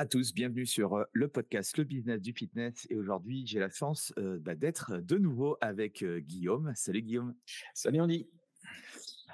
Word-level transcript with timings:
à 0.00 0.06
tous, 0.06 0.32
bienvenue 0.32 0.64
sur 0.64 0.94
euh, 0.94 1.04
le 1.12 1.28
podcast 1.28 1.76
Le 1.76 1.84
Business 1.84 2.22
du 2.22 2.32
Fitness. 2.32 2.86
Et 2.88 2.96
aujourd'hui, 2.96 3.46
j'ai 3.46 3.58
la 3.58 3.68
chance 3.68 4.14
euh, 4.16 4.38
bah, 4.40 4.54
d'être 4.54 4.96
de 4.96 5.18
nouveau 5.18 5.58
avec 5.60 6.02
euh, 6.02 6.20
Guillaume. 6.20 6.72
Salut 6.74 7.02
Guillaume. 7.02 7.34
Salut 7.74 8.00
Andy. 8.00 8.26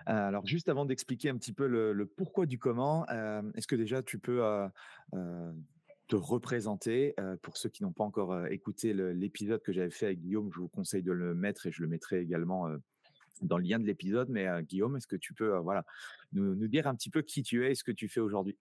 Alors, 0.06 0.44
juste 0.44 0.68
avant 0.68 0.84
d'expliquer 0.84 1.28
un 1.30 1.36
petit 1.36 1.52
peu 1.52 1.68
le, 1.68 2.04
pourquoi 2.04 2.46
du 2.46 2.58
comment, 2.58 3.06
est-ce 3.54 3.68
que 3.68 3.76
déjà 3.76 4.02
tu 4.02 4.18
peux 4.18 4.40
te 6.08 6.16
représenter. 6.16 7.14
pour 7.42 7.56
ceux 7.56 7.68
qui 7.68 7.84
n'ont 7.84 7.92
pas 7.92 8.04
encore 8.04 8.46
écouté 8.48 8.92
l'épisode 8.92 9.62
que 9.62 9.72
j'avais 9.72 9.90
fait 9.90 10.06
avec 10.06 10.20
Guillaume, 10.20 10.50
je 10.52 10.58
vous 10.58 10.68
conseille 10.68 11.02
de 11.02 11.12
le 11.12 11.34
mettre 11.34 11.66
et 11.66 11.72
je 11.72 11.82
le 11.82 11.88
mettrai 11.88 12.20
également 12.20 12.68
dans 13.40 13.58
le 13.58 13.64
lien 13.64 13.78
de 13.78 13.86
l'épisode. 13.86 14.28
Mais 14.30 14.46
Guillaume, 14.64 14.96
est-ce 14.96 15.06
que 15.06 15.16
tu 15.16 15.32
peux 15.32 15.56
voilà, 15.58 15.84
nous, 16.32 16.54
nous, 16.56 16.68
dire 16.68 16.88
un 16.88 16.94
petit 16.94 17.10
peu 17.10 17.22
qui 17.22 17.42
tu 17.42 17.64
es 17.64 17.72
et 17.72 17.74
ce 17.74 17.84
que 17.84 17.92
tu 17.92 18.08
fais 18.08 18.20
aujourd'hui? 18.20 18.58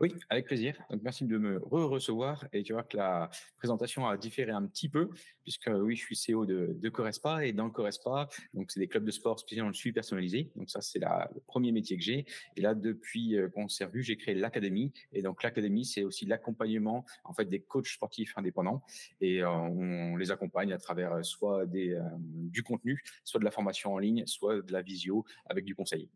Oui, 0.00 0.14
avec 0.28 0.46
plaisir. 0.46 0.76
Donc, 0.90 1.02
merci 1.02 1.24
de 1.24 1.38
me 1.38 1.58
re-recevoir. 1.58 2.46
Et 2.52 2.62
tu 2.62 2.72
vois 2.72 2.82
que 2.82 2.96
la 2.96 3.30
présentation 3.56 4.06
a 4.06 4.16
différé 4.16 4.52
un 4.52 4.66
petit 4.66 4.88
peu, 4.88 5.10
puisque 5.42 5.68
oui, 5.72 5.96
je 5.96 6.02
suis 6.02 6.16
CEO 6.16 6.46
de, 6.46 6.76
de. 6.78 7.42
Et 7.42 7.52
dans 7.52 7.64
le 7.64 7.70
Corespa, 7.70 8.28
donc 8.54 8.70
c'est 8.70 8.80
des 8.80 8.88
clubs 8.88 9.04
de 9.04 9.10
sport 9.10 9.38
spécialisés 9.38 9.66
dans 9.66 9.72
suivi 9.72 9.92
personnalisé. 9.92 10.50
Donc, 10.56 10.70
ça, 10.70 10.80
c'est 10.80 10.98
le 10.98 11.40
premier 11.46 11.72
métier 11.72 11.96
que 11.96 12.02
j'ai. 12.02 12.26
Et 12.56 12.60
là, 12.60 12.74
depuis 12.74 13.36
euh, 13.36 13.48
qu'on 13.48 13.68
s'est 13.68 13.84
revu, 13.84 14.02
j'ai 14.02 14.16
créé 14.16 14.34
l'académie. 14.34 14.92
Et 15.12 15.22
donc, 15.22 15.42
l'académie, 15.42 15.84
c'est 15.84 16.04
aussi 16.04 16.26
l'accompagnement, 16.26 17.04
en 17.24 17.32
fait, 17.32 17.46
des 17.46 17.60
coachs 17.60 17.88
sportifs 17.88 18.36
indépendants. 18.36 18.82
Et 19.20 19.42
euh, 19.42 19.50
on 19.50 20.16
les 20.16 20.30
accompagne 20.30 20.72
à 20.72 20.78
travers 20.78 21.12
euh, 21.12 21.22
soit 21.22 21.66
du 21.66 22.62
contenu, 22.62 23.02
soit 23.24 23.40
de 23.40 23.44
la 23.44 23.50
formation 23.50 23.94
en 23.94 23.98
ligne, 23.98 24.26
soit 24.26 24.62
de 24.62 24.72
la 24.72 24.82
visio 24.82 25.24
avec 25.46 25.64
du 25.64 25.74
conseil. 25.74 26.08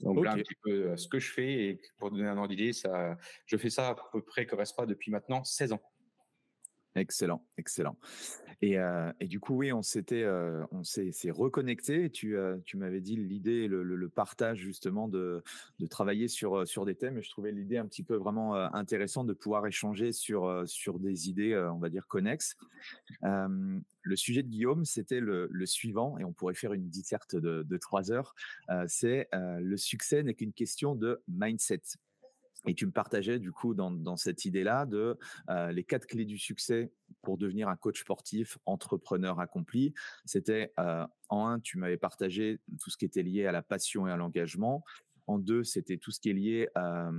Donc 0.00 0.16
voilà 0.16 0.32
un 0.32 0.36
petit 0.36 0.54
peu 0.62 0.96
ce 0.96 1.08
que 1.08 1.18
je 1.18 1.32
fais 1.32 1.52
et 1.52 1.80
pour 1.98 2.10
donner 2.10 2.28
un 2.28 2.36
ordre 2.36 2.48
d'idée, 2.48 2.72
ça, 2.72 3.16
je 3.46 3.56
fais 3.56 3.70
ça 3.70 3.88
à 3.88 3.96
peu 4.12 4.22
près 4.22 4.46
pas 4.72 4.86
depuis 4.86 5.10
maintenant 5.10 5.44
16 5.44 5.72
ans. 5.72 5.82
Excellent, 6.96 7.44
excellent. 7.58 7.98
Et, 8.62 8.76
et, 9.20 9.26
du 9.26 9.40
coup, 9.40 9.56
oui, 9.56 9.72
on 9.72 9.82
s'était, 9.82 10.24
on 10.70 10.84
s'est, 10.84 11.12
reconnecté. 11.30 12.08
Tu, 12.08 12.36
tu 12.64 12.76
m'avais 12.76 13.00
dit 13.00 13.16
l'idée, 13.16 13.66
le, 13.66 13.82
le, 13.82 14.08
partage 14.08 14.58
justement 14.58 15.08
de, 15.08 15.42
travailler 15.90 16.28
sur 16.28 16.64
des 16.86 16.94
thèmes. 16.94 17.20
Je 17.20 17.28
trouvais 17.30 17.52
l'idée 17.52 17.76
un 17.76 17.86
petit 17.86 18.04
peu 18.04 18.14
vraiment 18.14 18.54
intéressante 18.54 19.26
de 19.26 19.32
pouvoir 19.32 19.66
échanger 19.66 20.12
sur 20.12 20.64
des 20.98 21.28
idées, 21.28 21.56
on 21.74 21.78
va 21.78 21.88
dire 21.88 22.06
connexes. 22.06 22.56
le 23.22 24.16
sujet 24.16 24.42
de 24.42 24.48
Guillaume, 24.48 24.84
c'était 24.84 25.20
le, 25.20 25.66
suivant, 25.66 26.16
et 26.18 26.24
on 26.24 26.32
pourrait 26.32 26.54
faire 26.54 26.72
une 26.72 26.88
disserte 26.88 27.34
de 27.36 27.76
trois 27.76 28.12
heures. 28.12 28.34
c'est 28.86 29.28
le 29.32 29.76
succès 29.76 30.22
n'est 30.22 30.34
qu'une 30.34 30.52
question 30.52 30.94
de 30.94 31.20
mindset. 31.28 31.82
Et 32.66 32.74
tu 32.74 32.86
me 32.86 32.92
partageais 32.92 33.38
du 33.38 33.52
coup 33.52 33.74
dans, 33.74 34.16
cette 34.16 34.44
idée-là 34.44 34.86
de 34.86 35.18
les 35.70 35.84
quatre 35.84 36.06
clés 36.06 36.24
du 36.24 36.38
succès 36.38 36.90
pour 37.22 37.38
devenir 37.38 37.68
un 37.68 37.76
coach 37.76 38.00
sportif, 38.00 38.58
entrepreneur 38.66 39.40
accompli. 39.40 39.94
C'était 40.24 40.72
en 40.76 41.46
un, 41.46 41.60
tu 41.60 41.78
m'avais 41.78 41.96
partagé 41.96 42.60
tout 42.80 42.90
ce 42.90 42.96
qui 42.96 43.04
était 43.04 43.22
lié 43.22 43.46
à 43.46 43.52
la 43.52 43.62
passion 43.62 44.06
et 44.06 44.10
à 44.10 44.16
l'engagement. 44.16 44.84
En 45.26 45.38
deux, 45.38 45.64
c'était 45.64 45.96
tout 45.96 46.10
ce 46.10 46.20
qui 46.20 46.30
est 46.30 46.34
lié 46.34 46.68
à, 46.74 47.10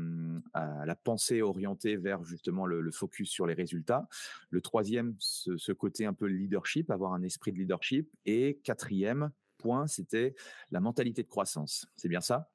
la 0.85 0.95
pensée 0.95 1.41
orientée 1.41 1.97
vers 1.97 2.23
justement 2.23 2.65
le, 2.65 2.91
focus 2.91 3.29
sur 3.29 3.47
les 3.47 3.53
résultats. 3.53 4.07
Le 4.49 4.61
troisième, 4.61 5.15
ce, 5.19 5.57
ce, 5.57 5.71
côté 5.71 6.05
un 6.05 6.13
peu 6.13 6.27
leadership, 6.27 6.91
avoir 6.91 7.13
un 7.13 7.23
esprit 7.23 7.51
de 7.51 7.57
leadership. 7.57 8.09
Et 8.25 8.59
quatrième 8.63 9.31
point, 9.57 9.87
c'était 9.87 10.35
la 10.71 10.79
mentalité 10.79 11.23
de 11.23 11.27
croissance. 11.27 11.87
C'est 11.95 12.09
bien 12.09 12.21
ça? 12.21 12.49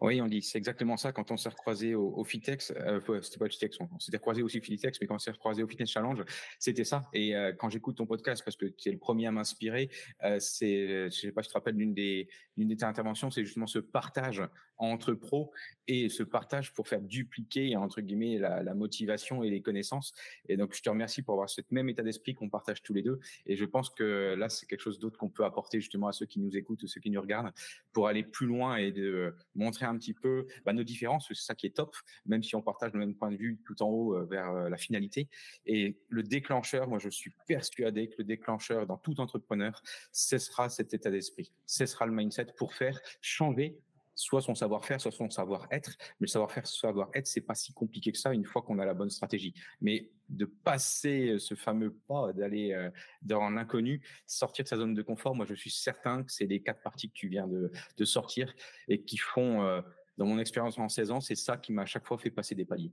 Oui, 0.00 0.20
on 0.22 0.26
dit, 0.26 0.40
c'est 0.40 0.56
exactement 0.56 0.96
ça. 0.96 1.12
Quand 1.12 1.30
on 1.30 1.36
s'est 1.36 1.50
recroisé 1.50 1.94
au, 1.94 2.14
au 2.16 2.24
Fitex, 2.24 2.72
euh, 2.76 3.00
c'était 3.22 3.38
pas 3.38 3.44
le 3.44 3.50
Fitex, 3.50 3.78
on, 3.80 3.98
s'était 3.98 4.18
croisé 4.18 4.42
aussi 4.42 4.58
au 4.58 4.62
Fitex, 4.62 4.98
mais 5.00 5.06
quand 5.06 5.16
on 5.16 5.18
s'est 5.18 5.30
recroisé 5.30 5.62
au 5.62 5.68
Fitness 5.68 5.90
Challenge, 5.90 6.24
c'était 6.58 6.84
ça. 6.84 7.08
Et 7.12 7.36
euh, 7.36 7.52
quand 7.52 7.68
j'écoute 7.68 7.96
ton 7.96 8.06
podcast, 8.06 8.42
parce 8.42 8.56
que 8.56 8.66
tu 8.66 8.88
es 8.88 8.92
le 8.92 8.98
premier 8.98 9.26
à 9.26 9.30
m'inspirer, 9.30 9.90
euh, 10.24 10.38
c'est, 10.40 11.10
je 11.10 11.10
sais 11.10 11.32
pas, 11.32 11.42
je 11.42 11.48
te 11.48 11.52
rappelle 11.52 11.74
l'une 11.74 11.92
des, 11.92 12.28
des 12.56 12.84
interventions, 12.84 13.30
c'est 13.30 13.44
justement 13.44 13.66
ce 13.66 13.78
partage 13.78 14.42
entre 14.80 15.12
pros 15.12 15.52
et 15.86 16.08
ce 16.08 16.22
partage 16.22 16.72
pour 16.72 16.88
faire 16.88 17.00
dupliquer 17.00 17.76
entre 17.76 18.00
guillemets 18.00 18.38
la, 18.38 18.74
motivation 18.74 19.42
et 19.42 19.50
les 19.50 19.60
connaissances. 19.60 20.14
Et 20.48 20.56
donc, 20.56 20.74
je 20.74 20.82
te 20.82 20.88
remercie 20.88 21.22
pour 21.22 21.34
avoir 21.34 21.50
ce 21.50 21.60
même 21.70 21.88
état 21.88 22.02
d'esprit 22.02 22.34
qu'on 22.34 22.48
partage 22.48 22.82
tous 22.82 22.94
les 22.94 23.02
deux. 23.02 23.20
Et 23.46 23.56
je 23.56 23.64
pense 23.64 23.90
que 23.90 24.34
là, 24.38 24.48
c'est 24.48 24.66
quelque 24.66 24.80
chose 24.80 24.98
d'autre 24.98 25.18
qu'on 25.18 25.28
peut 25.28 25.44
apporter 25.44 25.80
justement 25.80 26.08
à 26.08 26.12
ceux 26.12 26.26
qui 26.26 26.40
nous 26.40 26.56
écoutent 26.56 26.82
ou 26.82 26.86
ceux 26.86 27.00
qui 27.00 27.10
nous 27.10 27.20
regardent 27.20 27.52
pour 27.92 28.08
aller 28.08 28.22
plus 28.22 28.46
loin 28.46 28.76
et 28.76 28.92
de 28.92 29.34
montrer 29.54 29.84
un 29.84 29.96
petit 29.98 30.14
peu 30.14 30.46
bah, 30.64 30.72
nos 30.72 30.84
différences, 30.84 31.26
c'est 31.28 31.34
ça 31.34 31.54
qui 31.54 31.66
est 31.66 31.76
top, 31.76 31.94
même 32.24 32.42
si 32.42 32.54
on 32.54 32.62
partage 32.62 32.92
le 32.92 33.00
même 33.00 33.14
point 33.14 33.30
de 33.30 33.36
vue 33.36 33.60
tout 33.66 33.82
en 33.82 33.88
haut 33.88 34.16
euh, 34.16 34.24
vers 34.24 34.50
euh, 34.50 34.68
la 34.68 34.76
finalité. 34.76 35.28
Et 35.66 35.98
le 36.08 36.22
déclencheur, 36.22 36.88
moi 36.88 36.98
je 36.98 37.08
suis 37.08 37.32
persuadé 37.46 38.08
que 38.08 38.14
le 38.18 38.24
déclencheur 38.24 38.86
dans 38.86 38.96
tout 38.96 39.20
entrepreneur, 39.20 39.82
ce 40.12 40.38
sera 40.38 40.68
cet 40.68 40.94
état 40.94 41.10
d'esprit, 41.10 41.52
ce 41.66 41.86
sera 41.86 42.06
le 42.06 42.12
mindset 42.12 42.46
pour 42.56 42.74
faire 42.74 43.00
changer 43.20 43.78
soit 44.20 44.42
son 44.42 44.54
savoir-faire, 44.54 45.00
soit 45.00 45.12
son 45.12 45.30
savoir-être. 45.30 45.96
Mais 45.98 46.26
le 46.26 46.26
savoir-faire, 46.26 46.66
savoir-être, 46.66 47.26
c'est 47.26 47.40
pas 47.40 47.54
si 47.54 47.72
compliqué 47.72 48.12
que 48.12 48.18
ça 48.18 48.34
une 48.34 48.44
fois 48.44 48.60
qu'on 48.60 48.78
a 48.78 48.84
la 48.84 48.92
bonne 48.92 49.08
stratégie. 49.08 49.54
Mais 49.80 50.10
de 50.28 50.44
passer 50.44 51.36
ce 51.38 51.54
fameux 51.54 51.94
pas, 52.06 52.32
d'aller 52.34 52.72
euh, 52.72 52.90
dans 53.22 53.48
l'inconnu, 53.48 54.02
sortir 54.26 54.64
de 54.64 54.68
sa 54.68 54.76
zone 54.76 54.94
de 54.94 55.02
confort, 55.02 55.34
moi 55.34 55.46
je 55.46 55.54
suis 55.54 55.70
certain 55.70 56.22
que 56.22 56.32
c'est 56.32 56.46
les 56.46 56.60
quatre 56.60 56.82
parties 56.82 57.08
que 57.08 57.14
tu 57.14 57.28
viens 57.28 57.48
de, 57.48 57.70
sortir 58.04 58.54
et 58.88 59.00
qui 59.02 59.16
font, 59.16 59.62
euh, 59.62 59.80
dans 60.18 60.26
mon 60.26 60.38
expérience 60.38 60.78
en 60.78 60.88
16 60.88 61.10
ans, 61.12 61.20
c'est 61.20 61.34
ça 61.34 61.56
qui 61.56 61.72
m'a 61.72 61.82
à 61.82 61.86
chaque 61.86 62.06
fois 62.06 62.18
fait 62.18 62.30
passer 62.30 62.54
des 62.54 62.66
paliers. 62.66 62.92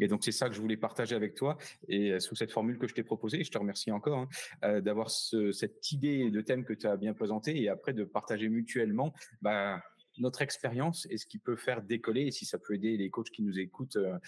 Et 0.00 0.08
donc 0.08 0.24
c'est 0.24 0.32
ça 0.32 0.48
que 0.48 0.54
je 0.54 0.60
voulais 0.60 0.76
partager 0.76 1.14
avec 1.14 1.34
toi 1.34 1.56
et 1.88 2.12
euh, 2.12 2.20
sous 2.20 2.34
cette 2.34 2.50
formule 2.50 2.78
que 2.78 2.88
je 2.88 2.94
t'ai 2.94 3.04
proposée, 3.04 3.44
je 3.44 3.50
te 3.50 3.58
remercie 3.58 3.92
encore 3.92 4.26
hein, 4.62 4.80
d'avoir 4.80 5.10
ce, 5.10 5.52
cette 5.52 5.92
idée 5.92 6.30
de 6.30 6.40
thème 6.40 6.64
que 6.64 6.72
tu 6.72 6.86
as 6.86 6.96
bien 6.96 7.12
présenté 7.12 7.62
et 7.62 7.68
après 7.68 7.92
de 7.92 8.04
partager 8.04 8.48
mutuellement 8.48 9.12
bah, 9.42 9.82
notre 10.18 10.42
expérience 10.42 11.06
et 11.10 11.18
ce 11.18 11.26
qui 11.26 11.38
peut 11.38 11.56
faire 11.56 11.82
décoller 11.82 12.22
et 12.22 12.30
si 12.30 12.44
ça 12.44 12.58
peut 12.58 12.74
aider 12.74 12.96
les 12.96 13.10
coachs 13.10 13.30
qui 13.30 13.42
nous 13.42 13.58
écoutent, 13.58 13.96
euh, 13.96 14.18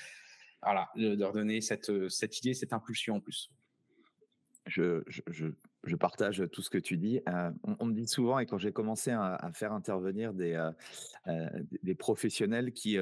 voilà, 0.62 0.90
de 0.96 1.14
leur 1.14 1.32
donner 1.32 1.60
cette, 1.60 1.90
euh, 1.90 2.08
cette 2.08 2.38
idée, 2.38 2.54
cette 2.54 2.72
impulsion 2.72 3.16
en 3.16 3.20
plus. 3.20 3.50
Je, 4.66 5.02
je, 5.06 5.22
je 5.28 5.46
partage 5.94 6.42
tout 6.50 6.62
ce 6.62 6.70
que 6.70 6.78
tu 6.78 6.96
dis. 6.96 7.20
Euh, 7.28 7.50
on, 7.78 7.86
me 7.86 7.94
dit 7.94 8.08
souvent, 8.08 8.40
et 8.40 8.46
quand 8.46 8.58
j'ai 8.58 8.72
commencé 8.72 9.12
à, 9.12 9.50
faire 9.54 9.72
intervenir 9.72 10.34
des, 10.34 10.54
euh, 10.54 10.72
euh, 11.28 11.94
professionnels 11.98 12.72
qui, 12.72 12.98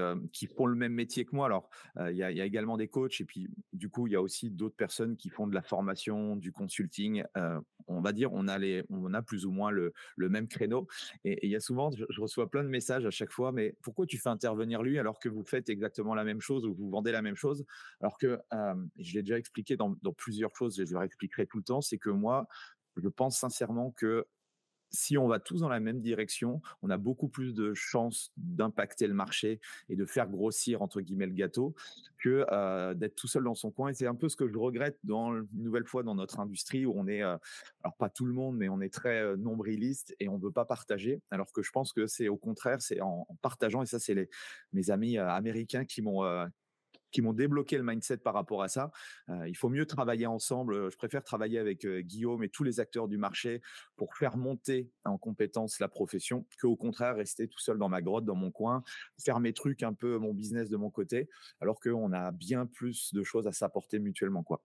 font 0.57 0.67
le 0.67 0.77
même 0.77 0.93
métier 0.93 1.25
que 1.25 1.35
moi, 1.35 1.47
alors 1.47 1.71
il 2.11 2.17
y, 2.17 2.23
a, 2.23 2.31
également 2.31 2.77
des 2.77 2.89
coachs, 2.89 3.21
et 3.21 3.25
puis 3.25 3.49
du 3.73 3.89
coup, 3.89 4.07
il 4.07 4.13
y 4.13 4.17
a 4.17 4.21
aussi 4.21 4.51
d'autres 4.51 4.77
personnes 4.77 5.17
qui 5.17 5.31
font 5.31 5.47
de 5.47 5.55
la 5.55 5.63
formation, 5.63 6.37
du 6.37 6.53
consulting. 6.53 7.25
on 7.87 8.01
va 8.01 8.13
dire, 8.13 8.33
on 8.33 8.49
a, 8.49 9.23
plus 9.23 9.47
ou 9.47 9.51
moins 9.51 9.71
le, 9.71 9.93
le 10.17 10.29
même 10.29 10.49
créneau. 10.49 10.87
Et 11.25 11.47
il 11.47 11.51
y 11.51 11.57
a 11.57 11.61
souvent, 11.61 11.91
je, 11.91 12.21
reçois 12.21 12.51
plein 12.51 12.65
de 12.65 12.69
messages 12.69 13.07
à 13.07 13.11
chaque 13.11 13.33
fois, 13.33 13.53
mais 13.53 13.75
pourquoi 13.83 14.07
tu 14.07 14.19
fais 14.19 14.29
intervenir 14.29 14.83
lui 14.83 14.99
alors 14.99 15.19
que 15.19 15.29
vous 15.29 15.45
faites 15.45 15.69
exactement 15.71 16.15
la 16.15 16.25
même 16.25 16.41
chose 16.41 16.67
ou 16.67 16.75
vous 16.75 16.91
vendez 16.91 17.13
la 17.13 17.23
même 17.23 17.37
chose? 17.37 17.65
Alors 18.01 18.19
que, 18.19 18.39
je 18.99 19.15
l'ai 19.15 19.23
déjà 19.23 19.39
expliqué 19.39 19.77
dans, 19.77 19.97
dans 20.03 20.13
plusieurs 20.13 20.55
choses, 20.55 20.83
je 20.85 20.93
leur 20.93 21.03
expliquerai 21.03 21.47
tout 21.47 21.59
le 21.59 21.65
temps, 21.65 21.81
c'est 21.81 21.99
que 21.99 22.11
moi, 22.11 22.47
je 22.97 23.09
pense 23.09 23.39
sincèrement 23.39 23.91
que 23.93 24.27
si 24.95 25.19
on 25.19 25.27
va 25.27 25.41
tous 25.41 25.61
dans 25.61 25.69
la 25.69 25.81
même 25.81 26.01
direction, 26.01 26.63
on 26.83 26.91
a 26.91 26.97
beaucoup 26.97 27.29
plus 27.29 27.53
de 27.53 27.75
chances 27.75 28.33
d'impacter 28.37 29.07
le 29.07 29.15
marché 29.15 29.61
et 29.89 29.97
de 29.97 30.07
faire 30.07 30.29
grossir 30.29 30.83
entre 30.83 31.01
guillemets 31.01 31.27
le 31.27 31.35
gâteau 31.35 31.75
que 32.19 32.95
d'être 32.95 33.17
tout 33.17 33.27
seul 33.27 33.45
dans 33.45 33.55
son 33.55 33.71
coin. 33.71 33.91
Et 33.91 33.95
c'est 33.95 34.07
un 34.07 34.15
peu 34.15 34.29
ce 34.29 34.37
que 34.37 34.47
je 34.47 34.57
regrette 34.57 34.99
dans 35.03 35.35
une 35.35 35.49
nouvelle 35.53 35.87
fois 35.87 36.03
dans 36.03 36.15
notre 36.15 36.41
industrie 36.41 36.87
où 36.87 36.95
on 36.97 37.07
est, 37.07 37.23
alors 37.23 37.97
pas 37.99 38.09
tout 38.09 38.25
le 38.25 38.33
monde, 38.33 38.57
mais 38.57 38.69
on 38.69 38.81
est 38.81 38.93
très 38.93 39.37
nombriliste 39.37 40.15
et 40.21 40.29
on 40.29 40.39
ne 40.39 40.43
veut 40.43 40.53
pas 40.53 40.65
partager. 40.65 41.21
Alors 41.31 41.53
que 41.53 41.63
je 41.63 41.71
pense 41.73 41.93
que 41.93 42.07
c'est 42.07 42.29
au 42.29 42.37
contraire, 42.37 42.81
c'est 42.81 43.01
en, 43.01 43.27
partageant. 43.43 43.83
Et 43.83 43.87
ça, 43.87 43.99
c'est 43.99 44.15
les 44.15 44.31
mes 44.73 44.91
amis 44.91 45.19
américains 45.19 45.85
qui 45.85 46.03
m'ont 46.03 46.23
qui 47.15 47.23
m'ont 47.23 47.33
débloqué 47.33 47.79
le 47.79 47.85
mindset 47.85 48.19
par 48.19 48.35
rapport 48.35 48.63
à 48.63 48.69
ça. 48.69 48.91
il 49.47 49.57
faut 49.57 49.69
mieux 49.69 49.87
travailler 49.87 50.27
ensemble. 50.27 50.91
Je 50.91 50.97
préfère 50.97 51.23
travailler 51.23 51.59
avec 51.59 51.87
Guillaume 51.87 52.43
et 52.43 52.49
tous 52.49 52.65
les 52.65 52.81
acteurs 52.81 53.09
du 53.09 53.17
marché 53.17 53.63
pour 53.97 54.17
faire 54.17 54.37
monter 54.37 54.91
en 55.05 55.17
compétence 55.17 55.79
la 55.79 55.89
profession 55.89 56.47
qu'au 56.61 56.77
contraire 56.77 57.15
rester 57.17 57.49
tout 57.49 57.61
seul 57.61 57.79
dans 57.79 57.89
ma 57.89 58.03
grotte, 58.03 58.25
dans 58.25 58.35
mon 58.35 58.51
coin, 58.51 58.83
faire 59.19 59.41
mes 59.41 59.53
trucs 59.53 59.83
un 59.83 59.93
peu 59.93 60.19
mon 60.19 60.35
business 60.35 60.69
de 60.69 60.77
mon 60.77 60.91
côté, 60.91 61.29
alors 61.61 61.81
qu'on 61.81 62.13
a 62.13 62.33
bien 62.33 62.67
plus 62.67 63.15
de 63.15 63.23
choses 63.23 63.47
à 63.47 63.53
s'apporter 63.53 63.99
mutuellement, 63.99 64.43
quoi. 64.43 64.63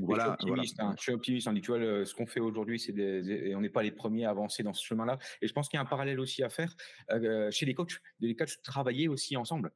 voilà, 0.00 0.36
je 0.40 0.46
suis 0.46 0.50
optimiste. 0.52 0.80
Hein. 0.80 0.94
Je 0.96 1.02
suis 1.02 1.12
optimiste. 1.12 1.48
On 1.48 1.52
dit, 1.52 1.60
tu 1.60 1.72
vois, 1.72 2.04
ce 2.04 2.14
qu'on 2.14 2.26
fait 2.26 2.40
aujourd'hui, 2.40 2.80
c'est 2.80 2.96
et 2.96 3.54
on 3.54 3.60
n'est 3.60 3.68
pas 3.68 3.82
les 3.82 3.92
premiers 3.92 4.24
à 4.24 4.30
avancer 4.30 4.62
dans 4.62 4.72
ce 4.72 4.84
chemin-là. 4.84 5.18
Et 5.42 5.48
je 5.48 5.52
pense 5.52 5.68
qu'il 5.68 5.76
y 5.76 5.78
a 5.78 5.82
un 5.82 5.86
parallèle 5.86 6.20
aussi 6.20 6.42
à 6.42 6.48
faire 6.48 6.74
euh, 7.10 7.50
chez 7.50 7.66
les 7.66 7.74
coachs, 7.74 8.00
de 8.20 8.26
les 8.26 8.34
coachs 8.34 8.62
travailler 8.62 9.08
aussi 9.08 9.36
ensemble 9.36 9.72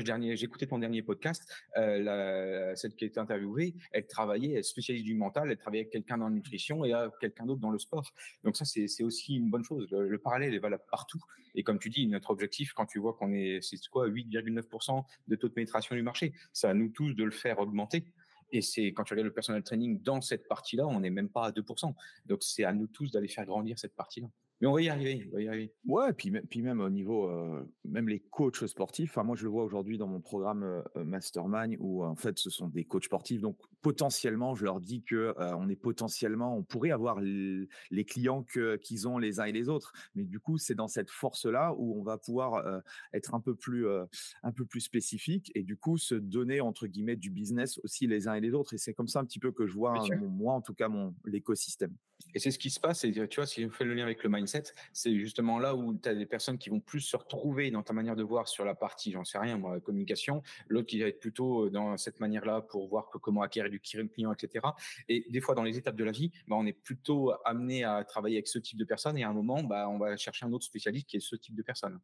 j'ai 0.00 0.44
écouté 0.44 0.66
ton 0.66 0.78
dernier 0.78 1.02
podcast, 1.02 1.46
euh, 1.76 2.74
celle 2.74 2.94
qui 2.94 3.04
été 3.04 3.20
interviewée, 3.20 3.74
elle 3.90 4.06
travaillait, 4.06 4.54
elle 4.54 4.64
spécialiste 4.64 5.04
du 5.04 5.14
mental, 5.14 5.50
elle 5.50 5.58
travaillait 5.58 5.82
avec 5.82 5.92
quelqu'un 5.92 6.18
dans 6.18 6.28
la 6.28 6.34
nutrition 6.34 6.84
et 6.84 6.92
quelqu'un 7.20 7.46
d'autre 7.46 7.60
dans 7.60 7.70
le 7.70 7.78
sport. 7.78 8.12
Donc 8.44 8.56
ça, 8.56 8.64
c'est 8.64 9.02
aussi 9.02 9.36
une 9.36 9.50
bonne 9.50 9.64
chose. 9.64 9.86
Le, 9.90 10.18
parallèle 10.18 10.54
est 10.54 10.58
valable 10.58 10.84
partout. 10.90 11.20
Et 11.54 11.62
comme 11.62 11.78
tu 11.78 11.90
dis, 11.90 12.06
notre 12.06 12.30
objectif, 12.30 12.72
quand 12.72 12.86
tu 12.86 12.98
vois 12.98 13.14
qu'on 13.14 13.32
est, 13.32 13.60
c'est 13.60 13.76
quoi, 13.88 14.08
8,9% 14.08 15.04
de 15.28 15.36
taux 15.36 15.48
de 15.48 15.52
pénétration 15.52 15.94
du 15.94 16.02
marché, 16.02 16.32
c'est 16.52 16.66
à 16.66 16.74
nous 16.74 16.88
tous 16.88 17.12
de 17.14 17.24
le 17.24 17.30
faire 17.30 17.58
augmenter. 17.58 18.04
Et 18.52 18.60
c'est 18.60 18.92
quand 18.92 19.04
tu 19.04 19.14
regardes 19.14 19.28
le 19.28 19.32
personal 19.32 19.62
training 19.62 20.02
dans 20.02 20.20
cette 20.20 20.46
partie-là, 20.46 20.86
on 20.86 21.00
n'est 21.00 21.10
même 21.10 21.30
pas 21.30 21.46
à 21.46 21.50
2%. 21.50 21.94
Donc 22.26 22.42
c'est 22.42 22.64
à 22.64 22.72
nous 22.72 22.86
tous 22.86 23.10
d'aller 23.10 23.28
faire 23.28 23.46
grandir 23.46 23.78
cette 23.78 23.96
partie-là. 23.96 24.28
Mais 24.62 24.68
on 24.68 24.74
va 24.74 24.80
y 24.80 24.88
arriver, 24.88 25.28
on 25.32 25.34
va 25.34 25.42
y 25.42 25.48
arriver. 25.48 25.74
Ouais, 25.86 26.12
puis, 26.12 26.30
puis 26.30 26.62
même 26.62 26.80
au 26.80 26.88
niveau, 26.88 27.28
euh, 27.28 27.68
même 27.84 28.08
les 28.08 28.20
coachs 28.20 28.64
sportifs, 28.64 29.10
enfin 29.10 29.24
moi 29.24 29.34
je 29.34 29.42
le 29.42 29.50
vois 29.50 29.64
aujourd'hui 29.64 29.98
dans 29.98 30.06
mon 30.06 30.20
programme 30.20 30.62
euh, 30.62 30.82
euh, 30.96 31.04
Mastermind 31.04 31.76
où 31.80 32.04
en 32.04 32.14
fait 32.14 32.38
ce 32.38 32.48
sont 32.48 32.68
des 32.68 32.84
coachs 32.84 33.06
sportifs, 33.06 33.40
donc 33.40 33.58
potentiellement 33.80 34.54
je 34.54 34.64
leur 34.64 34.80
dis 34.80 35.02
que 35.02 35.34
on 35.38 35.68
est 35.68 35.74
potentiellement, 35.74 36.56
on 36.56 36.62
pourrait 36.62 36.92
avoir 36.92 37.20
les 37.20 38.04
clients 38.04 38.44
que 38.44 38.76
qu'ils 38.76 39.08
ont 39.08 39.18
les 39.18 39.40
uns 39.40 39.46
et 39.46 39.52
les 39.52 39.68
autres, 39.68 39.92
mais 40.14 40.22
du 40.22 40.38
coup 40.38 40.58
c'est 40.58 40.76
dans 40.76 40.86
cette 40.86 41.10
force 41.10 41.44
là 41.44 41.74
où 41.76 41.98
on 41.98 42.04
va 42.04 42.16
pouvoir 42.16 42.82
être 43.12 43.34
un 43.34 43.40
peu 43.40 43.56
plus 43.56 43.88
un 43.88 44.52
peu 44.52 44.64
plus 44.64 44.82
spécifique 44.82 45.50
et 45.56 45.64
du 45.64 45.76
coup 45.76 45.98
se 45.98 46.14
donner 46.14 46.60
entre 46.60 46.86
guillemets 46.86 47.16
du 47.16 47.30
business 47.30 47.80
aussi 47.82 48.06
les 48.06 48.28
uns 48.28 48.34
et 48.34 48.40
les 48.40 48.54
autres 48.54 48.74
et 48.74 48.78
c'est 48.78 48.94
comme 48.94 49.08
ça 49.08 49.18
un 49.18 49.24
petit 49.24 49.40
peu 49.40 49.50
que 49.50 49.66
je 49.66 49.74
vois 49.74 49.94
moi 50.20 50.54
en 50.54 50.60
tout 50.60 50.74
cas 50.74 50.86
mon 50.86 51.16
l'écosystème. 51.24 51.96
Et 52.34 52.38
c'est 52.38 52.50
ce 52.50 52.58
qui 52.58 52.70
se 52.70 52.80
passe 52.80 53.04
et 53.04 53.12
tu 53.12 53.36
vois 53.36 53.46
si 53.46 53.64
on 53.64 53.70
fait 53.70 53.84
le 53.84 53.94
lien 53.94 54.04
avec 54.04 54.22
le 54.22 54.30
mindset 54.30 54.64
c'est 54.92 55.16
justement 55.18 55.58
là 55.58 55.74
où 55.74 55.94
tu 55.94 56.08
as 56.08 56.14
des 56.14 56.26
personnes 56.26 56.58
qui 56.58 56.70
vont 56.70 56.80
plus 56.80 57.00
se 57.00 57.16
retrouver 57.16 57.70
dans 57.70 57.82
ta 57.82 57.92
manière 57.92 58.16
de 58.16 58.22
voir 58.22 58.48
sur 58.48 58.64
la 58.64 58.74
partie, 58.74 59.12
j'en 59.12 59.24
sais 59.24 59.38
rien, 59.38 59.58
moi, 59.58 59.80
communication, 59.80 60.42
l'autre 60.68 60.86
qui 60.86 61.00
va 61.00 61.08
être 61.08 61.20
plutôt 61.20 61.66
euh, 61.66 61.70
dans 61.70 61.96
cette 61.96 62.20
manière-là 62.20 62.62
pour 62.62 62.88
voir 62.88 63.10
comment 63.10 63.42
acquérir 63.42 63.70
du 63.70 63.80
client, 63.80 64.32
etc. 64.32 64.66
Et 65.08 65.26
des 65.30 65.40
fois, 65.40 65.54
dans 65.54 65.62
les 65.62 65.78
étapes 65.78 65.96
de 65.96 66.04
la 66.04 66.12
vie, 66.12 66.30
bah, 66.48 66.56
on 66.58 66.66
est 66.66 66.72
plutôt 66.72 67.32
amené 67.44 67.84
à 67.84 68.04
travailler 68.04 68.36
avec 68.36 68.48
ce 68.48 68.58
type 68.58 68.78
de 68.78 68.84
personnes 68.84 69.18
et 69.18 69.24
à 69.24 69.28
un 69.28 69.32
moment, 69.32 69.62
bah, 69.62 69.88
on 69.88 69.98
va 69.98 70.16
chercher 70.16 70.46
un 70.46 70.52
autre 70.52 70.64
spécialiste 70.64 71.08
qui 71.08 71.16
est 71.16 71.20
ce 71.20 71.36
type 71.36 71.54
de 71.54 71.62
personne. 71.62 71.98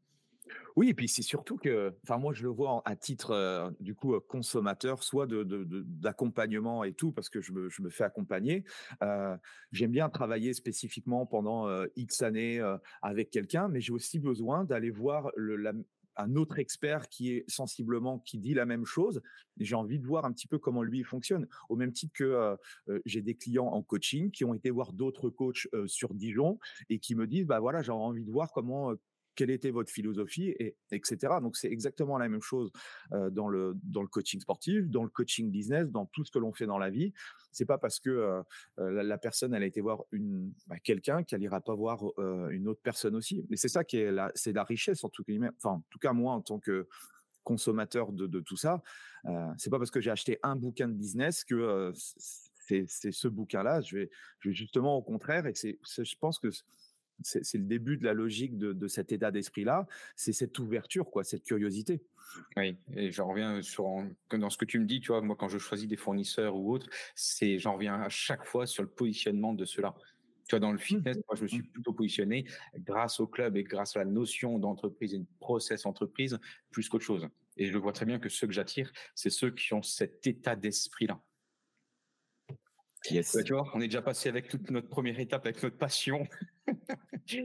Oui, 0.76 0.90
et 0.90 0.94
puis 0.94 1.08
c'est 1.08 1.22
surtout 1.22 1.56
que, 1.56 1.94
enfin 2.04 2.18
moi 2.18 2.32
je 2.32 2.42
le 2.42 2.50
vois 2.50 2.82
à 2.84 2.96
titre 2.96 3.72
du 3.80 3.94
coup 3.94 4.18
consommateur, 4.20 5.02
soit 5.02 5.26
de, 5.26 5.44
d'accompagnement 5.44 6.84
et 6.84 6.92
tout, 6.92 7.12
parce 7.12 7.28
que 7.28 7.40
je 7.40 7.52
me, 7.52 7.68
je 7.68 7.82
me 7.82 7.90
fais 7.90 8.04
accompagner. 8.04 8.64
j'aime 9.72 9.90
bien 9.90 10.08
travailler 10.08 10.54
spécifiquement 10.54 11.26
pendant 11.26 11.68
X 11.96 12.22
années 12.22 12.60
avec 13.02 13.30
quelqu'un, 13.30 13.68
mais 13.68 13.80
j'ai 13.80 13.92
aussi 13.92 14.18
besoin 14.18 14.64
d'aller 14.64 14.90
voir 14.90 15.30
le, 15.36 15.84
un 16.18 16.34
autre 16.34 16.58
expert 16.58 17.08
qui 17.08 17.32
est 17.32 17.44
sensiblement 17.48 18.18
qui 18.18 18.38
dit 18.38 18.52
la 18.52 18.66
même 18.66 18.84
chose. 18.84 19.22
J'ai 19.58 19.76
envie 19.76 19.98
de 19.98 20.06
voir 20.06 20.24
un 20.24 20.32
petit 20.32 20.48
peu 20.48 20.58
comment 20.58 20.82
lui 20.82 21.04
fonctionne. 21.04 21.46
Au 21.68 21.76
même 21.76 21.92
titre 21.92 22.12
que 22.14 22.56
j'ai 23.06 23.22
des 23.22 23.36
clients 23.36 23.66
en 23.66 23.82
coaching 23.82 24.30
qui 24.30 24.44
ont 24.44 24.54
été 24.54 24.70
voir 24.70 24.92
d'autres 24.92 25.30
coachs 25.30 25.68
sur 25.86 26.14
Dijon 26.14 26.58
et 26.90 26.98
qui 26.98 27.14
me 27.14 27.26
disent 27.26 27.46
bah 27.46 27.60
voilà 27.60 27.82
j'ai 27.82 27.92
envie 27.92 28.24
de 28.24 28.30
voir 28.30 28.50
comment 28.52 28.92
quelle 29.38 29.50
était 29.50 29.70
votre 29.70 29.92
philosophie, 29.92 30.48
et, 30.58 30.74
etc. 30.90 31.34
Donc 31.40 31.56
c'est 31.56 31.70
exactement 31.70 32.18
la 32.18 32.28
même 32.28 32.42
chose 32.42 32.72
dans, 33.12 33.48
le, 33.48 33.76
dans 33.84 34.02
le 34.02 34.08
coaching 34.08 34.40
sportif, 34.40 34.90
dans 34.90 35.04
le 35.04 35.08
coaching 35.08 35.48
business, 35.48 35.88
dans 35.92 36.06
tout 36.06 36.24
ce 36.24 36.32
que 36.32 36.40
l'on 36.40 36.52
fait 36.52 36.66
dans 36.66 36.76
la 36.76 36.90
vie. 36.90 37.12
C'est 37.52 37.64
pas 37.64 37.78
parce 37.78 38.00
que 38.00 38.42
la, 38.76 39.18
personne 39.18 39.54
elle 39.54 39.62
a 39.62 39.66
été 39.66 39.80
voir 39.80 40.02
une 40.10 40.52
bah, 40.66 40.80
quelqu'un 40.80 41.22
qu'elle 41.22 41.42
ira 41.42 41.60
pas 41.60 41.76
voir 41.76 42.02
une 42.50 42.66
autre 42.66 42.80
personne 42.82 43.14
aussi. 43.14 43.46
Mais 43.48 43.56
c'est 43.56 43.68
ça 43.68 43.84
qui 43.84 43.98
est 43.98 44.10
la, 44.10 44.32
c'est 44.34 44.52
la 44.52 44.64
richesse 44.64 45.04
en 45.04 45.08
tout 45.08 45.22
cas. 46.00 46.12
Moi 46.12 46.32
en 46.32 46.40
tant 46.40 46.58
que 46.58 46.88
consommateur 47.44 48.12
de, 48.12 48.40
tout 48.40 48.56
ça, 48.56 48.82
c'est 49.56 49.70
pas 49.70 49.78
parce 49.78 49.92
que 49.92 50.00
j'ai 50.00 50.10
acheté 50.10 50.40
un 50.42 50.56
bouquin 50.56 50.88
de 50.88 50.94
business 50.94 51.44
que 51.44 51.92
c'est 51.94 53.12
ce 53.12 53.28
bouquin-là. 53.28 53.82
Je 53.82 53.98
vais, 53.98 54.10
je 54.40 54.48
vais 54.48 54.54
justement 54.54 54.96
au 54.96 55.02
contraire, 55.02 55.46
et 55.46 55.54
c'est, 55.54 55.78
je 55.84 56.16
pense 56.18 56.40
que 56.40 56.48
c'est 57.22 57.54
le 57.54 57.64
début 57.64 57.96
de 57.96 58.04
la 58.04 58.12
logique 58.12 58.56
de, 58.58 58.88
cet 58.88 59.12
état 59.12 59.30
d'esprit-là, 59.30 59.86
c'est 60.16 60.32
cette 60.32 60.58
ouverture, 60.58 61.10
quoi, 61.10 61.24
cette 61.24 61.44
curiosité. 61.44 62.02
Oui, 62.56 62.76
et 62.94 63.10
j'en 63.10 63.28
reviens 63.28 63.62
sur 63.62 63.86
dans 64.30 64.50
ce 64.50 64.58
que 64.58 64.64
tu 64.64 64.78
me 64.78 64.84
dis, 64.84 65.00
tu 65.00 65.08
vois, 65.08 65.22
moi 65.22 65.34
quand 65.36 65.48
je 65.48 65.58
choisis 65.58 65.88
des 65.88 65.96
fournisseurs 65.96 66.56
ou 66.56 66.72
autres, 66.72 66.88
c'est 67.14 67.58
j'en 67.58 67.74
reviens 67.74 68.00
à 68.00 68.08
chaque 68.08 68.44
fois 68.44 68.66
sur 68.66 68.82
le 68.82 68.88
positionnement 68.88 69.54
de 69.54 69.64
cela. 69.64 69.94
Tu 70.46 70.54
vois, 70.54 70.60
dans 70.60 70.72
le 70.72 70.76
mmh. 70.76 70.80
fitness, 70.80 71.16
moi, 71.28 71.36
je 71.36 71.42
me 71.42 71.48
suis 71.48 71.58
mmh. 71.58 71.72
plutôt 71.72 71.92
positionné 71.92 72.46
grâce 72.78 73.20
au 73.20 73.26
club 73.26 73.56
et 73.56 73.64
grâce 73.64 73.96
à 73.96 74.00
la 74.00 74.06
notion 74.06 74.58
d'entreprise 74.58 75.14
et 75.14 75.18
de 75.18 75.26
process 75.40 75.84
entreprise 75.84 76.38
plus 76.70 76.88
qu'autre 76.88 77.04
chose. 77.04 77.28
Et 77.58 77.66
je 77.66 77.76
vois 77.76 77.92
très 77.92 78.06
bien 78.06 78.18
que 78.18 78.30
ceux 78.30 78.46
que 78.46 78.52
j'attire, 78.54 78.90
c'est 79.14 79.30
ceux 79.30 79.50
qui 79.50 79.74
ont 79.74 79.82
cet 79.82 80.26
état 80.26 80.56
d'esprit-là. 80.56 81.20
Yes. 83.10 83.36
tu 83.44 83.52
vois, 83.52 83.70
on 83.74 83.80
est 83.80 83.86
déjà 83.86 84.02
passé 84.02 84.28
avec 84.28 84.48
toute 84.48 84.70
notre 84.70 84.88
première 84.88 85.18
étape, 85.20 85.44
avec 85.46 85.62
notre 85.62 85.76
passion. 85.76 86.26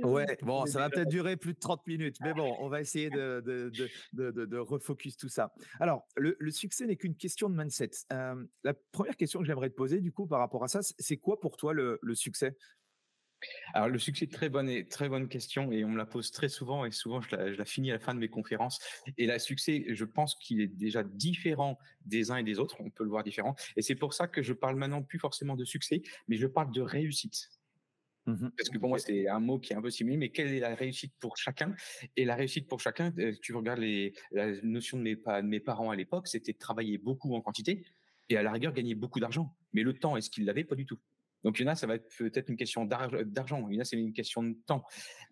Ouais, 0.04 0.38
bon, 0.42 0.66
ça 0.66 0.80
va 0.80 0.90
peut-être 0.90 1.10
durer 1.10 1.38
plus 1.38 1.54
de 1.54 1.60
30 1.60 1.86
minutes, 1.88 2.18
mais 2.22 2.34
bon, 2.34 2.56
on 2.60 2.70
va 2.70 2.82
essayer 2.82 3.10
de, 3.10 3.42
de, 3.46 3.72
de, 4.14 4.46
de, 4.46 4.58
refocus 4.58 5.18
tout 5.18 5.30
ça. 5.30 5.54
Alors, 5.80 6.08
le, 6.16 6.36
succès 6.52 6.86
n'est 6.86 6.96
qu'une 6.96 7.16
question 7.16 7.50
de 7.50 7.56
mindset. 7.56 7.92
Euh, 8.12 8.44
la 8.64 8.74
première 8.92 9.18
question 9.18 9.40
que 9.40 9.46
j'aimerais 9.46 9.70
te 9.70 9.76
poser, 9.76 10.02
du 10.02 10.12
coup, 10.12 10.28
par 10.28 10.40
rapport 10.40 10.64
à 10.64 10.68
ça, 10.68 10.82
c'est 10.82 11.18
quoi 11.18 11.40
pour 11.40 11.58
toi 11.58 11.74
le, 11.74 12.00
le 12.02 12.16
succès? 12.16 12.56
Alors 13.74 13.90
le 13.90 14.00
succès, 14.00 14.28
très 14.28 14.50
bonne 14.50 14.70
et 14.70 14.88
très 14.88 15.10
bonne 15.10 15.28
question 15.28 15.72
et 15.72 15.84
on 15.84 15.90
me 15.90 15.98
la 15.98 16.06
pose 16.06 16.32
très 16.32 16.50
souvent 16.50 16.86
et 16.86 16.92
souvent 16.92 17.22
je 17.22 17.36
la, 17.36 17.66
finis 17.66 17.92
à 17.92 17.96
la 17.96 18.00
fin 18.00 18.14
de 18.14 18.20
mes 18.20 18.30
conférences. 18.30 18.80
Et 19.18 19.28
le 19.28 19.40
succès, 19.40 19.86
je 19.90 20.06
pense 20.06 20.36
qu'il 20.36 20.62
est 20.62 20.68
déjà 20.68 21.04
différent 21.04 21.78
des 22.06 22.32
uns 22.32 22.38
et 22.38 22.44
des 22.44 22.60
autres. 22.60 22.78
On 22.80 22.90
peut 22.90 23.04
le 23.04 23.10
voir 23.10 23.24
différent 23.24 23.56
et 23.76 23.82
c'est 23.82 23.96
pour 23.96 24.14
ça 24.14 24.28
que 24.28 24.42
je 24.42 24.54
parle 24.54 24.76
maintenant 24.76 25.02
plus 25.02 25.20
forcément 25.20 25.56
de 25.56 25.66
succès, 25.66 26.02
mais 26.28 26.38
je 26.38 26.48
parle 26.48 26.72
de 26.72 26.82
réussite. 26.82 27.50
Mmh 28.26 28.50
Parce 28.58 28.70
que 28.70 28.78
pour 28.78 28.90
moi, 28.90 29.00
c'est 29.00 29.28
un 29.28 29.40
mot 29.40 29.60
qui 29.60 29.74
est 29.74 29.76
un 29.76 29.82
peu 29.82 29.90
similaire, 29.90 30.20
mais 30.20 30.30
quelle 30.30 30.54
est 30.54 30.60
la 30.60 30.76
réussite 30.76 31.14
pour 31.20 31.36
chacun? 31.38 31.76
Et 32.16 32.26
la 32.26 32.36
réussite 32.36 32.68
pour 32.68 32.80
chacun, 32.80 33.14
tu 33.42 33.54
regardes 33.54 33.80
les, 33.80 34.14
la 34.32 34.62
notion 34.62 34.98
de 34.98 35.04
mes, 35.04 35.16
de 35.16 35.42
mes 35.42 35.60
parents 35.60 35.90
à 35.90 35.96
l'époque, 35.96 36.28
c'était 36.28 36.54
de 36.54 36.58
travailler 36.58 36.98
beaucoup 36.98 37.34
en 37.36 37.42
quantité 37.42 37.86
et 38.30 38.38
à 38.38 38.44
la 38.44 38.52
rigueur 38.52 38.74
gagner 38.74 38.96
beaucoup 38.96 39.20
d'argent. 39.20 39.56
Mais 39.74 39.84
le 39.84 39.94
temps, 39.94 40.16
est-ce 40.16 40.30
qu'ils 40.30 40.46
l'avaient? 40.46 40.64
Pas 40.64 40.76
du 40.76 40.86
tout. 40.86 41.00
Donc, 41.44 41.60
il 41.60 41.64
y 41.64 41.66
en 41.66 41.72
a, 41.72 41.76
ça 41.76 41.88
va 41.88 41.96
être 41.96 42.08
peut-être 42.18 42.50
une 42.50 42.56
question 42.56 42.86
d'argent. 42.86 43.68
Il 43.70 43.76
y 43.76 43.78
en 43.78 43.82
a, 43.82 43.84
c'est 43.84 43.98
une 43.98 44.14
question 44.14 44.44
de 44.44 44.56
temps. 44.66 44.86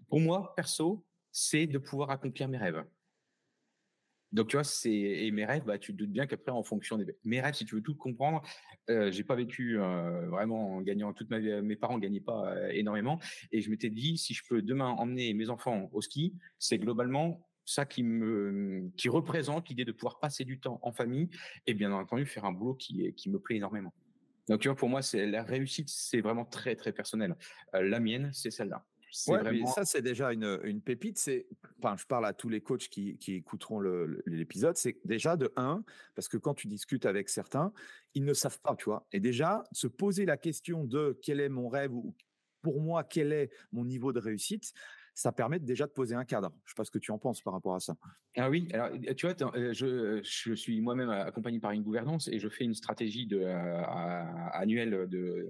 Pour 0.09 0.19
moi, 0.19 0.53
perso, 0.55 1.05
c'est 1.31 1.67
de 1.67 1.77
pouvoir 1.77 2.09
accomplir 2.09 2.49
mes 2.49 2.57
rêves. 2.57 2.83
Donc, 4.31 4.47
tu 4.47 4.55
vois, 4.55 4.63
c'est 4.63 4.91
et 4.91 5.31
mes 5.31 5.45
rêves, 5.45 5.63
bah, 5.65 5.77
tu 5.77 5.91
te 5.91 5.97
doutes 5.97 6.11
bien 6.11 6.25
qu'après, 6.25 6.51
en 6.51 6.63
fonction 6.63 6.97
des 6.97 7.05
mes 7.23 7.41
rêves, 7.41 7.53
si 7.53 7.65
tu 7.65 7.75
veux 7.75 7.81
tout 7.81 7.95
comprendre, 7.95 8.41
euh, 8.89 9.11
j'ai 9.11 9.23
pas 9.23 9.35
vécu 9.35 9.79
euh, 9.79 10.27
vraiment 10.27 10.75
en 10.75 10.81
gagnant 10.81 11.13
toute 11.13 11.29
ma. 11.29 11.39
Mes 11.39 11.75
parents 11.75 11.99
gagnaient 11.99 12.21
pas 12.21 12.53
euh, 12.53 12.69
énormément, 12.69 13.19
et 13.51 13.61
je 13.61 13.69
m'étais 13.69 13.89
dit, 13.89 14.17
si 14.17 14.33
je 14.33 14.43
peux 14.47 14.61
demain 14.61 14.89
emmener 14.89 15.33
mes 15.33 15.49
enfants 15.49 15.89
au 15.91 16.01
ski, 16.01 16.35
c'est 16.59 16.77
globalement 16.77 17.47
ça 17.65 17.85
qui 17.85 18.03
me 18.03 18.89
qui 18.97 19.09
représente 19.09 19.69
l'idée 19.69 19.85
de 19.85 19.91
pouvoir 19.91 20.19
passer 20.19 20.45
du 20.45 20.59
temps 20.59 20.79
en 20.81 20.91
famille 20.91 21.29
et 21.67 21.73
bien 21.73 21.91
entendu 21.91 22.25
faire 22.25 22.45
un 22.45 22.51
boulot 22.51 22.73
qui 22.73 23.13
qui 23.15 23.29
me 23.29 23.39
plaît 23.39 23.57
énormément. 23.57 23.93
Donc, 24.51 24.59
tu 24.59 24.67
vois, 24.67 24.75
pour 24.75 24.89
moi, 24.89 25.01
c'est 25.01 25.27
la 25.27 25.43
réussite, 25.43 25.89
c'est 25.89 26.21
vraiment 26.21 26.45
très, 26.45 26.75
très 26.75 26.91
personnel. 26.91 27.35
Euh, 27.75 27.83
la 27.83 27.99
mienne, 27.99 28.31
c'est 28.33 28.51
celle-là. 28.51 28.85
Ouais, 29.27 29.65
ça, 29.67 29.85
c'est 29.85 30.01
déjà 30.01 30.31
une, 30.31 30.59
une 30.63 30.81
pépite. 30.81 31.17
C'est, 31.17 31.47
enfin, 31.81 31.95
je 31.97 32.05
parle 32.05 32.25
à 32.25 32.33
tous 32.33 32.49
les 32.49 32.61
coachs 32.61 32.87
qui, 32.87 33.17
qui 33.17 33.33
écouteront 33.33 33.81
l'épisode. 34.25 34.77
C'est 34.77 34.97
déjà 35.05 35.35
de 35.35 35.51
un, 35.55 35.83
parce 36.15 36.27
que 36.27 36.37
quand 36.37 36.53
tu 36.53 36.67
discutes 36.67 37.05
avec 37.05 37.29
certains, 37.29 37.73
ils 38.13 38.23
ne 38.23 38.33
savent 38.33 38.59
pas, 38.61 38.75
tu 38.75 38.85
vois. 38.85 39.07
Et 39.11 39.19
déjà, 39.19 39.63
se 39.71 39.87
poser 39.87 40.25
la 40.25 40.37
question 40.37 40.85
de 40.85 41.17
quel 41.21 41.39
est 41.39 41.49
mon 41.49 41.67
rêve 41.69 41.93
ou 41.93 42.15
pour 42.61 42.79
moi, 42.81 43.03
quel 43.03 43.33
est 43.33 43.49
mon 43.71 43.85
niveau 43.85 44.13
de 44.13 44.19
réussite, 44.19 44.73
ça 45.13 45.31
permet 45.31 45.59
déjà 45.59 45.87
de 45.87 45.91
poser 45.91 46.15
un 46.15 46.25
cadre. 46.25 46.51
Je 46.63 46.71
sais 46.71 46.75
pas 46.75 46.85
ce 46.85 46.91
que 46.91 46.99
tu 46.99 47.11
en 47.11 47.17
penses 47.17 47.41
par 47.41 47.53
rapport 47.53 47.75
à 47.75 47.79
ça. 47.79 47.95
Ah 48.37 48.49
oui, 48.49 48.67
alors 48.71 48.91
tu 49.17 49.27
vois, 49.27 49.35
euh, 49.57 49.73
je, 49.73 50.21
je 50.23 50.53
suis 50.53 50.79
moi-même 50.79 51.09
accompagné 51.09 51.59
par 51.59 51.71
une 51.71 51.83
gouvernance 51.83 52.27
et 52.27 52.39
je 52.39 52.47
fais 52.47 52.63
une 52.63 52.73
stratégie 52.73 53.27
de, 53.27 53.39
euh, 53.39 53.83
annuelle 54.53 55.07
de 55.09 55.49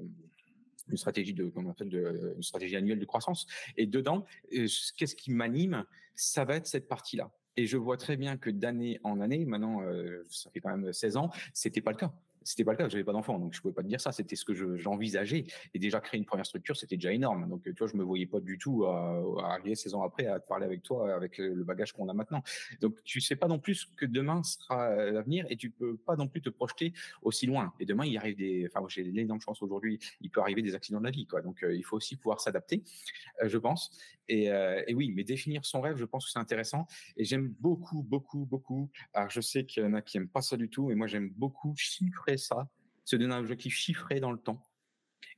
une 0.92 0.98
stratégie 0.98 1.34
de 1.34 1.52
on 1.56 1.70
appelle 1.70 1.94
une 2.36 2.44
stratégie 2.44 2.76
annuelle 2.76 3.00
de 3.00 3.06
croissance. 3.06 3.48
Et 3.78 3.86
dedans 3.86 4.26
euh, 4.54 4.68
qu'est-ce 4.98 5.16
qui 5.16 5.32
m'anime 5.32 5.86
ça 6.16 6.46
va 6.46 6.56
être 6.56 6.68
cette 6.68 6.88
partie 6.88 7.18
là 7.18 7.32
Et 7.58 7.66
je 7.66 7.78
vois 7.78 7.98
très 7.98 8.18
bien 8.18 8.38
que 8.38 8.50
d'année 8.50 9.00
en 9.04 9.22
année, 9.22 9.46
maintenant, 9.46 9.82
ça 10.30 10.52
fait 10.52 10.60
quand 10.60 10.76
même 10.76 10.92
16 10.94 11.18
ans, 11.18 11.32
c'était 11.54 11.82
pas 11.82 11.92
le 11.92 11.98
cas 11.98 12.14
c'était 12.44 12.64
pas 12.64 12.72
le 12.72 12.78
cas, 12.78 12.90
j'avais 12.90 13.04
pas 13.04 13.14
d'enfant, 13.14 13.38
donc 13.40 13.54
je 13.54 13.62
pouvais 13.62 13.74
pas 13.74 13.84
te 13.84 13.88
dire 13.88 14.02
ça. 14.02 14.12
C'était 14.12 14.36
ce 14.36 14.46
que 14.46 14.78
j'envisageais. 14.78 15.46
et 15.74 15.80
déjà 15.80 16.00
créer 16.00 16.18
une 16.18 16.26
première 16.26 16.46
structure, 16.46 16.76
c'était 16.76 16.96
déjà 16.96 17.12
énorme. 17.12 17.48
Donc 17.50 17.64
tu 17.64 17.74
vois, 17.78 17.88
je 17.88 17.96
me 17.96 18.04
voyais 18.04 18.26
pas 18.26 18.40
du 18.40 18.58
tout 18.58 18.86
à, 18.86 19.24
arriver 19.44 19.76
16 19.76 19.96
ans 19.96 20.04
après 20.04 20.28
à 20.28 20.40
te 20.40 20.48
parler 20.48 20.66
avec 20.66 20.84
toi 20.84 21.14
avec 21.14 21.38
le 21.38 21.64
bagage 21.64 21.94
qu'on 21.94 22.10
a 22.10 22.14
maintenant. 22.14 22.44
Donc 22.82 23.02
tu 23.04 23.22
sais 23.22 23.36
pas 23.36 23.48
non 23.48 23.60
plus 23.60 23.88
que 23.98 24.06
demain 24.06 24.44
sera 24.44 24.90
euh, 24.90 25.12
l'avenir 25.12 25.46
et 25.50 25.58
tu 25.58 25.70
peux 25.70 25.98
pas 25.98 26.16
non 26.16 26.28
plus 26.28 26.42
te 26.42 26.50
projeter 26.50 26.94
aussi 27.22 27.46
loin. 27.46 27.74
Et 27.80 27.86
demain, 27.86 28.06
il 28.06 28.18
arrive 28.18 28.38
des, 28.38 28.68
enfin 28.72 28.86
j'ai 28.88 29.04
l'énorme 29.04 29.42
chance 29.42 29.62
aujourd'hui, 29.62 30.00
il 30.22 30.30
peut 30.30 30.42
arriver 30.42 30.62
des 30.62 30.76
accidents 30.76 31.00
de 31.00 31.06
la 31.06 31.12
vie, 31.12 31.28
quoi. 31.28 31.42
Donc 31.42 31.64
euh, 31.64 31.76
il 31.76 31.84
faut 31.84 31.98
aussi 31.98 32.16
pouvoir 32.16 32.42
s'adapter, 32.42 32.84
euh, 33.44 33.50
je 33.50 33.58
pense. 33.58 33.92
Et, 34.28 34.46
et, 34.46 34.94
oui, 34.94 35.12
mais 35.14 35.26
définir 35.26 35.66
son 35.66 35.82
rêve, 35.82 35.98
je 35.98 36.06
pense 36.06 36.26
que 36.26 36.32
c'est 36.32 36.40
intéressant. 36.40 36.88
Et 37.18 37.26
j'aime 37.26 37.54
beaucoup, 37.60 38.02
beaucoup, 38.02 38.46
beaucoup. 38.46 38.90
Alors 39.14 39.30
je 39.30 39.42
sais 39.42 39.66
qu'il 39.66 39.84
y 39.84 39.86
en 39.86 39.94
a 39.94 40.02
qui 40.02 40.16
aiment 40.16 40.30
pas 40.30 40.42
ça 40.42 40.56
du 40.56 40.70
tout, 40.70 40.88
mais 40.88 40.96
moi 40.96 41.08
j'aime 41.08 41.32
beaucoup 41.32 41.74
chiffrer 41.76 42.31
ça, 42.38 42.68
se 43.06 43.16
donner 43.16 43.34
un 43.34 43.40
objectif 43.40 43.74
chiffré 43.74 44.20
dans 44.20 44.32
le 44.32 44.38
temps. 44.38 44.62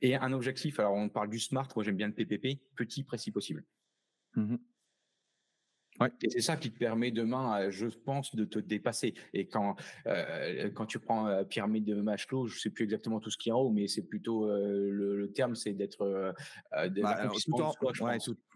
Et 0.00 0.16
un 0.16 0.32
objectif, 0.32 0.78
alors 0.80 0.94
on 0.94 1.08
parle 1.08 1.30
du 1.30 1.38
SMART, 1.38 1.68
moi 1.76 1.84
j'aime 1.84 1.96
bien 1.96 2.08
le 2.08 2.14
PPP, 2.14 2.60
petit, 2.76 3.04
précis 3.04 3.30
possible. 3.30 3.64
Mmh 4.34 4.56
ouais. 6.00 6.08
Et 6.22 6.30
c'est 6.30 6.40
ça 6.40 6.56
qui 6.56 6.70
te 6.72 6.78
permet 6.78 7.10
demain, 7.10 7.70
je 7.70 7.86
pense, 7.86 8.34
de 8.34 8.44
te 8.44 8.58
dépasser. 8.58 9.14
Et 9.32 9.46
quand 9.46 9.76
euh, 10.06 10.70
quand 10.70 10.86
tu 10.86 10.98
prends 10.98 11.26
la 11.28 11.44
pyramide 11.44 11.84
de 11.84 11.94
Maslow, 12.00 12.46
je 12.46 12.58
sais 12.58 12.70
plus 12.70 12.84
exactement 12.84 13.20
tout 13.20 13.30
ce 13.30 13.38
qui 13.38 13.48
est 13.48 13.52
en 13.52 13.60
haut, 13.60 13.70
mais 13.70 13.86
c'est 13.86 14.02
plutôt 14.02 14.48
euh, 14.48 14.90
le, 14.90 15.32
terme, 15.32 15.54
c'est 15.54 15.72
d'être 15.72 16.02
euh, 16.02 16.32
bah, 16.72 17.28
tout 17.44 17.54
en, 17.60 17.72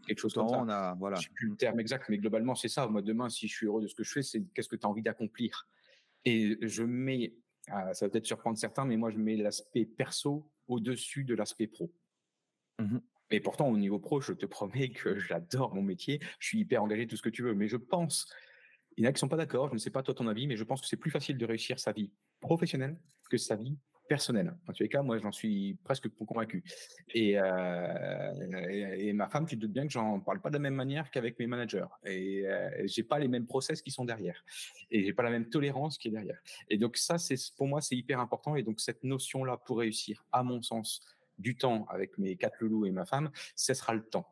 quelque 0.06 0.18
chose 0.18 0.34
comme 0.34 0.48
ça. 0.48 0.58
On 0.58 0.68
a, 0.68 0.94
voilà. 0.94 1.16
Je 1.16 1.24
sais 1.24 1.34
plus 1.34 1.48
le 1.48 1.56
terme 1.56 1.80
exact, 1.80 2.08
mais 2.08 2.18
globalement 2.18 2.54
c'est 2.54 2.68
ça. 2.68 2.86
Moi 2.86 3.02
demain, 3.02 3.28
si 3.28 3.48
je 3.48 3.54
suis 3.54 3.66
heureux 3.66 3.82
de 3.82 3.86
ce 3.86 3.94
que 3.94 4.04
je 4.04 4.12
fais, 4.12 4.22
c'est 4.22 4.42
qu'est-ce 4.54 4.68
que 4.68 4.76
tu 4.76 4.86
as 4.86 4.90
envie 4.90 5.02
d'accomplir. 5.02 5.68
Et 6.24 6.58
je 6.62 6.82
mets 6.82 7.34
ah, 7.70 7.94
ça 7.94 8.06
va 8.06 8.10
peut-être 8.10 8.26
surprendre 8.26 8.58
certains, 8.58 8.84
mais 8.84 8.96
moi, 8.96 9.10
je 9.10 9.18
mets 9.18 9.36
l'aspect 9.36 9.84
perso 9.84 10.50
au-dessus 10.66 11.24
de 11.24 11.34
l'aspect 11.34 11.66
pro. 11.66 11.92
Mmh 12.78 12.98
et 13.30 13.40
pourtant, 13.40 13.68
au 13.68 13.76
niveau 13.76 13.98
pro, 13.98 14.22
je 14.22 14.32
te 14.32 14.46
promets 14.46 14.88
que 14.88 15.18
j'adore 15.18 15.74
mon 15.74 15.82
métier, 15.82 16.18
je 16.38 16.46
suis 16.46 16.60
hyper 16.60 16.82
engagé, 16.82 17.06
tout 17.06 17.16
ce 17.16 17.20
que 17.20 17.28
tu 17.28 17.42
veux. 17.42 17.52
Mais 17.52 17.68
je 17.68 17.76
pense, 17.76 18.32
il 18.96 19.04
y 19.04 19.06
en 19.06 19.10
a 19.10 19.12
qui 19.12 19.18
sont 19.18 19.28
pas 19.28 19.36
d'accord, 19.36 19.68
je 19.68 19.74
ne 19.74 19.78
sais 19.78 19.90
pas 19.90 20.02
toi 20.02 20.14
ton 20.14 20.26
avis, 20.28 20.46
mais 20.46 20.56
je 20.56 20.64
pense 20.64 20.80
que 20.80 20.86
c'est 20.86 20.96
plus 20.96 21.10
facile 21.10 21.36
de 21.36 21.44
réussir 21.44 21.78
sa 21.78 21.92
vie 21.92 22.10
professionnelle 22.40 22.98
que 23.28 23.36
sa 23.36 23.56
vie 23.56 23.76
personnel. 24.08 24.54
En 24.66 24.72
tous 24.72 24.82
les 24.82 24.88
cas, 24.88 25.02
moi, 25.02 25.18
j'en 25.18 25.32
suis 25.32 25.76
presque 25.84 26.08
convaincu. 26.08 26.64
Euh, 27.14 28.68
et, 28.68 29.12
ma 29.12 29.28
femme, 29.28 29.46
tu 29.46 29.56
te 29.56 29.60
doutes 29.60 29.72
bien 29.72 29.86
que 29.86 29.92
j'en 29.92 30.20
parle 30.20 30.40
pas 30.40 30.48
de 30.48 30.54
la 30.54 30.60
même 30.60 30.74
manière 30.74 31.10
qu'avec 31.10 31.38
mes 31.38 31.46
managers. 31.46 31.86
Et 32.04 32.46
euh, 32.46 32.70
j'ai 32.86 33.02
pas 33.02 33.18
les 33.18 33.28
mêmes 33.28 33.46
process 33.46 33.82
qui 33.82 33.90
sont 33.90 34.04
derrière. 34.04 34.42
Et 34.90 35.04
j'ai 35.04 35.12
pas 35.12 35.22
la 35.22 35.30
même 35.30 35.48
tolérance 35.48 35.98
qui 35.98 36.08
est 36.08 36.12
derrière. 36.12 36.40
Et 36.68 36.78
donc 36.78 36.96
ça, 36.96 37.18
c'est 37.18 37.36
pour 37.56 37.68
moi, 37.68 37.80
c'est 37.80 37.96
hyper 37.96 38.18
important. 38.18 38.56
Et 38.56 38.62
donc 38.62 38.80
cette 38.80 39.04
notion-là, 39.04 39.58
pour 39.58 39.78
réussir, 39.78 40.24
à 40.32 40.42
mon 40.42 40.62
sens, 40.62 41.02
du 41.38 41.56
temps 41.56 41.86
avec 41.88 42.18
mes 42.18 42.36
quatre 42.36 42.56
loulous 42.60 42.86
et 42.86 42.90
ma 42.90 43.06
femme, 43.06 43.30
ce 43.54 43.72
sera 43.72 43.94
le 43.94 44.02
temps 44.02 44.26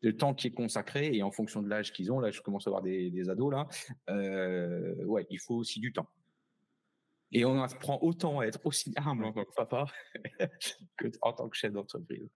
le 0.00 0.16
temps 0.16 0.34
qui 0.34 0.46
est 0.46 0.52
consacré 0.52 1.12
et 1.12 1.22
en 1.22 1.30
fonction 1.30 1.62
de 1.62 1.68
l'âge 1.68 1.92
qu'ils 1.92 2.12
ont, 2.12 2.20
là 2.20 2.30
je 2.30 2.40
commence 2.40 2.66
à 2.66 2.70
avoir 2.70 2.82
des, 2.82 3.10
des 3.10 3.28
ados 3.28 3.52
là, 3.52 3.66
euh, 4.10 4.94
ouais, 5.04 5.26
il 5.30 5.40
faut 5.40 5.56
aussi 5.56 5.80
du 5.80 5.92
temps. 5.92 6.08
Et 7.32 7.44
on 7.44 7.62
apprend 7.62 7.98
autant 8.02 8.40
à 8.40 8.46
être 8.46 8.64
aussi 8.64 8.92
humble 8.96 9.24
en 9.24 9.32
tant 9.32 9.44
que 9.44 9.54
papa 9.54 9.86
que 10.96 11.08
en 11.20 11.32
tant 11.32 11.48
que 11.48 11.56
chef 11.56 11.72
d'entreprise. 11.72 12.28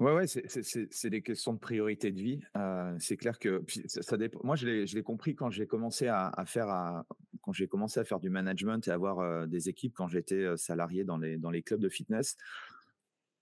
Ouais, 0.00 0.12
ouais, 0.12 0.26
c'est 0.26 1.10
des 1.10 1.22
questions 1.22 1.52
de 1.52 1.58
priorité 1.58 2.12
de 2.12 2.20
vie. 2.20 2.40
Euh, 2.56 2.94
c'est 2.98 3.16
clair 3.16 3.38
que 3.38 3.62
ça, 3.86 4.16
dépend. 4.16 4.40
Moi, 4.42 4.56
je 4.56 4.94
l'ai 4.94 5.02
compris 5.02 5.34
quand 5.34 5.50
j'ai 5.50 5.66
commencé 5.66 6.06
à, 6.06 6.32
faire 6.46 6.68
à, 6.68 7.04
quand 7.42 7.52
j'ai 7.52 7.66
commencé 7.66 8.00
à 8.00 8.04
faire 8.04 8.20
du 8.20 8.30
management 8.30 8.86
et 8.86 8.90
avoir 8.90 9.18
euh, 9.20 9.46
des 9.46 9.68
équipes 9.68 9.92
quand 9.94 10.08
j'étais 10.08 10.36
euh, 10.36 10.56
salarié 10.56 11.04
dans 11.04 11.18
les 11.18 11.36
dans 11.36 11.50
les 11.50 11.62
clubs 11.62 11.80
de 11.80 11.88
fitness, 11.88 12.36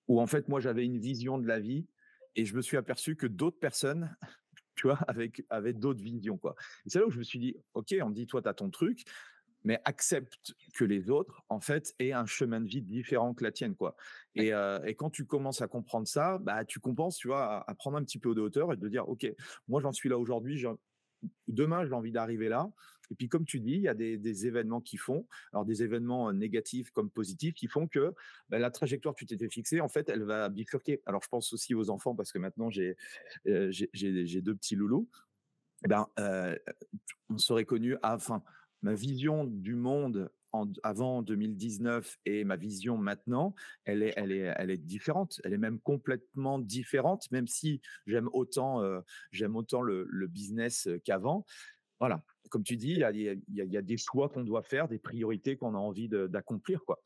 où 0.08 0.20
en 0.20 0.26
fait 0.26 0.48
moi 0.48 0.60
j'avais 0.60 0.84
une 0.84 0.98
vision 0.98 1.38
de 1.38 1.46
la 1.46 1.60
vie 1.60 1.86
et 2.36 2.44
je 2.44 2.56
me 2.56 2.62
suis 2.62 2.76
aperçu 2.76 3.16
que 3.16 3.26
d'autres 3.26 3.58
personnes 3.58 4.16
tu 4.76 4.86
vois, 4.86 4.98
avec, 5.08 5.44
avec 5.50 5.78
d'autres 5.78 6.02
visions, 6.02 6.38
quoi. 6.38 6.54
Et 6.86 6.90
c'est 6.90 7.00
là 7.00 7.06
où 7.06 7.10
je 7.10 7.18
me 7.18 7.22
suis 7.22 7.38
dit, 7.38 7.54
OK, 7.74 7.94
on 8.02 8.08
dit, 8.08 8.26
toi, 8.26 8.40
tu 8.40 8.48
as 8.48 8.54
ton 8.54 8.70
truc, 8.70 9.04
mais 9.64 9.80
accepte 9.84 10.54
que 10.74 10.84
les 10.84 11.10
autres, 11.10 11.42
en 11.48 11.60
fait, 11.60 11.94
aient 11.98 12.12
un 12.12 12.26
chemin 12.26 12.60
de 12.60 12.68
vie 12.68 12.82
différent 12.82 13.34
que 13.34 13.44
la 13.44 13.52
tienne, 13.52 13.74
quoi. 13.74 13.96
Et, 14.34 14.52
euh, 14.52 14.82
et 14.84 14.94
quand 14.94 15.10
tu 15.10 15.26
commences 15.26 15.60
à 15.60 15.68
comprendre 15.68 16.06
ça, 16.06 16.38
bah, 16.38 16.64
tu 16.64 16.80
commences, 16.80 17.16
tu 17.16 17.28
vois, 17.28 17.68
à, 17.68 17.74
prendre 17.74 17.96
un 17.96 18.04
petit 18.04 18.18
peu 18.18 18.34
de 18.34 18.40
hauteur 18.40 18.72
et 18.72 18.76
de 18.76 18.88
dire, 18.88 19.08
OK, 19.08 19.26
moi, 19.68 19.80
j'en 19.80 19.92
suis 19.92 20.08
là 20.08 20.18
aujourd'hui, 20.18 20.64
demain, 21.48 21.84
j'ai 21.84 21.92
envie 21.92 22.12
d'arriver 22.12 22.48
là. 22.48 22.70
Et 23.10 23.16
puis, 23.16 23.28
comme 23.28 23.44
tu 23.44 23.58
dis, 23.58 23.72
il 23.72 23.82
y 23.82 23.88
a 23.88 23.94
des, 23.94 24.16
des, 24.16 24.46
événements 24.46 24.80
qui 24.80 24.96
font, 24.96 25.26
alors 25.52 25.64
des 25.64 25.82
événements 25.82 26.32
négatifs 26.32 26.90
comme 26.92 27.10
positifs, 27.10 27.54
qui 27.54 27.66
font 27.66 27.88
que 27.88 28.14
bah, 28.48 28.58
la 28.58 28.70
trajectoire 28.70 29.14
que 29.14 29.18
tu 29.18 29.26
t'étais 29.26 29.48
fixée, 29.48 29.80
en 29.80 29.88
fait, 29.88 30.08
elle 30.08 30.22
va 30.22 30.48
bifurquer. 30.48 31.02
Alors, 31.06 31.20
je 31.22 31.28
pense 31.28 31.52
aussi 31.52 31.74
aux 31.74 31.90
enfants 31.90 32.14
parce 32.14 32.32
que 32.32 32.38
maintenant, 32.38 32.70
j'ai 32.70 32.96
euh, 33.48 33.70
j'ai 33.72 34.40
deux 34.40 34.54
petits 34.54 34.76
loulous. 34.76 35.08
Eh 35.84 35.88
ben, 35.88 36.06
euh, 36.18 36.56
on 37.30 37.38
serait 37.38 37.64
connu 37.64 37.96
à, 38.02 38.14
enfin, 38.14 38.42
ma 38.82 38.94
vision 38.94 39.44
du 39.44 39.74
monde 39.74 40.30
avant 40.82 41.22
2019 41.22 42.18
et 42.26 42.44
ma 42.44 42.56
vision 42.56 42.96
maintenant, 42.96 43.54
elle 43.84 44.02
est, 44.02 44.76
différente. 44.78 45.40
Elle 45.44 45.52
est 45.52 45.58
même 45.58 45.80
complètement 45.80 46.58
différente, 46.58 47.30
même 47.30 47.46
si 47.46 47.80
j'aime 48.06 48.28
autant, 48.32 48.82
euh, 48.82 49.00
le, 49.32 50.26
business 50.26 50.88
qu'avant. 51.04 51.44
Voilà, 52.00 52.24
comme 52.48 52.64
tu 52.64 52.76
dis, 52.76 52.92
il 52.92 52.98
y 52.98 53.04
a, 53.04 53.12
y 53.12 53.76
a 53.76 53.82
des 53.82 53.96
choix 53.96 54.28
qu'on 54.28 54.42
doit 54.42 54.62
faire, 54.62 54.88
des 54.88 54.98
priorités 54.98 55.56
qu'on 55.56 55.74
a 55.74 55.78
envie 55.78 56.08
d'accomplir, 56.08 56.84
quoi. 56.84 57.00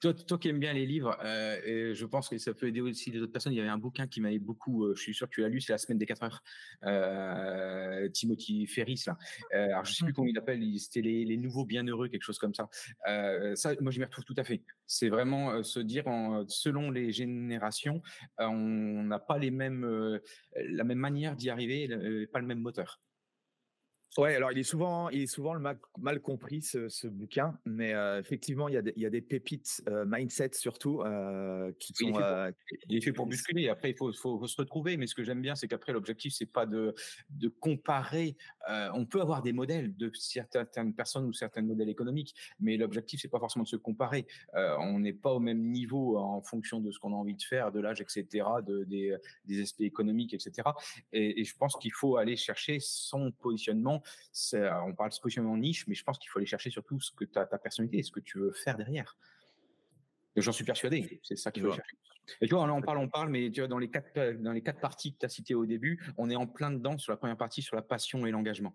Toi, 0.00 0.14
toi 0.14 0.38
qui 0.38 0.48
aimes 0.48 0.58
bien 0.58 0.72
les 0.72 0.86
livres, 0.86 1.16
euh, 1.24 1.60
et 1.64 1.94
je 1.94 2.06
pense 2.06 2.28
que 2.28 2.38
ça 2.38 2.54
peut 2.54 2.68
aider 2.68 2.80
aussi 2.80 3.10
les 3.10 3.20
autres 3.20 3.32
personnes. 3.32 3.52
Il 3.52 3.56
y 3.56 3.60
avait 3.60 3.68
un 3.68 3.78
bouquin 3.78 4.06
qui 4.06 4.20
m'avait 4.20 4.38
beaucoup, 4.38 4.84
euh, 4.84 4.94
je 4.94 5.02
suis 5.02 5.14
sûr 5.14 5.28
que 5.28 5.34
tu 5.34 5.40
l'as 5.40 5.48
lu, 5.48 5.60
c'est 5.60 5.72
La 5.72 5.78
semaine 5.78 5.98
des 5.98 6.06
4 6.06 6.22
heures, 6.22 6.42
euh, 6.84 8.08
Timothy 8.10 8.66
Ferris. 8.66 9.04
Là. 9.06 9.16
Euh, 9.54 9.66
alors, 9.66 9.84
je 9.84 9.94
sais 9.94 10.04
plus 10.04 10.12
comment 10.12 10.28
il 10.28 10.38
appelle, 10.38 10.62
c'était 10.78 11.00
les, 11.00 11.24
les, 11.24 11.36
nouveaux 11.36 11.64
bienheureux, 11.64 12.08
quelque 12.08 12.22
chose 12.22 12.38
comme 12.38 12.54
ça. 12.54 12.68
Ça, 13.54 13.74
moi, 13.80 13.90
je 13.90 13.98
m'y 13.98 14.04
retrouve 14.04 14.24
tout 14.24 14.34
à 14.36 14.44
fait. 14.44 14.62
C'est 14.86 15.08
vraiment 15.08 15.62
se 15.62 15.80
dire, 15.80 16.06
en, 16.08 16.46
selon 16.48 16.90
les 16.90 17.12
générations, 17.12 18.02
on 18.38 19.02
n'a 19.04 19.18
pas 19.18 19.38
les 19.38 19.50
mêmes, 19.50 20.20
la 20.54 20.84
même 20.84 20.98
manière 20.98 21.36
d'y 21.36 21.50
arriver, 21.50 22.26
pas 22.32 22.40
le 22.40 22.46
même 22.46 22.60
moteur. 22.60 23.00
Ouais, 24.16 24.34
alors 24.34 24.50
il 24.50 24.58
est 24.58 24.64
souvent, 24.64 25.10
il 25.10 25.22
est 25.22 25.26
souvent 25.26 25.52
le 25.54 25.60
mal, 25.60 25.78
mal 25.98 26.20
compris 26.20 26.62
ce, 26.62 26.88
ce, 26.88 27.06
bouquin, 27.06 27.58
mais 27.66 27.94
euh, 27.94 28.18
effectivement 28.18 28.66
il 28.66 28.74
y, 28.74 28.76
a 28.78 28.82
des, 28.82 28.92
il 28.96 29.02
y 29.02 29.06
a 29.06 29.10
des 29.10 29.20
pépites 29.20 29.82
euh, 29.88 30.04
mindset 30.08 30.50
surtout 30.54 31.02
euh, 31.02 31.70
qui 31.78 31.92
sont. 31.94 32.06
Il 32.08 32.16
est 32.16 32.16
fait 32.16 32.16
pour, 32.16 32.88
il 32.88 32.96
est 32.96 33.00
fait 33.00 33.12
pour 33.12 33.26
bousculer. 33.26 33.68
Après 33.68 33.90
il 33.90 33.96
faut, 33.96 34.12
faut, 34.12 34.38
faut, 34.38 34.46
se 34.46 34.56
retrouver, 34.56 34.96
mais 34.96 35.06
ce 35.06 35.14
que 35.14 35.22
j'aime 35.22 35.42
bien 35.42 35.54
c'est 35.54 35.68
qu'après 35.68 35.92
l'objectif 35.92 36.32
c'est 36.34 36.46
pas 36.50 36.64
de, 36.64 36.94
de 37.30 37.48
comparer. 37.48 38.36
On 38.94 39.06
peut 39.06 39.20
avoir 39.20 39.42
des 39.42 39.52
modèles 39.52 39.96
de 39.96 40.10
certaines 40.14 40.94
personnes 40.94 41.24
ou 41.26 41.32
certains 41.32 41.62
modèles 41.62 41.88
économiques, 41.88 42.34
mais 42.60 42.76
l'objectif 42.76 43.20
c'est 43.20 43.28
pas 43.28 43.38
forcément 43.38 43.64
de 43.64 43.68
se 43.68 43.76
comparer. 43.76 44.26
on 44.54 44.98
n'est 44.98 45.12
pas 45.12 45.32
au 45.32 45.40
même 45.40 45.70
niveau 45.70 46.18
en 46.18 46.42
fonction 46.42 46.80
de 46.80 46.90
ce 46.90 46.98
qu'on 46.98 47.12
a 47.12 47.16
envie 47.16 47.34
de 47.34 47.42
faire, 47.42 47.72
de 47.72 47.80
l'âge, 47.80 48.00
etc., 48.00 48.46
de, 48.66 48.84
des, 48.84 49.62
aspects 49.62 49.80
économiques, 49.80 50.34
etc. 50.34 50.68
Et, 51.12 51.44
je 51.44 51.56
pense 51.56 51.76
qu'il 51.76 51.92
faut 51.92 52.16
aller 52.16 52.36
chercher 52.36 52.78
son 52.80 53.30
positionnement 53.32 54.02
on 54.54 54.94
parle 54.94 55.10
de 55.10 55.20
positionnement 55.20 55.56
niche, 55.56 55.86
mais 55.86 55.94
je 55.94 56.04
pense 56.04 56.18
qu'il 56.18 56.30
faut 56.30 56.38
aller 56.38 56.46
chercher 56.46 56.70
surtout 56.70 57.00
ce 57.00 57.10
que 57.12 57.24
ta 57.24 57.46
personnalité, 57.46 58.02
ce 58.02 58.12
que 58.12 58.20
tu 58.20 58.38
veux 58.38 58.52
faire 58.52 58.76
derrière. 58.76 59.16
J'en 60.40 60.52
suis 60.52 60.64
persuadé, 60.64 61.20
c'est 61.22 61.36
ça 61.36 61.50
qu'il 61.50 61.62
faut. 61.62 61.74
Et 62.40 62.46
tu 62.46 62.54
vois, 62.54 62.66
là, 62.66 62.74
on 62.74 62.82
parle, 62.82 62.98
on 62.98 63.08
parle, 63.08 63.30
mais 63.30 63.50
tu 63.50 63.60
vois, 63.60 63.68
dans 63.68 63.78
les 63.78 63.90
quatre, 63.90 64.42
dans 64.42 64.52
les 64.52 64.62
quatre 64.62 64.80
parties 64.80 65.14
que 65.14 65.18
tu 65.18 65.26
as 65.26 65.28
citées 65.28 65.54
au 65.54 65.66
début, 65.66 66.02
on 66.18 66.28
est 66.30 66.36
en 66.36 66.46
plein 66.46 66.70
dedans 66.70 66.98
sur 66.98 67.12
la 67.12 67.16
première 67.16 67.36
partie, 67.36 67.62
sur 67.62 67.76
la 67.76 67.82
passion 67.82 68.26
et 68.26 68.30
l'engagement. 68.30 68.74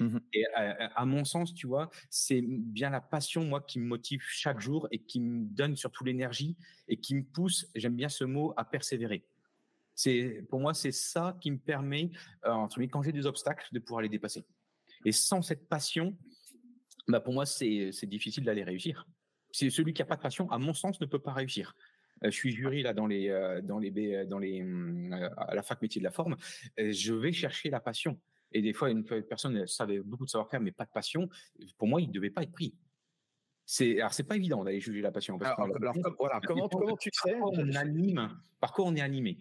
Mmh 0.00 0.18
et 0.32 0.44
à, 0.54 1.04
mon 1.04 1.24
sens, 1.24 1.52
tu 1.52 1.66
vois, 1.66 1.90
c'est 2.08 2.40
bien 2.42 2.88
la 2.90 3.00
passion, 3.00 3.44
moi, 3.44 3.60
qui 3.60 3.78
me 3.78 3.84
motive 3.84 4.22
chaque 4.26 4.60
jour 4.60 4.88
et 4.90 4.98
qui 4.98 5.20
me 5.20 5.44
donne 5.44 5.76
surtout 5.76 6.04
l'énergie 6.04 6.56
et 6.88 6.96
qui 6.96 7.14
me 7.14 7.22
pousse, 7.22 7.70
j'aime 7.74 7.94
bien 7.94 8.08
ce 8.08 8.24
mot, 8.24 8.54
à 8.56 8.64
persévérer. 8.64 9.26
C'est 9.94 10.46
pour 10.48 10.60
moi, 10.60 10.72
c'est 10.72 10.92
ça 10.92 11.36
qui 11.40 11.50
me 11.50 11.58
permet, 11.58 12.10
euh, 12.46 12.66
quand 12.90 13.02
j'ai 13.02 13.12
des 13.12 13.26
obstacles, 13.26 13.68
de 13.72 13.78
pouvoir 13.78 14.00
les 14.00 14.08
dépasser. 14.08 14.44
Et 15.04 15.12
sans 15.12 15.42
cette 15.42 15.68
passion, 15.68 16.16
bah 17.08 17.20
pour 17.20 17.34
moi, 17.34 17.44
c'est 17.44 18.06
difficile 18.06 18.44
d'aller 18.44 18.64
réussir. 18.64 19.06
C'est 19.52 19.70
celui 19.70 19.92
qui 19.92 20.02
a 20.02 20.06
pas 20.06 20.16
de 20.16 20.22
passion, 20.22 20.50
à 20.50 20.58
mon 20.58 20.74
sens, 20.74 21.00
ne 21.00 21.06
peut 21.06 21.18
pas 21.18 21.32
réussir. 21.32 21.74
Euh, 22.24 22.30
je 22.30 22.36
suis 22.36 22.52
jury 22.52 22.82
là 22.82 22.94
dans 22.94 23.06
les 23.06 23.28
euh, 23.28 23.60
dans 23.60 23.78
les 23.78 24.24
dans 24.26 24.38
les 24.38 24.64
à 25.36 25.54
la 25.54 25.62
fac 25.62 25.80
métier 25.82 26.00
de 26.00 26.04
la 26.04 26.10
forme. 26.10 26.36
Je 26.78 27.12
vais 27.12 27.32
chercher 27.32 27.70
la 27.70 27.80
passion. 27.80 28.18
Et 28.52 28.60
des 28.60 28.72
fois, 28.72 28.90
une 28.90 29.04
personne 29.04 29.66
savait 29.66 30.00
beaucoup 30.00 30.26
de 30.26 30.30
savoir-faire, 30.30 30.60
mais 30.60 30.72
pas 30.72 30.84
de 30.84 30.90
passion. 30.90 31.28
Pour 31.78 31.88
moi, 31.88 32.00
il 32.00 32.08
ne 32.08 32.12
devait 32.12 32.30
pas 32.30 32.42
être 32.42 32.52
pris. 32.52 32.74
C'est 33.64 34.00
alors 34.00 34.12
c'est 34.12 34.24
pas 34.24 34.36
évident 34.36 34.64
d'aller 34.64 34.80
juger 34.80 35.00
la 35.00 35.12
passion. 35.12 35.38
alors, 35.38 35.68
voilà, 36.18 36.40
comment, 36.40 36.68
comment 36.68 36.96
tu 36.96 37.10
sais? 37.12 37.34
on 37.40 37.72
anime, 37.74 38.36
par 38.60 38.72
quoi 38.72 38.84
on 38.86 38.94
est 38.94 39.00
animé 39.00 39.38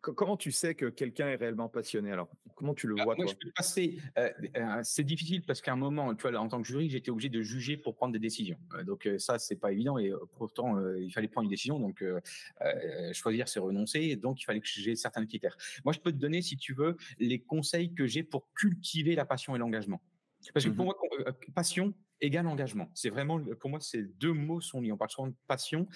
comment 0.00 0.36
tu 0.36 0.52
sais 0.52 0.74
que 0.74 0.86
quelqu'un 0.86 1.28
est 1.28 1.36
réellement 1.36 1.68
passionné 1.68 2.12
alors? 2.12 2.28
Comment 2.54 2.74
tu 2.74 2.86
le 2.86 2.94
vois 2.94 3.16
moi, 3.16 3.26
je 3.26 3.34
peux 3.34 3.50
passer. 3.54 3.98
Euh, 4.18 4.30
euh, 4.56 4.80
c'est 4.82 5.04
difficile 5.04 5.42
parce 5.44 5.60
qu'à 5.60 5.72
un 5.72 5.76
moment, 5.76 6.14
tu 6.14 6.28
vois, 6.28 6.38
en 6.38 6.48
tant 6.48 6.60
que 6.60 6.66
jury, 6.66 6.90
j'étais 6.90 7.10
obligé 7.10 7.28
de 7.28 7.40
juger 7.42 7.76
pour 7.76 7.94
prendre 7.94 8.12
des 8.12 8.18
décisions. 8.18 8.58
Euh, 8.74 8.84
donc 8.84 9.08
ça, 9.18 9.38
c'est 9.38 9.56
pas 9.56 9.72
évident 9.72 9.98
et 9.98 10.12
pourtant 10.36 10.78
il 10.96 11.10
fallait 11.12 11.28
prendre 11.28 11.44
une 11.44 11.50
décision. 11.50 11.78
Donc 11.78 12.04
choisir, 13.12 13.48
c'est 13.48 13.60
renoncer. 13.60 14.16
Donc 14.16 14.40
il 14.40 14.44
fallait 14.44 14.60
que 14.60 14.68
j'ai 14.68 14.96
certains 14.96 15.24
critères. 15.26 15.56
Moi, 15.84 15.92
je 15.92 16.00
peux 16.00 16.12
te 16.12 16.18
donner, 16.18 16.42
si 16.42 16.56
tu 16.56 16.74
veux, 16.74 16.96
les 17.18 17.40
conseils 17.40 17.94
que 17.94 18.06
j'ai 18.06 18.22
pour 18.22 18.52
cultiver 18.54 19.14
la 19.14 19.24
passion 19.24 19.56
et 19.56 19.58
l'engagement. 19.58 20.00
Parce 20.52 20.64
que 20.64 20.70
pour 20.70 20.84
mmh 20.84 20.94
moi, 21.24 21.32
passion 21.54 21.94
égale 22.20 22.46
engagement. 22.46 22.90
C'est 22.94 23.10
vraiment, 23.10 23.40
pour 23.60 23.70
moi, 23.70 23.80
ces 23.80 24.02
deux 24.02 24.32
mots 24.32 24.60
sont 24.60 24.80
liés. 24.80 24.92
On 24.92 24.96
parle 24.96 25.10
souvent 25.10 25.28
de 25.28 25.34
passion. 25.46 25.86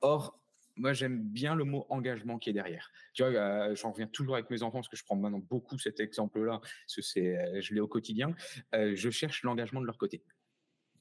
Or, 0.00 0.38
moi, 0.76 0.92
j'aime 0.92 1.22
bien 1.22 1.54
le 1.54 1.64
mot 1.64 1.86
engagement 1.88 2.38
qui 2.38 2.50
est 2.50 2.52
derrière. 2.52 2.90
Tu 3.14 3.22
vois, 3.22 3.32
euh, 3.32 3.74
j'en 3.74 3.92
reviens 3.92 4.06
toujours 4.06 4.34
avec 4.34 4.50
mes 4.50 4.62
enfants 4.62 4.78
parce 4.78 4.88
que 4.88 4.96
je 4.96 5.04
prends 5.04 5.16
maintenant 5.16 5.38
beaucoup 5.38 5.78
cet 5.78 6.00
exemple-là, 6.00 6.60
parce 6.60 6.96
que 6.96 7.02
c'est, 7.02 7.36
euh, 7.36 7.60
je 7.60 7.74
l'ai 7.74 7.80
au 7.80 7.88
quotidien. 7.88 8.34
Euh, 8.74 8.94
je 8.94 9.10
cherche 9.10 9.42
l'engagement 9.42 9.80
de 9.80 9.86
leur 9.86 9.98
côté. 9.98 10.22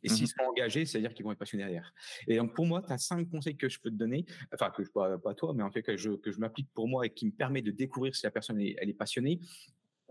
Et 0.04 0.10
s'ils 0.10 0.26
mmh 0.26 0.28
sont 0.28 0.44
engagés, 0.44 0.86
c'est-à-dire 0.86 1.14
qu'ils 1.14 1.26
vont 1.26 1.32
être 1.32 1.40
passionnés 1.40 1.64
derrière. 1.64 1.92
Et 2.28 2.38
donc, 2.38 2.54
pour 2.54 2.66
moi, 2.68 2.84
tu 2.86 2.94
as 2.94 2.98
cinq 3.00 3.28
conseils 3.30 3.58
que 3.58 3.68
je 3.68 3.80
peux 3.80 3.90
te 3.90 3.96
donner, 3.96 4.26
enfin, 4.54 4.70
que 4.70 4.84
je 4.84 4.92
pas, 4.92 5.18
pas 5.18 5.34
toi, 5.34 5.54
mais 5.56 5.64
en 5.64 5.72
fait, 5.72 5.82
que 5.82 5.98
je, 5.98 6.12
que 6.12 6.32
je 6.32 6.40
m'applique 6.40 6.70
pour 6.74 6.88
moi 6.88 7.08
et 7.08 7.10
qui 7.10 7.26
me 7.26 7.32
permet 7.32 7.64
de 7.64 7.72
découvrir 7.72 8.16
si 8.16 8.24
la 8.24 8.32
personne 8.32 8.62
est, 8.62 8.76
elle 8.78 8.90
est 8.90 8.94
passionnée. 8.94 9.40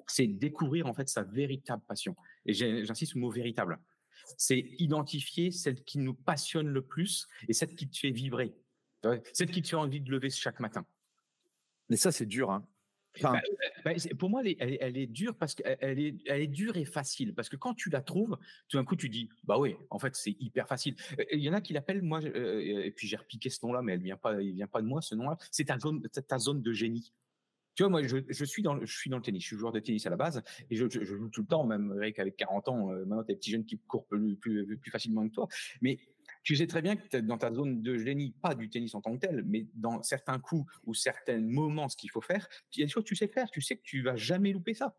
C'est 0.08 0.26
découvrir, 0.26 0.86
en 0.86 0.94
fait, 0.94 1.08
sa 1.08 1.22
véritable 1.22 1.82
passion. 1.86 2.16
Et 2.44 2.52
j'insiste 2.52 3.12
sur 3.12 3.18
le 3.18 3.22
mot 3.24 3.30
véritable. 3.30 3.78
C'est 4.36 4.58
identifier 4.78 5.52
celle 5.52 5.82
qui 5.84 5.98
nous 5.98 6.14
passionne 6.14 6.68
le 6.68 6.82
plus 6.82 7.28
et 7.48 7.52
celle 7.52 7.74
qui 7.74 7.88
te 7.88 7.96
fait 7.96 8.10
vibrer. 8.10 8.52
Celle 9.32 9.50
qui 9.50 9.62
te 9.62 9.68
fait 9.68 9.76
envie 9.76 10.00
de 10.00 10.10
lever 10.10 10.30
chaque 10.30 10.60
matin. 10.60 10.86
Mais 11.88 11.96
ça, 11.96 12.12
c'est 12.12 12.26
dur. 12.26 12.50
Hein. 12.50 12.66
Bah, 13.22 13.40
bah, 13.84 13.92
pour 14.18 14.28
moi, 14.28 14.42
elle 14.44 14.96
est, 14.96 15.06
dure 15.06 15.36
parce 15.36 15.54
qu'elle 15.54 16.00
est, 16.00 16.16
elle 16.26 16.40
est 16.42 16.48
dure 16.48 16.76
et 16.76 16.84
facile. 16.84 17.34
Parce 17.34 17.48
que 17.48 17.56
quand 17.56 17.74
tu 17.74 17.90
la 17.90 18.00
trouves, 18.00 18.36
tout 18.68 18.76
d'un 18.76 18.84
coup, 18.84 18.96
tu 18.96 19.08
dis, 19.08 19.28
bah 19.44 19.58
oui, 19.58 19.76
en 19.90 19.98
fait, 19.98 20.16
c'est 20.16 20.36
hyper 20.40 20.66
facile. 20.66 20.96
Il 21.30 21.40
y 21.40 21.48
en 21.48 21.52
a 21.52 21.60
qui 21.60 21.72
l'appellent, 21.72 22.02
moi, 22.02 22.20
et 22.22 22.92
puis 22.96 23.06
j'ai 23.06 23.16
repiqué 23.16 23.50
ce 23.50 23.64
nom-là, 23.64 23.82
mais 23.82 23.92
elle 23.94 24.02
vient 24.02 24.16
pas, 24.16 24.40
il 24.42 24.54
vient 24.54 24.66
pas 24.66 24.82
de 24.82 24.86
moi, 24.86 25.00
ce 25.00 25.14
nom-là. 25.14 25.36
C'est 25.50 25.66
ta 25.66 25.78
zone, 25.78 26.02
ta 26.02 26.38
zone 26.38 26.62
de 26.62 26.72
génie. 26.72 27.12
Tu 27.74 27.82
vois, 27.82 27.90
moi, 27.90 28.02
je, 28.02 28.44
suis 28.44 28.62
dans, 28.62 28.84
je 28.84 28.96
suis 28.96 29.10
dans 29.10 29.16
le 29.16 29.22
tennis. 29.22 29.42
Je 29.42 29.48
suis 29.48 29.56
joueur 29.56 29.72
de 29.72 29.80
tennis 29.80 30.06
à 30.06 30.10
la 30.10 30.16
base 30.16 30.42
et 30.70 30.76
je, 30.76 30.88
joue 30.88 31.28
tout 31.28 31.40
le 31.40 31.46
temps, 31.46 31.64
même 31.64 31.90
avec, 31.92 32.20
avec 32.20 32.36
40 32.36 32.68
ans. 32.68 32.92
Euh, 32.92 33.04
maintenant, 33.04 33.22
t'as 33.22 33.32
des 33.32 33.36
petits 33.36 33.50
jeunes 33.50 33.64
qui 33.64 33.78
courent 33.78 34.06
plus, 34.06 34.36
plus, 34.36 34.78
plus 34.78 34.90
facilement 34.92 35.28
que 35.28 35.34
toi. 35.34 35.48
Mais 35.82 35.98
tu 36.44 36.56
sais 36.56 36.66
très 36.66 36.82
bien 36.82 36.94
que 36.94 37.08
tu 37.08 37.16
es 37.16 37.22
dans 37.22 37.38
ta 37.38 37.52
zone 37.52 37.82
de 37.82 37.96
génie, 37.96 38.34
pas 38.42 38.54
du 38.54 38.68
tennis 38.68 38.94
en 38.94 39.00
tant 39.00 39.14
que 39.14 39.26
tel, 39.26 39.42
mais 39.46 39.66
dans 39.74 40.02
certains 40.02 40.38
coups 40.38 40.70
ou 40.84 40.94
certains 40.94 41.40
moments, 41.40 41.88
ce 41.88 41.96
qu'il 41.96 42.10
faut 42.10 42.20
faire, 42.20 42.46
il 42.74 42.80
y 42.80 42.82
a 42.82 42.86
des 42.86 42.92
choses 42.92 43.02
que 43.02 43.08
tu 43.08 43.16
sais 43.16 43.28
faire? 43.28 43.50
Tu 43.50 43.62
sais 43.62 43.76
que 43.76 43.82
tu 43.82 44.02
vas 44.02 44.16
jamais 44.16 44.52
louper 44.52 44.74
ça. 44.74 44.94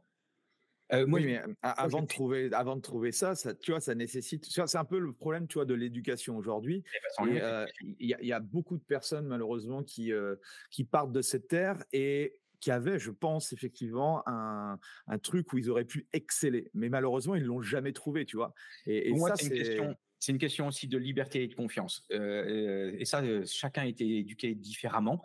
Euh, 0.94 1.06
oui, 1.10 1.26
mais 1.26 1.42
avant 1.64 2.02
de 2.02 2.08
trouver, 2.08 2.50
avant 2.54 2.76
de 2.76 2.82
trouver 2.82 3.12
ça, 3.12 3.34
ça, 3.34 3.56
tu 3.56 3.72
vois, 3.72 3.80
ça 3.80 3.96
nécessite. 3.96 4.46
C'est 4.46 4.76
un 4.76 4.86
peu 4.86 5.00
le 5.00 5.14
problème, 5.14 5.48
tu 5.48 5.56
vois, 5.56 5.66
de 5.66 5.74
l'éducation 5.74 6.38
aujourd'hui. 6.38 6.84
Eh 6.86 7.26
ben, 7.26 7.38
euh, 7.38 7.66
il 7.82 8.08
y, 8.08 8.34
a 8.34 8.40
beaucoup 8.40 8.78
de 8.78 8.84
personnes 8.84 9.26
malheureusement 9.26 9.82
qui 9.82 10.14
euh, 10.14 10.36
qui 10.70 10.84
partent 10.84 11.12
de 11.12 11.24
cette 11.24 11.48
terre 11.48 11.84
et 11.92 12.40
qui 12.60 12.70
avaient, 12.70 13.00
je 13.00 13.12
pense, 13.12 13.52
effectivement, 13.52 14.22
un, 14.28 14.80
un, 15.08 15.18
truc 15.18 15.54
où 15.54 15.58
ils 15.58 15.70
auraient 15.70 15.86
pu 15.86 16.08
exceller. 16.14 16.70
Mais 16.74 16.90
malheureusement, 16.90 17.36
ils 17.36 17.44
l'ont 17.44 17.62
jamais 17.62 17.92
trouvé, 17.92 18.26
tu 18.26 18.38
vois. 18.38 18.54
Et, 18.86 19.10
et 19.10 19.18
ça, 19.18 19.36
c'est 19.36 19.48
une 19.48 19.54
question 19.54 19.96
c'est 20.26 20.32
une 20.32 20.40
question 20.40 20.68
aussi 20.68 20.88
de 20.88 20.98
liberté 20.98 21.44
et 21.44 21.48
de 21.48 21.54
confiance. 21.54 22.04
Euh, 22.12 22.90
euh, 22.90 22.96
et 22.98 23.06
ça, 23.06 23.22
euh, 23.22 23.46
chacun 23.46 23.84
a 23.84 23.86
été 23.86 24.18
éduqué 24.18 24.56
différemment. 24.56 25.22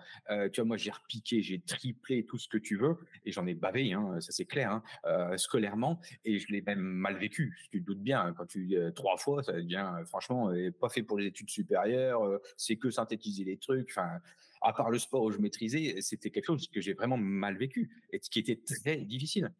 tu 0.52 0.60
vois, 0.60 0.66
moi, 0.66 0.76
j'ai 0.76 0.90
repiqué, 0.90 1.40
j'ai 1.40 1.58
triplé 1.58 2.26
tout 2.26 2.36
ce 2.36 2.48
que 2.48 2.58
tu 2.58 2.76
veux, 2.76 2.98
et 3.24 3.32
j'en 3.32 3.46
ai 3.46 3.54
bavé, 3.54 3.94
hein, 3.94 4.20
ça 4.20 4.30
c'est 4.30 4.44
clair, 4.44 4.82
hein, 5.04 5.36
scolairement, 5.38 6.00
et 6.26 6.38
je 6.38 6.52
l'ai 6.52 6.60
même 6.60 6.80
mal 6.80 7.16
vécu. 7.16 7.56
Tu 7.72 7.80
te 7.80 7.86
doutes 7.86 8.02
bien, 8.02 8.20
hein, 8.20 8.34
quand 8.36 8.44
tu 8.44 8.76
trois 8.94 9.16
fois, 9.16 9.42
ça 9.42 9.52
devient 9.52 9.90
franchement 10.04 10.52
pas 10.78 10.90
fait 10.90 11.02
pour 11.02 11.18
les 11.18 11.26
études 11.26 11.48
supérieures. 11.48 12.20
c'est 12.58 12.76
que 12.76 12.90
synthétiser 12.90 13.44
les 13.44 13.56
trucs. 13.56 13.88
Enfin, 13.90 14.20
à 14.60 14.74
part 14.74 14.90
le 14.90 14.98
sport 14.98 15.22
où 15.22 15.30
je 15.30 15.38
maîtrisais, 15.38 15.96
c'était 16.02 16.30
quelque 16.30 16.46
chose 16.46 16.68
que 16.68 16.82
j'ai 16.82 16.92
vraiment 16.92 17.16
mal 17.16 17.56
vécu 17.56 17.90
et 18.12 18.20
qui 18.20 18.38
était 18.38 18.60
très 18.60 18.98
difficile. 18.98 19.50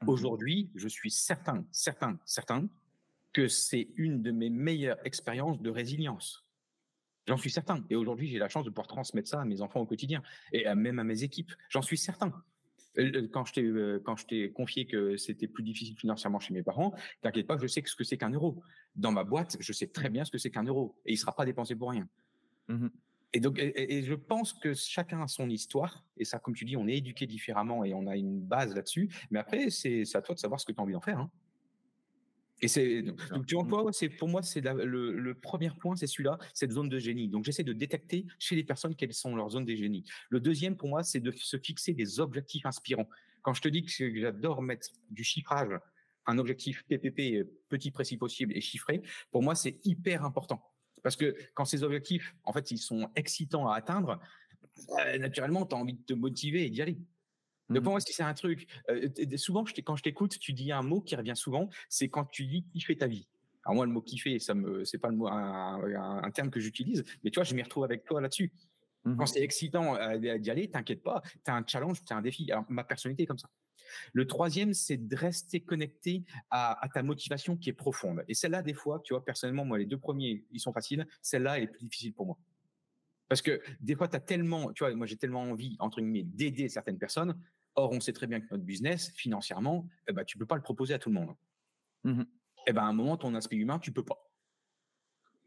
Mmh 0.00 0.08
Aujourd'hui, 0.08 0.70
je 0.76 0.88
suis 0.88 1.10
certain, 1.10 1.66
certain, 1.72 2.18
certain 2.24 2.68
que 3.38 3.46
c'est 3.46 3.86
une 3.94 4.20
de 4.20 4.32
mes 4.32 4.50
meilleures 4.50 4.98
expériences 5.06 5.62
de 5.62 5.70
résilience. 5.70 6.44
J'en 7.28 7.36
suis 7.36 7.52
certain. 7.52 7.84
Et 7.88 7.94
aujourd'hui, 7.94 8.26
j'ai 8.26 8.38
la 8.40 8.48
chance 8.48 8.64
de 8.64 8.70
pouvoir 8.70 8.88
transmettre 8.88 9.28
ça 9.28 9.40
à 9.40 9.44
mes 9.44 9.60
enfants 9.60 9.78
au 9.78 9.86
quotidien 9.86 10.24
et 10.52 10.64
même 10.74 10.98
à 10.98 11.04
mes 11.04 11.22
équipes. 11.22 11.52
J'en 11.68 11.82
suis 11.82 11.98
certain. 11.98 12.32
Euh, 12.98 13.28
quand 13.30 13.44
je 13.44 13.52
t'ai 13.52 13.62
euh, 13.62 14.00
quand 14.04 14.16
je 14.16 14.26
t'ai 14.26 14.50
confié 14.50 14.86
que 14.86 15.16
c'était 15.16 15.46
plus 15.46 15.62
difficile 15.62 15.96
financièrement 15.96 16.40
chez 16.40 16.52
mes 16.52 16.64
parents, 16.64 16.92
t'inquiète 17.20 17.46
pas, 17.46 17.56
je 17.58 17.68
sais 17.68 17.80
ce 17.86 17.94
que 17.94 18.02
c'est 18.02 18.18
qu'un 18.18 18.30
euro. 18.30 18.60
Dans 18.96 19.12
ma 19.12 19.22
boîte, 19.22 19.56
je 19.60 19.72
sais 19.72 19.86
très 19.86 20.10
bien 20.10 20.24
ce 20.24 20.32
que 20.32 20.38
c'est 20.38 20.50
qu'un 20.50 20.64
euro 20.64 20.96
et 21.06 21.12
il 21.12 21.16
sera 21.16 21.36
pas 21.36 21.44
dépensé 21.44 21.76
pour 21.76 21.90
rien. 21.90 22.08
Mmh 22.66 22.88
et 23.34 23.40
donc, 23.40 23.58
et, 23.58 24.02
je 24.02 24.14
pense 24.14 24.54
que 24.54 24.72
chacun 24.72 25.20
a 25.22 25.28
son 25.28 25.50
histoire. 25.50 26.02
Et 26.16 26.24
ça, 26.24 26.38
comme 26.38 26.54
tu 26.54 26.64
dis, 26.64 26.78
on 26.78 26.88
est 26.88 26.96
éduqué 26.96 27.26
différemment 27.26 27.84
et 27.84 27.92
on 27.92 28.06
a 28.06 28.16
une 28.16 28.40
base 28.40 28.74
là-dessus. 28.74 29.10
Mais 29.30 29.38
après, 29.38 29.68
c'est 29.68 30.02
à 30.14 30.22
toi 30.22 30.34
de 30.34 30.40
savoir 30.40 30.58
ce 30.58 30.64
que 30.64 30.72
tu 30.72 30.80
as 30.80 30.82
envie 30.82 30.94
d'en 30.94 31.02
faire. 31.02 31.18
Hein. 31.18 31.30
Et 32.60 32.68
c'est 32.68 33.02
donc, 33.02 33.46
tu 33.46 33.54
vois 33.54 33.84
mmh. 33.84 33.92
c'est 33.92 34.08
pour 34.08 34.28
moi 34.28 34.42
c'est 34.42 34.60
le, 34.60 35.34
premier 35.34 35.70
point 35.70 35.94
c'est 35.96 36.06
celui-là, 36.06 36.38
cette 36.54 36.72
zone 36.72 36.88
de 36.88 36.98
génie. 36.98 37.28
Donc 37.28 37.44
j'essaie 37.44 37.62
de 37.62 37.72
détecter 37.72 38.26
chez 38.38 38.56
les 38.56 38.64
personnes 38.64 38.94
quelles 38.94 39.14
sont 39.14 39.36
leurs 39.36 39.50
zones 39.50 39.64
de 39.64 39.74
génie. 39.74 40.04
Le 40.30 40.40
deuxième 40.40 40.76
pour 40.76 40.88
moi 40.88 41.02
c'est 41.02 41.20
de 41.20 41.30
se 41.30 41.56
fixer 41.56 41.92
des 41.92 42.20
objectifs 42.20 42.66
inspirants. 42.66 43.08
Quand 43.42 43.54
je 43.54 43.62
te 43.62 43.68
dis 43.68 43.84
que 43.84 43.90
j'adore 44.18 44.62
mettre 44.62 44.88
du 45.10 45.22
chiffrage, 45.22 45.70
un 46.26 46.38
objectif 46.38 46.84
PPP 46.88 47.48
petit 47.68 47.90
précis 47.90 48.16
possible 48.16 48.56
et 48.56 48.60
chiffré, 48.60 49.02
pour 49.30 49.42
moi 49.42 49.54
c'est 49.54 49.78
hyper 49.84 50.24
important 50.24 50.60
parce 51.02 51.16
que 51.16 51.36
quand 51.54 51.64
ces 51.64 51.84
objectifs 51.84 52.34
en 52.44 52.52
fait 52.52 52.70
ils 52.70 52.78
sont 52.78 53.08
excitants 53.14 53.68
à 53.68 53.76
atteindre, 53.76 54.20
euh, 54.98 55.18
naturellement 55.18 55.64
tu 55.64 55.74
as 55.74 55.78
envie 55.78 55.94
de 55.94 56.02
te 56.02 56.12
motiver 56.14 56.66
et 56.66 56.70
d'y 56.70 56.82
aller. 56.82 56.98
Donc 57.68 57.82
pour 57.82 57.90
mmh. 57.90 57.94
moi, 57.94 58.00
si 58.00 58.12
c'est 58.12 58.22
un 58.22 58.34
truc, 58.34 58.66
souvent 59.36 59.64
quand 59.84 59.96
je 59.96 60.02
t'écoute, 60.02 60.38
tu 60.38 60.52
dis 60.52 60.72
un 60.72 60.82
mot 60.82 61.00
qui 61.00 61.16
revient 61.16 61.36
souvent, 61.36 61.68
c'est 61.88 62.08
quand 62.08 62.24
tu 62.24 62.46
dis 62.46 62.64
kiffer 62.64 62.96
ta 62.96 63.06
vie. 63.06 63.28
Alors 63.64 63.76
moi, 63.76 63.86
le 63.86 63.92
mot 63.92 64.00
kiffer, 64.00 64.38
ça 64.38 64.54
me, 64.54 64.84
c'est 64.84 64.98
pas 64.98 65.08
le 65.08 65.16
mot, 65.16 65.28
un, 65.28 66.30
terme 66.32 66.50
que 66.50 66.60
j'utilise, 66.60 67.04
mais 67.22 67.30
tu 67.30 67.36
vois, 67.36 67.44
je 67.44 67.54
m'y 67.54 67.62
retrouve 67.62 67.84
avec 67.84 68.04
toi 68.04 68.20
là-dessus. 68.20 68.52
Quand 69.04 69.24
mmh 69.24 69.26
c'est 69.26 69.42
excitant 69.42 69.96
d'y 70.18 70.50
aller, 70.50 70.68
t'inquiète 70.68 71.02
pas, 71.02 71.22
tu 71.44 71.50
as 71.50 71.54
un 71.54 71.64
challenge, 71.66 72.04
tu 72.04 72.12
as 72.12 72.16
un 72.16 72.22
défi. 72.22 72.50
Alors, 72.50 72.64
ma 72.68 72.84
personnalité 72.84 73.22
est 73.22 73.26
comme 73.26 73.38
ça. 73.38 73.48
Le 74.12 74.26
troisième, 74.26 74.74
c'est 74.74 74.96
de 74.96 75.16
rester 75.16 75.60
connecté 75.60 76.24
à, 76.50 76.84
à, 76.84 76.88
ta 76.88 77.02
motivation 77.02 77.56
qui 77.56 77.70
est 77.70 77.74
profonde. 77.74 78.22
Et 78.28 78.34
celle-là, 78.34 78.62
des 78.62 78.74
fois, 78.74 79.00
tu 79.02 79.14
vois, 79.14 79.24
personnellement, 79.24 79.64
moi, 79.64 79.78
les 79.78 79.86
deux 79.86 79.96
premiers, 79.96 80.44
ils 80.50 80.60
sont 80.60 80.72
faciles. 80.72 81.06
Celle-là, 81.22 81.56
elle 81.56 81.64
est 81.64 81.68
plus 81.68 81.84
difficile 81.84 82.12
pour 82.12 82.26
moi. 82.26 82.38
Parce 83.28 83.42
que 83.42 83.60
des 83.80 83.94
fois, 83.94 84.08
tu 84.08 84.16
as 84.16 84.20
tellement, 84.20 84.72
tu 84.72 84.84
vois, 84.84 84.94
moi, 84.94 85.06
j'ai 85.06 85.16
tellement 85.16 85.42
envie, 85.42 85.76
entre 85.78 86.00
guillemets, 86.00 86.24
d'aider 86.24 86.68
certaines 86.68 86.98
personnes 86.98 87.38
Or, 87.78 87.92
on 87.92 88.00
sait 88.00 88.12
très 88.12 88.26
bien 88.26 88.40
que 88.40 88.48
notre 88.50 88.64
business, 88.64 89.12
financièrement, 89.14 89.86
eh 90.08 90.12
ben, 90.12 90.24
tu 90.24 90.36
peux 90.36 90.46
pas 90.46 90.56
le 90.56 90.62
proposer 90.62 90.94
à 90.94 90.98
tout 90.98 91.10
le 91.10 91.14
monde. 91.14 91.34
Mmh 92.02 92.22
eh 92.66 92.72
ben, 92.72 92.82
à 92.82 92.86
un 92.86 92.92
moment, 92.92 93.16
ton 93.16 93.34
aspect 93.34 93.56
humain, 93.56 93.78
tu 93.78 93.92
peux 93.92 94.04
pas. 94.04 94.18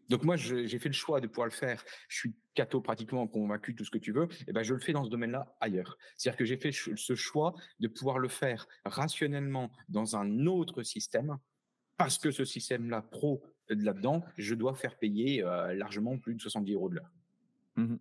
Donc 0.09 0.23
moi, 0.23 0.37
j'ai 0.37 0.79
fait 0.79 0.89
le 0.89 0.93
choix 0.93 1.21
de 1.21 1.27
pouvoir 1.27 1.45
le 1.45 1.51
faire. 1.51 1.83
Je 2.07 2.17
suis 2.17 2.35
catho 2.55 2.81
pratiquement 2.81 3.27
convaincu, 3.27 3.75
tout 3.75 3.85
ce 3.85 3.91
que 3.91 3.99
tu 3.99 4.11
veux. 4.11 4.27
Eh 4.47 4.53
ben, 4.53 4.63
je 4.63 4.73
le 4.73 4.79
fais 4.79 4.93
dans 4.93 5.03
ce 5.03 5.09
domaine-là 5.09 5.55
ailleurs. 5.59 5.97
C'est-à-dire 6.15 6.37
que 6.37 6.45
j'ai 6.45 6.57
fait 6.57 6.71
ce 6.71 7.15
choix 7.15 7.53
de 7.79 7.87
pouvoir 7.89 8.17
le 8.17 8.29
faire 8.29 8.65
rationnellement 8.85 9.69
dans 9.89 10.15
un 10.15 10.47
autre 10.47 10.83
système, 10.83 11.37
parce 11.97 12.17
que 12.17 12.31
ce 12.31 12.45
système-là 12.45 13.01
pro 13.03 13.43
là-dedans, 13.67 14.23
je 14.37 14.55
dois 14.55 14.73
faire 14.73 14.97
payer 14.97 15.43
euh, 15.43 15.73
largement 15.75 16.17
plus 16.17 16.33
de 16.33 16.41
70 16.41 16.73
euros 16.73 16.89
de 16.89 16.95
l'heure. 16.95 17.11
Mmh 17.75 17.97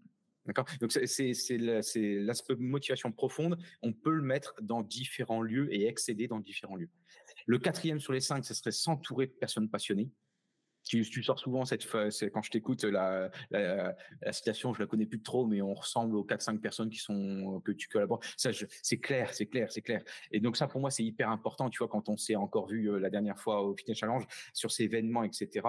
D'accord? 0.51 0.67
Donc, 0.81 0.91
c'est 0.91 1.59
l'aspect 1.59 2.57
motivation 2.57 3.13
profonde. 3.13 3.57
On 3.83 3.93
peut 3.93 4.11
le 4.11 4.23
mettre 4.23 4.55
dans 4.61 4.83
différents 4.83 5.43
lieux 5.43 5.73
et 5.73 5.87
excéder 5.87 6.27
dans 6.27 6.41
différents 6.41 6.75
lieux. 6.75 6.91
Le 7.47 7.59
quatrième 7.61 8.01
sur 8.01 8.13
les 8.13 8.21
cinq, 8.21 8.45
ce 8.45 8.53
serait 8.53 8.73
s'entourer 8.73 9.27
de 9.27 9.33
personnes 9.33 9.71
passionnées. 9.71 10.11
Tu, 10.83 11.23
sors 11.23 11.39
souvent 11.39 11.65
cette 11.65 11.87
quand 11.87 12.43
je 12.43 12.51
t'écoute 12.51 12.83
la, 12.83 13.31
citation, 14.33 14.75
je 14.75 14.81
la 14.81 14.87
connais 14.87 15.07
plus 15.07 15.23
trop, 15.23 15.47
mais 15.47 15.63
on 15.63 15.75
ressemble 15.75 16.17
aux 16.17 16.25
4-5 16.25 16.59
personnes 16.59 16.91
qui 16.91 16.99
sont 16.99 17.63
que 17.65 17.71
tu 17.71 17.87
collabores. 17.87 18.19
Ça, 18.37 18.51
c'est 18.83 18.99
clair, 18.99 19.33
c'est 19.33 19.47
clair, 19.47 19.71
c'est 19.71 19.83
clair. 19.83 20.03
Et 20.33 20.41
donc 20.41 20.57
ça, 20.57 20.67
pour 20.67 20.81
moi, 20.81 20.91
c'est 20.91 21.05
hyper 21.05 21.31
important. 21.31 21.71
Tu 21.71 21.79
vois, 21.79 21.87
quand 21.87 22.09
on 22.09 22.17
s'est 22.17 22.35
encore 22.35 22.67
vu 22.67 22.91
euh, 22.91 22.99
la 22.99 23.09
dernière 23.11 23.39
fois 23.39 23.63
au 23.63 23.77
Fitness 23.77 23.99
Challenge 23.99 24.27
sur 24.53 24.73
ces 24.73 24.85
événements, 24.85 25.23
etc. 25.23 25.61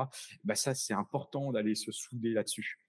Bah 0.43 0.55
ça, 0.55 0.73
c'est 0.73 0.93
important 0.93 1.51
d'aller 1.51 1.75
se 1.75 1.91
souder 1.91 2.31
là-dessus. 2.31 2.79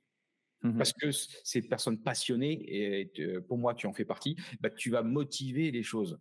Mmh 0.62 0.79
Parce 0.79 0.92
que 0.92 1.11
ces 1.11 1.62
personnes 1.62 2.01
passionnées, 2.03 3.01
et 3.01 3.12
pour 3.48 3.59
moi, 3.59 3.75
tu 3.75 3.87
en 3.87 3.92
fais 3.92 4.05
partie, 4.05 4.37
bah, 4.61 4.70
tu 4.70 4.90
vas 4.90 5.03
motiver 5.03 5.70
les 5.70 5.83
choses. 5.83 6.20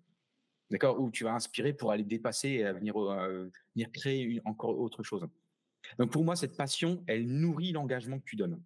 D'accord? 0.72 1.00
Ou 1.00 1.12
tu 1.12 1.26
vas 1.26 1.34
inspirer 1.34 1.74
pour 1.74 1.92
aller 1.92 2.04
dépasser 2.04 2.50
et 2.50 2.72
venir, 2.74 2.98
euh, 2.98 3.52
venir 3.76 3.92
créer 3.92 4.42
encore 4.46 4.80
autre 4.80 5.04
chose. 5.04 5.28
Donc 6.00 6.12
pour 6.12 6.24
moi, 6.24 6.36
cette 6.36 6.58
passion, 6.58 7.04
elle 7.08 7.28
nourrit 7.28 7.72
l'engagement 7.72 8.20
que 8.20 8.26
tu 8.26 8.36
donnes. 8.36 8.62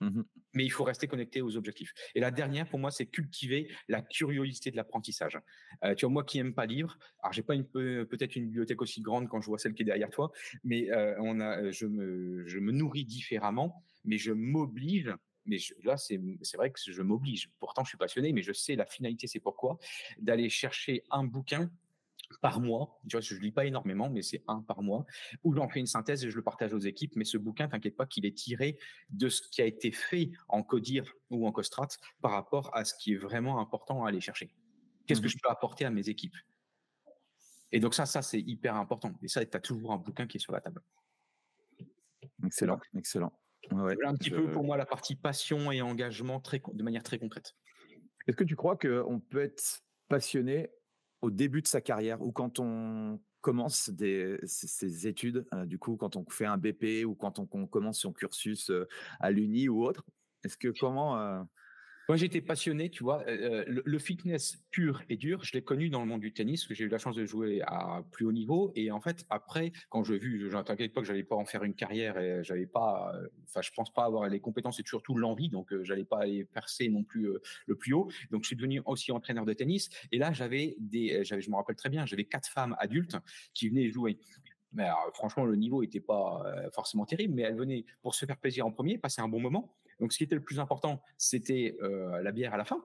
Mmh 0.00 0.22
Mais 0.54 0.64
il 0.64 0.70
faut 0.70 0.84
rester 0.84 1.06
connecté 1.06 1.42
aux 1.42 1.56
objectifs. 1.56 1.92
Et 2.14 2.20
la 2.20 2.30
dernière, 2.30 2.68
pour 2.68 2.78
moi, 2.78 2.90
c'est 2.90 3.06
cultiver 3.06 3.70
la 3.88 4.02
curiosité 4.02 4.70
de 4.70 4.76
l'apprentissage. 4.76 5.38
Euh, 5.84 5.94
tu 5.94 6.06
vois, 6.06 6.12
moi 6.12 6.24
qui 6.24 6.38
aime 6.38 6.54
pas 6.54 6.66
lire, 6.66 6.98
alors 7.22 7.32
j'ai 7.32 7.42
pas 7.42 7.54
une, 7.54 7.64
peut-être 7.66 8.36
une 8.36 8.46
bibliothèque 8.46 8.82
aussi 8.82 9.00
grande 9.02 9.28
quand 9.28 9.40
je 9.40 9.46
vois 9.46 9.58
celle 9.58 9.74
qui 9.74 9.82
est 9.82 9.86
derrière 9.86 10.10
toi, 10.10 10.32
mais 10.64 10.90
euh, 10.90 11.14
on 11.20 11.40
a, 11.40 11.70
je 11.70 11.86
me, 11.86 12.46
je 12.46 12.58
me 12.58 12.72
nourris 12.72 13.04
différemment, 13.04 13.84
mais 14.04 14.18
je 14.18 14.32
m'oblige 14.32 15.14
mais 15.46 15.58
là, 15.82 15.96
c'est 15.98 16.18
vrai 16.56 16.70
que 16.70 16.80
je 16.80 17.02
m'oblige. 17.02 17.50
Pourtant, 17.58 17.84
je 17.84 17.90
suis 17.90 17.98
passionné, 17.98 18.32
mais 18.32 18.42
je 18.42 18.52
sais 18.52 18.76
la 18.76 18.86
finalité, 18.86 19.26
c'est 19.26 19.40
pourquoi, 19.40 19.78
d'aller 20.18 20.48
chercher 20.48 21.04
un 21.10 21.24
bouquin 21.24 21.70
par 22.40 22.60
mois. 22.60 23.00
Tu 23.08 23.16
vois, 23.16 23.20
je 23.20 23.34
lis 23.36 23.52
pas 23.52 23.66
énormément, 23.66 24.08
mais 24.10 24.22
c'est 24.22 24.42
un 24.48 24.62
par 24.62 24.82
mois, 24.82 25.06
où 25.42 25.54
j'en 25.54 25.68
fais 25.68 25.80
une 25.80 25.86
synthèse 25.86 26.24
et 26.24 26.30
je 26.30 26.36
le 26.36 26.42
partage 26.42 26.72
aux 26.72 26.78
équipes. 26.78 27.14
Mais 27.16 27.24
ce 27.24 27.36
bouquin, 27.36 27.68
t'inquiète 27.68 27.96
pas 27.96 28.06
qu'il 28.06 28.26
est 28.26 28.36
tiré 28.36 28.78
de 29.10 29.28
ce 29.28 29.42
qui 29.42 29.60
a 29.62 29.66
été 29.66 29.92
fait 29.92 30.30
en 30.48 30.62
CODIR 30.62 31.12
ou 31.30 31.46
en 31.46 31.52
COSTRAT 31.52 31.88
par 32.22 32.32
rapport 32.32 32.74
à 32.74 32.84
ce 32.84 32.94
qui 32.98 33.12
est 33.12 33.16
vraiment 33.18 33.60
important 33.60 34.04
à 34.04 34.08
aller 34.08 34.20
chercher. 34.20 34.54
Qu'est-ce 35.06 35.20
que 35.20 35.26
mmh 35.26 35.28
je 35.28 35.36
peux 35.42 35.50
apporter 35.50 35.84
à 35.84 35.90
mes 35.90 36.08
équipes? 36.08 36.36
Et 37.72 37.80
donc 37.80 37.94
ça, 37.94 38.06
ça 38.06 38.22
c'est 38.22 38.40
hyper 38.40 38.76
important. 38.76 39.12
Et 39.22 39.28
ça, 39.28 39.44
tu 39.44 39.56
as 39.56 39.60
toujours 39.60 39.92
un 39.92 39.98
bouquin 39.98 40.26
qui 40.26 40.38
est 40.38 40.40
sur 40.40 40.52
la 40.52 40.60
table. 40.60 40.82
Excellent, 42.44 42.80
excellent. 42.96 43.32
Ouais, 43.72 43.96
un 44.04 44.14
petit 44.14 44.30
peu 44.30 44.50
pour 44.50 44.64
moi 44.64 44.76
la 44.76 44.86
partie 44.86 45.16
passion 45.16 45.72
et 45.72 45.82
engagement 45.82 46.40
très, 46.40 46.60
de 46.72 46.82
manière 46.82 47.02
très 47.02 47.18
concrète. 47.18 47.54
Est-ce 48.26 48.36
que 48.36 48.44
tu 48.44 48.56
crois 48.56 48.76
qu'on 48.76 49.20
peut 49.20 49.42
être 49.42 49.82
passionné 50.08 50.70
au 51.20 51.30
début 51.30 51.62
de 51.62 51.66
sa 51.66 51.80
carrière 51.80 52.22
ou 52.22 52.32
quand 52.32 52.58
on 52.58 53.20
commence 53.40 53.90
des, 53.90 54.38
ses, 54.44 55.06
études, 55.06 55.46
euh, 55.52 55.66
du 55.66 55.78
coup, 55.78 55.96
quand 55.96 56.16
on 56.16 56.24
fait 56.30 56.46
un 56.46 56.56
BP 56.56 57.04
ou 57.04 57.14
quand 57.14 57.38
on, 57.38 57.46
commence 57.46 58.00
son 58.00 58.12
cursus 58.12 58.70
euh, 58.70 58.88
à 59.20 59.30
l'Uni 59.30 59.68
ou 59.68 59.84
autre? 59.84 60.04
Est-ce 60.44 60.56
que 60.56 60.68
comment 60.68 61.18
euh, 61.18 61.42
moi, 62.08 62.16
j'étais 62.16 62.42
passionné, 62.42 62.90
tu 62.90 63.02
vois. 63.02 63.22
Euh, 63.26 63.64
euh, 63.66 63.82
le, 63.84 63.98
fitness 63.98 64.58
pur 64.70 65.02
et 65.08 65.16
dur, 65.16 65.42
je 65.44 65.52
l'ai 65.54 65.62
connu 65.62 65.88
dans 65.88 66.00
le 66.00 66.06
monde 66.06 66.20
du 66.20 66.32
tennis, 66.32 66.66
que 66.66 66.74
j'ai 66.74 66.84
eu 66.84 66.88
la 66.88 66.98
chance 66.98 67.16
de 67.16 67.24
jouer 67.24 67.62
à 67.62 68.02
plus 68.10 68.26
haut 68.26 68.32
niveau. 68.32 68.72
Et 68.74 68.90
en 68.90 69.00
fait, 69.00 69.24
après, 69.30 69.72
quand 69.88 70.04
je 70.04 70.14
vu, 70.14 70.50
j'entendais 70.50 70.88
pas 70.90 71.00
que 71.00 71.06
j'allais 71.06 71.24
pas 71.24 71.36
en 71.36 71.46
faire 71.46 71.64
une 71.64 71.74
carrière 71.74 72.18
et 72.18 72.44
j'avais 72.44 72.66
pas, 72.66 73.14
euh, 73.14 73.28
enfin, 73.48 73.62
je 73.62 73.70
pense 73.70 73.92
pas 73.92 74.04
avoir 74.04 74.28
les 74.28 74.40
compétences 74.40 74.78
et 74.80 74.84
surtout 74.86 75.14
l'envie, 75.14 75.48
donc 75.48 75.72
j'allais 75.82 76.04
pas 76.04 76.20
aller 76.20 76.44
percer 76.44 76.88
non 76.88 77.04
plus 77.04 77.28
le 77.66 77.74
plus 77.74 77.94
haut. 77.94 78.10
Donc, 78.30 78.42
je 78.42 78.48
suis 78.48 78.56
devenu 78.56 78.82
aussi 78.84 79.10
entraîneur 79.10 79.46
de 79.46 79.54
tennis. 79.54 79.88
Et 80.12 80.18
là, 80.18 80.32
j'avais 80.32 80.76
des, 80.78 81.24
je 81.24 81.50
me 81.50 81.56
rappelle 81.56 81.76
très 81.76 81.88
bien, 81.88 82.04
j'avais 82.04 82.24
quatre 82.24 82.48
femmes 82.48 82.76
adultes 82.78 83.16
qui 83.54 83.70
venaient 83.70 83.88
jouer. 83.88 84.18
Mais 84.72 84.88
franchement, 85.14 85.44
le 85.44 85.54
niveau 85.54 85.82
était 85.82 86.00
pas 86.00 86.42
forcément 86.74 87.06
terrible, 87.06 87.34
mais 87.34 87.42
elles 87.42 87.56
venaient 87.56 87.84
pour 88.02 88.14
se 88.14 88.26
faire 88.26 88.36
plaisir 88.36 88.66
en 88.66 88.72
premier, 88.72 88.98
passer 88.98 89.22
un 89.22 89.28
bon 89.28 89.40
moment. 89.40 89.72
Donc, 90.00 90.12
ce 90.12 90.18
qui 90.18 90.24
était 90.24 90.34
le 90.34 90.42
plus 90.42 90.60
important, 90.60 91.02
c'était 91.18 91.76
la 92.22 92.32
bière 92.32 92.54
à 92.54 92.56
la 92.56 92.64
fin. 92.64 92.82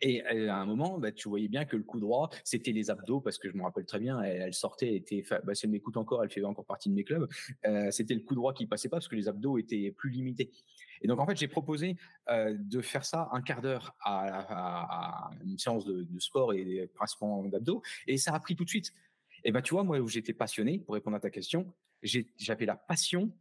Et 0.00 0.22
à 0.22 0.56
un 0.56 0.66
moment, 0.66 0.98
bah, 0.98 1.12
tu 1.12 1.28
voyais 1.28 1.48
bien 1.48 1.64
que 1.64 1.76
le 1.76 1.82
coup 1.82 2.00
droit, 2.00 2.30
c'était 2.44 2.72
les 2.72 2.90
abdos, 2.90 3.20
parce 3.20 3.38
que 3.38 3.48
je 3.50 3.56
me 3.56 3.62
rappelle 3.62 3.84
très 3.84 3.98
bien, 3.98 4.20
elle, 4.22 4.54
sortait, 4.54 4.88
elle 4.88 4.94
était, 4.96 5.24
bah, 5.44 5.54
si 5.54 5.66
elle 5.66 5.72
m'écoute 5.72 5.96
encore, 5.96 6.22
elle 6.22 6.30
fait 6.30 6.42
encore 6.44 6.64
partie 6.64 6.88
de 6.88 6.94
mes 6.94 7.04
clubs. 7.04 7.28
c'était 7.90 8.14
le 8.14 8.20
coup 8.20 8.34
droit 8.34 8.52
qui 8.52 8.66
passait 8.66 8.88
pas 8.88 8.96
parce 8.96 9.08
que 9.08 9.16
les 9.16 9.28
abdos 9.28 9.58
étaient 9.58 9.90
plus 9.92 10.10
limités. 10.10 10.50
Et 11.00 11.08
donc 11.08 11.18
en 11.18 11.26
fait, 11.26 11.36
j'ai 11.36 11.48
proposé 11.48 11.96
de 12.28 12.80
faire 12.80 13.04
ça 13.04 13.28
un 13.32 13.42
quart 13.42 13.60
d'heure 13.60 13.94
à, 14.00 15.30
une 15.44 15.58
séance 15.58 15.84
de, 15.84 16.06
sport 16.18 16.52
et 16.54 16.88
principalement 16.94 17.42
d'abdos, 17.44 17.82
et 18.06 18.16
ça 18.18 18.32
a 18.34 18.40
pris 18.40 18.56
tout 18.56 18.64
de 18.64 18.70
suite. 18.70 18.92
Et 19.44 19.50
ben 19.50 19.60
tu 19.60 19.74
vois, 19.74 19.82
moi 19.82 19.98
où 19.98 20.08
j'étais 20.08 20.32
passionné, 20.32 20.78
pour 20.78 20.94
répondre 20.94 21.16
à 21.16 21.20
ta 21.20 21.30
question, 21.30 21.72
j'avais 22.02 22.66
la 22.66 22.76
passion 22.76 23.32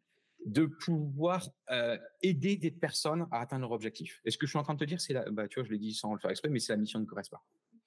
de 0.46 0.66
pouvoir 0.66 1.48
euh, 1.70 1.98
aider 2.22 2.58
des 2.58 2.72
personnes 2.72 3.28
à 3.32 3.42
atteindre 3.42 3.62
leur 3.62 3.72
objectif. 3.72 4.22
Et 4.26 4.32
ce 4.32 4.38
que 4.38 4.46
je 4.46 4.52
suis 4.52 4.60
en 4.60 4.64
train 4.64 4.74
de 4.74 4.80
te 4.80 4.86
dire, 4.86 5.00
c'est 5.00 5.14
la, 5.14 5.30
bah, 5.30 5.48
tu 5.48 5.60
vois, 5.60 5.68
je 5.68 5.72
l'ai 5.72 5.80
dit 5.80 5.94
sans 5.94 6.14
le 6.14 6.20
faire 6.20 6.32
exprès, 6.32 6.50
mais 6.50 6.60
c'est 6.60 6.74
la 6.74 6.78
mission 6.78 7.00
de 7.00 7.06
Correspa. 7.06 7.42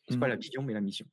C'est 0.09 0.19
pas 0.19 0.29
la 0.29 0.37
mmh. 0.37 0.40
vision, 0.40 0.62
mais 0.62 0.75
la 0.75 0.83
mission. 0.83 1.07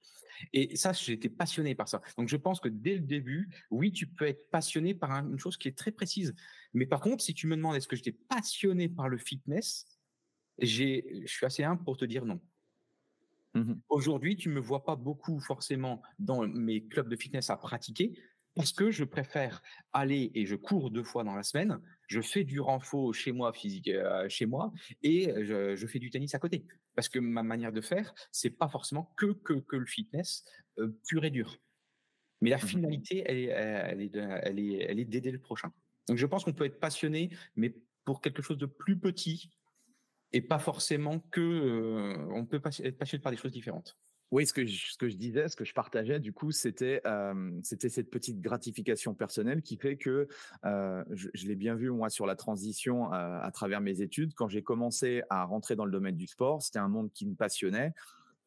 Et 0.51 0.75
ça, 0.75 0.91
j'étais 0.91 1.29
passionné 1.29 1.75
par 1.75 1.87
ça. 1.87 2.01
Donc, 2.17 2.27
je 2.27 2.35
pense 2.35 2.59
que 2.59 2.67
dès 2.67 2.95
le 2.95 3.01
début, 3.01 3.49
oui, 3.69 3.91
tu 3.91 4.05
peux 4.05 4.25
être 4.25 4.49
passionné 4.49 4.93
par 4.93 5.11
une 5.11 5.39
chose 5.39 5.55
qui 5.55 5.69
est 5.69 5.77
très 5.77 5.91
précise. 5.91 6.35
Mais 6.73 6.85
par 6.85 6.99
contre, 6.99 7.23
si 7.23 7.33
tu 7.33 7.47
me 7.47 7.55
demandes 7.55 7.75
est-ce 7.75 7.87
que 7.87 7.95
j'étais 7.95 8.11
passionné 8.11 8.89
par 8.89 9.07
le 9.07 9.17
fitness, 9.17 9.85
j'ai, 10.57 11.23
je 11.25 11.31
suis 11.31 11.45
assez 11.45 11.63
humble 11.63 11.83
pour 11.83 11.95
te 11.95 12.05
dire 12.05 12.25
non. 12.25 12.41
Mmh 13.53 13.73
Aujourd'hui, 13.89 14.35
tu 14.35 14.49
me 14.49 14.59
vois 14.59 14.83
pas 14.83 14.95
beaucoup 14.95 15.39
forcément 15.39 16.01
dans 16.19 16.47
mes 16.47 16.85
clubs 16.85 17.09
de 17.09 17.15
fitness 17.15 17.49
à 17.49 17.57
pratiquer 17.57 18.13
parce 18.55 18.73
que 18.73 18.91
je 18.91 19.03
préfère 19.03 19.61
aller 19.93 20.31
et 20.35 20.45
je 20.45 20.55
cours 20.55 20.91
deux 20.91 21.03
fois 21.03 21.23
dans 21.23 21.35
la 21.35 21.43
semaine, 21.43 21.79
je 22.07 22.21
fais 22.21 22.43
du 22.43 22.59
renfort 22.59 23.13
chez 23.13 23.31
moi 23.31 23.53
physique 23.53 23.87
euh, 23.87 24.27
chez 24.29 24.45
moi 24.45 24.73
et 25.03 25.33
je, 25.43 25.87
fais 25.87 25.99
du 25.99 26.09
tennis 26.09 26.35
à 26.35 26.39
côté 26.39 26.65
parce 26.95 27.07
que 27.09 27.19
ma 27.19 27.43
manière 27.43 27.71
de 27.71 27.81
faire 27.81 28.13
c'est 28.31 28.49
pas 28.49 28.67
forcément 28.67 29.13
que 29.17 29.33
que, 29.33 29.53
que 29.53 29.75
le 29.77 29.85
fitness 29.85 30.43
euh, 30.79 30.99
pur 31.07 31.23
et 31.23 31.29
dur. 31.29 31.57
Mais 32.41 32.49
la 32.49 32.57
mmh 32.57 32.67
finalité 32.67 33.23
elle 33.25 33.37
est 33.37 33.45
elle 33.45 34.01
est 34.01 34.15
elle 34.15 34.59
est 34.59 34.85
elle 34.89 34.99
est 34.99 35.05
d'aider 35.05 35.31
le 35.31 35.39
prochain. 35.39 35.71
Donc 36.07 36.17
je 36.17 36.25
pense 36.25 36.43
qu'on 36.43 36.53
peut 36.53 36.65
être 36.65 36.79
passionné 36.79 37.29
mais 37.55 37.75
pour 38.03 38.21
quelque 38.21 38.41
chose 38.41 38.57
de 38.57 38.65
plus 38.65 38.99
petit 38.99 39.51
et 40.33 40.41
pas 40.41 40.59
forcément 40.59 41.19
que 41.31 41.41
euh, 41.41 42.27
on 42.33 42.45
peut 42.45 42.57
être 42.57 42.97
passionné 42.97 43.21
par 43.21 43.31
des 43.31 43.37
choses 43.37 43.51
différentes. 43.51 43.97
Oui, 44.31 44.47
ce 44.47 44.53
que, 44.53 44.65
je, 44.65 45.15
disais, 45.17 45.49
ce 45.49 45.57
que 45.57 45.65
je 45.65 45.73
partageais, 45.73 46.21
du 46.21 46.31
coup, 46.31 46.51
c'était 46.51 47.01
cette 47.63 48.09
petite 48.09 48.39
gratification 48.39 49.13
personnelle 49.13 49.61
qui 49.61 49.75
fait 49.75 49.97
que 49.97 50.27
je, 50.63 51.47
l'ai 51.47 51.55
bien 51.55 51.75
vu 51.75 51.91
moi 51.91 52.09
sur 52.09 52.25
la 52.25 52.37
transition 52.37 53.11
à 53.11 53.51
travers 53.53 53.81
mes 53.81 54.01
études. 54.01 54.33
Quand 54.33 54.47
j'ai 54.47 54.63
commencé 54.63 55.21
à 55.29 55.43
rentrer 55.43 55.75
dans 55.75 55.85
le 55.85 55.91
domaine 55.91 56.15
du 56.15 56.27
sport, 56.27 56.61
c'était 56.61 56.79
un 56.79 56.87
monde 56.87 57.11
qui 57.11 57.25
me 57.25 57.35
passionnait. 57.35 57.93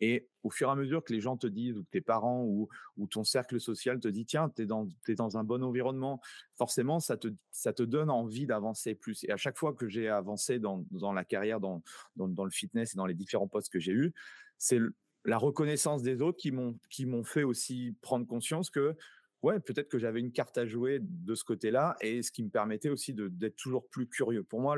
Et 0.00 0.26
au 0.42 0.50
fur 0.50 0.68
et 0.68 0.72
à 0.72 0.74
mesure 0.74 1.04
que 1.04 1.12
les 1.12 1.20
gens 1.20 1.36
te 1.36 1.46
disent, 1.46 1.78
ou 1.78 1.84
que 1.84 1.90
tes 1.90 2.00
parents 2.00 2.44
ou, 2.44 2.68
ton 3.10 3.22
cercle 3.22 3.60
social 3.60 4.00
te 4.00 4.08
dit, 4.08 4.26
tiens, 4.26 4.50
tu 4.54 4.62
es 4.62 4.66
dans, 4.66 4.88
dans 5.16 5.38
un 5.38 5.44
bon 5.44 5.62
environnement, 5.62 6.20
forcément, 6.56 6.98
ça 6.98 7.16
te, 7.16 7.82
donne 7.82 8.10
envie 8.10 8.46
d'avancer 8.46 8.94
plus. 8.94 9.24
Et 9.24 9.30
à 9.30 9.36
chaque 9.36 9.58
fois 9.58 9.74
que 9.74 9.88
j'ai 9.88 10.08
avancé 10.08 10.58
dans, 10.58 10.84
la 11.12 11.24
carrière, 11.24 11.60
dans, 11.60 11.82
dans, 12.16 12.28
dans, 12.28 12.44
le 12.44 12.50
fitness 12.50 12.94
et 12.94 12.96
dans 12.96 13.06
les 13.06 13.14
différents 13.14 13.48
postes 13.48 13.72
que 13.72 13.78
j'ai 13.78 13.92
eus, 13.92 14.12
c'est 14.58 14.80
la 15.24 15.38
reconnaissance 15.38 16.02
des 16.02 16.20
autres 16.20 16.38
qui 16.38 16.50
m'ont 16.50 16.78
qui 16.90 17.06
m'ont 17.06 17.24
fait 17.24 17.44
aussi 17.44 17.96
prendre 18.02 18.26
conscience 18.26 18.70
que 18.70 18.94
ouais 19.42 19.60
peut-être 19.60 19.88
que 19.88 19.98
j'avais 19.98 20.20
une 20.20 20.32
carte 20.32 20.58
à 20.58 20.66
jouer 20.66 20.98
de 21.00 21.34
ce 21.34 21.44
côté-là 21.44 21.96
et 22.00 22.22
ce 22.22 22.30
qui 22.32 22.42
me 22.42 22.50
permettait 22.50 22.88
aussi 22.88 23.14
d'être 23.14 23.56
toujours 23.56 23.88
plus 23.88 24.06
curieux. 24.08 24.42
Pour 24.42 24.60
moi, 24.60 24.76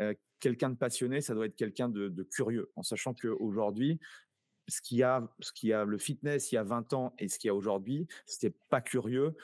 euh, 0.00 0.14
quelqu'un 0.40 0.70
de 0.70 0.76
passionné, 0.76 1.20
ça 1.20 1.34
doit 1.34 1.46
être 1.46 1.56
quelqu'un 1.56 1.88
de, 1.88 2.22
curieux, 2.22 2.70
en 2.76 2.82
sachant 2.82 3.14
qu'aujourd'hui, 3.14 3.98
ce 4.68 4.80
qu'il 4.80 4.98
y 4.98 5.02
a, 5.02 5.26
ce 5.40 5.52
qu'il 5.52 5.70
y 5.70 5.72
a 5.72 5.84
le 5.84 5.98
fitness 5.98 6.52
il 6.52 6.54
y 6.54 6.58
a 6.58 6.62
20 6.62 6.92
ans 6.94 7.14
et 7.18 7.28
ce 7.28 7.38
qu'il 7.38 7.48
y 7.48 7.50
a 7.50 7.54
aujourd'hui, 7.54 8.06
t'es 8.40 8.54
pas 8.70 8.80
curieux, 8.80 9.36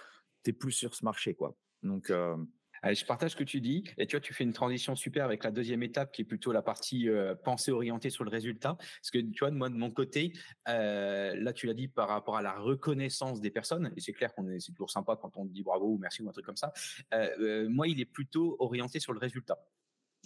t'es 0.42 0.52
plus 0.52 0.72
sur 0.72 0.94
ce 0.94 1.04
marché 1.04 1.34
quoi. 1.34 1.56
Donc 1.82 2.10
euh, 2.10 2.36
je 2.84 3.04
partage 3.04 3.32
ce 3.32 3.36
que 3.36 3.44
tu 3.44 3.60
dis. 3.60 3.84
Et 3.98 4.06
tu 4.06 4.16
vois, 4.16 4.20
tu 4.20 4.34
fais 4.34 4.44
une 4.44 4.52
transition 4.52 4.96
super 4.96 5.24
avec 5.24 5.44
la 5.44 5.50
deuxième 5.50 5.82
étape 5.82 6.12
qui 6.12 6.22
est 6.22 6.24
plutôt 6.24 6.52
la 6.52 6.62
partie 6.62 7.08
euh, 7.08 7.34
pensée 7.34 7.72
orientée 7.72 8.10
sur 8.10 8.24
le 8.24 8.30
résultat. 8.30 8.76
Parce 8.76 9.10
que 9.12 9.18
tu 9.18 9.40
vois, 9.40 9.50
de 9.50 9.56
moi, 9.56 9.68
de 9.68 9.74
mon 9.74 9.90
côté, 9.90 10.32
euh, 10.68 11.34
là, 11.36 11.52
tu 11.52 11.66
l'as 11.66 11.74
dit 11.74 11.88
par 11.88 12.08
rapport 12.08 12.36
à 12.36 12.42
la 12.42 12.52
reconnaissance 12.58 13.40
des 13.40 13.50
personnes. 13.50 13.92
Et 13.96 14.00
c'est 14.00 14.12
clair 14.12 14.34
qu'on 14.34 14.48
est, 14.48 14.60
c'est 14.60 14.72
toujours 14.72 14.90
sympa 14.90 15.16
quand 15.20 15.36
on 15.36 15.44
dit 15.44 15.62
bravo 15.62 15.86
ou 15.94 15.98
merci 15.98 16.22
ou 16.22 16.28
un 16.28 16.32
truc 16.32 16.46
comme 16.46 16.56
ça. 16.56 16.72
Euh, 17.14 17.68
moi, 17.68 17.88
il 17.88 18.00
est 18.00 18.06
plutôt 18.06 18.56
orienté 18.58 19.00
sur 19.00 19.12
le 19.12 19.18
résultat. 19.18 19.58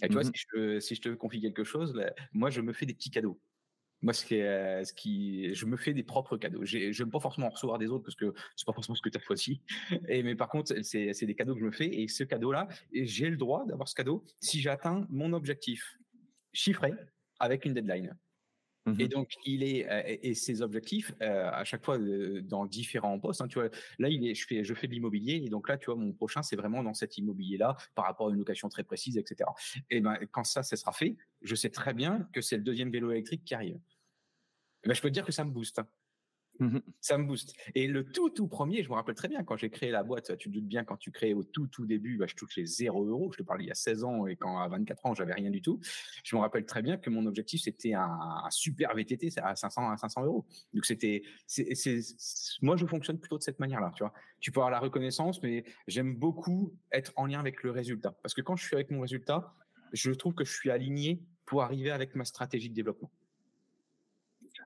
Et 0.03 0.07
tu 0.07 0.13
vois, 0.13 0.23
mmh 0.23 0.31
si 0.35 0.45
je, 0.53 0.79
si 0.79 0.95
je 0.95 1.01
te 1.01 1.09
confie 1.09 1.41
quelque 1.41 1.63
chose, 1.63 2.01
moi, 2.33 2.49
je 2.49 2.61
me 2.61 2.73
fais 2.73 2.85
des 2.85 2.93
petits 2.93 3.11
cadeaux. 3.11 3.39
Moi, 4.05 4.13
ce 4.13 4.23
qui, 4.23 4.35
ce 4.35 4.93
qui, 4.93 5.55
je 5.55 5.65
me 5.65 5.77
fais 5.77 5.91
des 5.91 6.03
propres 6.03 6.37
cadeaux. 6.37 6.63
Je 6.63 7.01
n'aime 7.01 7.09
pas 7.09 7.19
forcément 7.19 7.47
en 7.47 7.49
recevoir 7.49 7.79
des 7.79 7.87
autres 7.87 8.03
parce 8.03 8.13
que 8.13 8.35
c'est 8.55 8.63
pas 8.63 8.71
forcément 8.71 8.93
ce 8.93 9.01
que 9.01 9.09
tu 9.09 9.17
as 9.17 9.21
choisi. 9.21 9.61
Et 10.07 10.21
mais 10.21 10.35
par 10.35 10.47
contre, 10.47 10.75
c'est, 10.83 11.11
c'est 11.13 11.25
des 11.25 11.33
cadeaux 11.33 11.55
que 11.55 11.61
je 11.61 11.65
me 11.65 11.71
fais 11.71 11.87
et 11.87 12.07
ce 12.07 12.23
cadeau-là, 12.23 12.67
j'ai 12.93 13.31
le 13.31 13.35
droit 13.35 13.65
d'avoir 13.65 13.87
ce 13.87 13.95
cadeau 13.95 14.23
si 14.39 14.61
j'atteins 14.61 15.07
mon 15.09 15.33
objectif 15.33 15.97
chiffré 16.53 16.93
avec 17.39 17.65
une 17.65 17.73
deadline. 17.73 18.15
Mmh 18.85 18.93
et 18.99 19.07
donc, 19.07 19.31
il 19.43 19.63
est 19.63 19.87
et 20.21 20.35
ses 20.35 20.61
objectifs 20.61 21.11
à 21.19 21.63
chaque 21.63 21.83
fois 21.83 21.97
dans 22.43 22.67
différents 22.67 23.19
postes. 23.19 23.41
Hein, 23.41 23.47
tu 23.47 23.57
vois, 23.57 23.69
là, 23.97 24.09
il 24.09 24.27
est, 24.27 24.35
je 24.35 24.45
fais, 24.45 24.63
je 24.63 24.73
fais 24.75 24.85
de 24.85 24.93
l'immobilier 24.93 25.41
et 25.43 25.49
donc 25.49 25.67
là, 25.67 25.79
tu 25.79 25.87
vois, 25.87 25.95
mon 25.95 26.13
prochain, 26.13 26.43
c'est 26.43 26.55
vraiment 26.55 26.83
dans 26.83 26.93
cet 26.93 27.17
immobilier-là 27.17 27.75
par 27.95 28.05
rapport 28.05 28.27
à 28.27 28.29
une 28.29 28.37
location 28.37 28.69
très 28.69 28.83
précise, 28.83 29.17
etc. 29.17 29.49
Et 29.89 29.99
ben, 29.99 30.19
quand 30.31 30.43
ça, 30.43 30.61
ça 30.61 30.75
sera 30.75 30.91
fait, 30.91 31.17
je 31.41 31.55
sais 31.55 31.71
très 31.71 31.95
bien 31.95 32.29
que 32.31 32.41
c'est 32.41 32.57
le 32.57 32.63
deuxième 32.63 32.91
vélo 32.91 33.09
électrique 33.09 33.43
qui 33.43 33.55
arrive. 33.55 33.79
Ben, 34.85 34.93
je 34.93 35.01
peux 35.01 35.09
te 35.09 35.13
dire 35.13 35.25
que 35.25 35.31
ça 35.31 35.43
me 35.43 35.51
booste. 35.51 35.79
Hein. 35.79 35.87
Mmh 36.59 36.79
ça 37.01 37.17
me 37.17 37.25
booste. 37.25 37.53
Et 37.75 37.87
le 37.87 38.03
tout, 38.03 38.29
tout 38.29 38.47
premier, 38.47 38.81
je 38.81 38.89
me 38.89 38.95
rappelle 38.95 39.13
très 39.13 39.27
bien 39.27 39.43
quand 39.43 39.57
j'ai 39.57 39.69
créé 39.69 39.91
la 39.91 40.03
boîte, 40.03 40.35
tu 40.37 40.49
te 40.49 40.53
doutes 40.53 40.65
bien, 40.65 40.83
quand 40.83 40.97
tu 40.97 41.11
crées 41.11 41.35
au 41.35 41.43
tout, 41.43 41.67
tout 41.67 41.85
début, 41.85 42.17
bah, 42.17 42.25
je 42.27 42.35
touchais 42.35 42.65
0 42.65 43.05
euros. 43.05 43.31
Je 43.31 43.37
te 43.37 43.43
parle 43.43 43.61
il 43.61 43.67
y 43.67 43.71
a 43.71 43.75
16 43.75 44.03
ans 44.03 44.25
et 44.25 44.35
quand 44.35 44.57
à 44.57 44.67
24 44.67 45.05
ans, 45.05 45.13
j'avais 45.13 45.33
rien 45.33 45.51
du 45.51 45.61
tout. 45.61 45.79
Je 46.23 46.35
me 46.35 46.41
rappelle 46.41 46.65
très 46.65 46.81
bien 46.81 46.97
que 46.97 47.11
mon 47.11 47.25
objectif, 47.27 47.61
c'était 47.61 47.93
un, 47.93 48.47
super 48.49 48.95
VTT 48.95 49.29
à 49.37 49.55
500, 49.55 49.91
à 49.91 49.97
500 49.97 50.23
euros. 50.23 50.45
Donc 50.73 50.85
c'était, 50.85 51.23
c'est, 51.45 51.73
moi, 52.61 52.75
je 52.75 52.85
fonctionne 52.87 53.19
plutôt 53.19 53.37
de 53.37 53.43
cette 53.43 53.59
manière-là, 53.59 53.91
tu 53.95 54.03
vois. 54.03 54.13
Tu 54.39 54.51
peux 54.51 54.61
avoir 54.61 54.71
la 54.71 54.79
reconnaissance, 54.79 55.43
mais 55.43 55.63
j'aime 55.87 56.15
beaucoup 56.15 56.73
être 56.91 57.11
en 57.17 57.27
lien 57.27 57.39
avec 57.39 57.61
le 57.63 57.71
résultat. 57.71 58.15
Parce 58.23 58.33
que 58.33 58.41
quand 58.41 58.55
je 58.55 58.65
suis 58.65 58.75
avec 58.75 58.89
mon 58.89 59.01
résultat, 59.01 59.53
je 59.93 60.11
trouve 60.11 60.33
que 60.33 60.45
je 60.45 60.53
suis 60.53 60.71
aligné 60.71 61.21
pour 61.45 61.61
arriver 61.61 61.91
avec 61.91 62.15
ma 62.15 62.25
stratégie 62.25 62.69
de 62.69 62.75
développement. 62.75 63.11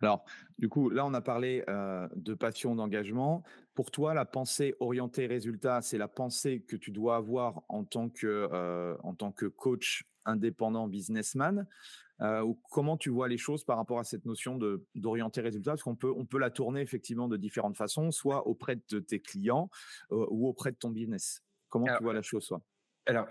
Alors, 0.01 0.23
du 0.57 0.69
coup, 0.69 0.89
là, 0.89 1.05
on 1.05 1.13
a 1.13 1.21
parlé 1.21 1.63
de 1.67 2.33
passion, 2.33 2.75
d'engagement. 2.75 3.43
Pour 3.73 3.91
toi, 3.91 4.13
la 4.13 4.25
pensée 4.25 4.75
orientée 4.79 5.27
résultat, 5.27 5.81
c'est 5.81 5.97
la 5.97 6.07
pensée 6.07 6.61
que 6.61 6.75
tu 6.75 6.91
dois 6.91 7.17
avoir 7.17 7.63
en 7.69 7.83
tant 7.83 8.09
que, 8.09 8.97
en 9.03 9.15
tant 9.15 9.31
que 9.31 9.45
coach 9.45 10.03
indépendant 10.25 10.87
businessman. 10.87 11.67
ou 12.21 12.59
comment 12.71 12.97
tu 12.97 13.09
vois 13.09 13.27
les 13.27 13.37
choses 13.37 13.63
par 13.63 13.77
rapport 13.77 13.99
à 13.99 14.03
cette 14.03 14.25
notion 14.25 14.57
de 14.57 14.85
d'orienter 14.95 15.41
résultat? 15.41 15.71
Parce 15.71 15.83
qu'on 15.83 15.95
peut, 15.95 16.13
on 16.15 16.25
peut 16.25 16.39
la 16.39 16.49
tourner 16.49 16.81
effectivement 16.81 17.27
de 17.27 17.37
différentes 17.37 17.77
façons, 17.77 18.11
soit 18.11 18.47
auprès 18.47 18.77
de 18.89 18.99
tes 18.99 19.19
clients 19.19 19.69
ou 20.11 20.47
auprès 20.47 20.71
de 20.71 20.77
ton 20.77 20.89
business. 20.89 21.41
Comment 21.69 21.87
tu 21.97 22.03
vois 22.03 22.13
la 22.13 22.21
chose, 22.21 22.43
soit 22.43 22.61
alors, 23.05 23.27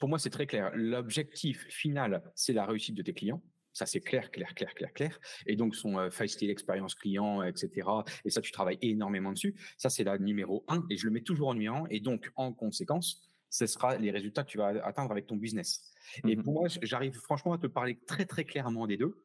pour 0.00 0.08
moi, 0.08 0.18
c'est 0.18 0.30
très 0.30 0.46
clair. 0.46 0.72
L'objectif 0.74 1.66
final, 1.68 2.32
c'est 2.34 2.52
la 2.52 2.66
réussite 2.66 2.96
de 2.96 3.02
tes 3.02 3.12
clients. 3.12 3.40
Ça, 3.72 3.86
c'est 3.86 4.00
clair, 4.00 4.30
clair, 4.30 4.54
clair, 4.54 4.74
clair, 4.74 4.92
clair. 4.92 5.20
Et 5.46 5.56
donc, 5.56 5.76
son 5.76 5.98
euh, 5.98 6.10
face 6.10 6.32
style 6.32 6.50
expérience 6.50 6.94
client, 6.94 7.42
etc. 7.42 7.88
Et 8.24 8.30
ça, 8.30 8.40
tu 8.40 8.52
travailles 8.52 8.78
énormément 8.82 9.32
dessus. 9.32 9.54
Ça, 9.76 9.90
c'est 9.90 10.04
la 10.04 10.18
numéro 10.18 10.64
un. 10.68 10.84
Et 10.90 10.96
je 10.96 11.06
le 11.06 11.12
mets 11.12 11.22
toujours 11.22 11.48
en 11.48 11.54
numéro 11.54 11.76
un. 11.76 11.86
Et 11.90 12.00
donc, 12.00 12.30
en 12.36 12.52
conséquence, 12.52 13.30
ce 13.50 13.66
sera 13.66 13.98
les 13.98 14.10
résultats 14.10 14.44
que 14.44 14.50
tu 14.50 14.58
vas 14.58 14.68
atteindre 14.84 15.10
avec 15.10 15.26
ton 15.26 15.36
business. 15.36 15.92
Et 16.24 16.36
mmh 16.36 16.42
pour 16.42 16.54
moi, 16.54 16.68
j'arrive 16.82 17.14
franchement 17.14 17.52
à 17.52 17.58
te 17.58 17.66
parler 17.66 17.98
très 18.06 18.24
très 18.24 18.44
clairement 18.44 18.86
des 18.86 18.96
deux. 18.96 19.22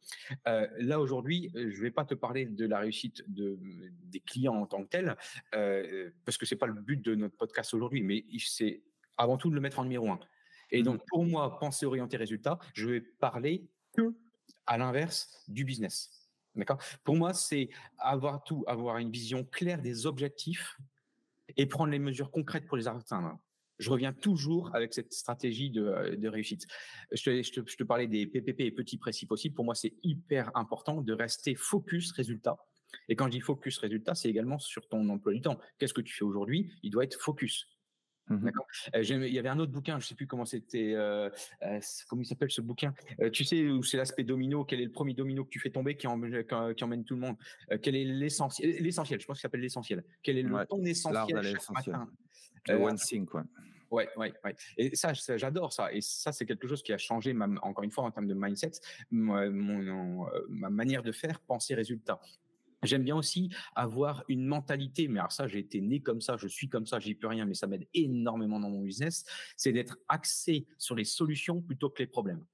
Euh, 0.47 0.67
là 0.79 0.99
aujourd'hui, 0.99 1.51
je 1.53 1.59
ne 1.59 1.81
vais 1.81 1.91
pas 1.91 2.05
te 2.05 2.15
parler 2.15 2.45
de 2.45 2.65
la 2.65 2.79
réussite 2.79 3.23
de, 3.27 3.57
des 4.05 4.19
clients 4.19 4.55
en 4.55 4.65
tant 4.65 4.83
que 4.83 4.89
tel, 4.89 5.15
euh, 5.53 6.09
parce 6.25 6.37
que 6.37 6.45
c'est 6.45 6.55
pas 6.55 6.67
le 6.67 6.73
but 6.73 7.01
de 7.01 7.15
notre 7.15 7.37
podcast 7.37 7.73
aujourd'hui, 7.73 8.01
mais 8.01 8.25
c'est 8.39 8.83
avant 9.17 9.37
tout 9.37 9.49
de 9.49 9.55
le 9.55 9.61
mettre 9.61 9.79
en 9.79 9.83
numéro 9.83 10.09
un. 10.09 10.19
Et 10.71 10.81
mmh 10.81 10.85
donc 10.85 11.01
pour 11.07 11.23
moi, 11.23 11.59
penser 11.59 11.85
orienter 11.85 12.17
résultat, 12.17 12.59
je 12.73 12.89
vais 12.89 13.01
parler 13.01 13.67
que 13.95 14.15
à 14.67 14.77
l'inverse 14.77 15.43
du 15.47 15.65
business. 15.65 16.09
D'accord? 16.55 16.81
Pour 17.03 17.15
moi, 17.15 17.33
c'est 17.33 17.69
avoir 17.97 18.43
tout, 18.43 18.63
avoir 18.67 18.97
une 18.97 19.11
vision 19.11 19.43
claire 19.43 19.81
des 19.81 20.05
objectifs 20.05 20.77
et 21.57 21.65
prendre 21.65 21.91
les 21.91 21.99
mesures 21.99 22.31
concrètes 22.31 22.65
pour 22.65 22.77
les 22.77 22.87
atteindre. 22.87 23.37
Je 23.77 23.89
reviens 23.89 24.13
toujours 24.13 24.73
avec 24.73 24.93
cette 24.93 25.13
stratégie 25.13 25.69
de, 25.69 25.83
euh, 25.83 26.29
réussite. 26.29 26.65
Je 27.11 27.23
te, 27.23 27.43
je, 27.43 27.75
te, 27.75 27.83
parlais 27.83 28.07
des 28.07 28.25
PPP 28.25 28.61
et 28.61 28.71
petits 28.71 28.97
précis 28.97 29.25
possibles. 29.25 29.53
Pour 29.53 29.65
moi, 29.65 29.75
c'est 29.75 29.93
hyper 30.01 30.55
important 30.55 31.01
de 31.01 31.13
rester 31.13 31.55
focus 31.55 32.11
résultat. 32.13 32.57
Et 33.09 33.17
quand 33.17 33.25
je 33.25 33.31
dis 33.31 33.41
focus 33.41 33.77
résultat, 33.77 34.15
c'est 34.15 34.29
également 34.29 34.59
sur 34.59 34.87
ton 34.87 35.07
emploi 35.09 35.33
du 35.33 35.41
temps. 35.41 35.59
Qu'est-ce 35.77 35.93
que 35.93 36.01
tu 36.01 36.13
fais 36.13 36.23
aujourd'hui? 36.23 36.71
Il 36.83 36.91
doit 36.91 37.03
être 37.03 37.19
focus. 37.19 37.67
Mmh 38.27 38.45
D'accord? 38.45 38.65
il 38.95 39.33
y 39.33 39.39
avait 39.39 39.49
un 39.49 39.59
autre 39.59 39.71
bouquin, 39.71 39.99
je 39.99 40.07
sais 40.07 40.15
plus 40.15 40.25
comment 40.25 40.45
c'était, 40.45 40.93
euh, 40.95 41.29
comment 42.09 42.21
il 42.21 42.25
s'appelle 42.25 42.49
ce 42.49 42.61
bouquin? 42.61 42.93
tu 43.31 43.43
sais 43.43 43.67
où 43.67 43.83
c'est 43.83 43.97
l'aspect 43.97 44.23
domino. 44.23 44.65
Quel 44.65 44.81
est 44.81 44.85
le 44.85 44.91
premier 44.91 45.13
domino 45.13 45.43
que 45.43 45.49
tu 45.49 45.59
fais 45.59 45.69
tomber 45.69 45.95
qui, 45.95 46.07
emmène 46.07 47.03
tout 47.03 47.15
le 47.15 47.21
monde? 47.21 47.35
Quel 47.81 47.95
est 47.95 48.05
l'essentiel 48.05 48.81
L'essentiel. 48.81 49.19
Je 49.19 49.25
pense 49.25 49.37
qu'il 49.37 49.41
s'appelle 49.43 49.61
l'essentiel. 49.61 50.03
Quel 50.23 50.37
est 50.37 50.43
le 50.43 50.65
ton 50.65 50.83
essentiel 50.83 51.43
chaque 51.43 51.69
matin? 51.69 52.09
One 52.69 52.95
thing, 52.95 53.25
quoi. 53.25 53.43
Ouais, 53.91 54.09
ouais, 54.17 54.33
ouais. 54.43 54.55
Et 54.77 54.95
ça, 54.95 55.13
j'adore 55.13 55.71
ça. 55.71 55.93
Et 55.93 56.01
ça, 56.01 56.31
c'est 56.31 56.45
quelque 56.45 56.67
chose 56.67 56.81
qui 56.83 56.91
a 56.91 56.97
changé, 56.97 57.33
ma, 57.33 57.47
encore 57.61 57.83
une 57.83 57.91
fois, 57.91 58.03
en 58.03 58.11
termes 58.11 58.27
de 58.27 58.33
mindset, 58.33 58.71
mon, 59.11 60.27
ma 60.49 60.69
manière 60.69 61.03
de 61.03 61.11
faire, 61.11 61.39
penser 61.41 61.75
résultat. 61.75 62.19
J'aime 62.85 63.03
bien 63.03 63.15
aussi 63.15 63.49
avoir 63.75 64.23
une 64.27 64.45
mentalité, 64.45 65.07
mais 65.07 65.19
alors 65.19 65.31
ça, 65.31 65.47
j'ai 65.47 65.59
été 65.59 65.81
né 65.81 66.01
comme 66.01 66.21
ça, 66.21 66.37
je 66.37 66.47
suis 66.47 66.69
comme 66.69 66.85
ça, 66.85 66.99
j'y 66.99 67.15
peux 67.15 67.27
rien, 67.27 67.45
mais 67.45 67.53
ça 67.53 67.67
m'aide 67.67 67.87
énormément 67.93 68.59
dans 68.59 68.69
mon 68.69 68.81
business, 68.81 69.25
c'est 69.57 69.71
d'être 69.71 69.97
axé 70.07 70.67
sur 70.77 70.95
les 70.95 71.05
solutions 71.05 71.61
plutôt 71.61 71.89
que 71.89 72.01
les 72.01 72.07
problèmes. 72.07 72.45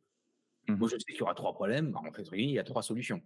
Mmh 0.67 0.75
Moi, 0.75 0.89
je 0.89 0.97
sais 0.97 1.11
qu'il 1.11 1.19
y 1.19 1.21
aura 1.23 1.35
trois 1.35 1.53
problèmes, 1.53 1.95
en 1.95 2.11
fait, 2.11 2.27
il 2.33 2.51
y 2.51 2.59
a 2.59 2.63
trois 2.63 2.83
solutions. 2.83 3.21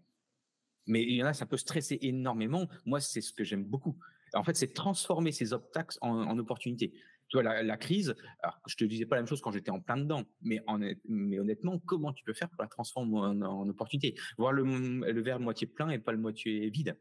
Mais 0.87 1.01
il 1.03 1.15
y 1.15 1.23
en 1.23 1.27
a, 1.27 1.33
ça 1.33 1.45
peut 1.45 1.57
stresser 1.57 1.97
énormément. 2.01 2.67
Moi, 2.85 2.99
c'est 2.99 3.21
ce 3.21 3.33
que 3.33 3.43
j'aime 3.43 3.63
beaucoup. 3.63 3.97
En 4.33 4.43
fait, 4.43 4.55
c'est 4.55 4.73
transformer 4.73 5.31
ces 5.31 5.53
obstacles 5.53 5.97
en 6.01 6.37
opportunités. 6.37 6.93
Tu 7.29 7.41
vois, 7.41 7.43
la, 7.63 7.77
crise, 7.77 8.15
alors, 8.43 8.59
je 8.67 8.75
te 8.75 8.85
disais 8.85 9.05
pas 9.05 9.15
la 9.15 9.23
même 9.23 9.27
chose 9.27 9.41
quand 9.41 9.51
j'étais 9.51 9.71
en 9.71 9.81
plein 9.81 9.97
dedans, 9.97 10.23
mais, 10.41 10.61
mais 11.09 11.39
honnêtement, 11.39 11.79
comment 11.79 12.13
tu 12.13 12.23
peux 12.23 12.33
faire 12.33 12.49
pour 12.49 12.61
la 12.61 12.67
transformer 12.67 13.17
en, 13.17 13.67
opportunité? 13.67 14.15
Voir 14.37 14.51
le, 14.51 14.63
le 14.63 15.21
verre 15.21 15.39
moitié 15.39 15.65
plein 15.65 15.89
et 15.89 15.97
pas 15.97 16.11
le 16.11 16.19
moitié 16.19 16.69
vide. 16.69 16.95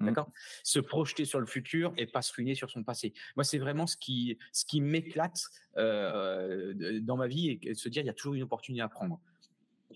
Mmh. 0.00 0.06
D'accord? 0.06 0.32
Se 0.64 0.80
projeter 0.80 1.24
sur 1.24 1.40
le 1.40 1.46
futur 1.46 1.92
et 1.96 2.06
pas 2.06 2.22
se 2.22 2.32
ruiner 2.32 2.54
sur 2.54 2.70
son 2.70 2.82
passé. 2.82 3.12
Moi, 3.36 3.44
c'est 3.44 3.58
vraiment 3.58 3.86
ce 3.86 3.96
qui, 3.96 4.38
ce 4.52 4.64
qui 4.64 4.80
m'éclate 4.80 5.44
euh, 5.76 7.00
dans 7.00 7.16
ma 7.16 7.28
vie 7.28 7.58
et 7.62 7.74
se 7.74 7.88
dire 7.88 8.02
il 8.02 8.06
y 8.06 8.10
a 8.10 8.14
toujours 8.14 8.34
une 8.34 8.42
opportunité 8.42 8.82
à 8.82 8.88
prendre. 8.88 9.20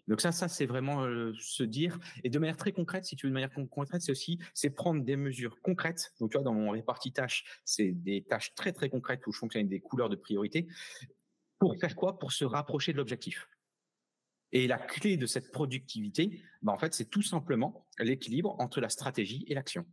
Donc 0.09 0.21
ça, 0.21 0.33
ça 0.33 0.49
c'est 0.49 0.67
vraiment 0.67 1.07
se 1.39 1.63
dire 1.63 1.99
et 2.23 2.31
de 2.31 2.39
manière 2.39 2.57
très 2.57 2.73
concrète, 2.73 3.05
si 3.05 3.17
tu 3.17 3.27
veux 3.27 3.31
de 3.31 3.35
manière 3.35 3.53
concrète, 3.53 4.03
c'est 4.03 4.13
aussi 4.13 4.39
c'est 4.53 4.71
prendre 4.71 5.03
des 5.03 5.17
mesures 5.17 5.61
concrètes. 5.63 6.13
Donc 6.21 6.31
tu 6.31 6.37
vois, 6.37 6.45
dans 6.45 6.55
mon 6.55 6.71
réparti 6.71 7.13
tâches, 7.13 7.45
c'est 7.65 7.93
des 7.93 8.23
tâches 8.23 8.55
très 8.55 8.73
très 8.73 8.89
concrètes 8.89 9.27
où 9.27 9.33
je 9.33 9.39
fonctionne 9.39 9.61
avec 9.61 9.71
des 9.71 9.81
couleurs 9.81 10.09
de 10.09 10.17
priorité. 10.17 10.67
Pour 11.59 11.77
faire 11.79 11.97
quoi? 11.97 12.19
Pour 12.19 12.33
se 12.33 12.45
rapprocher 12.45 12.93
de 12.93 12.99
l'objectif. 12.99 13.49
Et 14.53 14.67
la 14.69 14.79
clé 14.79 15.17
de 15.17 15.27
cette 15.27 15.51
productivité, 15.51 16.41
bah 16.63 16.73
en 16.73 16.79
fait, 16.79 16.95
c'est 16.95 17.11
tout 17.11 17.23
simplement 17.23 17.87
l'équilibre 17.99 18.55
entre 18.61 18.81
la 18.81 18.89
stratégie 18.89 19.45
et 19.49 19.55
l'action. 19.55 19.85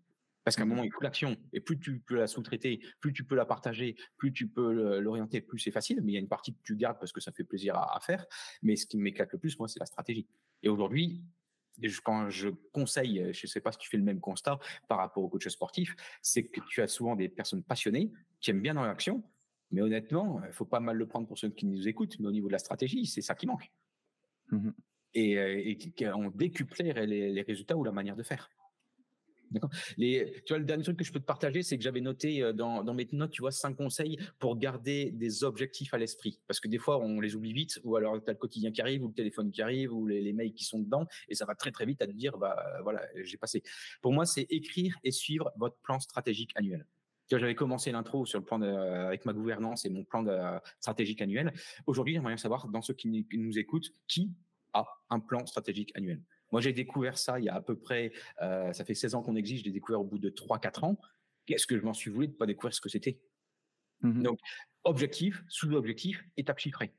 Parce 0.44 0.56
qu'à 0.56 0.64
un 0.64 0.66
moment, 0.66 0.84
il 0.84 0.92
faut 0.92 1.02
l'action. 1.02 1.38
Et 1.54 1.60
plus 1.60 1.80
tu 1.80 2.00
peux 2.00 2.16
la 2.16 2.28
sous-traiter, 2.28 2.82
plus 3.00 3.14
tu 3.14 3.24
peux 3.24 3.36
la 3.36 3.46
partager, 3.46 3.96
plus 4.18 4.34
tu 4.34 4.48
peux 4.48 5.00
l'orienter, 5.00 5.42
plus 5.42 5.60
c'est 5.60 5.72
facile. 5.72 6.02
Mais 6.04 6.14
il 6.14 6.16
y 6.16 6.18
a 6.18 6.22
une 6.22 6.28
partie 6.28 6.54
que 6.54 6.62
tu 6.64 6.76
gardes 6.76 7.00
parce 7.00 7.12
que 7.12 7.22
ça 7.22 7.32
fait 7.32 7.44
plaisir 7.44 7.76
à, 7.78 8.00
faire. 8.00 8.26
Mais 8.62 8.76
ce 8.76 8.86
qui 8.86 8.98
m'éclate 8.98 9.32
le 9.34 9.40
plus, 9.40 9.58
moi, 9.60 9.68
c'est 9.68 9.80
la 9.80 9.86
stratégie. 9.86 10.28
Et 10.64 10.70
aujourd'hui, 10.70 11.22
quand 12.04 12.30
je 12.30 12.50
conseille, 12.72 13.30
je 13.34 13.46
ne 13.46 13.48
sais 13.48 13.62
pas 13.62 13.72
si 13.72 13.78
tu 13.78 13.90
fais 13.90 13.98
le 13.98 14.04
même 14.04 14.20
constat 14.20 14.60
par 14.88 14.98
rapport 14.98 15.24
aux 15.24 15.30
coachs 15.30 15.50
sportifs, 15.50 15.96
c'est 16.22 16.44
que 16.44 16.60
tu 16.70 16.82
as 16.82 16.88
souvent 16.88 17.16
des 17.16 17.30
personnes 17.30 17.64
passionnées 17.64 18.12
qui 18.40 18.52
aiment 18.52 18.62
bien 18.62 18.74
dans 18.74 18.84
l'action. 18.84 19.24
Mais 19.70 19.82
honnêtement, 19.82 20.42
il 20.46 20.52
faut 20.52 20.66
pas 20.66 20.80
mal 20.80 20.98
le 20.98 21.08
prendre 21.08 21.28
pour 21.28 21.38
ceux 21.38 21.50
qui 21.50 21.66
nous 21.66 21.88
écoutent. 21.88 22.20
Mais 22.20 22.28
au 22.28 22.32
niveau 22.32 22.48
de 22.48 22.54
la 22.54 22.60
stratégie, 22.60 23.06
c'est 23.06 23.22
ça 23.22 23.36
qui 23.36 23.46
manque. 23.46 23.72
Mmh 24.50 24.72
et, 25.14 25.34
et, 25.34 26.08
on 26.14 26.30
décuplerait 26.30 27.06
les 27.06 27.42
résultats 27.42 27.76
ou 27.76 27.84
la 27.84 27.92
manière 27.92 28.16
de 28.16 28.24
faire. 28.24 28.50
Tu 29.98 30.28
vois, 30.50 30.60
le 30.60 30.66
dernier 30.66 30.84
truc 30.84 30.98
que 30.98 31.04
je 31.04 31.12
peux 31.12 31.20
te 31.20 31.26
partager, 31.26 31.64
c'est 31.64 31.78
que 31.78 31.84
j'avais 31.84 32.02
noté 32.02 32.42
euh, 32.42 32.54
dans, 32.54 32.94
mes 32.94 33.08
notes, 33.12 33.32
tu 33.32 33.42
vois, 33.42 33.52
cinq 33.52 33.76
conseils 33.76 34.18
pour 34.40 34.58
garder 34.58 35.12
des 35.12 35.44
objectifs 35.44 35.94
à 35.94 35.98
l'esprit. 35.98 36.40
Parce 36.48 36.60
que 36.60 36.68
des 36.68 36.78
fois, 36.78 37.00
on 37.00 37.20
les 37.20 37.36
oublie 37.36 37.54
vite, 37.54 37.80
ou 37.84 37.96
alors 37.96 38.24
tu 38.24 38.30
as 38.30 38.34
le 38.34 38.40
quotidien 38.40 38.72
qui 38.72 38.82
arrive, 38.82 39.04
ou 39.04 39.08
le 39.08 39.14
téléphone 39.14 39.52
qui 39.52 39.62
arrive, 39.62 39.94
ou 39.94 40.08
les, 40.08 40.32
mails 40.34 40.54
qui 40.54 40.64
sont 40.64 40.80
dedans, 40.80 41.06
et 41.28 41.36
ça 41.36 41.46
va 41.46 41.56
très 41.56 41.72
très 41.72 41.86
vite 41.86 42.02
à 42.02 42.08
te 42.08 42.12
dire, 42.12 42.38
bah 42.38 42.56
voilà, 42.84 43.02
j'ai 43.24 43.38
passé. 43.38 43.64
Pour 44.02 44.14
moi, 44.14 44.26
c'est 44.26 44.46
écrire 44.50 44.98
et 45.04 45.12
suivre 45.12 45.52
votre 45.58 45.76
plan 45.78 46.00
stratégique 46.00 46.52
annuel. 46.56 46.86
J'avais 47.30 47.56
commencé 47.56 47.92
l'intro 47.92 48.26
sur 48.26 48.40
le 48.40 48.46
plan 48.46 48.60
de, 48.60 48.68
avec 48.68 49.26
ma 49.26 49.32
gouvernance 49.32 49.86
et 49.86 49.90
mon 49.90 50.04
plan 50.04 50.26
stratégique 50.80 51.22
annuel. 51.22 51.54
Aujourd'hui, 51.86 52.14
j'aimerais 52.14 52.38
savoir, 52.38 52.68
dans 52.68 52.82
ceux 52.82 52.94
qui 52.94 53.26
nous 53.34 53.60
écoutent, 53.60 53.92
qui 54.08 54.32
a 54.74 54.86
un 55.10 55.20
plan 55.20 55.46
stratégique 55.46 55.92
annuel? 55.96 56.22
Moi, 56.52 56.62
j'ai 56.62 56.74
découvert 56.74 57.18
ça 57.18 57.40
il 57.40 57.46
y 57.46 57.50
a 57.50 57.56
à 57.56 57.62
peu 57.62 57.76
près, 57.76 58.12
euh, 58.42 58.74
ça 58.74 58.86
fait 58.86 58.94
16 58.94 59.16
ans 59.16 59.22
qu'on 59.22 59.36
existe, 59.36 59.66
j'ai 59.66 59.72
découvert 59.72 60.02
au 60.02 60.06
bout 60.06 60.20
de 60.20 60.30
3-4 60.30 60.84
ans. 60.84 60.98
Qu'est-ce 61.46 61.68
que 61.68 61.78
je 61.78 61.84
m'en 61.84 61.94
suis 61.94 62.12
voulu 62.12 62.28
de 62.28 62.34
ne 62.34 62.38
pas 62.38 62.46
découvrir 62.46 62.74
ce 62.74 62.82
que 62.82 62.90
c'était 62.90 63.20
mmh 64.02 64.24
Donc, 64.24 64.40
objectif, 64.84 65.44
sous-objectif, 65.48 66.24
étape 66.38 66.60
chiffrée. 66.60 66.94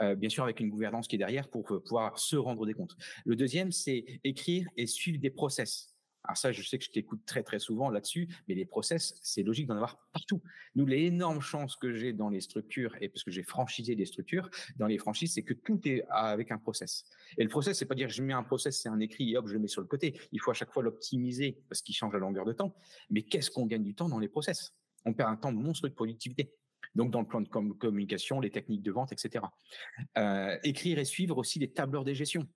Euh, 0.00 0.14
bien 0.14 0.28
sûr, 0.28 0.44
avec 0.44 0.60
une 0.60 0.68
gouvernance 0.68 1.08
qui 1.08 1.16
est 1.16 1.18
derrière 1.18 1.48
pour 1.48 1.72
euh, 1.72 1.80
pouvoir 1.80 2.18
se 2.18 2.36
rendre 2.36 2.66
des 2.66 2.74
comptes. 2.74 2.96
Le 3.24 3.36
deuxième, 3.36 3.72
c'est 3.72 4.20
écrire 4.24 4.68
et 4.76 4.86
suivre 4.86 5.18
des 5.18 5.30
process. 5.30 5.94
Alors 6.30 6.36
ça, 6.36 6.52
je 6.52 6.62
sais 6.62 6.78
que 6.78 6.84
je 6.84 6.90
t'écoute 6.90 7.22
très 7.26 7.42
très 7.42 7.58
souvent 7.58 7.90
là-dessus, 7.90 8.28
mais 8.46 8.54
les 8.54 8.64
process, 8.64 9.18
c'est 9.20 9.42
logique 9.42 9.66
d'en 9.66 9.74
avoir 9.74 9.98
partout. 10.12 10.40
Nous, 10.76 10.86
l'énorme 10.86 11.40
chance 11.40 11.74
que 11.74 11.92
j'ai 11.92 12.12
dans 12.12 12.28
les 12.28 12.40
structures, 12.40 12.94
et 13.00 13.08
parce 13.08 13.24
que 13.24 13.32
j'ai 13.32 13.42
franchisé 13.42 13.96
des 13.96 14.06
structures, 14.06 14.48
dans 14.76 14.86
les 14.86 14.96
franchises, 14.96 15.34
c'est 15.34 15.42
que 15.42 15.54
tout 15.54 15.80
est 15.88 16.04
avec 16.08 16.52
un 16.52 16.58
process. 16.58 17.04
Et 17.36 17.42
le 17.42 17.48
process, 17.48 17.78
c'est 17.78 17.84
pas 17.84 17.96
dire 17.96 18.08
je 18.08 18.22
mets 18.22 18.32
un 18.32 18.44
process, 18.44 18.80
c'est 18.80 18.88
un 18.88 19.00
écrit 19.00 19.32
et 19.32 19.36
hop, 19.38 19.48
je 19.48 19.54
le 19.54 19.58
mets 19.58 19.66
sur 19.66 19.80
le 19.80 19.88
côté. 19.88 20.20
Il 20.30 20.40
faut 20.40 20.52
à 20.52 20.54
chaque 20.54 20.72
fois 20.72 20.84
l'optimiser 20.84 21.58
parce 21.68 21.82
qu'il 21.82 21.96
change 21.96 22.14
à 22.14 22.18
longueur 22.18 22.44
de 22.44 22.52
temps. 22.52 22.76
Mais 23.10 23.22
qu'est-ce 23.22 23.50
qu'on 23.50 23.66
gagne 23.66 23.82
du 23.82 23.96
temps 23.96 24.08
dans 24.08 24.20
les 24.20 24.28
process? 24.28 24.72
On 25.06 25.12
perd 25.12 25.30
un 25.30 25.36
temps 25.36 25.50
monstrueux 25.50 25.90
de 25.90 25.96
productivité. 25.96 26.54
Donc 26.94 27.10
dans 27.10 27.22
le 27.22 27.26
plan 27.26 27.40
de 27.40 27.48
communication, 27.48 28.38
les 28.38 28.50
techniques 28.50 28.82
de 28.82 28.92
vente, 28.92 29.10
etc. 29.10 29.44
Euh, 30.16 30.56
écrire 30.62 31.00
et 31.00 31.04
suivre 31.04 31.38
aussi 31.38 31.58
les 31.58 31.72
tableurs 31.72 32.04
de 32.04 32.12
gestion. 32.12 32.46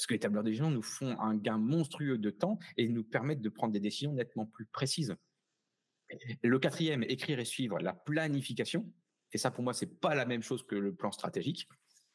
Parce 0.00 0.06
que 0.06 0.14
les 0.14 0.20
tableurs 0.20 0.42
de 0.42 0.48
gestion 0.48 0.70
nous 0.70 0.80
font 0.80 1.20
un 1.20 1.36
gain 1.36 1.58
monstrueux 1.58 2.16
de 2.16 2.30
temps 2.30 2.58
et 2.78 2.88
nous 2.88 3.04
permettent 3.04 3.42
de 3.42 3.50
prendre 3.50 3.74
des 3.74 3.80
décisions 3.80 4.14
nettement 4.14 4.46
plus 4.46 4.64
précises. 4.64 5.14
Le 6.42 6.58
quatrième, 6.58 7.02
écrire 7.02 7.38
et 7.38 7.44
suivre 7.44 7.78
la 7.80 7.92
planification. 7.92 8.90
Et 9.34 9.36
ça, 9.36 9.50
pour 9.50 9.62
moi, 9.62 9.74
c'est 9.74 10.00
pas 10.00 10.14
la 10.14 10.24
même 10.24 10.42
chose 10.42 10.62
que 10.66 10.74
le 10.74 10.94
plan 10.94 11.12
stratégique. 11.12 11.68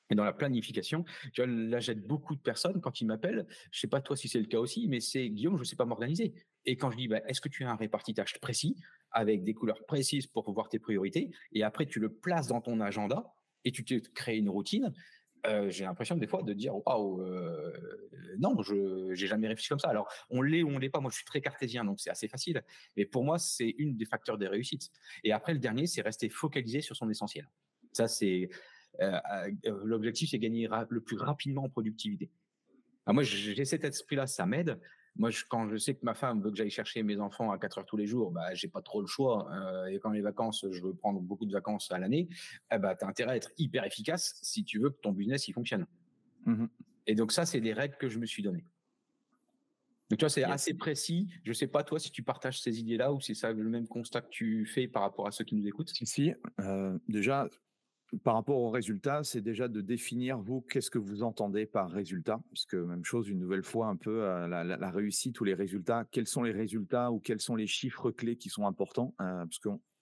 Et 0.10 0.16
dans 0.16 0.24
la 0.24 0.34
planification, 0.34 1.06
tu 1.32 1.44
vois, 1.44 1.46
là, 1.46 1.80
j'aide 1.80 2.08
beaucoup 2.08 2.34
de 2.36 2.42
personnes 2.42 2.82
quand 2.82 3.02
ils 3.02 3.06
m'appellent. 3.06 3.46
Je 3.70 3.82
sais 3.82 3.88
pas 3.88 4.02
toi 4.02 4.18
si 4.18 4.30
c'est 4.30 4.40
le 4.40 4.48
cas 4.48 4.58
aussi, 4.58 4.88
mais 4.88 5.00
c'est 5.00 5.30
Guillaume, 5.30 5.60
je 5.60 5.64
sais 5.64 5.76
pas 5.76 5.86
m'organiser. 5.86 6.34
Et 6.66 6.78
quand 6.78 6.90
je 6.90 6.98
dis, 6.98 7.08
bah, 7.08 7.22
est-ce 7.28 7.40
que 7.40 7.50
tu 7.50 7.66
as 7.66 7.70
un 7.70 7.76
répartitage 7.76 8.40
précis 8.42 8.76
avec 9.12 9.44
des 9.44 9.54
couleurs 9.54 9.86
précises 9.86 10.26
pour 10.26 10.52
voir 10.52 10.70
tes 10.70 10.80
priorités? 10.80 11.30
Et 11.52 11.62
après 11.62 11.86
tu 11.86 12.00
le 12.00 12.12
places 12.12 12.48
dans 12.48 12.62
ton 12.62 12.82
agenda 12.82 13.32
et 13.64 13.72
tu 13.72 13.86
te 13.86 13.96
crées 14.10 14.38
une 14.38 14.50
routine, 14.50 14.92
euh, 15.48 15.70
j'ai 15.70 15.86
l'impression 15.86 16.16
des 16.16 16.28
fois 16.28 16.44
de 16.44 16.54
dire 16.54 16.76
waouh 16.86 17.22
euh, 17.22 17.72
non 18.40 18.62
je 18.62 19.14
j'ai 19.14 19.28
jamais 19.28 19.48
réfléchi 19.48 19.70
comme 19.70 19.80
ça. 19.80 19.90
Alors 19.90 20.08
on 20.30 20.42
l'est 20.42 20.64
ou 20.64 20.70
on 20.70 20.78
l'est 20.78 20.90
pas. 20.90 21.00
Moi 21.00 21.12
je 21.12 21.18
suis 21.18 21.26
très 21.26 21.42
cartésien 21.42 21.84
donc 21.86 22.00
c'est 22.00 22.10
assez 22.10 22.28
facile. 22.28 22.64
Mais 22.98 23.06
pour 23.06 23.24
moi 23.24 23.38
c'est 23.38 23.76
une 23.78 23.98
des 23.98 24.06
facteurs 24.06 24.38
des 24.38 24.48
réussites. 24.48 24.92
Et 25.24 25.32
après 25.32 25.54
le 25.54 25.60
dernier 25.60 25.88
c'est 25.88 26.02
rester 26.02 26.30
focalisé 26.30 26.82
sur 26.82 26.96
son 26.96 27.10
essentiel. 27.10 27.50
Ça 27.92 28.08
c'est 28.08 28.50
euh, 29.02 29.20
l'objectif 29.84 30.30
c'est 30.30 30.40
gagner 30.40 30.70
le 30.90 31.02
plus 31.02 31.18
rapidement 31.18 31.64
en 31.64 31.70
productivité. 31.70 32.30
Moi 33.08 33.24
j'ai 33.24 33.66
cet 33.66 33.84
esprit 33.84 34.16
là 34.16 34.28
ça 34.28 34.46
m'aide 34.46 34.80
moi, 35.18 35.30
quand 35.50 35.70
je 35.70 35.78
sais 35.78 35.96
que 35.96 36.04
ma 36.04 36.14
femme 36.14 36.42
veut 36.42 36.52
que 36.52 36.58
j'aille 36.58 36.70
chercher 36.70 37.04
mes 37.04 37.20
enfants 37.20 37.52
à 37.52 37.58
4 37.58 37.80
heures 37.80 37.86
tous 37.86 37.98
les 37.98 38.08
jours, 38.08 38.32
bah, 38.32 38.54
j'ai 38.54 38.68
pas 38.68 38.82
trop 38.82 39.02
le 39.02 39.08
choix. 39.08 39.50
Euh, 39.52 39.86
et 39.86 40.00
quand 40.00 40.12
les 40.12 40.22
vacances, 40.22 40.66
je 40.70 40.82
veux 40.82 40.94
prendre 40.94 41.22
beaucoup 41.22 41.46
de 41.46 41.54
vacances 41.54 41.92
à 41.92 41.98
l'année, 41.98 42.28
eh 42.72 42.78
bah, 42.78 42.96
tu 42.96 43.06
as 43.06 43.08
intérêt 43.08 43.32
à 43.32 43.36
être 43.38 43.52
hyper 43.58 43.86
efficace 43.86 44.38
si 44.42 44.64
tu 44.66 44.80
veux 44.80 44.90
que 44.90 45.00
ton 45.02 45.12
business 45.12 45.48
il 45.48 45.54
fonctionne. 45.54 45.86
Mmh 46.46 46.66
et 47.08 47.14
donc, 47.14 47.32
ça, 47.32 47.46
c'est 47.46 47.62
des 47.62 47.72
règles 47.72 47.98
que 47.98 48.10
je 48.10 48.18
me 48.18 48.26
suis 48.26 48.42
données. 48.42 48.66
Donc, 50.10 50.18
toi, 50.18 50.28
c'est 50.28 50.44
assez 50.44 50.74
précis. 50.74 51.30
Je 51.44 51.54
sais 51.54 51.68
pas, 51.68 51.84
toi, 51.84 52.00
si 52.00 52.10
tu 52.10 52.24
partages 52.24 52.60
ces 52.60 52.80
idées-là 52.80 53.14
ou 53.14 53.22
si 53.22 53.36
c'est 53.36 53.54
le 53.54 53.70
même 53.70 53.88
constat 53.88 54.22
que 54.22 54.30
tu 54.30 54.66
fais 54.66 54.88
par 54.88 55.04
rapport 55.04 55.28
à 55.28 55.32
ceux 55.32 55.44
qui 55.44 55.54
nous 55.54 55.68
écoutent? 55.68 55.90
Si, 55.90 56.08
si. 56.08 56.34
Euh, 56.62 56.98
déjà, 57.08 57.48
par 58.24 58.36
rapport 58.36 58.58
au 58.58 58.70
résultat, 58.70 59.24
c'est 59.24 59.42
déjà 59.42 59.68
de 59.68 59.82
définir, 59.82 60.40
vous, 60.40 60.62
qu'est-ce 60.62 60.90
que 60.90 60.98
vous 60.98 61.24
entendez 61.24 61.66
par 61.66 61.90
résultat? 61.90 62.40
Parce 62.50 62.66
que 62.66 62.78
même 62.78 63.04
chose, 63.04 63.30
une 63.30 63.40
nouvelle 63.40 63.64
fois, 63.64 63.88
un 63.88 63.96
peu, 63.96 64.24
euh, 64.24 64.48
la, 64.48 64.90
réussite 64.92 65.40
ou 65.40 65.44
les 65.44 65.54
résultats, 65.54 66.06
quels 66.12 66.28
sont 66.28 66.44
les 66.44 66.52
résultats 66.52 67.12
ou 67.12 67.20
quels 67.20 67.42
sont 67.42 67.56
les 67.56 67.68
chiffres 67.68 68.12
clés 68.12 68.38
qui 68.38 68.50
sont 68.50 68.66
importants 68.66 69.14
euh, 69.22 69.46
Parce 69.46 69.60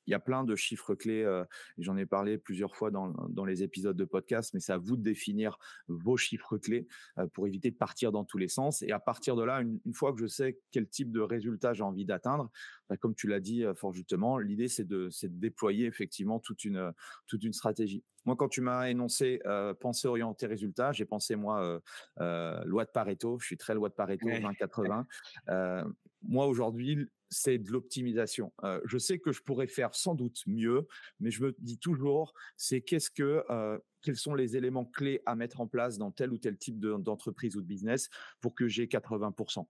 il 0.07 0.11
y 0.11 0.13
a 0.13 0.19
plein 0.19 0.43
de 0.43 0.55
chiffres 0.55 0.95
clés, 0.95 1.23
euh, 1.23 1.43
j'en 1.77 1.97
ai 1.97 2.05
parlé 2.05 2.37
plusieurs 2.37 2.75
fois 2.75 2.91
dans, 2.91 3.09
dans, 3.29 3.45
les 3.45 3.63
épisodes 3.63 3.95
de 3.95 4.05
podcast, 4.05 4.53
mais 4.53 4.59
c'est 4.59 4.73
à 4.73 4.77
vous 4.77 4.97
de 4.97 5.03
définir 5.03 5.57
vos 5.87 6.17
chiffres 6.17 6.57
clés 6.57 6.87
euh, 7.17 7.27
pour 7.27 7.47
éviter 7.47 7.71
de 7.71 7.77
partir 7.77 8.11
dans 8.11 8.23
tous 8.23 8.37
les 8.37 8.47
sens. 8.47 8.81
Et 8.81 8.91
à 8.91 8.99
partir 8.99 9.35
de 9.35 9.43
là, 9.43 9.61
une, 9.61 9.93
fois 9.93 10.13
que 10.13 10.19
je 10.19 10.27
sais 10.27 10.59
quel 10.71 10.87
type 10.87 11.11
de 11.11 11.19
résultat 11.19 11.73
j'ai 11.73 11.83
envie 11.83 12.05
d'atteindre, 12.05 12.49
bah, 12.89 12.97
comme 12.97 13.15
tu 13.15 13.27
l'as 13.27 13.39
dit 13.39 13.63
euh, 13.63 13.73
fort 13.73 13.93
justement, 13.93 14.37
l'idée 14.37 14.67
c'est 14.67 14.87
de, 14.87 15.09
de 15.09 15.27
déployer 15.27 15.85
effectivement 15.85 16.39
toute 16.39 16.63
une, 16.65 16.93
toute 17.27 17.43
une 17.43 17.53
stratégie. 17.53 18.03
Moi, 18.25 18.35
quand 18.35 18.47
tu 18.47 18.61
m'as 18.61 18.89
énoncé 18.89 19.41
euh, 19.45 19.73
penser 19.73 20.07
orienté 20.07 20.45
résultat, 20.45 20.91
j'ai 20.91 21.05
pensé 21.05 21.35
moi 21.35 21.81
euh, 22.19 22.63
loi 22.65 22.85
de 22.85 22.91
Pareto. 22.91 23.37
Je 23.39 23.45
suis 23.45 23.57
très 23.57 23.73
loi 23.73 23.89
de 23.89 23.93
Pareto, 23.93 24.27
20-80. 24.27 25.85
moi 26.21 26.47
aujourd'hui, 26.47 27.09
c'est 27.33 27.57
de 27.57 27.71
l'optimisation. 27.71 28.53
Euh, 28.63 28.79
je 28.85 28.97
sais 28.97 29.19
que 29.19 29.31
je 29.31 29.41
pourrais 29.41 29.67
faire 29.67 29.95
sans 29.95 30.15
doute 30.15 30.41
mieux, 30.47 30.87
mais 31.19 31.31
je 31.31 31.43
me 31.43 31.55
dis 31.59 31.77
toujours, 31.77 32.33
c'est 32.55 32.81
qu'est-ce 32.81 33.09
que, 33.09 33.43
euh, 33.49 33.77
quels 34.01 34.15
sont 34.15 34.35
les 34.35 34.55
éléments 34.55 34.85
clés 34.85 35.21
à 35.25 35.35
mettre 35.35 35.59
en 35.59 35.67
place 35.67 35.97
dans 35.97 36.11
tel 36.11 36.31
ou 36.31 36.37
tel 36.37 36.57
type 36.57 36.79
d'entreprise 36.79 37.55
ou 37.55 37.61
de 37.61 37.67
business 37.67 38.09
pour 38.39 38.55
que 38.55 38.67
j'ai 38.67 38.87
80%. 38.87 39.67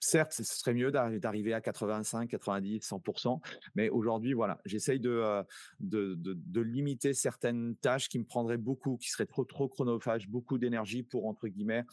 Certes, 0.00 0.32
ce 0.32 0.44
serait 0.44 0.74
mieux 0.74 0.92
d'arriver 0.92 1.52
à 1.52 1.60
85, 1.60 2.30
90, 2.30 2.88
100%, 2.88 3.40
mais 3.74 3.88
aujourd'hui, 3.88 4.32
voilà, 4.32 4.60
j'essaye 4.64 5.00
euh, 5.04 5.42
de, 5.80 6.14
de, 6.14 6.60
limiter 6.60 7.14
certaines 7.14 7.74
tâches 7.76 8.08
qui 8.08 8.20
me 8.20 8.24
prendraient 8.24 8.58
beaucoup, 8.58 8.96
qui 8.96 9.10
seraient 9.10 9.26
trop, 9.26 9.44
trop 9.44 9.68
chronophages, 9.68 10.28
beaucoup 10.28 10.56
d'énergie 10.56 11.02
pour, 11.02 11.26
entre 11.26 11.48
guillemets, 11.48 11.84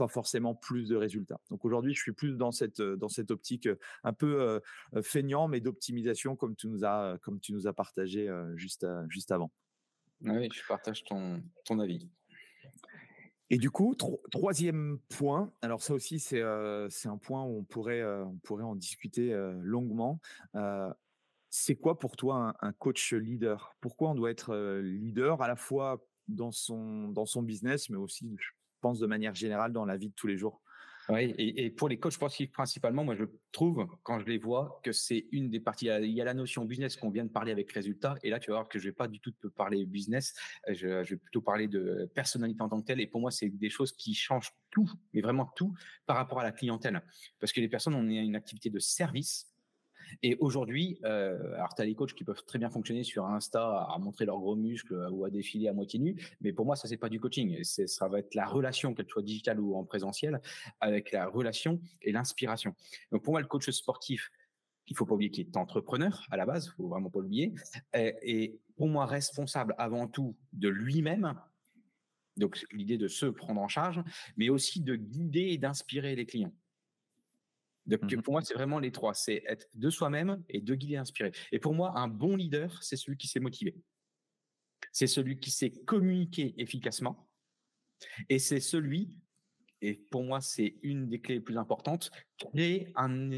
pas 0.00 0.08
forcément 0.08 0.54
plus 0.54 0.88
de 0.88 0.96
résultats. 0.96 1.42
Donc 1.50 1.66
aujourd'hui, 1.66 1.92
je 1.92 2.00
suis 2.00 2.12
plus 2.12 2.38
dans 2.38 2.52
cette 2.52 2.80
dans 2.80 3.10
cette 3.10 3.30
optique 3.30 3.68
un 4.02 4.14
peu 4.14 4.62
feignant, 5.02 5.46
mais 5.46 5.60
d'optimisation 5.60 6.36
comme 6.36 6.56
tu 6.56 6.68
nous 6.68 6.86
as 6.86 7.18
comme 7.20 7.38
tu 7.38 7.52
nous 7.52 7.66
as 7.66 7.74
partagé 7.74 8.32
juste 8.54 8.86
juste 9.08 9.30
avant. 9.30 9.52
Oui, 10.22 10.48
je 10.50 10.66
partage 10.66 11.04
ton 11.04 11.42
ton 11.66 11.78
avis. 11.80 12.08
Et 13.50 13.58
du 13.58 13.70
coup, 13.70 13.94
troisième 14.30 14.98
point, 15.10 15.52
alors 15.60 15.82
ça 15.82 15.92
aussi 15.92 16.18
c'est 16.18 16.42
c'est 16.88 17.08
un 17.10 17.18
point 17.18 17.44
où 17.44 17.58
on 17.58 17.64
pourrait 17.64 18.02
on 18.02 18.38
pourrait 18.38 18.64
en 18.64 18.74
discuter 18.74 19.34
longuement. 19.60 20.18
c'est 21.50 21.76
quoi 21.76 21.98
pour 21.98 22.16
toi 22.16 22.56
un, 22.62 22.68
un, 22.68 22.72
coach 22.72 23.12
leader? 23.12 23.76
Pourquoi 23.82 24.08
on 24.08 24.14
doit 24.14 24.30
être 24.30 24.56
leader 24.80 25.42
à 25.42 25.48
la 25.48 25.56
fois 25.56 26.02
dans 26.28 26.52
son 26.52 27.08
dans 27.08 27.26
son 27.26 27.42
business, 27.42 27.90
mais 27.90 27.98
aussi 27.98 28.34
pense, 28.80 28.98
de 28.98 29.06
manière 29.06 29.34
générale 29.34 29.72
dans 29.72 29.84
la 29.84 29.96
vie 29.96 30.08
de 30.08 30.14
tous 30.14 30.26
les 30.26 30.36
jours. 30.36 30.60
Oui, 31.08 31.34
et, 31.38 31.70
pour 31.70 31.88
les 31.88 31.98
coachs 31.98 32.12
sportifs 32.12 32.52
principalement, 32.52 33.04
moi 33.04 33.16
je 33.16 33.24
trouve, 33.50 33.86
quand 34.04 34.20
je 34.20 34.26
les 34.26 34.38
vois, 34.38 34.80
que 34.84 34.92
c'est 34.92 35.26
une 35.32 35.50
des 35.50 35.58
parties. 35.58 35.86
Il 35.86 36.12
y 36.12 36.20
a 36.20 36.24
la 36.24 36.34
notion 36.34 36.64
business 36.64 36.96
qu'on 36.96 37.10
vient 37.10 37.24
de 37.24 37.30
parler 37.30 37.50
avec 37.50 37.72
résultat, 37.72 38.16
et 38.22 38.30
là 38.30 38.38
tu 38.38 38.50
vas 38.50 38.58
voir 38.58 38.68
que 38.68 38.78
je 38.78 38.84
vais 38.84 38.94
pas 38.94 39.08
du 39.08 39.18
tout 39.18 39.32
te 39.32 39.48
parler 39.48 39.84
business, 39.86 40.34
je, 40.68 41.02
vais 41.02 41.16
plutôt 41.16 41.40
parler 41.40 41.66
de 41.66 42.08
personnalité 42.14 42.62
en 42.62 42.68
tant 42.68 42.80
que 42.80 42.86
telle, 42.86 43.00
et 43.00 43.06
pour 43.06 43.20
moi 43.20 43.30
c'est 43.30 43.48
des 43.48 43.70
choses 43.70 43.92
qui 43.92 44.14
changent 44.14 44.52
tout, 44.70 44.88
mais 45.12 45.20
vraiment 45.20 45.50
tout, 45.56 45.74
par 46.06 46.16
rapport 46.16 46.40
à 46.40 46.44
la 46.44 46.52
clientèle. 46.52 47.02
Parce 47.40 47.52
que 47.52 47.60
les 47.60 47.68
personnes, 47.68 47.94
ont 47.94 48.06
une 48.06 48.36
activité 48.36 48.70
de 48.70 48.78
service, 48.78 49.49
et 50.22 50.36
aujourd'hui, 50.36 50.98
euh, 51.04 51.54
alors 51.54 51.74
tu 51.74 51.82
as 51.82 51.84
les 51.84 51.94
coachs 51.94 52.14
qui 52.14 52.24
peuvent 52.24 52.44
très 52.44 52.58
bien 52.58 52.70
fonctionner 52.70 53.04
sur 53.04 53.26
Insta 53.26 53.82
à 53.82 53.98
montrer 53.98 54.24
leurs 54.24 54.38
gros 54.38 54.56
muscles 54.56 55.08
ou 55.10 55.24
à 55.24 55.30
défiler 55.30 55.68
à 55.68 55.72
moitié 55.72 55.98
nu, 55.98 56.16
mais 56.40 56.52
pour 56.52 56.66
moi 56.66 56.76
ça 56.76 56.88
c'est 56.88 56.96
pas 56.96 57.08
du 57.08 57.20
coaching, 57.20 57.62
ça 57.64 58.08
va 58.08 58.18
être 58.18 58.34
la 58.34 58.46
relation 58.46 58.94
qu'elle 58.94 59.08
soit 59.08 59.22
digitale 59.22 59.60
ou 59.60 59.76
en 59.76 59.84
présentiel 59.84 60.40
avec 60.80 61.12
la 61.12 61.26
relation 61.26 61.80
et 62.02 62.12
l'inspiration. 62.12 62.74
Donc 63.12 63.22
pour 63.22 63.32
moi 63.32 63.40
le 63.40 63.46
coach 63.46 63.68
sportif 63.70 64.30
il 64.86 64.96
faut 64.96 65.06
pas 65.06 65.14
oublier 65.14 65.30
qu'il 65.30 65.46
est 65.46 65.56
entrepreneur 65.56 66.26
à 66.32 66.36
la 66.36 66.46
base, 66.46 66.68
faut 66.76 66.88
vraiment 66.88 67.10
pas 67.10 67.20
l'oublier, 67.20 67.54
et, 67.94 68.14
et 68.22 68.60
pour 68.76 68.88
moi 68.88 69.06
responsable 69.06 69.74
avant 69.78 70.08
tout 70.08 70.36
de 70.52 70.68
lui-même 70.68 71.34
donc 72.36 72.64
l'idée 72.72 72.98
de 72.98 73.06
se 73.06 73.26
prendre 73.26 73.60
en 73.60 73.68
charge, 73.68 74.02
mais 74.36 74.48
aussi 74.48 74.80
de 74.80 74.96
guider 74.96 75.50
et 75.50 75.58
d'inspirer 75.58 76.16
les 76.16 76.26
clients. 76.26 76.52
Donc, 77.90 78.12
mmh 78.12 78.22
pour 78.22 78.32
moi, 78.32 78.42
c'est 78.42 78.54
vraiment 78.54 78.78
les 78.78 78.92
trois. 78.92 79.14
C'est 79.14 79.42
être 79.46 79.68
de 79.74 79.90
soi-même 79.90 80.42
et 80.48 80.60
de 80.60 80.74
guider, 80.74 80.96
inspirer. 80.96 81.32
Et 81.52 81.58
pour 81.58 81.74
moi, 81.74 81.98
un 81.98 82.08
bon 82.08 82.36
leader, 82.36 82.82
c'est 82.82 82.96
celui 82.96 83.16
qui 83.16 83.26
s'est 83.26 83.40
motivé. 83.40 83.76
C'est 84.92 85.06
celui 85.06 85.40
qui 85.40 85.50
sait 85.50 85.70
communiquer 85.70 86.54
efficacement. 86.58 87.28
Et 88.28 88.38
c'est 88.38 88.60
celui, 88.60 89.16
et 89.82 89.94
pour 90.10 90.22
moi, 90.22 90.40
c'est 90.40 90.76
une 90.82 91.08
des 91.08 91.20
clés 91.20 91.34
les 91.34 91.40
plus 91.40 91.58
importantes, 91.58 92.10
créer 92.38 92.92
un, 92.96 93.30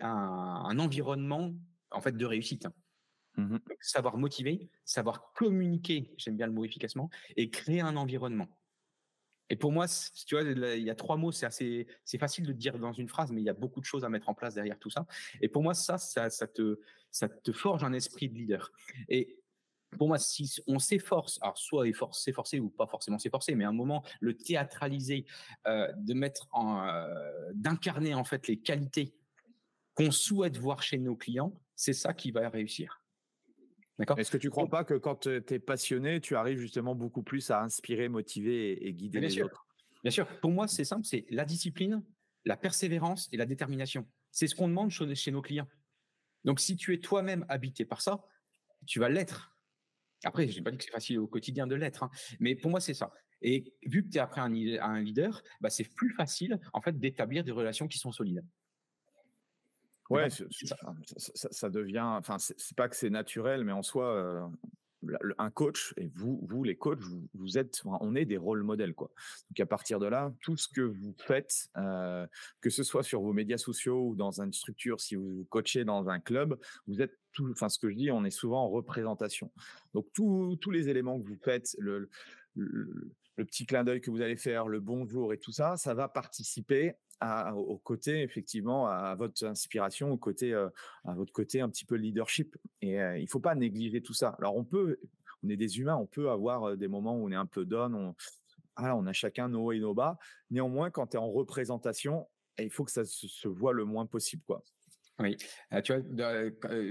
un, 0.00 0.78
environnement 0.78 1.52
en 1.90 2.00
fait 2.00 2.16
de 2.16 2.24
réussite. 2.24 2.66
Mmh 3.36 3.58
savoir 3.80 4.16
motiver, 4.16 4.70
savoir 4.84 5.32
communiquer, 5.34 6.14
j'aime 6.16 6.36
bien 6.36 6.46
le 6.46 6.52
mot 6.52 6.64
efficacement, 6.64 7.10
et 7.36 7.50
créer 7.50 7.80
un 7.82 7.96
environnement. 7.96 8.48
Et 9.50 9.56
pour 9.56 9.72
moi, 9.72 9.86
tu 10.26 10.34
vois, 10.34 10.44
il 10.44 10.82
y 10.82 10.90
a 10.90 10.94
trois 10.94 11.16
mots, 11.16 11.32
c'est 11.32 11.46
assez, 11.46 11.86
c'est 12.04 12.18
facile 12.18 12.46
de 12.46 12.52
dire 12.52 12.78
dans 12.78 12.92
une 12.92 13.08
phrase, 13.08 13.30
mais 13.32 13.40
il 13.40 13.44
y 13.44 13.50
a 13.50 13.54
beaucoup 13.54 13.80
de 13.80 13.84
choses 13.84 14.04
à 14.04 14.08
mettre 14.08 14.28
en 14.28 14.34
place 14.34 14.54
derrière 14.54 14.78
tout 14.78 14.90
ça. 14.90 15.06
Et 15.40 15.48
pour 15.48 15.62
moi, 15.62 15.74
ça, 15.74 15.98
ça, 15.98 16.28
te, 16.28 16.80
ça 17.10 17.28
te 17.28 17.52
forge 17.52 17.84
un 17.84 17.92
esprit 17.92 18.28
de 18.28 18.34
leader. 18.34 18.72
Et 19.08 19.38
pour 19.96 20.08
moi, 20.08 20.18
si 20.18 20.60
on 20.66 20.78
s'efforce, 20.78 21.38
alors 21.42 21.58
soit 21.58 21.86
s'efforcer 22.12 22.58
ou 22.58 22.70
pas 22.70 22.86
forcément 22.86 23.18
s'efforcer, 23.18 23.54
mais 23.54 23.64
à 23.64 23.68
un 23.68 23.72
moment 23.72 24.04
le 24.20 24.36
théâtraliser, 24.36 25.26
euh, 25.66 25.90
de 25.96 26.14
mettre 26.14 26.48
en, 26.50 26.86
euh, 26.86 27.52
d'incarner 27.54 28.14
en 28.14 28.24
fait 28.24 28.48
les 28.48 28.58
qualités 28.58 29.14
qu'on 29.94 30.10
souhaite 30.10 30.58
voir 30.58 30.82
chez 30.82 30.98
nos 30.98 31.16
clients, 31.16 31.54
c'est 31.74 31.92
ça 31.92 32.12
qui 32.12 32.30
va 32.30 32.48
réussir. 32.48 33.02
Est-ce 33.98 34.30
que 34.30 34.36
tu 34.36 34.48
ne 34.48 34.50
crois 34.50 34.68
pas 34.68 34.84
que 34.84 34.94
quand 34.94 35.26
tu 35.26 35.30
es 35.30 35.58
passionné, 35.58 36.20
tu 36.20 36.36
arrives 36.36 36.58
justement 36.58 36.94
beaucoup 36.94 37.22
plus 37.22 37.50
à 37.50 37.62
inspirer, 37.62 38.08
motiver 38.08 38.86
et, 38.86 38.92
guider 38.92 39.20
les 39.20 39.42
autres? 39.42 39.66
Bien 40.02 40.10
sûr. 40.10 40.26
Pour 40.40 40.50
moi, 40.50 40.68
c'est 40.68 40.84
simple, 40.84 41.04
c'est 41.04 41.24
la 41.30 41.44
discipline, 41.44 42.02
la 42.44 42.56
persévérance 42.56 43.28
et 43.32 43.36
la 43.36 43.46
détermination. 43.46 44.06
C'est 44.30 44.46
ce 44.46 44.54
qu'on 44.54 44.68
demande 44.68 44.90
chez 44.90 45.30
nos 45.30 45.42
clients. 45.42 45.68
Donc, 46.44 46.60
si 46.60 46.76
tu 46.76 46.92
es 46.92 46.98
toi-même 46.98 47.46
habité 47.48 47.84
par 47.84 48.02
ça, 48.02 48.22
tu 48.86 49.00
vas 49.00 49.08
l'être. 49.08 49.56
Après, 50.24 50.46
je 50.46 50.56
n'ai 50.56 50.62
pas 50.62 50.70
dit 50.70 50.76
que 50.76 50.84
c'est 50.84 50.90
facile 50.90 51.18
au 51.18 51.26
quotidien 51.26 51.66
de 51.66 51.74
l'être, 51.74 52.02
hein, 52.02 52.10
mais 52.38 52.54
pour 52.54 52.70
moi, 52.70 52.80
c'est 52.80 52.94
ça. 52.94 53.12
Et 53.42 53.74
vu 53.84 54.04
que 54.04 54.10
tu 54.10 54.18
es 54.18 54.20
après 54.20 54.40
un, 54.40 54.52
un 54.80 55.00
leader, 55.00 55.42
bah, 55.60 55.70
c'est 55.70 55.84
plus 55.84 56.10
facile 56.10 56.58
en 56.72 56.80
fait 56.80 56.98
d'établir 56.98 57.44
des 57.44 57.52
relations 57.52 57.88
qui 57.88 57.98
sont 57.98 58.12
solides. 58.12 58.44
Ouais, 60.10 60.28
ça, 60.30 61.70
devient. 61.70 62.04
Enfin, 62.04 62.38
c'est 62.38 62.76
pas 62.76 62.88
que 62.88 62.96
c'est 62.96 63.10
naturel, 63.10 63.64
mais 63.64 63.72
en 63.72 63.82
soi, 63.82 64.14
euh, 64.14 64.46
un 65.38 65.50
coach 65.50 65.94
et 65.96 66.10
vous, 66.14 66.40
vous 66.48 66.64
les 66.64 66.76
coachs, 66.76 67.00
vous, 67.34 67.58
êtes, 67.58 67.82
on 67.84 68.14
est 68.14 68.24
des 68.24 68.36
rôles 68.36 68.62
modèles 68.62 68.94
quoi. 68.94 69.10
Donc 69.50 69.60
à 69.60 69.66
partir 69.66 69.98
de 69.98 70.06
là, 70.06 70.32
tout 70.40 70.56
ce 70.56 70.68
que 70.68 70.80
vous 70.80 71.14
faites, 71.18 71.68
euh, 71.76 72.26
que 72.60 72.70
ce 72.70 72.82
soit 72.82 73.02
sur 73.02 73.20
vos 73.20 73.32
médias 73.32 73.58
sociaux 73.58 74.08
ou 74.08 74.16
dans 74.16 74.40
une 74.40 74.52
structure, 74.52 75.00
si 75.00 75.14
vous, 75.14 75.38
vous 75.38 75.44
coachez 75.44 75.84
dans 75.84 76.08
un 76.08 76.20
club, 76.20 76.58
vous 76.86 77.02
êtes 77.02 77.18
tout. 77.32 77.50
Enfin, 77.50 77.68
ce 77.68 77.78
que 77.78 77.90
je 77.90 77.96
dis, 77.96 78.10
on 78.10 78.24
est 78.24 78.30
souvent 78.30 78.64
en 78.64 78.70
représentation. 78.70 79.50
Donc 79.94 80.06
tous 80.12 80.70
les 80.70 80.88
éléments 80.88 81.20
que 81.20 81.26
vous 81.26 81.38
faites, 81.42 81.76
le, 81.78 82.10
le 82.54 83.12
le 83.36 83.44
petit 83.44 83.66
clin 83.66 83.84
d'œil 83.84 84.00
que 84.00 84.10
vous 84.10 84.22
allez 84.22 84.36
faire, 84.36 84.66
le 84.66 84.80
bonjour 84.80 85.32
et 85.32 85.38
tout 85.38 85.52
ça, 85.52 85.76
ça 85.76 85.94
va 85.94 86.08
participer 86.08 86.94
au 87.54 87.78
côté 87.78 88.22
effectivement 88.22 88.88
à 88.88 89.14
votre 89.14 89.44
inspiration, 89.44 90.10
au 90.10 90.16
côté 90.16 90.52
euh, 90.52 90.68
à 91.04 91.14
votre 91.14 91.32
côté 91.32 91.60
un 91.60 91.68
petit 91.68 91.84
peu 91.84 91.94
leadership. 91.94 92.56
Et 92.82 92.92
il 92.92 92.98
euh, 92.98 93.18
il 93.18 93.28
faut 93.28 93.40
pas 93.40 93.54
négliger 93.54 94.02
tout 94.02 94.14
ça. 94.14 94.36
Alors 94.38 94.56
on 94.56 94.64
peut 94.64 94.98
on 95.42 95.48
est 95.48 95.56
des 95.56 95.78
humains, 95.78 95.96
on 95.96 96.06
peut 96.06 96.30
avoir 96.30 96.76
des 96.76 96.88
moments 96.88 97.16
où 97.16 97.26
on 97.26 97.30
est 97.30 97.36
un 97.36 97.46
peu 97.46 97.64
down, 97.64 97.94
on, 97.94 98.14
on 98.78 99.06
a 99.06 99.12
chacun 99.12 99.48
nos 99.48 99.66
hauts 99.66 99.72
et 99.72 99.78
nos 99.78 99.94
bas. 99.94 100.18
Néanmoins, 100.50 100.90
quand 100.90 101.08
tu 101.08 101.16
es 101.16 101.20
en 101.20 101.30
représentation, 101.30 102.26
il 102.58 102.70
faut 102.70 102.84
que 102.84 102.90
ça 102.90 103.04
se, 103.04 103.48
voit 103.48 103.72
le 103.72 103.84
moins 103.84 104.06
possible, 104.06 104.42
quoi. 104.46 104.62
Oui, 105.18 105.36
tu 105.82 105.94
vois, 105.94 106.02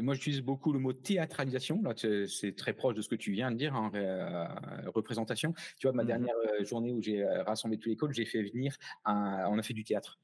moi 0.02 0.16
j'utilise 0.16 0.42
beaucoup 0.42 0.74
le 0.74 0.80
mot 0.80 0.94
théâtralisation. 0.94 1.82
Là, 1.84 1.94
c'est 1.96 2.56
très 2.56 2.74
proche 2.74 2.96
de 2.96 3.02
ce 3.02 3.10
que 3.10 3.16
tu 3.16 3.32
viens 3.32 3.52
de 3.52 3.58
dire, 3.58 3.76
en 3.76 3.92
hein, 3.94 4.48
représentation. 4.94 5.54
Tu 5.78 5.88
vois, 5.88 5.94
ma 5.94 6.04
mmh 6.04 6.08
dernière 6.08 6.36
journée 6.62 6.92
où 6.92 7.02
j'ai 7.02 7.24
rassemblé 7.24 7.78
tous 7.78 7.90
les 7.90 7.96
coachs, 7.96 8.14
j'ai 8.14 8.26
fait 8.26 8.42
venir, 8.42 8.76
on 9.06 9.60
a 9.60 9.62
fait 9.62 9.76
du 9.76 9.84
théâtre 9.84 10.20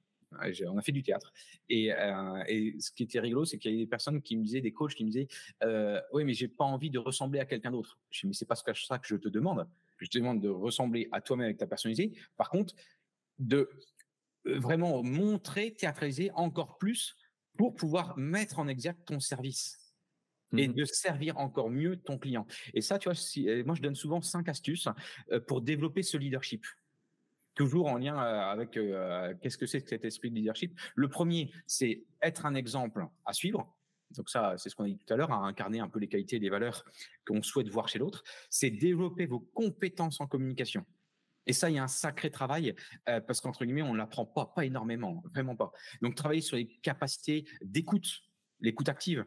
on 0.68 0.78
a 0.78 0.82
fait 0.82 0.92
du 0.92 1.04
théâtre. 1.04 1.32
Et, 1.70 1.94
euh, 1.94 2.44
et 2.48 2.76
ce 2.80 2.92
qui 2.92 3.04
était 3.04 3.20
rigolo, 3.20 3.46
c'est 3.46 3.58
qu'il 3.58 3.72
y 3.72 3.76
a 3.76 3.78
des 3.78 3.88
personnes 3.88 4.22
qui 4.22 4.38
me 4.38 4.44
disaient, 4.44 4.62
des 4.62 4.74
coachs 4.74 4.94
qui 4.94 5.06
me 5.06 5.10
disaient, 5.10 5.28
euh, 5.64 6.02
oui, 6.14 6.24
mais 6.24 6.34
j'ai 6.34 6.48
pas 6.48 6.66
envie 6.66 6.90
de 6.90 7.00
ressembler 7.00 7.40
à 7.40 7.46
quelqu'un 7.46 7.72
d'autre. 7.72 8.00
Je 8.10 8.22
dis, 8.22 8.28
mais 8.28 8.34
c'est 8.34 8.46
pas 8.46 8.56
ça 8.56 9.00
que 9.00 9.08
je 9.08 9.16
te 9.16 9.30
demande. 9.30 9.68
Je 9.98 10.08
te 10.08 10.18
demande 10.18 10.42
de 10.42 10.50
ressembler 10.50 11.08
à 11.12 11.22
toi-même 11.22 11.46
avec 11.46 11.58
ta 11.58 11.68
personnalité. 11.68 12.14
Par 12.38 12.50
contre, 12.50 12.76
de 13.40 13.70
euh, 14.48 14.60
vraiment 14.60 15.04
montrer, 15.04 15.74
théâtraliser 15.74 16.32
encore 16.34 16.78
plus 16.78 17.16
pour 17.58 17.76
pouvoir 17.76 18.18
mettre 18.18 18.60
en 18.60 18.68
exergue 18.68 19.04
ton 19.06 19.20
service 19.20 19.78
et 20.58 20.68
mmh 20.68 20.74
de 20.74 20.86
servir 20.86 21.38
encore 21.38 21.70
mieux 21.70 21.98
ton 21.98 22.18
client. 22.18 22.46
Et 22.74 22.82
ça, 22.82 23.00
tu 23.00 23.08
vois, 23.08 23.16
si, 23.16 23.48
moi, 23.66 23.76
je 23.76 23.82
donne 23.82 23.96
souvent 23.96 24.22
cinq 24.22 24.50
astuces 24.50 24.90
pour 25.48 25.62
développer 25.62 26.04
ce 26.04 26.18
leadership 26.18 26.66
toujours 27.56 27.88
en 27.88 27.98
lien 27.98 28.18
avec 28.18 28.72
qu'est-ce 28.72 29.58
que 29.58 29.66
c'est 29.66 29.82
que 29.82 29.90
cet 29.90 30.06
esprit 30.06 30.30
de 30.30 30.36
leadership? 30.36 30.78
Le 30.96 31.08
premier, 31.10 31.52
c'est 31.68 32.04
être 32.22 32.46
un 32.46 32.56
exemple 32.56 33.06
à 33.26 33.34
suivre. 33.34 33.74
Donc 34.18 34.30
ça, 34.30 34.56
c'est 34.58 34.70
ce 34.70 34.76
qu'on 34.76 34.84
a 34.84 34.88
dit 34.88 34.98
tout 34.98 35.14
à 35.14 35.18
l'heure, 35.18 35.32
à 35.32 35.38
incarner 35.46 35.80
un 35.80 35.88
peu 35.88 36.00
les 36.00 36.08
qualités 36.08 36.36
et 36.36 36.40
les 36.40 36.50
valeurs 36.50 36.84
qu'on 37.26 37.42
souhaite 37.42 37.70
voir 37.70 37.88
chez 37.88 38.00
l'autre. 38.00 38.24
C'est 38.50 38.70
développer 38.70 39.26
vos 39.26 39.40
compétences 39.40 40.20
en 40.20 40.28
communication. 40.28 40.86
Et 41.48 41.54
ça, 41.54 41.70
il 41.70 41.76
y 41.76 41.80
a 41.80 41.84
un 41.84 41.88
sacré 41.88 42.30
travail 42.30 42.76
parce 43.06 43.42
qu'entre 43.42 43.66
guillemets, 43.66 43.82
on 43.82 43.94
ne 43.94 43.98
l'apprend 43.98 44.26
pas, 44.26 44.46
pas 44.46 44.66
énormément, 44.66 45.24
vraiment 45.34 45.56
pas. 45.56 45.72
Donc 46.02 46.16
travailler 46.16 46.42
sur 46.42 46.56
les 46.56 46.68
capacités 46.68 47.46
d'écoute, 47.62 48.22
l'écoute 48.60 48.90
active, 48.90 49.26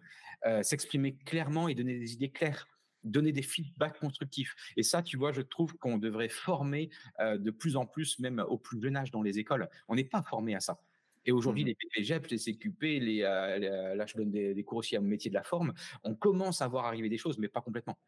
s'exprimer 0.63 1.17
clairement 1.17 1.67
et 1.69 1.75
donner 1.75 1.99
des 1.99 2.13
idées 2.13 2.31
claires 2.31 2.67
donner 3.05 3.33
des 3.33 3.43
feedbacks 3.43 3.99
constructifs. 3.99 4.55
Et 4.77 4.83
ça, 4.83 5.03
tu 5.03 5.17
vois, 5.17 5.33
je 5.33 5.43
trouve 5.43 5.77
qu'on 5.77 5.99
devrait 5.99 6.29
former 6.29 6.91
euh, 7.21 7.39
de 7.39 7.51
plus 7.51 7.77
en 7.77 7.87
plus, 7.87 8.19
même 8.19 8.45
au 8.49 8.59
plus 8.59 8.81
jeune 8.81 8.97
âge 8.97 9.11
dans 9.11 9.23
les 9.23 9.39
écoles. 9.39 9.69
On 9.89 9.95
n'est 9.95 10.05
pas 10.05 10.23
formé 10.23 10.55
à 10.55 10.61
ça. 10.61 10.81
Et 11.27 11.33
aujourd'hui, 11.33 11.65
mmh 11.65 11.69
les 11.69 11.75
PPGEP, 11.75 12.27
les 12.27 12.39
CQP, 12.39 12.83
les, 13.01 13.23
euh, 13.23 13.95
là, 13.95 14.05
je 14.07 14.17
donne 14.17 14.31
des, 14.31 14.65
cours 14.65 14.79
aussi 14.79 14.97
à 14.97 15.01
mon 15.01 15.09
métier 15.09 15.31
de 15.31 15.35
la 15.35 15.43
forme. 15.43 15.73
On 16.03 16.15
commence 16.15 16.61
à 16.61 16.69
voir 16.69 16.85
arriver 16.85 17.09
des 17.09 17.17
choses, 17.17 17.39
mais 17.39 17.49
pas 17.49 17.63
complètement. 17.63 17.99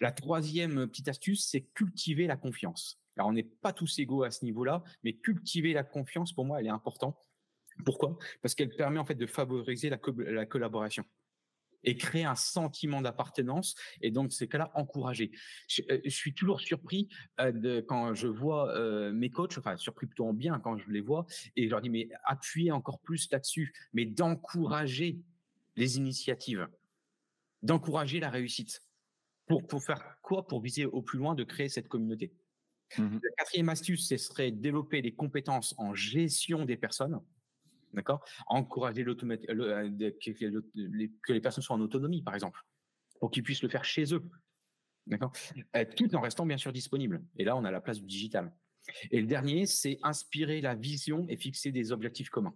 La 0.00 0.12
troisième 0.12 0.86
petite 0.86 1.08
astuce, 1.08 1.46
c'est 1.46 1.62
cultiver 1.74 2.26
la 2.26 2.36
confiance. 2.36 2.98
Alors, 3.16 3.28
on 3.28 3.32
n'est 3.32 3.42
pas 3.42 3.72
tous 3.72 3.98
égaux 3.98 4.22
à 4.22 4.30
ce 4.30 4.44
niveau-là, 4.44 4.82
mais 5.02 5.14
cultiver 5.14 5.72
la 5.72 5.84
confiance, 5.84 6.32
pour 6.32 6.44
moi, 6.44 6.60
elle 6.60 6.66
est 6.66 6.70
importante. 6.70 7.16
Pourquoi? 7.84 8.18
Parce 8.42 8.54
qu'elle 8.54 8.74
permet 8.74 8.98
en 8.98 9.04
fait 9.04 9.14
de 9.14 9.26
favoriser 9.26 9.90
la 9.90 10.46
collaboration 10.46 11.04
et 11.86 11.96
créer 11.96 12.24
un 12.24 12.34
sentiment 12.34 13.00
d'appartenance 13.00 13.74
et 14.02 14.10
donc 14.10 14.32
ces 14.32 14.48
cas-là 14.48 14.70
encourager. 14.74 15.30
Je, 15.68 15.82
euh, 15.90 16.00
suis 16.08 16.34
toujours 16.34 16.60
surpris 16.60 17.08
euh, 17.40 17.80
quand 17.86 18.12
je 18.14 18.26
vois 18.26 18.76
euh, 18.76 19.12
mes 19.12 19.30
coachs, 19.30 19.56
enfin 19.56 19.76
surpris 19.76 20.06
plutôt 20.06 20.26
en 20.26 20.34
bien 20.34 20.58
quand 20.58 20.76
je 20.76 20.90
les 20.90 21.00
vois 21.00 21.26
et 21.54 21.64
je 21.64 21.70
leur 21.70 21.80
dis 21.80 21.90
mais 21.90 22.08
appuyez 22.24 22.72
encore 22.72 23.00
plus 23.00 23.30
là-dessus, 23.30 23.72
mais 23.94 24.04
d'encourager 24.04 25.20
les 25.76 25.96
initiatives, 25.96 26.68
d'encourager 27.62 28.20
la 28.20 28.30
réussite. 28.30 28.82
Pour 29.46 29.80
faire 29.80 30.18
quoi? 30.22 30.44
Pour 30.48 30.60
viser 30.60 30.86
au 30.86 31.02
plus 31.02 31.20
loin 31.20 31.36
de 31.36 31.44
créer 31.44 31.68
cette 31.68 31.86
communauté. 31.86 32.32
Mmh 32.98 33.18
la 33.22 33.30
quatrième 33.36 33.68
astuce, 33.68 34.08
ce 34.08 34.16
serait 34.16 34.50
développer 34.50 35.02
les 35.02 35.12
compétences 35.12 35.74
en 35.78 35.94
gestion 35.94 36.64
des 36.64 36.76
personnes. 36.76 37.20
D'accord? 37.92 38.24
Encourager 38.46 39.04
euh, 39.04 39.90
que 41.22 41.32
les 41.32 41.40
personnes 41.40 41.62
soient 41.62 41.76
en 41.76 41.80
autonomie, 41.80 42.22
par 42.22 42.34
exemple, 42.34 42.60
pour 43.20 43.30
qu'ils 43.30 43.42
puissent 43.42 43.62
le 43.62 43.68
faire 43.68 43.84
chez 43.84 44.14
eux. 44.14 44.22
D'accord? 45.06 45.32
Euh, 45.74 45.84
Tout 45.96 46.14
en 46.14 46.20
restant 46.20 46.46
bien 46.46 46.58
sûr 46.58 46.72
disponible. 46.72 47.24
Et 47.38 47.44
là, 47.44 47.56
on 47.56 47.64
a 47.64 47.70
la 47.70 47.80
place 47.80 48.00
du 48.00 48.06
digital. 48.06 48.52
Et 49.10 49.20
le 49.20 49.26
dernier, 49.26 49.66
c'est 49.66 49.98
inspirer 50.02 50.60
la 50.60 50.74
vision 50.74 51.26
et 51.28 51.36
fixer 51.36 51.72
des 51.72 51.90
objectifs 51.92 52.30
communs. 52.30 52.54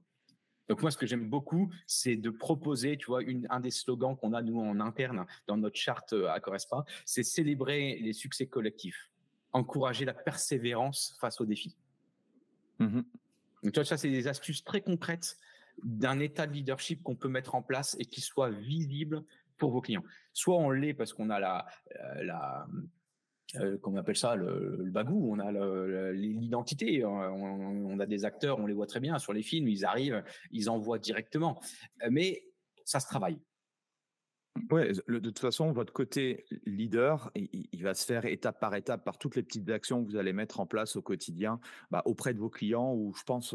Donc 0.68 0.82
moi, 0.82 0.92
ce 0.92 0.96
que 0.96 1.06
j'aime 1.06 1.28
beaucoup, 1.28 1.72
c'est 1.86 2.14
de 2.14 2.30
proposer, 2.30 2.96
tu 2.96 3.06
vois, 3.06 3.22
un 3.48 3.60
des 3.60 3.72
slogans 3.72 4.16
qu'on 4.16 4.32
a 4.34 4.42
nous 4.42 4.60
en 4.60 4.78
interne 4.78 5.26
dans 5.48 5.56
notre 5.56 5.76
charte 5.76 6.12
euh, 6.12 6.28
à 6.28 6.38
Correspa, 6.38 6.84
c'est 7.04 7.24
célébrer 7.24 7.98
les 8.00 8.12
succès 8.12 8.46
collectifs, 8.46 9.10
encourager 9.52 10.04
la 10.04 10.14
persévérance 10.14 11.16
face 11.20 11.40
aux 11.40 11.46
défis. 11.46 11.76
Mmh 12.78 13.00
donc, 13.62 13.76
ça, 13.84 13.98
c'est 13.98 14.08
des 14.08 14.26
astuces 14.26 14.64
très 14.64 14.80
concrètes 14.80 15.36
d'un 15.84 16.18
état 16.18 16.46
de 16.46 16.52
leadership 16.52 17.02
qu'on 17.02 17.14
peut 17.14 17.28
mettre 17.28 17.54
en 17.54 17.60
place 17.60 17.94
et 17.98 18.06
qui 18.06 18.22
soit 18.22 18.48
visible 18.48 19.22
pour 19.58 19.70
vos 19.70 19.82
clients. 19.82 20.04
Soit 20.32 20.56
on 20.56 20.70
l'est 20.70 20.94
parce 20.94 21.12
qu'on 21.12 21.28
a 21.28 21.38
la, 21.38 21.66
euh, 21.94 22.24
la 22.24 22.66
euh, 23.56 23.78
comment 23.78 23.96
on 23.96 24.00
appelle 24.00 24.16
ça, 24.16 24.36
le, 24.36 24.88
bagou, 24.90 25.32
on 25.32 25.38
a 25.38 25.52
l'identité, 26.12 27.04
on, 27.04 27.98
a 27.98 28.06
des 28.06 28.24
acteurs, 28.24 28.58
on 28.58 28.66
les 28.66 28.74
voit 28.74 28.86
très 28.86 29.00
bien 29.00 29.18
sur 29.18 29.32
les 29.32 29.42
films, 29.42 29.68
ils 29.68 29.84
arrivent, 29.84 30.22
ils 30.52 30.70
envoient 30.70 30.98
directement. 30.98 31.60
Mais 32.10 32.44
ça 32.84 33.00
se 33.00 33.06
travaille. 33.06 33.38
Ouais, 34.70 34.92
de 35.08 35.18
toute 35.18 35.38
façon, 35.38 35.72
votre 35.72 35.92
côté 35.92 36.44
leader, 36.66 37.30
il, 37.34 37.82
va 37.82 37.94
se 37.94 38.04
faire 38.04 38.24
étape 38.24 38.58
par 38.60 38.74
étape 38.74 39.04
par 39.04 39.16
toutes 39.16 39.36
les 39.36 39.44
petites 39.44 39.70
actions 39.70 40.04
que 40.04 40.10
vous 40.10 40.16
allez 40.16 40.32
mettre 40.32 40.58
en 40.58 40.66
place 40.66 40.96
au 40.96 41.02
quotidien 41.02 41.60
bah, 41.90 42.02
auprès 42.04 42.34
de 42.34 42.38
vos 42.40 42.50
clients 42.50 42.92
ou 42.92 43.14
je 43.16 43.22
pense 43.22 43.54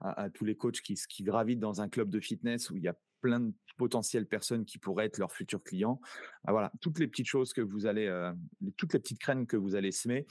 à, 0.00 0.30
tous 0.30 0.44
les 0.44 0.56
coachs 0.56 0.80
qui, 0.82 0.94
qui 1.08 1.24
gravitent 1.24 1.58
dans 1.58 1.80
un 1.80 1.88
club 1.88 2.10
de 2.10 2.20
fitness 2.20 2.70
où 2.70 2.76
il 2.76 2.84
y 2.84 2.88
a 2.88 2.94
plein 3.20 3.40
de 3.40 3.52
potentielles 3.76 4.26
personnes 4.26 4.64
qui 4.64 4.78
pourraient 4.78 5.06
être 5.06 5.18
leurs 5.18 5.32
futurs 5.32 5.62
clients. 5.62 6.00
Bah, 6.44 6.52
voilà, 6.52 6.72
toutes 6.80 6.98
les 6.98 7.08
petites 7.08 7.26
choses 7.26 7.52
que 7.52 7.60
vous 7.60 7.86
allez, 7.86 8.06
euh, 8.06 8.32
toutes 8.76 8.92
les 8.92 9.00
petites 9.00 9.20
graines 9.20 9.46
que 9.46 9.56
vous 9.56 9.74
allez 9.74 9.90
semer, 9.90 10.26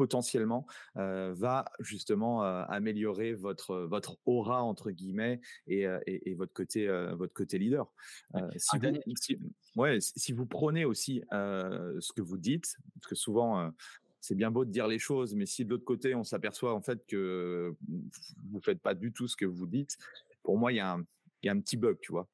potentiellement 0.00 0.66
va 0.94 1.66
justement 1.80 2.42
améliorer 2.42 3.34
votre 3.34 3.76
votre 3.80 4.16
aura 4.24 4.62
entre 4.62 4.90
guillemets 4.90 5.40
et, 5.66 5.86
et, 6.06 6.34
votre 6.34 6.54
côté 6.54 6.88
votre 7.12 7.34
côté 7.34 7.58
leader. 7.58 7.86
si, 8.56 8.78
vous, 8.78 9.14
si, 9.20 9.38
ouais, 9.76 9.98
si 10.00 10.32
vous 10.32 10.46
prenez 10.46 10.86
aussi 10.86 11.22
ce 11.30 12.12
que 12.14 12.22
vous 12.22 12.38
dites, 12.38 12.76
parce 12.94 13.08
que 13.08 13.14
souvent 13.14 13.70
c'est 14.20 14.34
bien 14.34 14.50
beau 14.50 14.64
de 14.64 14.70
dire 14.70 14.86
les 14.86 14.98
choses, 14.98 15.34
mais 15.34 15.46
si 15.46 15.64
de 15.64 15.70
l'autre 15.70 15.84
côté 15.84 16.14
on 16.14 16.24
s'aperçoit 16.24 16.74
en 16.74 16.80
fait 16.80 17.04
que 17.06 17.74
vous 18.50 18.60
faites 18.60 18.80
pas 18.80 18.94
du 18.94 19.12
tout 19.12 19.28
ce 19.28 19.36
que 19.36 19.46
vous 19.46 19.66
dites, 19.66 19.98
pour 20.42 20.56
moi 20.56 20.72
il 20.72 20.76
y 20.76 20.80
a 20.80 20.92
un, 20.92 21.04
il 21.42 21.46
y 21.46 21.48
a 21.50 21.52
un 21.52 21.60
petit 21.60 21.76
bug, 21.76 21.98
tu 22.00 22.12
vois? 22.12 22.26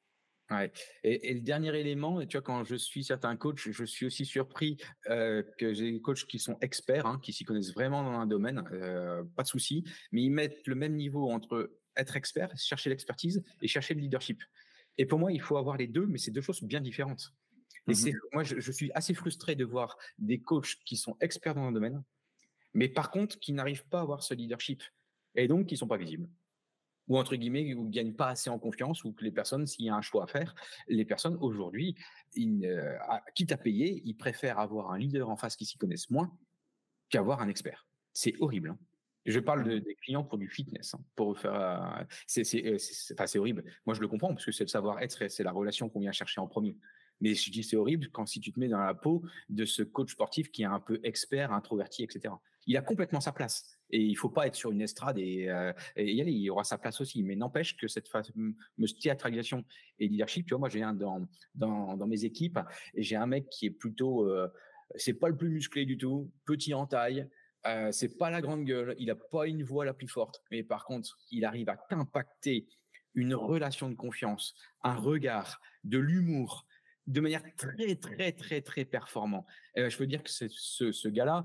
Ouais. 0.51 0.71
Et, 1.03 1.35
le 1.35 1.41
dernier 1.41 1.75
élément, 1.79 2.25
tu 2.25 2.37
vois, 2.37 2.43
quand 2.43 2.63
je 2.65 2.77
suis 2.77 3.03
certains 3.05 3.37
coachs, 3.37 3.59
je 3.59 3.85
suis 3.85 4.07
aussi 4.07 4.25
surpris 4.25 4.77
euh, 5.11 5.43
que 5.59 5.73
j'ai 5.73 5.91
des 5.91 6.01
coachs 6.01 6.25
qui 6.27 6.39
sont 6.39 6.57
experts, 6.61 7.07
hein, 7.07 7.19
qui 7.23 7.33
s'y 7.33 7.45
connaissent 7.45 7.75
vraiment 7.75 8.05
dans 8.05 8.19
un 8.19 8.27
domaine, 8.27 8.63
euh, 8.73 9.25
pas 9.35 9.43
de 9.43 9.49
souci, 9.49 9.85
mais 10.13 10.23
ils 10.23 10.31
mettent 10.31 10.67
le 10.67 10.77
même 10.77 10.95
niveau 10.95 11.31
entre 11.31 11.73
être 11.97 12.17
expert, 12.17 12.57
chercher 12.57 12.91
l'expertise 12.91 13.43
et 13.61 13.67
chercher 13.67 13.95
le 13.95 14.01
leadership. 14.01 14.43
Et 14.99 15.07
pour 15.07 15.19
moi, 15.19 15.33
il 15.33 15.41
faut 15.41 15.57
avoir 15.57 15.77
les 15.77 15.89
deux, 15.89 16.07
mais 16.07 16.19
c'est 16.19 16.31
deux 16.31 16.43
choses 16.43 16.63
bien 16.63 16.81
différentes. 16.81 17.33
Et 17.89 17.93
mmh 17.93 17.95
c'est 17.95 18.13
moi, 18.33 18.43
je, 18.43 18.59
je, 18.59 18.73
suis 18.73 18.91
assez 18.95 19.15
frustré 19.15 19.55
de 19.55 19.65
voir 19.65 19.97
des 20.19 20.41
coachs 20.41 20.77
qui 20.85 20.97
sont 20.97 21.17
experts 21.21 21.55
dans 21.55 21.63
un 21.63 21.73
domaine, 21.73 22.03
mais 22.75 22.89
par 22.89 23.11
contre, 23.11 23.39
qui 23.39 23.53
n'arrivent 23.53 23.87
pas 23.89 23.99
à 23.99 24.03
avoir 24.03 24.23
ce 24.23 24.35
leadership 24.35 24.83
et 25.35 25.49
donc 25.49 25.67
qui 25.67 25.77
sont 25.77 25.87
pas 25.87 25.97
visibles 25.97 26.29
ou 27.09 27.19
entre 27.19 27.37
guillemets, 27.37 27.63
ne 27.63 27.91
gagnent 27.91 28.15
pas 28.15 28.29
assez 28.29 28.51
en 28.51 28.59
confiance, 28.59 29.05
ou 29.05 29.13
que 29.13 29.25
les 29.25 29.31
personnes, 29.31 29.67
s'il 29.67 29.87
y 29.87 29.91
a 29.91 29.95
un 29.95 30.03
choix 30.03 30.25
à 30.25 30.27
faire, 30.27 30.55
les 30.89 31.05
personnes 31.05 31.37
aujourd'hui, 31.41 31.97
euh, 32.39 32.97
quitte 33.35 33.53
à 33.53 33.57
payer, 33.57 34.03
ils 34.05 34.17
préfèrent 34.17 34.59
avoir 34.59 34.91
un 34.91 34.99
leader 34.99 35.31
en 35.31 35.37
face 35.37 35.57
qui 35.57 35.65
s'y 35.65 35.79
connaissent 35.79 36.11
moins 36.11 36.37
qu'avoir 37.09 37.41
un 37.41 37.49
expert. 37.49 37.87
C'est 38.13 38.35
horrible. 38.41 38.71
Hein. 38.71 38.79
Je 39.27 39.41
parle 39.41 39.65
de, 39.65 39.79
des 39.79 39.95
clients 39.97 40.23
pour 40.23 40.39
du 40.39 40.49
fitness, 40.49 40.95
hein, 40.95 41.01
pour 41.17 41.39
faire. 41.39 41.55
Euh, 41.55 42.05
euh, 42.39 42.79
c'est 42.79 43.39
horrible. 43.39 43.65
Moi, 43.85 43.95
je 43.95 44.01
le 44.01 44.09
comprends 44.09 44.29
parce 44.29 44.45
que 44.45 44.53
c'est 44.53 44.65
le 44.65 44.69
savoir-être, 44.69 45.29
c'est 45.29 45.43
la 45.43 45.53
relation 45.53 45.89
qu'on 45.89 46.01
vient 46.01 46.13
chercher 46.13 46.41
en 46.41 46.47
premier. 46.47 46.77
Mais 47.21 47.35
je 47.35 47.51
dis 47.51 47.63
c'est 47.63 47.77
horrible 47.77 48.09
quand 48.13 48.27
si 48.27 48.41
tu 48.41 48.53
te 48.53 48.61
mets 48.61 48.69
dans 48.69 48.79
la 48.79 48.95
peau 48.95 49.23
de 49.49 49.65
ce 49.65 49.83
coach 49.83 50.13
sportif 50.13 50.51
qui 50.53 50.63
est 50.63 50.67
un 50.67 50.81
peu 50.81 51.01
expert, 51.03 51.53
introverti, 51.53 52.05
etc. 52.05 52.35
Il 52.67 52.77
a 52.77 52.83
complètement 52.83 53.21
sa 53.21 53.33
place. 53.33 53.76
Et 53.91 54.01
il 54.01 54.15
faut 54.17 54.31
pas 54.31 54.47
être 54.47 54.57
sur 54.57 54.73
une 54.73 54.83
estrade 54.83 55.19
et, 55.19 55.49
euh, 55.49 55.73
y 55.97 56.21
aller. 56.21 56.33
Il 56.33 56.51
aura 56.51 56.65
sa 56.65 56.79
place 56.79 57.01
aussi. 57.01 57.23
Mais 57.23 57.37
n'empêche 57.37 57.77
que 57.77 57.89
cette 57.89 58.09
fameuse 58.09 58.99
théâtralisation 59.01 59.65
et 59.99 60.09
leadership, 60.09 60.47
tu 60.47 60.55
vois, 60.55 60.61
moi 60.61 60.69
j'ai 60.69 60.83
un 60.83 60.95
dans, 60.95 61.27
dans, 61.55 61.97
dans 61.97 62.07
mes 62.07 62.25
équipes 62.25 62.59
j'ai 62.95 63.17
un 63.17 63.27
mec 63.27 63.49
qui 63.51 63.67
est 63.67 63.71
plutôt, 63.71 64.29
euh, 64.29 64.49
c'est 64.97 65.15
pas 65.15 65.29
le 65.29 65.37
plus 65.37 65.49
musclé 65.49 65.85
du 65.85 65.99
tout, 65.99 66.31
petit 66.45 66.75
en 66.75 66.87
taille. 66.87 67.29
Euh, 67.67 67.91
c'est 67.91 68.17
pas 68.17 68.31
la 68.31 68.41
grande 68.41 68.65
gueule, 68.65 68.95
il 68.99 69.11
a 69.11 69.17
pas 69.17 69.49
une 69.49 69.65
voix 69.65 69.85
la 69.85 69.93
plus 69.93 70.07
forte, 70.07 70.41
mais 70.53 70.63
par 70.63 70.85
contre, 70.85 71.19
il 71.33 71.45
arrive 71.45 71.69
à 71.69 71.77
impacter 71.91 72.69
une 73.15 73.35
relation 73.35 73.89
de 73.89 73.95
confiance, 73.95 74.55
un 74.85 74.95
regard, 74.95 75.61
de 75.83 75.99
l'humour, 75.99 76.65
de 77.09 77.21
manière 77.21 77.43
très, 77.57 77.97
très, 77.97 78.33
très, 78.33 78.61
très 78.61 78.85
performant. 78.85 79.47
Et 79.75 79.91
je 79.91 79.99
veux 79.99 80.07
dire 80.07 80.23
que 80.23 80.31
ce 80.31 81.09
gars-là, 81.09 81.45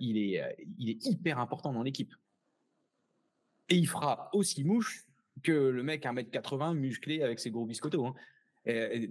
il, 0.00 0.18
est, 0.18 0.56
il 0.78 0.90
est 0.90 1.06
hyper 1.06 1.38
important 1.38 1.72
dans 1.72 1.82
l'équipe. 1.82 2.14
Et 3.68 3.76
il 3.76 3.86
fera 3.86 4.28
aussi 4.32 4.64
mouche 4.64 5.06
que 5.42 5.52
le 5.52 5.82
mec 5.82 6.06
à 6.06 6.12
1m80 6.12 6.74
musclé 6.74 7.22
avec 7.22 7.40
ses 7.40 7.50
gros 7.50 7.66
biscottos. 7.66 8.06
Hein. 8.06 8.14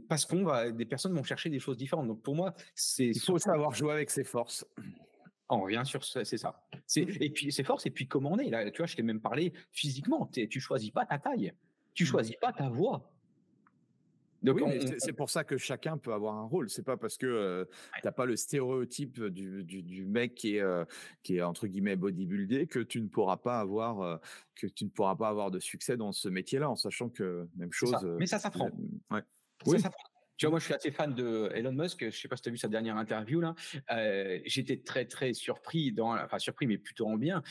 parce 0.07 0.25
qu'on 0.25 0.43
va, 0.43 0.71
des 0.71 0.85
personnes 0.85 1.13
vont 1.13 1.23
chercher 1.23 1.49
des 1.49 1.59
choses 1.59 1.77
différentes. 1.77 2.07
Donc 2.07 2.21
pour 2.21 2.35
moi, 2.35 2.53
c'est. 2.75 3.07
Il 3.07 3.19
faut 3.19 3.37
savoir 3.37 3.73
jouer 3.73 3.93
avec 3.93 4.09
ses 4.09 4.23
forces. 4.23 4.65
On 5.49 5.61
revient 5.61 5.83
sur 5.85 6.03
ça, 6.03 6.23
c'est 6.23 6.37
ça. 6.37 6.65
Et 6.95 7.29
puis 7.29 7.51
ses 7.51 7.63
forces, 7.63 7.85
et 7.85 7.91
puis 7.91 8.07
comment 8.07 8.31
on 8.31 8.39
est. 8.39 8.49
Là, 8.49 8.69
tu 8.71 8.77
vois, 8.77 8.87
je 8.87 8.95
t'ai 8.95 9.03
même 9.03 9.21
parlé 9.21 9.53
physiquement. 9.71 10.27
Tu 10.27 10.59
choisis 10.59 10.91
pas 10.91 11.05
ta 11.05 11.19
taille, 11.19 11.53
tu 11.93 12.03
mmh. 12.03 12.07
choisis 12.07 12.35
pas 12.37 12.53
ta 12.53 12.69
voix. 12.69 13.12
Donc 14.43 14.59
c'est 14.97 15.13
pour 15.13 15.29
ça 15.29 15.43
que 15.43 15.57
chacun 15.57 15.97
peut 15.97 16.13
avoir 16.13 16.35
un 16.35 16.45
rôle. 16.45 16.69
C'est 16.69 16.83
pas 16.83 16.97
parce 16.97 17.17
que 17.17 17.67
tu 17.95 18.01
n'as 18.05 18.11
pas 18.11 18.25
le 18.25 18.35
stéréotype 18.35 19.23
du, 19.25 19.63
du, 19.63 20.05
mec 20.05 20.35
qui 20.35 20.57
est, 20.57 20.85
qui 21.23 21.37
est 21.37 21.41
entre 21.41 21.67
guillemets 21.67 21.95
bodybuildé 21.95 22.67
que 22.67 22.79
tu 22.79 23.01
ne 23.01 23.07
pourras 23.07 23.37
pas 23.37 23.59
avoir 23.59 24.19
que 24.55 24.67
tu 24.67 24.85
ne 24.85 24.89
pourras 24.89 25.15
pas 25.15 25.29
avoir 25.29 25.51
de 25.51 25.59
succès 25.59 25.97
dans 25.97 26.11
ce 26.11 26.29
métier-là, 26.29 26.69
en 26.69 26.75
sachant 26.75 27.09
que 27.09 27.47
même 27.55 27.71
chose. 27.71 27.95
Mais 28.19 28.27
ça 28.27 28.39
s'apprend. 28.39 28.69
Ouais. 29.11 29.21
oui. 29.65 29.77
Tu 30.35 30.47
vois, 30.47 30.51
moi, 30.51 30.59
je 30.59 30.65
suis 30.65 30.73
assez 30.73 30.91
fan 30.91 31.13
de 31.13 31.51
Elon 31.53 31.73
Musk. 31.73 32.09
Je 32.09 32.19
sais 32.19 32.27
pas 32.27 32.35
si 32.35 32.41
tu 32.41 32.49
as 32.49 32.51
vu 32.51 32.57
sa 32.57 32.67
dernière 32.67 32.97
interview 32.97 33.39
là. 33.39 33.55
J'étais 34.45 34.77
très 34.77 35.05
très 35.05 35.33
surpris 35.33 35.91
dans, 35.91 36.17
enfin 36.17 36.39
surpris, 36.39 36.67
mais 36.67 36.77
plutôt 36.77 37.07
en 37.07 37.17
bien. 37.17 37.43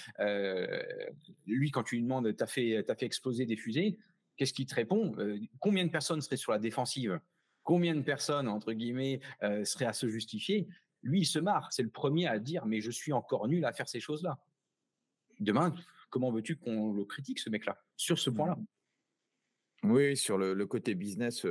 lui, 1.46 1.70
quand 1.70 1.84
tu 1.84 1.96
lui 1.96 2.02
demandes, 2.02 2.34
t'as 2.36 2.46
fait, 2.46 2.88
as 2.90 2.94
fait 2.94 3.06
exploser 3.06 3.46
des 3.46 3.56
fusées? 3.56 3.98
Qu'est-ce 4.42 4.52
qu'il 4.52 4.66
te 4.66 4.74
répond? 4.74 5.14
Euh, 5.18 5.38
Combien 5.60 5.84
de 5.84 5.90
personnes 5.90 6.20
seraient 6.20 6.36
sur 6.36 6.50
la 6.50 6.58
défensive? 6.58 7.20
Combien 7.62 7.94
de 7.94 8.00
personnes, 8.00 8.48
entre 8.48 8.72
guillemets, 8.72 9.20
euh, 9.44 9.64
seraient 9.64 9.84
à 9.84 9.92
se 9.92 10.08
justifier? 10.08 10.66
Lui, 11.04 11.20
il 11.20 11.24
se 11.26 11.38
marre. 11.38 11.72
C'est 11.72 11.84
le 11.84 11.90
premier 11.90 12.26
à 12.26 12.40
dire, 12.40 12.66
mais 12.66 12.80
je 12.80 12.90
suis 12.90 13.12
encore 13.12 13.46
nul 13.46 13.64
à 13.64 13.72
faire 13.72 13.88
ces 13.88 14.00
choses-là. 14.00 14.40
Demain, 15.38 15.72
comment 16.10 16.32
veux-tu 16.32 16.56
qu'on 16.56 16.92
le 16.92 17.04
critique, 17.04 17.38
ce 17.38 17.50
mec-là, 17.50 17.80
sur 17.96 18.18
ce 18.18 18.30
point-là? 18.30 18.58
Oui, 19.84 20.16
sur 20.16 20.38
le, 20.38 20.66
côté 20.66 20.94
business, 20.94 21.44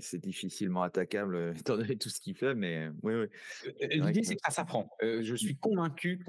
c'est 0.00 0.18
difficilement 0.18 0.82
attaquable 0.82 1.54
étant 1.58 1.76
donné 1.76 1.96
tout 1.96 2.08
ce 2.08 2.20
qu'il 2.20 2.34
fait, 2.34 2.54
mais 2.54 2.88
oui, 3.02 3.14
oui. 3.14 3.26
L'idée, 3.90 4.22
c'est 4.22 4.34
que 4.34 4.40
ça 4.44 4.50
s'apprend. 4.50 4.88
je 5.02 5.34
suis 5.34 5.54
mmh. 5.54 5.58
convaincu 5.58 6.24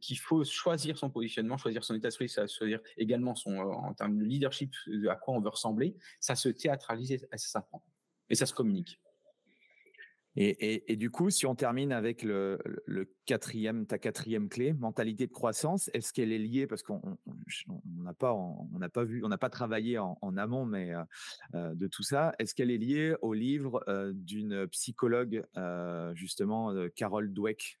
qu'il 0.00 0.18
faut 0.18 0.44
choisir 0.44 0.98
son 0.98 1.08
positionnement, 1.10 1.56
choisir 1.58 1.84
son 1.84 1.94
état 1.94 2.08
d'esprit, 2.08 2.28
choisir 2.28 2.80
également 2.96 3.36
son, 3.36 3.58
en 3.58 3.94
termes 3.94 4.18
de 4.18 4.24
leadership, 4.24 4.74
à 5.08 5.14
quoi 5.14 5.34
on 5.34 5.40
veut 5.40 5.50
ressembler. 5.50 5.96
Ça 6.18 6.34
se 6.34 6.48
théâtralise 6.48 7.12
et 7.12 7.18
ça 7.18 7.38
s'apprend. 7.38 7.84
Et 8.28 8.34
ça 8.34 8.46
se 8.46 8.54
communique. 8.54 9.00
Et, 10.36 10.96
du 10.96 11.10
coup, 11.10 11.30
si 11.30 11.44
on 11.46 11.54
termine 11.54 11.92
avec 11.92 12.22
le, 12.22 12.58
quatrième, 13.26 13.86
ta 13.86 13.98
quatrième 13.98 14.48
clé, 14.48 14.72
mentalité 14.72 15.26
de 15.26 15.32
croissance, 15.32 15.90
est-ce 15.92 16.12
qu'elle 16.12 16.32
est 16.32 16.38
liée 16.38 16.66
parce 16.66 16.82
qu'on 16.82 17.00
n'a 17.98 18.14
pas, 18.14 18.32
on 18.32 18.78
n'a 18.78 18.88
pas 18.88 19.04
vu, 19.04 19.24
on 19.24 19.28
n'a 19.28 19.38
pas 19.38 19.50
travaillé 19.50 19.98
en, 19.98 20.36
amont, 20.36 20.64
mais 20.64 20.94
euh, 20.94 21.02
euh, 21.54 21.74
de 21.74 21.86
tout 21.88 22.02
ça, 22.02 22.32
est-ce 22.38 22.54
qu'elle 22.54 22.70
est 22.70 22.78
liée 22.78 23.14
au 23.22 23.34
livre 23.34 23.82
euh, 23.88 24.12
d'une 24.14 24.68
psychologue 24.68 25.44
justement, 26.14 26.74
Carole 26.94 27.32
Dweck? 27.32 27.80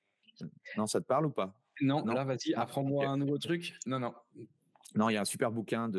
Non, 0.76 0.86
ça 0.86 1.00
te 1.00 1.06
parle 1.06 1.26
ou 1.26 1.30
pas? 1.30 1.54
Non, 1.80 2.04
non, 2.04 2.14
là, 2.14 2.24
vas-y, 2.24 2.52
apprends-moi 2.54 3.06
un 3.06 3.16
nouveau 3.16 3.38
truc. 3.38 3.78
Non, 3.86 3.98
non. 3.98 4.12
Non, 4.96 5.08
il 5.08 5.14
y 5.14 5.16
a 5.16 5.20
un 5.20 5.24
super 5.24 5.52
bouquin 5.52 5.90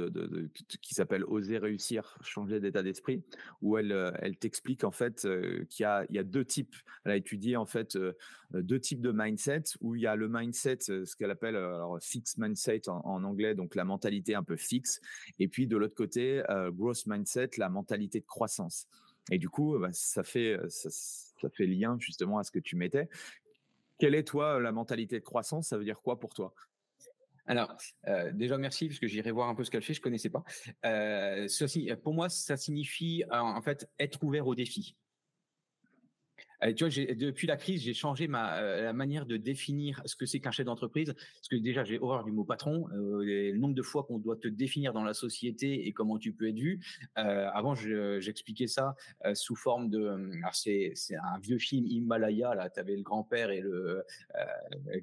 qui 0.81 0.93
s'appelle 0.93 1.23
Oser 1.23 1.57
réussir, 1.57 2.17
changer 2.21 2.59
d'état 2.59 2.83
d'esprit, 2.83 3.23
où 3.61 3.77
elle, 3.77 3.91
euh, 3.93 4.11
t'explique 4.39 4.83
en 4.83 4.91
fait 4.91 5.25
euh, 5.25 5.65
qu'il 5.69 5.83
y 5.83 5.85
a, 5.85 6.23
deux 6.23 6.43
types. 6.43 6.75
Elle 7.05 7.11
a 7.11 7.15
étudié 7.15 7.55
en 7.55 7.65
fait 7.65 7.95
euh, 7.95 8.13
deux 8.53 8.79
types 8.79 9.01
de 9.01 9.11
mindset, 9.13 9.63
où 9.79 9.95
il 9.95 10.01
y 10.01 10.07
a 10.07 10.15
le 10.15 10.27
mindset, 10.27 10.79
ce 10.81 11.15
qu'elle 11.15 11.31
appelle 11.31 11.55
alors 11.55 11.99
fixed 12.01 12.37
mindset 12.37 12.89
en, 12.89 13.23
anglais, 13.23 13.55
donc 13.55 13.75
la 13.75 13.85
mentalité 13.85 14.35
un 14.35 14.43
peu 14.43 14.57
fixe, 14.57 14.99
et 15.39 15.47
puis 15.47 15.67
de 15.67 15.77
l'autre 15.77 15.95
côté, 15.95 16.43
growth 16.73 17.07
mindset, 17.07 17.51
la 17.57 17.69
mentalité 17.69 18.19
de 18.19 18.25
croissance. 18.25 18.87
Et 19.31 19.37
du 19.37 19.49
coup, 19.49 19.77
bah, 19.79 19.89
ça 19.93 20.23
fait 20.23 20.59
ça 20.67 21.49
fait 21.49 21.65
lien 21.65 21.97
justement 21.99 22.39
à 22.39 22.43
ce 22.43 22.51
que 22.51 22.59
tu 22.59 22.75
mettais. 22.75 23.07
Quelle 23.97 24.15
est 24.15 24.23
toi 24.23 24.59
la 24.59 24.71
mentalité 24.71 25.19
de 25.19 25.23
croissance? 25.23 25.67
Ça 25.69 25.77
veut 25.77 25.83
dire 25.83 26.01
quoi 26.01 26.19
pour 26.19 26.33
toi? 26.33 26.53
Alors, 27.51 27.75
euh, 28.07 28.31
déjà 28.31 28.57
merci 28.57 28.87
parce 28.87 28.97
que 28.97 29.07
j'irai 29.07 29.29
voir 29.29 29.49
un 29.49 29.55
peu 29.55 29.65
ce 29.65 29.71
qu'elle 29.71 29.81
fait, 29.81 29.93
je 29.93 29.99
connaissais 29.99 30.29
pas. 30.29 30.45
Euh, 30.85 31.49
pour 32.01 32.13
moi, 32.13 32.29
ça 32.29 32.55
signifie 32.55 33.25
en 33.29 33.61
fait 33.61 33.89
être 33.99 34.23
ouvert 34.23 34.47
aux 34.47 34.55
défis 34.55 34.95
vois, 36.61 36.89
depuis 37.15 37.47
la 37.47 37.57
crise, 37.57 37.81
j'ai 37.81 37.93
changé 37.93 38.27
ma 38.27 38.57
euh, 38.57 38.83
la 38.83 38.93
manière 38.93 39.25
de 39.25 39.37
définir 39.37 40.01
ce 40.05 40.15
que 40.15 40.25
c'est 40.25 40.39
qu'un 40.39 40.51
chef 40.51 40.65
d'entreprise. 40.65 41.13
Parce 41.13 41.47
que 41.49 41.55
déjà, 41.55 41.83
j'ai 41.83 41.99
horreur 41.99 42.23
du 42.23 42.31
mot 42.31 42.43
patron. 42.43 42.87
Euh, 42.93 43.23
le 43.23 43.57
nombre 43.57 43.73
de 43.73 43.81
fois 43.81 44.03
qu'on 44.03 44.19
doit 44.19 44.35
te 44.35 44.47
définir 44.47 44.93
dans 44.93 45.03
la 45.03 45.13
société 45.13 45.87
et 45.87 45.91
comment 45.91 46.17
tu 46.17 46.33
peux 46.33 46.49
être 46.49 46.59
vu. 46.59 46.79
Euh, 47.17 47.49
avant, 47.53 47.75
j'expliquais 47.75 48.67
ça 48.67 48.95
euh, 49.25 49.33
sous 49.35 49.55
forme 49.55 49.89
de. 49.89 50.31
C'est 50.53 50.93
un 51.15 51.39
vieux 51.39 51.57
film 51.57 51.85
Himalaya. 51.85 52.53
Là, 52.55 52.69
tu 52.69 52.79
avais 52.79 52.95
le 52.95 53.03
grand-père 53.03 53.49
et 53.49 53.61
le 53.61 54.03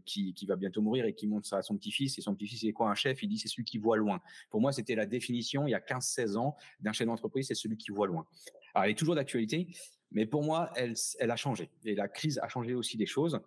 qui 0.05 0.35
qui 0.35 0.47
va 0.47 0.57
bientôt 0.57 0.83
mourir 0.83 1.05
et 1.05 1.15
qui 1.15 1.27
montre 1.27 1.47
ça 1.47 1.59
à 1.59 1.63
son 1.63 1.77
petit-fils. 1.77 2.19
Et 2.19 2.23
son 2.23 2.35
petit-fils, 2.35 2.61
c'est 2.61 2.73
quoi 2.73 2.91
un 2.91 2.95
chef? 2.95 3.23
Il 3.23 3.29
dit 3.29 3.39
c'est 3.39 3.49
celui 3.49 3.65
qui 3.65 3.79
voit 3.79 3.97
loin. 3.97 4.21
Pour 4.51 4.61
moi, 4.61 4.73
c'était 4.73 4.95
la 4.95 5.07
définition 5.07 5.67
il 5.67 5.71
y 5.71 5.75
a 5.75 5.81
15-16 5.81 6.37
ans 6.37 6.57
d'un 6.81 6.93
chef 6.93 7.07
d'entreprise, 7.07 7.47
c'est 7.49 7.55
celui 7.55 7.77
qui 7.77 7.91
voit 7.91 8.07
loin. 8.07 8.27
Alors, 8.75 8.85
elle 8.85 8.91
est 8.93 8.99
toujours 8.99 9.15
d'actualité. 9.15 9.69
Mais 10.11 10.27
pour 10.27 10.43
moi, 10.43 10.71
elle, 10.77 10.95
elle 11.19 11.31
a 11.31 11.37
changé. 11.37 11.71
Et 11.85 11.95
la 11.95 12.09
crise 12.09 12.39
a 12.39 12.49
changé 12.49 12.75
aussi 12.75 12.97
des 12.97 13.07
choses. 13.07 13.41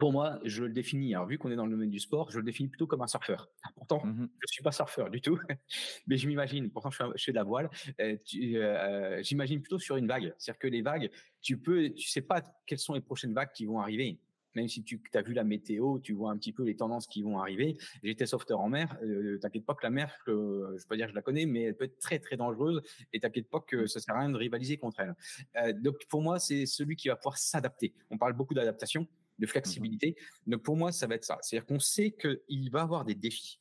Pour 0.00 0.12
moi, 0.12 0.40
je 0.44 0.64
le 0.64 0.72
définis, 0.72 1.14
alors 1.14 1.26
vu 1.26 1.38
qu'on 1.38 1.50
est 1.50 1.56
dans 1.56 1.64
le 1.64 1.70
domaine 1.70 1.90
du 1.90 2.00
sport, 2.00 2.30
je 2.30 2.38
le 2.38 2.44
définis 2.44 2.68
plutôt 2.68 2.88
comme 2.88 3.02
un 3.02 3.06
surfeur. 3.06 3.48
Pourtant, 3.76 4.04
mmh 4.04 4.16
je 4.16 4.22
ne 4.22 4.48
suis 4.48 4.62
pas 4.62 4.72
surfeur 4.72 5.10
du 5.10 5.20
tout, 5.20 5.38
mais 6.08 6.16
je 6.16 6.26
m'imagine, 6.26 6.70
pourtant 6.70 6.90
je 6.90 6.96
fais, 7.16 7.32
de 7.32 7.36
la 7.36 7.44
voile, 7.44 7.70
euh, 8.00 8.16
euh, 8.34 9.22
j'imagine 9.22 9.60
plutôt 9.60 9.78
sur 9.78 9.96
une 9.96 10.08
vague. 10.08 10.34
C'est-à-dire 10.38 10.58
que 10.58 10.66
les 10.66 10.82
vagues, 10.82 11.10
tu 11.40 11.58
peux, 11.58 11.90
tu 11.90 12.08
sais 12.08 12.20
pas 12.20 12.42
quelles 12.66 12.80
sont 12.80 12.94
les 12.94 13.00
prochaines 13.00 13.32
vagues 13.32 13.52
qui 13.54 13.64
vont 13.64 13.78
arriver 13.78 14.18
même 14.56 14.68
si 14.68 14.82
tu 14.82 15.00
as 15.14 15.22
vu 15.22 15.34
la 15.34 15.44
météo, 15.44 15.98
tu 16.00 16.14
vois 16.14 16.30
un 16.30 16.38
petit 16.38 16.52
peu 16.52 16.64
les 16.64 16.74
tendances 16.74 17.06
qui 17.06 17.22
vont 17.22 17.38
arriver. 17.38 17.76
J'étais 18.02 18.26
sauveteur 18.26 18.58
en 18.60 18.70
mer. 18.70 18.98
Euh, 19.02 19.38
t'inquiète 19.38 19.66
pas 19.66 19.74
que 19.74 19.84
la 19.84 19.90
mer, 19.90 20.12
je 20.26 20.32
je 20.32 20.82
peux 20.82 20.88
pas 20.88 20.96
dire 20.96 21.06
que 21.06 21.12
je 21.12 21.14
la 21.14 21.22
connais, 21.22 21.46
mais 21.46 21.64
elle 21.64 21.76
peut 21.76 21.84
être 21.84 21.98
très 21.98 22.18
très 22.18 22.36
dangereuse. 22.36 22.80
Et 23.12 23.20
t'inquiète 23.20 23.48
pas 23.48 23.60
que 23.60 23.86
ça 23.86 24.00
sert 24.00 24.16
à 24.16 24.20
rien 24.20 24.30
de 24.30 24.36
rivaliser 24.36 24.78
contre 24.78 25.00
elle. 25.00 25.14
Euh, 25.56 25.72
donc 25.74 26.06
pour 26.08 26.22
moi, 26.22 26.38
c'est 26.38 26.64
celui 26.64 26.96
qui 26.96 27.08
va 27.08 27.16
pouvoir 27.16 27.36
s'adapter. 27.36 27.94
On 28.10 28.16
parle 28.16 28.32
beaucoup 28.32 28.54
d'adaptation, 28.54 29.06
de 29.38 29.46
flexibilité. 29.46 30.16
Mmh 30.46 30.50
donc 30.52 30.62
pour 30.62 30.76
moi, 30.76 30.90
ça 30.90 31.06
va 31.06 31.16
être 31.16 31.24
ça. 31.24 31.38
C'est-à-dire 31.42 31.66
qu'on 31.66 31.80
sait 31.80 32.12
qu'il 32.12 32.70
va 32.70 32.80
avoir 32.80 33.04
des 33.04 33.14
défis. 33.14 33.60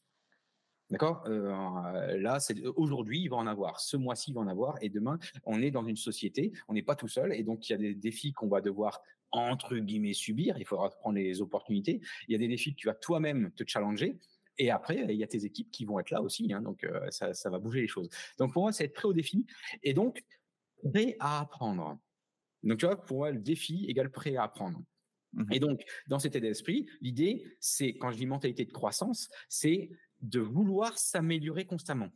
D'accord? 0.92 1.24
Euh, 1.28 2.18
Là, 2.18 2.40
c'est 2.40 2.64
aujourd'hui, 2.76 3.22
il 3.22 3.30
va 3.30 3.38
en 3.38 3.48
avoir. 3.48 3.80
Ce 3.80 3.98
mois-ci, 3.98 4.32
il 4.32 4.34
va 4.36 4.42
en 4.42 4.48
avoir. 4.48 4.78
Et 4.82 4.90
demain, 4.90 5.18
on 5.46 5.62
est 5.62 5.72
dans 5.72 5.86
une 5.86 5.96
société, 5.96 6.52
on 6.68 6.74
n'est 6.74 6.84
pas 6.84 6.96
tout 6.96 7.08
seul. 7.08 7.34
Et 7.34 7.44
donc, 7.44 7.68
il 7.68 7.72
y 7.72 7.76
a 7.76 7.78
des 7.80 7.96
défis 7.96 8.34
qu'on 8.34 8.48
va 8.48 8.62
devoir 8.62 9.02
entre 9.36 9.78
guillemets 9.78 10.14
subir. 10.14 10.58
Il 10.58 10.66
faudra 10.66 10.90
prendre 10.90 11.18
les 11.18 11.42
opportunités. 11.42 12.02
Il 12.28 12.32
y 12.32 12.36
a 12.36 12.38
des 12.38 12.48
défis 12.48 12.74
que 12.74 12.80
tu 12.80 12.88
vas 12.88 12.96
toi-même 12.96 13.52
te 13.52 13.64
challenger. 13.68 14.18
Et 14.58 14.72
après, 14.72 15.06
il 15.10 15.16
y 15.16 15.24
a 15.24 15.28
tes 15.28 15.46
équipes 15.46 15.70
qui 15.72 15.86
vont 15.86 16.00
être 16.00 16.12
là 16.12 16.22
aussi. 16.22 16.54
Hein, 16.54 16.62
donc, 16.62 16.84
euh, 16.84 17.10
ça, 17.12 17.34
ça, 17.34 17.50
va 17.50 17.60
bouger 17.60 17.82
les 17.82 17.88
choses. 17.88 18.10
Donc, 18.38 18.54
pour 18.54 18.64
moi, 18.64 18.72
c'est 18.72 18.86
être 18.86 18.94
prêt 18.94 19.08
au 19.08 19.14
défi 19.14 19.46
et 19.84 19.94
donc 19.94 20.24
prêt 20.92 21.18
à 21.20 21.42
apprendre. 21.42 22.00
Donc, 22.64 22.80
tu 22.80 22.86
vois, 22.86 23.02
pour 23.02 23.18
moi, 23.18 23.32
le 23.32 23.40
défi 23.40 23.86
égale 23.88 24.10
prêt 24.10 24.36
à 24.36 24.44
apprendre. 24.44 24.82
Mmh 25.34 25.52
et 25.52 25.60
donc, 25.60 25.84
dans 26.08 26.20
cet 26.20 26.36
état 26.36 26.48
d'esprit, 26.48 26.88
l'idée, 27.02 27.44
c'est, 27.60 27.96
quand 27.96 28.12
je 28.12 28.18
dis 28.18 28.26
mentalité 28.26 28.64
de 28.64 28.72
croissance, 28.72 29.30
c'est 29.50 29.90
de 30.22 30.40
vouloir 30.40 30.98
s'améliorer 30.98 31.66
constamment. 31.66 32.10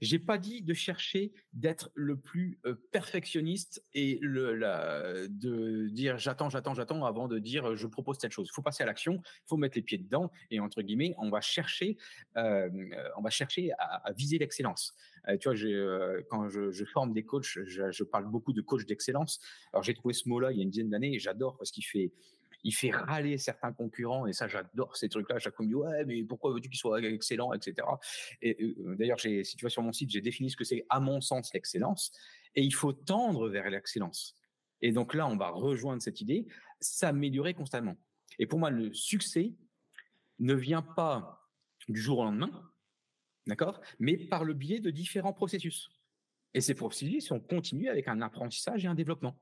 J'ai 0.00 0.18
pas 0.18 0.38
dit 0.38 0.62
de 0.62 0.74
chercher 0.74 1.32
d'être 1.52 1.90
le 1.94 2.16
plus 2.16 2.58
perfectionniste 2.90 3.84
et 3.92 4.18
de 4.22 5.88
dire 5.88 6.18
j'attends, 6.18 6.50
j'attends, 6.50 6.74
j'attends 6.74 7.04
avant 7.04 7.28
de 7.28 7.38
dire 7.38 7.74
je 7.76 7.86
propose 7.86 8.18
telle 8.18 8.32
chose. 8.32 8.48
Il 8.50 8.54
faut 8.54 8.62
passer 8.62 8.82
à 8.82 8.86
l'action, 8.86 9.20
il 9.24 9.48
faut 9.48 9.56
mettre 9.56 9.76
les 9.76 9.82
pieds 9.82 9.98
dedans 9.98 10.30
et 10.50 10.60
entre 10.60 10.82
guillemets, 10.82 11.14
on 11.18 11.30
va 11.30 11.40
chercher, 11.40 11.96
on 12.36 13.22
va 13.22 13.30
chercher 13.30 13.72
à, 13.78 14.12
viser 14.12 14.38
l'excellence. 14.38 14.94
tu 15.40 15.48
vois, 15.48 16.22
quand 16.28 16.48
je, 16.48 16.70
je, 16.70 16.84
forme 16.84 17.12
des 17.12 17.24
coachs, 17.24 17.44
je, 17.44 17.90
je 17.90 18.04
parle 18.04 18.26
beaucoup 18.30 18.52
de 18.52 18.60
coach 18.60 18.84
d'excellence. 18.86 19.40
Alors 19.72 19.82
j'ai 19.82 19.94
trouvé 19.94 20.14
ce 20.14 20.28
mot-là 20.28 20.52
il 20.52 20.58
y 20.58 20.60
a 20.60 20.62
une 20.62 20.70
dizaine 20.70 20.90
d'années 20.90 21.14
et 21.14 21.18
j'adore 21.18 21.56
parce 21.56 21.70
qu'il 21.70 21.84
fait 21.84 22.12
il 22.64 22.72
fait 22.72 22.90
râler 22.90 23.36
certains 23.38 23.72
concurrents 23.72 24.26
et 24.26 24.32
ça 24.32 24.48
j'adore 24.48 24.96
ces 24.96 25.08
trucs 25.08 25.28
là 25.28 25.38
chaque 25.38 25.54
fois 25.54 25.66
dit 25.66 25.74
ouais 25.74 26.04
mais 26.06 26.24
pourquoi 26.24 26.52
veux-tu 26.52 26.70
qu'il 26.70 26.78
soit 26.78 27.00
excellent 27.02 27.52
etc 27.52 27.74
et 28.40 28.74
d'ailleurs 28.98 29.20
si 29.20 29.42
tu 29.56 29.64
vas 29.64 29.68
sur 29.68 29.82
mon 29.82 29.92
site 29.92 30.10
j'ai 30.10 30.22
défini 30.22 30.50
ce 30.50 30.56
que 30.56 30.64
c'est 30.64 30.86
à 30.88 30.98
mon 30.98 31.20
sens 31.20 31.52
l'excellence 31.52 32.10
et 32.54 32.62
il 32.62 32.74
faut 32.74 32.92
tendre 32.92 33.48
vers 33.48 33.68
l'excellence. 33.68 34.34
Et 34.80 34.92
donc 34.92 35.14
là 35.14 35.26
on 35.26 35.36
va 35.36 35.50
rejoindre 35.50 36.02
cette 36.02 36.20
idée 36.20 36.46
s'améliorer 36.80 37.54
constamment. 37.54 37.96
Et 38.38 38.46
pour 38.46 38.58
moi 38.58 38.70
le 38.70 38.92
succès 38.92 39.54
ne 40.38 40.54
vient 40.54 40.82
pas 40.82 41.48
du 41.88 42.00
jour 42.00 42.18
au 42.18 42.24
lendemain 42.24 42.70
d'accord 43.46 43.80
mais 43.98 44.16
par 44.16 44.44
le 44.44 44.54
biais 44.54 44.80
de 44.80 44.90
différents 44.90 45.34
processus. 45.34 45.90
Et 46.54 46.60
ces 46.60 46.74
processus 46.74 47.26
sont 47.26 47.40
continus 47.40 47.88
avec 47.88 48.08
un 48.08 48.22
apprentissage 48.22 48.84
et 48.84 48.88
un 48.88 48.94
développement 48.94 49.36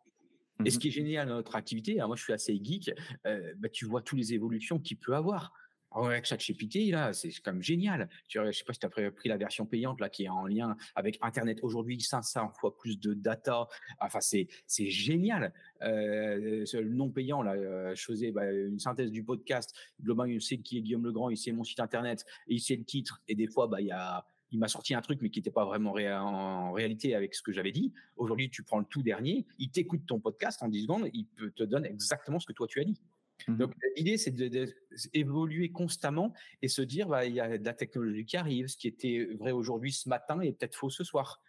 Et 0.65 0.71
ce 0.71 0.77
mmh 0.77 0.81
qui 0.81 0.89
est 0.89 0.93
génial 0.93 1.29
dans 1.29 1.35
notre 1.35 1.57
activité, 1.57 1.97
moi 1.97 2.17
je 2.17 2.23
suis 2.23 2.33
assez 2.33 2.59
geek, 2.63 2.91
bah, 3.25 3.69
tu 3.73 3.87
vois 3.87 4.03
toutes 4.03 4.19
les 4.19 4.35
évolutions 4.35 4.79
qu'il 4.79 4.99
peut 4.99 5.15
avoir. 5.15 5.53
Avec 5.95 6.25
ChatGPT, 6.25 6.91
là, 6.91 7.13
c'est 7.13 7.31
quand 7.43 7.53
même 7.53 7.63
génial. 7.63 8.09
Je 8.29 8.41
ne 8.41 8.53
sais 8.53 8.65
pas 8.65 8.73
si 8.73 8.81
tu 8.81 8.87
as 8.87 9.11
pris 9.11 9.29
la 9.29 9.37
version 9.37 9.67
payante 9.67 10.01
là, 10.01 10.09
qui 10.09 10.25
est 10.25 10.29
en 10.29 10.47
lien 10.47 10.77
avec 10.95 11.19
Internet 11.21 11.59
aujourd'hui, 11.63 12.01
500 12.01 12.53
fois 12.59 12.77
plus 12.77 12.99
de 12.99 13.15
data. 13.15 13.69
Enfin, 14.01 14.21
c'est 14.21 14.49
génial. 14.89 15.53
Euh, 15.83 16.65
le 16.73 16.95
non 16.95 17.11
payant, 17.11 17.43
là, 17.43 17.95
je 17.95 18.05
faisais 18.05 18.33
bah, 18.33 18.51
une 18.51 18.79
synthèse 18.79 19.11
du 19.11 19.23
podcast. 19.23 19.75
Globalement, 20.03 20.33
il 20.33 20.41
sait 20.41 20.59
qui 20.59 20.79
est 20.79 20.83
Guillaume 20.83 21.05
Legrand, 21.05 21.29
il 21.29 21.37
sait 21.37 21.53
mon 21.53 21.65
site 21.65 21.81
Internet, 21.81 22.25
et 22.49 22.55
il 22.55 22.61
sait 22.61 22.77
le 22.77 22.85
titre. 22.85 23.21
Et 23.29 23.35
des 23.35 23.47
fois, 23.47 23.67
bah, 23.67 23.81
il 23.81 23.89
y 23.89 23.93
a 23.93 24.25
il 24.53 24.59
m'a 24.59 24.69
sorti 24.69 24.95
un 24.95 25.01
truc, 25.01 25.21
mais 25.23 25.31
qui 25.31 25.39
n'était 25.39 25.51
pas 25.51 25.65
vraiment 25.65 25.93
en 25.93 26.73
réalité 26.73 27.15
avec 27.15 27.35
ce 27.35 27.43
que 27.43 27.53
j'avais 27.53 27.73
dit. 27.73 27.93
Aujourd'hui, 28.17 28.51
tu 28.51 28.63
prends 28.63 28.79
le 28.79 28.85
tout 28.85 29.03
dernier, 29.03 29.47
il 29.59 29.71
t'écoute 29.71 30.03
ton 30.07 30.21
podcast 30.21 30.63
en 30.63 30.69
10 30.69 30.83
secondes, 30.83 31.09
il 31.13 31.27
peut 31.27 31.51
te 31.51 31.63
donne 31.65 31.87
exactement 31.87 32.39
ce 32.39 32.47
que 32.47 32.53
toi 32.53 32.67
tu 32.67 32.81
as 32.81 32.85
dit. 32.85 33.01
Mmh 33.49 33.57
Donc 33.57 33.73
l'idée, 33.97 34.19
c'est 34.19 34.31
d'évoluer 34.31 35.73
constamment 35.73 36.35
et 36.61 36.69
se 36.69 36.83
dire, 36.83 37.09
bah, 37.09 37.25
il 37.25 37.35
y 37.35 37.41
a 37.41 37.57
de 37.59 37.65
la 37.65 37.73
technologie 37.73 38.27
qui 38.27 38.37
arrive, 38.37 38.69
ce 38.69 38.77
qui 38.77 38.89
était 38.89 39.27
vrai 39.39 39.53
aujourd'hui 39.53 39.93
ce 39.93 40.09
matin 40.09 40.41
est 40.41 40.53
peut-être 40.53 40.77
faux 40.77 40.91
ce 40.91 41.03
soir. 41.03 41.43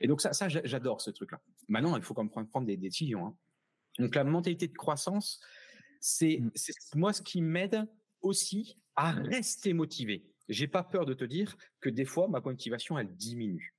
Et 0.00 0.06
donc 0.06 0.20
ça, 0.20 0.32
ça 0.32 0.48
j'adore 0.48 1.00
ce 1.00 1.10
truc-là. 1.10 1.40
Maintenant, 1.68 1.96
il 1.96 2.02
faut 2.02 2.12
quand 2.12 2.24
même 2.36 2.46
prendre 2.48 2.66
des 2.66 2.76
décisions. 2.76 3.26
Hein. 3.26 3.36
Donc 3.98 4.14
la 4.14 4.24
mentalité 4.24 4.68
de 4.68 4.76
croissance, 4.76 5.40
c'est 6.00 6.38
mmh. 6.40 6.50
moi 6.96 7.12
ce 7.12 7.22
qui 7.22 7.40
m'aide 7.40 7.86
aussi 8.20 8.78
à 8.94 9.12
rester 9.12 9.72
motivé. 9.72 10.31
J'ai 10.48 10.68
pas 10.68 10.82
peur 10.82 11.06
de 11.06 11.14
te 11.14 11.24
dire 11.24 11.56
que 11.80 11.88
des 11.88 12.04
fois 12.04 12.28
ma 12.28 12.40
motivation 12.40 12.98
elle 12.98 13.14
diminue. 13.14 13.74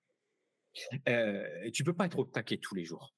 Euh, 1.08 1.70
tu 1.72 1.84
peux 1.84 1.94
pas 1.94 2.06
être 2.06 2.20
au 2.20 2.26
taquet 2.26 2.58
tous 2.58 2.76
les 2.76 2.86
jours. 2.86 3.14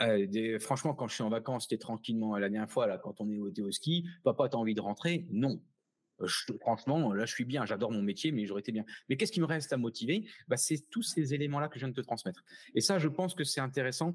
Euh, 0.00 0.58
franchement, 0.60 0.94
quand 0.94 1.08
je 1.08 1.14
suis 1.14 1.22
en 1.22 1.28
vacances, 1.28 1.64
c'était 1.64 1.78
tranquillement 1.78 2.36
la 2.36 2.48
dernière 2.48 2.70
fois, 2.70 2.86
là, 2.86 2.98
quand 2.98 3.20
on 3.20 3.28
est 3.30 3.38
au, 3.38 3.50
au 3.50 3.70
ski, 3.70 4.06
papa, 4.24 4.48
t'as 4.48 4.58
envie 4.58 4.74
de 4.74 4.80
rentrer? 4.80 5.26
Non. 5.30 5.60
franchement, 6.60 7.12
là, 7.12 7.26
je 7.26 7.34
suis 7.34 7.44
bien, 7.44 7.66
j'adore 7.66 7.92
mon 7.92 8.02
métier, 8.02 8.32
mais 8.32 8.46
j'aurais 8.46 8.60
été 8.60 8.72
bien. 8.72 8.84
Mais 9.08 9.16
qu'est-ce 9.16 9.32
qui 9.32 9.40
me 9.40 9.46
reste 9.46 9.72
à 9.72 9.76
motiver? 9.76 10.26
Bah, 10.48 10.56
C'est 10.56 10.88
tous 10.90 11.02
ces 11.02 11.34
éléments-là 11.34 11.68
que 11.68 11.78
je 11.78 11.84
viens 11.84 11.88
de 11.88 11.94
te 11.94 12.00
transmettre. 12.00 12.44
Et 12.74 12.80
ça, 12.80 12.98
je 12.98 13.08
pense 13.08 13.34
que 13.34 13.44
c'est 13.44 13.60
intéressant, 13.60 14.14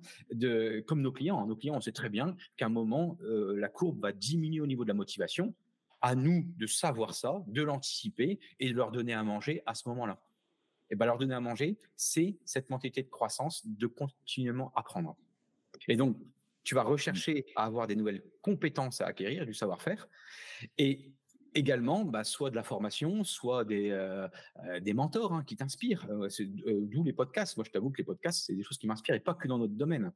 comme 0.88 1.02
nos 1.02 1.12
clients. 1.12 1.40
Hein. 1.40 1.48
nos 1.48 1.56
clients, 1.56 1.76
on 1.76 1.82
sait 1.82 1.92
très 1.92 2.10
bien 2.10 2.36
qu'à 2.58 2.66
un 2.66 2.70
moment, 2.70 3.18
euh, 3.22 3.56
la 3.58 3.70
courbe 3.70 4.02
va 4.02 4.12
diminuer 4.12 4.62
au 4.62 4.68
niveau 4.68 4.84
de 4.84 4.90
la 4.90 4.96
motivation. 4.96 5.54
À 6.02 6.16
nous 6.16 6.46
de 6.58 6.68
savoir 6.68 7.14
ça, 7.14 7.44
de 7.48 7.62
l'anticiper 7.62 8.40
et 8.60 8.70
de 8.70 8.76
leur 8.76 8.92
donner 8.92 9.14
à 9.14 9.24
manger 9.24 9.64
à 9.66 9.74
ce 9.74 9.88
moment-là. 9.90 10.22
Et 10.90 10.96
ben, 10.96 11.06
leur 11.06 11.18
donner 11.18 11.34
à 11.34 11.40
manger, 11.40 11.80
c'est 11.96 12.38
cette 12.46 12.70
mentalité 12.70 13.02
de 13.02 13.10
croissance, 13.10 13.66
de 13.66 13.88
continuellement 13.88 14.72
apprendre. 14.76 15.18
Et 15.88 15.96
donc, 15.96 16.18
tu 16.64 16.76
vas 16.76 16.84
mmh. 16.84 16.88
rechercher 16.88 17.46
à 17.56 17.66
avoir 17.66 17.88
des 17.88 17.96
nouvelles 17.96 18.24
compétences 18.42 19.02
à 19.02 19.08
acquérir, 19.08 19.46
du 19.46 19.54
savoir-faire, 19.54 20.08
et 20.78 21.12
également, 21.56 22.04
bah, 22.04 22.24
soit 22.24 22.52
de 22.52 22.56
la 22.56 22.64
formation, 22.64 23.24
soit 23.24 23.66
des, 23.66 23.90
euh, 23.92 24.28
euh, 24.66 24.80
des 24.80 24.94
mentors 24.94 25.34
hein, 25.34 25.44
qui 25.44 25.56
t'inspirent. 25.56 26.06
Euh, 26.10 26.28
d'où 26.82 27.04
les 27.04 27.14
podcasts. 27.14 27.58
Moi, 27.58 27.64
je 27.66 27.72
t'avoue 27.72 27.90
que 27.90 27.98
les 27.98 28.04
podcasts, 28.04 28.46
c'est 28.46 28.54
des 28.54 28.64
choses 28.64 28.78
qui 28.78 28.88
m'inspirent 28.88 29.16
et 29.16 29.20
pas 29.22 29.34
que 29.34 29.48
dans 29.48 29.58
notre 29.58 29.74
domaine. 29.74 30.12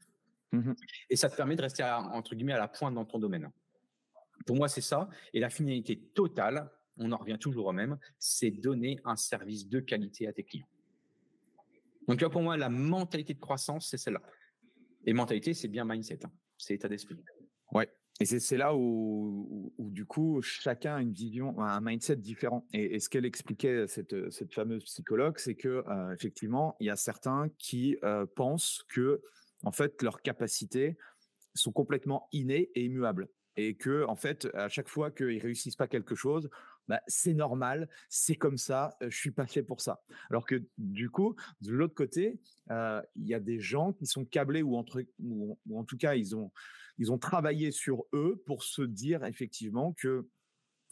Mmh 0.52 0.74
et 1.12 1.16
ça 1.16 1.30
te 1.30 1.36
permet 1.36 1.56
de 1.56 1.62
rester, 1.62 1.84
entre 1.84 2.36
guillemets, 2.36 2.54
à 2.54 2.58
la 2.58 2.68
pointe 2.68 2.96
dans 2.96 3.06
ton 3.06 3.20
domaine. 3.20 3.52
Pour 4.50 4.58
moi, 4.58 4.68
c'est 4.68 4.82
ça. 4.82 5.08
Et 5.32 5.40
la 5.40 5.52
finalité 5.52 5.96
totale, 6.16 6.72
on 6.98 7.12
en 7.12 7.18
revient 7.18 7.38
toujours 7.40 7.68
au 7.68 7.72
même, 7.72 8.00
c'est 8.18 8.50
donner 8.50 9.00
un 9.06 9.16
service 9.16 9.70
de 9.70 9.80
qualité 9.80 10.28
à 10.28 10.34
tes 10.34 10.44
clients. 10.44 10.66
Donc 12.08 12.20
là, 12.20 12.32
pour 12.32 12.42
moi, 12.42 12.58
la 12.58 12.70
mentalité 12.70 13.36
de 13.36 13.40
croissance, 13.40 13.92
c'est 13.92 13.98
celle-là. 13.98 14.24
Et 15.06 15.14
mentalité, 15.14 15.54
c'est 15.54 15.68
bien 15.68 15.86
mindset, 15.86 16.26
hein. 16.26 16.32
c'est 16.58 16.74
état 16.74 16.90
d'esprit. 16.90 17.16
Ouais. 17.74 17.88
Et 18.20 18.26
c'est 18.26 18.58
là 18.58 18.76
où, 18.76 19.72
du 19.78 20.08
coup, 20.08 20.42
chacun 20.42 20.96
a 20.96 21.02
une 21.04 21.14
vision, 21.14 21.60
un 21.60 21.80
mindset 21.80 22.16
différent. 22.16 22.66
Et, 22.74 23.00
ce 23.00 23.08
qu'elle 23.08 23.26
expliquait, 23.26 23.86
cette, 23.86 24.52
fameuse 24.52 24.84
psychologue, 24.84 25.38
c'est 25.38 25.54
que 25.54 25.84
euh, 25.88 26.12
effectivement, 26.16 26.76
il 26.80 26.88
y 26.88 26.90
a 26.90 26.96
certains 26.96 27.50
qui 27.60 28.00
euh, 28.04 28.26
pensent 28.26 28.84
que, 28.90 29.22
en 29.62 29.72
fait, 29.72 30.02
leurs 30.02 30.24
capacités 30.24 30.98
sont 31.54 31.72
complètement 31.72 32.28
innées 32.32 32.72
et 32.74 32.86
immuables 32.86 33.30
et 33.68 33.76
que 33.76 34.06
en 34.06 34.16
fait 34.16 34.48
à 34.54 34.70
chaque 34.70 34.88
fois 34.88 35.12
qu'ils 35.12 35.40
réussissent 35.40 35.76
pas 35.76 35.88
quelque 35.88 36.16
chose 36.16 36.50
bah, 36.88 37.02
c'est 37.06 37.36
normal, 37.36 37.88
c'est 38.10 38.36
comme 38.36 38.58
ça, 38.58 38.98
je 39.00 39.16
suis 39.16 39.30
pas 39.30 39.46
fait 39.46 39.62
pour 39.62 39.80
ça. 39.80 40.02
Alors 40.32 40.44
que 40.48 40.64
du 40.80 41.12
coup, 41.12 41.36
de 41.62 41.72
l'autre 41.72 41.94
côté, 41.94 42.40
il 42.72 43.28
y 43.28 43.36
a 43.36 43.40
des 43.40 43.60
gens 43.60 43.94
qui 43.94 44.08
sont 44.08 44.26
câblés 44.26 44.64
ou, 44.64 44.76
entre, 44.76 45.04
ou, 45.20 45.56
en 45.76 45.84
tout 45.84 45.98
cas 45.98 46.16
ils 46.16 46.36
ont 46.36 46.52
ils 46.98 47.12
ont 47.14 47.20
travaillé 47.20 47.72
sur 47.72 48.06
eux 48.14 48.42
pour 48.46 48.64
se 48.64 48.82
dire 48.82 49.24
effectivement 49.24 49.94
que 49.94 50.28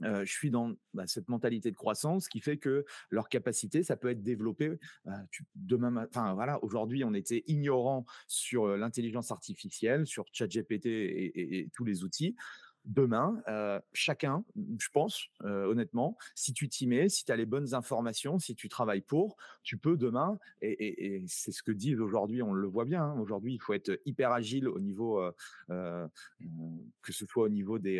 je 0.02 0.32
suis 0.32 0.52
dans 0.52 0.74
bah, 0.94 1.08
cette 1.08 1.30
mentalité 1.30 1.72
de 1.72 1.76
croissance 1.76 2.28
qui 2.28 2.40
fait 2.40 2.58
que 2.58 2.86
leur 3.10 3.30
capacité, 3.30 3.84
ça 3.84 3.98
peut 3.98 4.10
être 4.10 4.24
développé 4.24 4.78
bah, 5.06 5.14
demain. 5.56 6.06
Enfin 6.10 6.34
voilà, 6.34 6.64
aujourd'hui, 6.64 7.04
on 7.04 7.14
était 7.14 7.44
ignorant 7.48 8.06
sur 8.28 8.78
l'intelligence 8.78 9.32
artificielle, 9.32 10.06
sur 10.06 10.26
ChatGPT 10.32 10.86
et, 10.86 11.70
tous 11.74 11.86
les 11.86 12.04
outils 12.04 12.36
demain, 12.86 13.44
chacun, 13.92 14.46
je 14.80 14.88
pense, 14.94 15.26
honnêtement, 15.44 16.18
si 16.36 16.54
tu 16.54 16.70
t'y 16.70 16.88
mets, 16.88 17.10
si 17.10 17.26
tu 17.26 17.32
as 17.34 17.36
les 17.36 17.46
bonnes 17.46 17.74
informations, 17.74 18.40
si 18.40 18.56
tu 18.56 18.70
travailles 18.70 19.02
pour, 19.02 19.36
tu 19.64 19.78
peux 19.78 19.98
demain, 19.98 20.40
et, 20.62 21.22
c'est 21.28 21.52
ce 21.52 21.64
que 21.64 21.74
disent 21.74 22.00
aujourd'hui, 22.00 22.42
on 22.42 22.54
le 22.54 22.68
voit 22.68 22.86
bien, 22.86 23.04
hein, 23.04 23.20
aujourd'hui, 23.20 23.54
il 23.54 23.60
faut 23.60 23.74
être 23.74 24.00
hyper 24.06 24.32
agile 24.32 24.70
au 24.70 24.80
niveau, 24.80 25.22
que 25.68 27.12
ce 27.12 27.26
soit 27.26 27.44
au 27.44 27.50
niveau 27.50 27.78
des 27.78 28.00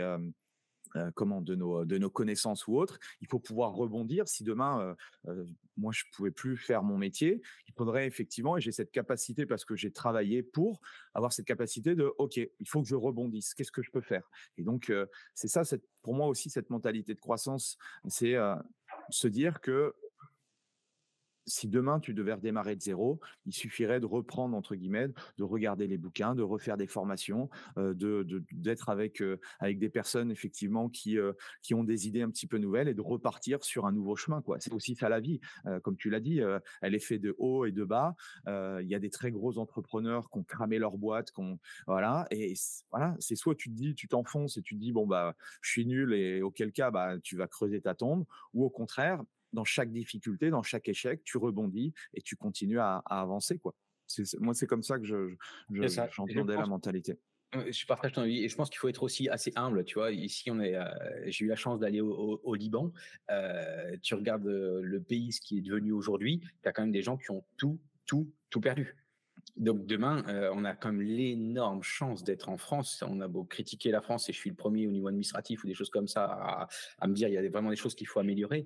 euh, 0.96 1.12
comment 1.16 1.42
de 1.42 1.56
nos 1.56 1.86
de 1.86 1.98
nos 1.98 2.10
connaissances 2.10 2.68
ou 2.68 2.78
autres. 2.78 3.00
Il 3.22 3.28
faut 3.28 3.40
pouvoir 3.40 3.74
rebondir. 3.74 4.28
Si 4.28 4.44
demain, 4.44 4.82
euh, 4.82 4.96
euh, 5.32 5.46
moi, 5.76 5.92
je 5.94 6.04
pouvais 6.16 6.32
plus 6.32 6.58
faire 6.58 6.84
mon 6.84 6.98
métier, 6.98 7.42
il 7.68 7.74
faudrait 7.74 8.08
effectivement, 8.08 8.58
et 8.58 8.62
j'ai 8.62 8.72
cette 8.72 8.92
capacité 8.92 9.46
parce 9.46 9.66
que 9.66 9.76
j'ai 9.76 9.92
travaillé 9.92 10.44
pour 10.44 10.82
avoir 11.14 11.34
cette 11.34 11.46
capacité 11.46 11.96
de, 11.96 12.12
ok, 12.18 12.38
il 12.38 12.68
faut 12.68 12.82
que 12.82 12.88
je 12.88 12.96
rebondisse. 12.96 13.54
Qu'est-ce 13.54 13.72
que 13.72 13.82
je 13.82 13.92
peux 13.92 14.02
faire? 14.02 14.30
Et 14.58 14.64
donc, 14.64 14.92
c'est 15.36 15.48
ça, 15.48 15.62
pour 16.02 16.16
moi 16.16 16.28
aussi, 16.28 16.50
cette 16.50 16.70
mentalité 16.70 17.14
de 17.14 17.20
croissance, 17.20 17.78
c'est 18.08 18.36
se 19.10 19.28
dire 19.28 19.62
que 19.62 19.94
si 21.48 21.68
demain 21.68 22.00
tu 22.00 22.14
devais 22.14 22.34
redémarrer 22.34 22.76
de 22.76 22.82
zéro, 22.82 23.20
il 23.46 23.54
suffirait 23.54 24.00
de 24.00 24.06
reprendre 24.06 24.56
entre 24.56 24.76
guillemets, 24.76 25.08
de 25.38 25.44
regarder 25.44 25.88
les 25.88 25.98
bouquins, 25.98 26.36
de 26.36 26.44
refaire 26.44 26.78
des 26.78 26.88
formations, 26.88 27.50
euh, 27.78 27.94
de 27.94 28.44
d'être 28.52 28.90
avec 28.90 29.22
euh, 29.22 29.40
avec 29.60 29.80
des 29.80 29.90
personnes 29.90 30.30
effectivement 30.30 30.90
qui 30.90 31.18
euh, 31.18 31.34
qui 31.62 31.74
ont 31.74 31.84
des 31.84 32.08
idées 32.08 32.22
un 32.22 32.30
petit 32.30 32.48
peu 32.48 32.58
nouvelles 32.58 32.90
et 32.90 32.94
de 32.94 33.02
repartir 33.02 33.64
sur 33.64 33.86
un 33.86 33.92
nouveau 33.92 34.16
chemin 34.16 34.42
quoi. 34.42 34.58
C'est 34.60 34.74
aussi 34.74 34.96
ça 34.96 35.10
la 35.10 35.20
vie, 35.20 35.40
comme 35.84 35.96
tu 35.96 36.10
l'as 36.10 36.20
dit, 36.20 36.42
elle 36.82 36.96
est 36.96 37.00
faite 37.00 37.22
de 37.22 37.36
haut 37.38 37.66
et 37.66 37.72
de 37.72 37.84
bas. 37.86 38.16
Il 38.48 38.88
y 38.88 38.96
a 38.96 39.00
des 39.00 39.10
très 39.10 39.32
gros 39.32 39.58
entrepreneurs 39.58 40.30
qui 40.30 40.40
ont 40.40 40.44
cramé 40.44 40.78
leur 40.80 40.98
boîte, 40.98 41.32
qu'on 41.32 41.60
voilà 41.88 42.28
et 42.32 42.54
voilà, 42.92 43.16
c'est 43.20 43.36
soit 43.36 43.56
tu 43.56 43.70
te 43.70 43.76
dis 43.76 43.96
tu 43.96 44.08
t'enfonces 44.08 44.58
et 44.58 44.62
tu 44.62 44.76
te 44.76 44.80
dis 44.80 44.92
bon 44.92 45.08
bah 45.08 45.36
je 45.62 45.72
suis 45.72 45.86
nul 45.86 46.14
et 46.14 46.42
auquel 46.42 46.72
cas 46.74 46.92
bah 46.92 47.18
tu 47.24 47.38
vas 47.38 47.48
creuser 47.48 47.82
ta 47.82 47.96
tombe 47.96 48.26
ou 48.54 48.66
au 48.66 48.70
contraire 48.70 49.24
dans 49.58 49.66
chaque 49.66 49.92
difficulté, 49.92 50.52
dans 50.52 50.62
chaque 50.62 50.88
échec, 50.88 51.24
tu 51.24 51.40
rebondis 51.40 51.92
et 52.14 52.22
tu 52.22 52.36
continues 52.36 52.78
à, 52.80 52.98
avancer. 53.08 53.58
Quoi. 53.58 53.74
moi, 54.40 54.54
c'est 54.54 54.68
comme 54.68 54.84
ça 54.84 55.00
que 55.00 55.04
je, 55.04 55.34
j'entendais 56.12 56.56
la 56.56 56.68
mentalité. 56.68 57.18
Je 57.54 57.86
partage 57.88 58.12
ton 58.12 58.22
avis 58.22 58.44
et 58.44 58.50
je 58.50 58.56
pense 58.56 58.70
qu'il 58.70 58.78
faut 58.78 58.88
être 58.88 59.02
aussi 59.02 59.30
assez 59.30 59.52
humble. 59.56 59.84
Tu 59.84 59.96
vois, 59.96 60.12
ici, 60.12 60.52
on 60.52 60.60
est, 60.60 60.76
euh, 60.76 60.86
j'ai 61.26 61.46
eu 61.46 61.48
la 61.48 61.56
chance 61.56 61.80
d'aller 61.80 62.02
au, 62.02 62.54
Liban. 62.54 62.94
Euh, 63.32 63.98
tu 64.04 64.14
regardes 64.14 64.46
euh, 64.46 64.82
le 64.84 65.02
pays, 65.02 65.32
ce 65.32 65.42
qui 65.42 65.58
est 65.58 65.62
devenu 65.62 65.92
aujourd'hui. 65.92 66.40
Tu 66.62 66.70
as 66.70 66.72
quand 66.72 66.84
même 66.84 66.92
des 66.92 67.02
gens 67.02 67.18
qui 67.18 67.32
ont 67.32 67.44
tout, 67.58 67.80
tout, 68.06 68.32
tout 68.52 68.62
perdu. 68.62 68.96
Donc 69.58 69.88
demain, 69.88 70.24
euh, 70.28 70.52
on 70.54 70.66
a 70.66 70.76
même 70.86 71.02
l'énorme 71.02 71.82
chance 71.82 72.24
d'être 72.24 72.50
en 72.50 72.58
France. 72.58 73.04
On 73.08 73.20
a 73.22 73.28
beau 73.28 73.44
critiquer 73.44 73.92
la 73.92 74.02
France, 74.02 74.30
et 74.30 74.34
je 74.34 74.38
suis 74.38 74.50
le 74.50 74.56
premier 74.56 74.88
au 74.88 74.92
niveau 74.92 75.08
administratif 75.08 75.64
ou 75.64 75.68
des 75.68 75.74
choses 75.74 75.90
comme 75.90 76.08
ça 76.08 76.68
à, 77.00 77.08
me 77.08 77.14
dire 77.14 77.28
il 77.28 77.34
y 77.34 77.38
a 77.38 77.50
vraiment 77.50 77.72
des 77.72 77.76
choses 77.76 77.96
qu'il 77.96 78.08
faut 78.08 78.20
améliorer, 78.20 78.66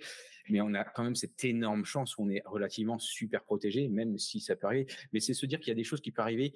mais 0.49 0.59
on 0.59 0.73
a 0.73 0.83
quand 0.83 1.03
même 1.03 1.15
cette 1.15 1.43
énorme 1.45 1.85
chance 1.85 2.17
où 2.17 2.23
on 2.23 2.29
est 2.29 2.41
relativement 2.45 2.99
super 2.99 3.43
protégé, 3.43 3.87
même 3.87 4.17
si 4.17 4.41
ça 4.41 4.55
peut 4.55 4.67
arriver. 4.67 4.87
Mais 5.13 5.21
c'est 5.21 5.33
se 5.33 5.45
dire 5.45 5.59
qu'il 5.59 5.69
y 5.69 5.71
a 5.71 5.75
des 5.75 5.83
choses 5.83 6.01
qui 6.01 6.11
peuvent 6.11 6.25
arriver 6.25 6.53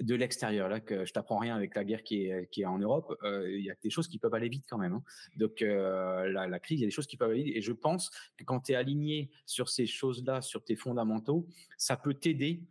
de 0.00 0.14
l'extérieur. 0.14 0.68
Là, 0.68 0.80
que 0.80 1.04
je 1.04 1.12
t'apprends 1.12 1.38
rien 1.38 1.56
avec 1.56 1.74
la 1.74 1.84
guerre 1.84 2.02
qui 2.02 2.26
est, 2.26 2.48
qui 2.50 2.62
est 2.62 2.66
en 2.66 2.78
Europe, 2.78 3.16
euh, 3.22 3.50
il 3.50 3.64
y 3.64 3.70
a 3.70 3.74
des 3.82 3.90
choses 3.90 4.06
qui 4.06 4.18
peuvent 4.18 4.34
aller 4.34 4.48
vite 4.48 4.64
quand 4.68 4.78
même. 4.78 4.94
Hein. 4.94 5.02
Donc 5.36 5.62
euh, 5.62 6.28
la, 6.30 6.46
la, 6.46 6.60
crise, 6.60 6.80
il 6.80 6.82
y 6.82 6.84
a 6.84 6.88
des 6.88 6.92
choses 6.92 7.06
qui 7.06 7.16
peuvent 7.16 7.30
aller 7.30 7.42
vite. 7.42 7.56
Et 7.56 7.62
je 7.62 7.72
pense 7.72 8.10
que 8.36 8.44
quand 8.44 8.60
tu 8.60 8.72
es 8.72 8.74
aligné 8.74 9.30
sur 9.46 9.68
ces 9.68 9.86
choses-là, 9.86 10.42
sur 10.42 10.62
tes 10.62 10.76
fondamentaux, 10.76 11.46
ça 11.76 11.96
peut 11.96 12.14
t'aider 12.14 12.62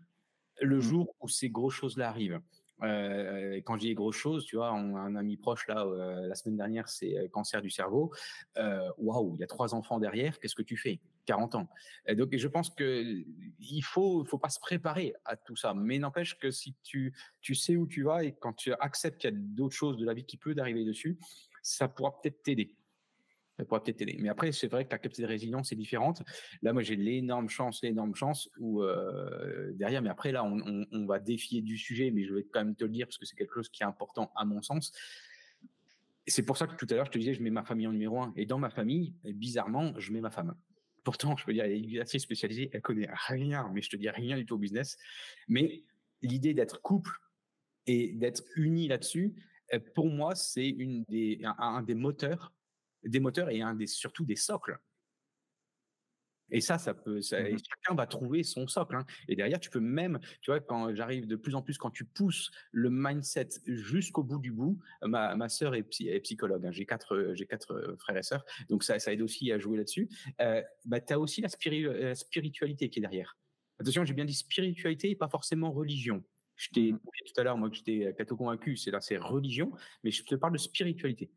le 0.62 0.78
mmh. 0.78 0.82
jour 0.82 1.16
où 1.22 1.28
ces 1.28 1.50
grosses 1.50 1.76
choses-là 1.76 2.10
arrivent. 2.10 2.42
Euh, 2.84 3.60
quand 3.66 3.76
je 3.76 3.82
dis 3.82 3.94
grosses 3.96 4.18
choses, 4.18 4.46
tu 4.46 4.58
vois, 4.58 4.72
on 4.74 4.96
a 4.96 5.00
un 5.00 5.16
ami 5.16 5.36
proche 5.36 5.68
là, 5.68 5.84
la 5.86 6.36
semaine 6.36 6.58
dernière, 6.58 6.88
c'est 6.90 7.30
cancer 7.32 7.62
du 7.62 7.72
cerveau. 7.72 8.14
Waouh, 8.98 9.36
il 9.36 9.40
y 9.40 9.44
a 9.44 9.48
trois 9.48 9.74
enfants 9.74 10.00
derrière. 10.00 10.40
Qu'est-ce 10.40 10.56
que 10.56 10.62
tu 10.62 10.78
fais? 10.78 11.00
40 11.28 11.56
ans. 11.56 11.70
Et 12.08 12.16
donc, 12.16 12.36
je 12.36 12.48
pense 12.48 12.72
que 12.72 13.24
il 13.60 13.82
faut, 13.82 14.26
faut 14.26 14.38
pas 14.40 14.50
se 14.50 14.60
préparer 14.60 15.14
à 15.26 15.36
tout 15.36 15.56
ça. 15.56 15.74
Mais 15.76 16.00
n'empêche 16.00 16.40
que 16.40 16.50
si 16.50 16.76
tu, 16.84 17.14
tu 17.42 17.54
sais 17.54 17.76
où 17.76 17.86
tu 17.86 18.04
vas 18.04 18.24
et 18.24 18.34
quand 18.34 18.54
tu 18.54 18.74
acceptes 18.80 19.20
qu'il 19.22 19.30
y 19.30 19.34
a 19.34 19.38
d'autres 19.38 19.76
choses 19.76 19.98
de 19.98 20.06
la 20.06 20.14
vie 20.14 20.26
qui 20.26 20.38
peuvent 20.38 20.58
arriver 20.58 20.86
dessus, 20.86 21.20
ça 21.62 21.88
pourra 21.88 22.20
peut-être 22.20 22.42
t'aider. 22.42 22.76
Ça 23.58 23.66
pourra 23.66 23.84
peut-être 23.84 23.98
t'aider. 23.98 24.18
Mais 24.20 24.30
après, 24.30 24.52
c'est 24.52 24.68
vrai 24.68 24.86
que 24.86 24.92
la 24.92 25.00
capacité 25.00 25.24
de 25.24 25.28
résilience 25.28 25.72
est 25.72 25.76
différente. 25.76 26.22
Là, 26.62 26.74
moi, 26.74 26.84
j'ai 26.84 26.96
l'énorme 26.96 27.50
chance, 27.50 27.82
l'énorme 27.82 28.14
chance 28.14 28.50
où 28.60 28.84
euh, 28.84 29.72
derrière, 29.74 30.02
mais 30.02 30.10
après, 30.10 30.32
là, 30.32 30.44
on, 30.44 31.06
va 31.08 31.20
défier 31.20 31.62
du 31.62 31.78
sujet, 31.78 32.12
mais 32.12 32.26
je 32.26 32.34
vais 32.34 32.44
quand 32.44 32.64
même 32.64 32.76
te 32.76 32.84
le 32.84 32.92
dire 32.92 33.08
parce 33.08 33.18
que 33.18 33.26
c'est 33.26 33.36
quelque 33.36 33.54
chose 33.54 33.70
qui 33.70 33.82
est 33.82 33.86
important 33.86 34.32
à 34.36 34.46
mon 34.46 34.62
sens. 34.62 34.92
C'est 36.28 36.44
pour 36.44 36.58
ça 36.58 36.68
que 36.68 36.76
tout 36.76 36.86
à 36.92 36.96
l'heure, 36.96 37.06
je 37.06 37.12
te 37.12 37.18
disais, 37.18 37.34
je 37.34 37.42
mets 37.42 37.50
ma 37.50 37.64
famille 37.64 37.88
en 37.88 37.92
numéro 37.92 38.22
un. 38.22 38.34
Et 38.36 38.46
dans 38.46 38.60
ma 38.60 38.70
famille, 38.70 39.16
bizarrement, 39.24 39.94
je 39.98 40.12
mets 40.12 40.22
ma 40.22 40.30
femme. 40.30 40.56
Pourtant, 41.04 41.38
je 41.38 41.46
peux 41.46 41.54
dire, 41.54 41.64
elle 41.64 41.96
est 41.96 42.02
assez 42.02 42.20
spécialisée, 42.20 42.70
elle 42.74 42.82
connaît 42.82 43.10
rien, 43.10 43.72
mais 43.74 43.82
je 43.82 43.90
te 43.90 43.96
dis 43.96 44.10
rien 44.10 44.38
du 44.38 44.46
tout 44.46 44.56
au 44.56 44.60
business. 44.60 44.98
Mais 45.48 45.84
l'idée 46.22 46.54
d'être 46.54 46.82
couple 46.82 47.12
et 47.88 48.12
d'être 48.14 48.44
uni 48.56 48.88
là-dessus, 48.90 49.34
euh, 49.74 49.80
pour 49.96 50.08
moi, 50.08 50.36
c'est 50.36 50.68
une 50.68 51.04
des, 51.10 51.40
un, 51.44 51.82
des 51.82 51.96
moteurs, 51.96 52.54
des 53.04 53.20
moteurs 53.20 53.50
et 53.50 53.62
un 53.62 53.76
des, 53.76 53.88
surtout 53.88 54.26
des 54.26 54.36
socles 54.36 54.80
et 56.50 56.62
ça, 56.62 56.78
ça 56.78 56.94
peut, 56.94 57.22
ça, 57.22 57.42
mmh 57.42 57.58
chacun 57.58 57.96
va 57.96 58.08
trouver 58.08 58.44
son 58.44 58.68
socle. 58.68 58.96
Hein. 58.96 59.06
Et 59.28 59.36
derrière, 59.36 59.60
tu 59.60 59.70
peux 59.70 59.80
même, 59.80 60.20
tu 60.42 60.52
vois, 60.52 60.60
quand 60.60 60.94
j'arrive 60.96 61.28
de 61.28 61.36
plus 61.36 61.56
en 61.56 61.62
plus, 61.62 61.78
quand 61.78 61.92
tu 61.92 62.06
pousses 62.06 62.52
le 62.72 62.90
mindset 62.90 63.50
jusqu'au 63.66 64.24
bout 64.24 64.40
du 64.40 64.52
bout, 64.52 64.80
ma, 65.02 65.36
ma 65.36 65.50
sœur 65.50 65.76
est, 65.76 65.84
psychologue. 65.84 66.66
Hein. 66.66 66.72
J'ai 66.72 66.86
quatre, 66.86 67.34
j'ai 67.34 67.46
quatre 67.46 67.74
euh, 67.74 67.98
frères 67.98 68.18
et 68.18 68.24
sœurs, 68.24 68.46
donc 68.70 68.84
ça, 68.84 69.00
ça 69.00 69.12
aide 69.12 69.22
aussi 69.22 69.52
à 69.52 69.60
jouer 69.60 69.78
là-dessus. 69.78 70.10
Euh, 70.42 70.62
bah, 70.86 71.02
tu 71.02 71.14
as 71.14 71.20
aussi 71.20 71.42
la, 71.42 71.50
spiritualité 71.50 72.90
qui 72.90 73.00
est 73.00 73.02
derrière. 73.02 73.38
Attention, 73.80 74.06
j'ai 74.06 74.14
bien 74.14 74.26
dit 74.26 74.34
spiritualité 74.34 75.12
et 75.12 75.16
pas 75.16 75.30
forcément 75.30 75.72
religion. 75.72 76.24
Je 76.56 76.70
t'ai 76.70 76.92
mmh 76.92 77.00
tout 77.00 77.42
à 77.42 77.44
l'heure, 77.44 77.58
moi, 77.58 77.70
que 77.70 77.76
j'étais 77.76 78.16
catho 78.18 78.38
convaincu, 78.38 78.78
c'est 78.78 78.90
là, 78.90 79.02
c'est 79.02 79.18
religion, 79.18 79.72
mais 80.04 80.12
je 80.12 80.24
te 80.24 80.34
parle 80.34 80.54
de 80.54 80.58
spiritualité. 80.58 81.30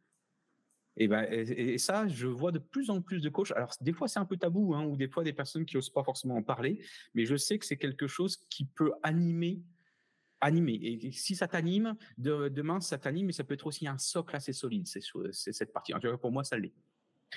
Et, 0.96 1.08
ben, 1.08 1.26
et, 1.30 1.78
ça, 1.78 2.08
je 2.08 2.26
vois 2.26 2.52
de 2.52 2.58
plus 2.58 2.90
en 2.90 3.00
plus 3.00 3.20
de 3.20 3.28
coachs. 3.28 3.52
Alors, 3.52 3.72
des 3.80 3.92
fois, 3.92 4.08
c'est 4.08 4.18
un 4.18 4.24
peu 4.24 4.36
tabou, 4.36 4.74
hein, 4.74 4.84
ou 4.84 4.96
des 4.96 5.08
fois, 5.08 5.24
des 5.24 5.32
personnes 5.32 5.64
qui 5.64 5.76
n'osent 5.76 5.90
pas 5.90 6.04
forcément 6.04 6.36
en 6.36 6.42
parler, 6.42 6.82
mais 7.14 7.24
je 7.24 7.36
sais 7.36 7.58
que 7.58 7.66
c'est 7.66 7.76
quelque 7.76 8.06
chose 8.06 8.36
qui 8.50 8.64
peut 8.64 8.92
animer. 9.02 9.62
Animer. 10.42 10.74
Et 10.82 11.12
si 11.12 11.36
ça 11.36 11.46
t'anime, 11.48 11.96
demain, 12.16 12.80
ça 12.80 12.96
t'anime, 12.96 13.26
mais 13.26 13.32
ça 13.32 13.44
peut 13.44 13.54
être 13.54 13.66
aussi 13.66 13.86
un 13.86 13.98
socle 13.98 14.34
assez 14.34 14.54
solide, 14.54 14.86
c'est, 14.86 15.02
cette 15.32 15.72
partie. 15.72 15.92
En 15.92 16.00
tout 16.00 16.10
cas, 16.10 16.16
pour 16.16 16.32
moi, 16.32 16.44
ça 16.44 16.58
l'est. 16.58 16.74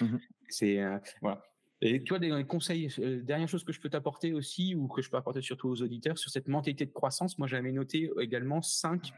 Mmh 0.01 0.18
c'est, 0.49 0.80
euh, 0.80 0.99
voilà. 1.22 1.43
Et 1.82 2.01
tu 2.04 2.10
vois, 2.10 2.20
des 2.20 2.45
conseils, 2.45 2.89
euh, 2.99 3.22
dernière 3.22 3.49
chose 3.49 3.64
que 3.66 3.74
je 3.74 3.82
peux 3.82 3.89
t'apporter 3.89 4.34
aussi, 4.34 4.74
ou 4.74 4.88
que 4.88 5.01
je 5.01 5.10
peux 5.10 5.18
apporter 5.18 5.41
surtout 5.41 5.68
aux 5.68 5.82
auditeurs, 5.82 6.18
sur 6.18 6.32
cette 6.32 6.47
mentalité 6.47 6.86
de 6.86 6.91
croissance, 6.91 7.38
moi, 7.38 7.47
j'avais 7.47 7.72
noté 7.72 8.10
également 8.22 8.62
cinq, 8.62 9.12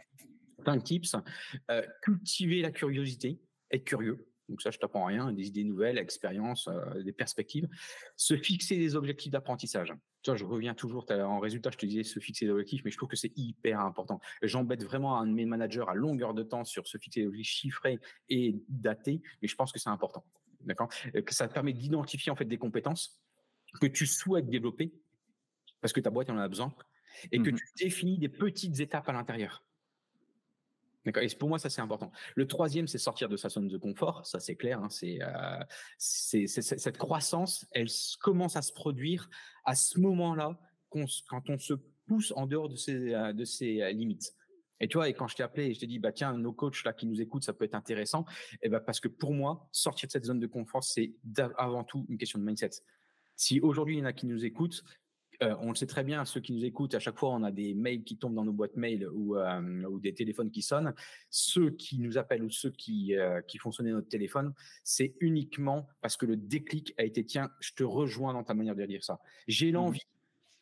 cinq 0.65 0.83
tips. 0.83 1.15
Euh, 1.69 1.83
cultiver 2.01 2.61
la 2.61 2.71
curiosité, 2.71 3.39
être 3.75 3.85
curieux. 3.85 4.27
Donc 4.49 4.61
ça, 4.61 4.69
je 4.69 4.77
t'apprends 4.77 5.05
rien, 5.05 5.31
des 5.31 5.47
idées 5.47 5.63
nouvelles, 5.63 5.97
expériences, 5.97 6.67
euh, 6.67 7.01
des 7.01 7.11
perspectives. 7.11 7.67
Se 8.15 8.37
fixer 8.37 8.77
des 8.77 8.95
objectifs 8.95 9.31
d'apprentissage. 9.31 9.93
Tu 10.21 10.29
vois, 10.29 10.37
je 10.37 10.45
reviens 10.45 10.73
toujours 10.73 11.05
en 11.11 11.39
résultat, 11.39 11.71
je 11.71 11.77
te 11.77 11.85
disais 11.85 12.03
se 12.03 12.19
fixer 12.19 12.45
des 12.45 12.51
objectifs, 12.51 12.83
mais 12.85 12.91
je 12.91 12.97
trouve 12.97 13.09
que 13.09 13.15
c'est 13.15 13.31
hyper 13.35 13.79
important. 13.79 14.19
J'embête 14.43 14.83
vraiment 14.83 15.19
un 15.19 15.27
de 15.27 15.33
mes 15.33 15.45
managers 15.45 15.85
à 15.87 15.93
longueur 15.93 16.33
de 16.33 16.43
temps 16.43 16.63
sur 16.63 16.87
se 16.87 16.97
fixer 16.97 17.21
des 17.21 17.27
objectifs 17.27 17.55
chiffrés 17.55 17.99
et 18.29 18.55
datés, 18.69 19.21
mais 19.41 19.47
je 19.47 19.55
pense 19.55 19.71
que 19.71 19.79
c'est 19.79 19.89
important. 19.89 20.23
D'accord? 20.61 20.89
Euh, 21.15 21.21
Que 21.21 21.33
ça 21.33 21.47
permet 21.47 21.73
d'identifier 21.73 22.31
en 22.31 22.35
fait 22.35 22.45
des 22.45 22.57
compétences 22.57 23.21
que 23.81 23.87
tu 23.87 24.05
souhaites 24.05 24.49
développer 24.49 24.93
parce 25.81 25.93
que 25.93 25.99
ta 25.99 26.09
boîte 26.09 26.29
en 26.29 26.37
a 26.37 26.47
besoin 26.47 26.73
et 27.31 27.39
que 27.39 27.49
mmh 27.49 27.55
tu 27.55 27.65
définis 27.83 28.17
des 28.17 28.29
petites 28.29 28.79
étapes 28.79 29.07
à 29.09 29.13
l'intérieur. 29.13 29.63
D'accord. 31.05 31.23
Et 31.23 31.27
pour 31.37 31.49
moi, 31.49 31.59
ça 31.59 31.69
c'est 31.69 31.81
important. 31.81 32.11
Le 32.35 32.47
troisième, 32.47 32.87
c'est 32.87 32.97
sortir 32.97 33.29
de 33.29 33.37
sa 33.37 33.49
zone 33.49 33.67
de 33.67 33.77
confort. 33.77 34.25
Ça 34.25 34.39
c'est 34.39 34.55
clair. 34.55 34.81
Hein, 34.81 34.89
euh, 35.03 35.63
c'est, 35.97 36.47
cette 36.47 36.97
croissance, 36.97 37.67
elle 37.71 37.87
commence 38.21 38.55
à 38.55 38.61
se 38.61 38.73
produire 38.73 39.29
à 39.65 39.75
ce 39.75 39.99
moment-là 39.99 40.59
quand 40.89 41.49
on 41.49 41.57
se 41.57 41.73
pousse 42.07 42.33
en 42.35 42.47
dehors 42.47 42.69
de 42.69 42.75
ses, 42.75 43.13
euh, 43.13 43.33
euh, 43.33 43.91
limites. 43.91 44.33
Et 44.79 44.87
tu 44.87 44.97
vois, 44.97 45.07
et 45.07 45.13
quand 45.13 45.27
je 45.27 45.35
t'ai 45.35 45.43
appelé 45.43 45.67
et 45.67 45.73
je 45.73 45.79
t'ai 45.79 45.87
dit, 45.87 45.99
bah 45.99 46.11
tiens, 46.11 46.33
nos 46.37 46.51
coachs 46.51 46.83
là 46.83 46.91
qui 46.91 47.05
nous 47.05 47.21
écoutent, 47.21 47.43
ça 47.43 47.53
peut 47.53 47.65
être 47.65 47.75
intéressant. 47.75 48.25
Et 48.61 48.69
ben 48.69 48.79
parce 48.79 48.99
que 48.99 49.07
pour 49.07 49.33
moi, 49.33 49.69
sortir 49.71 50.07
de 50.07 50.11
cette 50.11 50.25
zone 50.25 50.39
de 50.39 50.47
confort, 50.47 50.83
c'est 50.83 51.13
avant 51.57 51.83
tout 51.83 52.05
une 52.09 52.17
question 52.17 52.39
de 52.39 52.43
mindset. 52.43 52.71
Si 53.35 53.59
aujourd'hui 53.61 53.97
il 53.97 53.99
y 53.99 54.01
en 54.01 54.05
a 54.05 54.13
qui 54.13 54.25
nous 54.25 54.43
écoutent, 54.43 54.83
euh, 55.43 55.55
on 55.59 55.69
le 55.69 55.75
sait 55.75 55.85
très 55.85 56.03
bien, 56.03 56.25
ceux 56.25 56.39
qui 56.39 56.53
nous 56.53 56.63
écoutent, 56.65 56.95
à 56.95 56.99
chaque 56.99 57.17
fois, 57.17 57.29
on 57.29 57.43
a 57.43 57.51
des 57.51 57.73
mails 57.73 58.03
qui 58.03 58.17
tombent 58.17 58.35
dans 58.35 58.45
nos 58.45 58.53
boîtes 58.53 58.75
mail 58.75 59.07
ou, 59.13 59.35
euh, 59.35 59.99
des 59.99 60.13
téléphones 60.13 60.51
qui 60.51 60.61
sonnent. 60.61 60.93
Ceux 61.29 61.71
qui 61.71 61.99
nous 61.99 62.17
appellent 62.17 62.43
ou 62.43 62.49
ceux 62.49 62.71
qui, 62.71 63.15
euh, 63.15 63.41
qui 63.41 63.57
font 63.57 63.71
sonner 63.71 63.91
notre 63.91 64.07
téléphone, 64.07 64.53
c'est 64.83 65.15
uniquement 65.19 65.87
parce 66.01 66.17
que 66.17 66.25
le 66.25 66.37
déclic 66.37 66.93
a 66.97 67.03
été 67.03 67.25
tiens, 67.25 67.51
je 67.59 67.73
te 67.73 67.83
rejoins 67.83 68.33
dans 68.33 68.43
ta 68.43 68.53
manière 68.53 68.75
de 68.75 68.85
dire 68.85 69.03
ça. 69.03 69.19
J'ai 69.47 69.71
mmh 69.71 69.75
l'envie, 69.75 70.07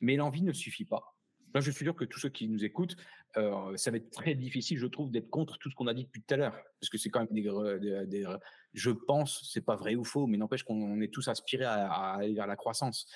mais 0.01 0.15
l'envie 0.15 0.43
ne 0.43 0.53
suffit 0.53 0.85
pas. 0.85 1.15
Là, 1.53 1.61
je 1.61 1.69
suis 1.69 1.85
sûr 1.85 1.95
que 1.95 2.05
tous 2.05 2.19
ceux 2.19 2.29
qui 2.29 2.47
nous 2.47 2.65
écoutent, 2.65 2.95
euh, 3.37 3.75
ça 3.77 3.91
va 3.91 3.97
être 3.97 4.11
très 4.11 4.35
difficile, 4.35 4.77
je 4.77 4.87
trouve, 4.87 5.11
d'être 5.11 5.29
contre 5.29 5.57
tout 5.57 5.69
ce 5.69 5.75
qu'on 5.75 5.87
a 5.87 5.93
dit 5.93 6.03
depuis 6.05 6.21
tout 6.21 6.33
à 6.33 6.37
l'heure, 6.37 6.57
parce 6.79 6.89
que 6.89 6.97
c'est 6.97 7.09
quand 7.09 7.21
même 7.21 7.29
des, 7.31 8.05
des, 8.07 8.25
je 8.73 8.91
pense, 8.91 9.49
c'est 9.51 9.61
pas 9.61 9.75
vrai 9.75 9.95
ou 9.95 10.03
faux, 10.03 10.27
mais 10.27 10.37
n'empêche 10.37 10.63
qu'on 10.63 11.01
est 11.01 11.13
tous 11.13 11.27
aspirés 11.27 11.65
à, 11.65 12.13
aller 12.13 12.33
vers 12.33 12.47
la 12.47 12.55
croissance. 12.55 13.07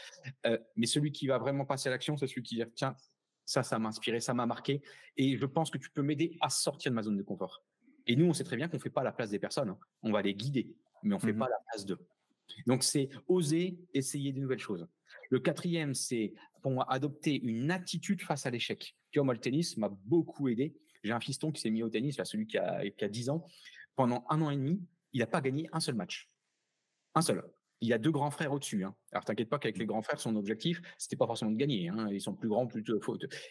Euh, 0.45 0.57
mais 0.75 0.87
celui 0.87 1.11
qui 1.11 1.27
va 1.27 1.37
vraiment 1.37 1.65
passer 1.65 1.89
à 1.89 1.91
l'action, 1.91 2.17
c'est 2.17 2.27
celui 2.27 2.43
qui 2.43 2.55
dit 2.55 2.63
tiens, 2.75 2.95
ça, 3.45 3.63
ça 3.63 3.79
m'a 3.79 3.89
inspiré, 3.89 4.19
ça 4.19 4.33
m'a 4.33 4.45
marqué, 4.45 4.81
et 5.17 5.37
je 5.37 5.45
pense 5.45 5.69
que 5.69 5.77
tu 5.77 5.89
peux 5.89 6.01
m'aider 6.01 6.37
à 6.41 6.49
sortir 6.49 6.91
de 6.91 6.95
ma 6.95 7.03
zone 7.03 7.17
de 7.17 7.23
confort. 7.23 7.63
Et 8.05 8.15
nous, 8.15 8.25
on 8.25 8.33
sait 8.33 8.43
très 8.43 8.55
bien 8.55 8.67
qu'on 8.67 8.79
fait 8.79 8.89
pas 8.89 9.03
la 9.03 9.11
place 9.11 9.29
des 9.29 9.39
personnes, 9.39 9.69
hein. 9.69 9.79
on 10.01 10.11
va 10.11 10.21
les 10.21 10.33
guider, 10.33 10.75
mais 11.03 11.15
on 11.15 11.19
fait 11.19 11.33
mmh 11.33 11.39
pas 11.39 11.49
la 11.49 11.59
place 11.69 11.85
d'eux. 11.85 11.99
Donc 12.65 12.83
c'est 12.83 13.09
oser 13.27 13.77
essayer 13.93 14.31
de 14.31 14.39
nouvelles 14.39 14.59
choses. 14.59 14.87
Le 15.29 15.39
quatrième, 15.39 15.93
c'est 15.93 16.33
pour 16.61 16.71
moi 16.71 16.85
adopter 16.91 17.39
une 17.41 17.71
attitude 17.71 18.21
face 18.21 18.45
à 18.45 18.49
l'échec. 18.49 18.95
Tu 19.11 19.19
vois, 19.19 19.25
moi, 19.25 19.33
le 19.33 19.39
tennis 19.39 19.77
m'a 19.77 19.89
beaucoup 19.89 20.47
aidé. 20.47 20.75
J'ai 21.03 21.13
un 21.13 21.19
fiston 21.19 21.51
qui 21.51 21.61
s'est 21.61 21.69
mis 21.69 21.83
au 21.83 21.89
tennis, 21.89 22.17
là, 22.17 22.25
celui 22.25 22.47
qui 22.47 22.57
a, 22.57 22.89
qui 22.89 23.05
a 23.05 23.09
10 23.09 23.29
ans. 23.29 23.45
Pendant 23.95 24.25
un 24.29 24.41
an 24.41 24.49
et 24.49 24.55
demi, 24.55 24.81
il 25.13 25.19
n'a 25.19 25.27
pas 25.27 25.41
gagné 25.41 25.69
un 25.71 25.79
seul 25.79 25.95
match. 25.95 26.29
Un 27.15 27.21
seul. 27.21 27.43
Il 27.81 27.87
y 27.87 27.93
a 27.93 27.97
deux 27.97 28.11
grands 28.11 28.31
frères 28.31 28.51
au-dessus. 28.51 28.83
Hein. 28.83 28.95
Alors, 29.11 29.23
t'inquiète 29.25 29.49
pas 29.49 29.59
qu'avec 29.59 29.77
les 29.77 29.85
grands 29.85 30.01
frères, 30.01 30.19
son 30.19 30.35
objectif, 30.35 30.81
c'était 30.97 31.15
pas 31.15 31.27
forcément 31.27 31.51
de 31.51 31.57
gagner. 31.57 31.89
Hein. 31.89 32.09
Ils 32.11 32.21
sont 32.21 32.35
plus 32.35 32.49
grands, 32.49 32.67
plus. 32.67 32.83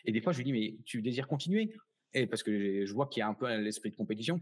Et 0.05 0.13
des 0.13 0.21
fois, 0.21 0.33
je 0.33 0.39
lui 0.39 0.45
dis, 0.45 0.53
mais 0.53 0.77
tu 0.85 1.03
désires 1.03 1.29
continuer? 1.29 1.73
Et 2.13 2.27
parce 2.27 2.43
que 2.43 2.85
je 2.85 2.93
vois 2.93 3.07
qu'il 3.07 3.21
y 3.21 3.23
a 3.23 3.29
un 3.29 3.35
peu 3.35 3.47
l'esprit 3.57 3.91
de 3.91 3.97
compétition. 3.97 4.41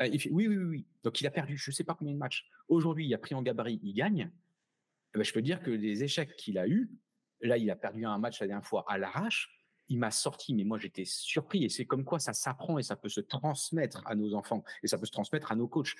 Euh, 0.00 0.06
il 0.06 0.20
fait, 0.20 0.30
oui, 0.30 0.48
oui, 0.48 0.56
oui. 0.56 0.86
Donc, 1.02 1.20
il 1.20 1.26
a 1.26 1.30
perdu, 1.30 1.56
je 1.56 1.70
sais 1.70 1.84
pas 1.84 1.94
combien 1.94 2.14
de 2.14 2.18
matchs. 2.18 2.48
Aujourd'hui, 2.68 3.06
il 3.06 3.14
a 3.14 3.18
pris 3.18 3.34
en 3.34 3.42
gabarit, 3.42 3.80
il 3.82 3.92
gagne. 3.92 4.30
Eh 5.14 5.18
ben, 5.18 5.24
je 5.24 5.32
peux 5.32 5.42
dire 5.42 5.62
que 5.62 5.70
les 5.70 6.02
échecs 6.04 6.36
qu'il 6.36 6.58
a 6.58 6.66
eus, 6.66 6.90
là, 7.40 7.56
il 7.56 7.70
a 7.70 7.76
perdu 7.76 8.04
un 8.04 8.18
match 8.18 8.40
la 8.40 8.46
dernière 8.46 8.66
fois 8.66 8.84
à 8.88 8.98
l'arrache. 8.98 9.54
Il 9.90 9.98
m'a 9.98 10.10
sorti, 10.10 10.52
mais 10.52 10.64
moi 10.64 10.76
j'étais 10.76 11.06
surpris. 11.06 11.64
Et 11.64 11.70
c'est 11.70 11.86
comme 11.86 12.04
quoi 12.04 12.18
ça 12.18 12.34
s'apprend 12.34 12.78
et 12.78 12.82
ça 12.82 12.94
peut 12.94 13.08
se 13.08 13.22
transmettre 13.22 14.02
à 14.04 14.14
nos 14.14 14.34
enfants 14.34 14.62
et 14.82 14.86
ça 14.86 14.98
peut 14.98 15.06
se 15.06 15.12
transmettre 15.12 15.50
à 15.50 15.56
nos 15.56 15.66
coachs. 15.66 15.94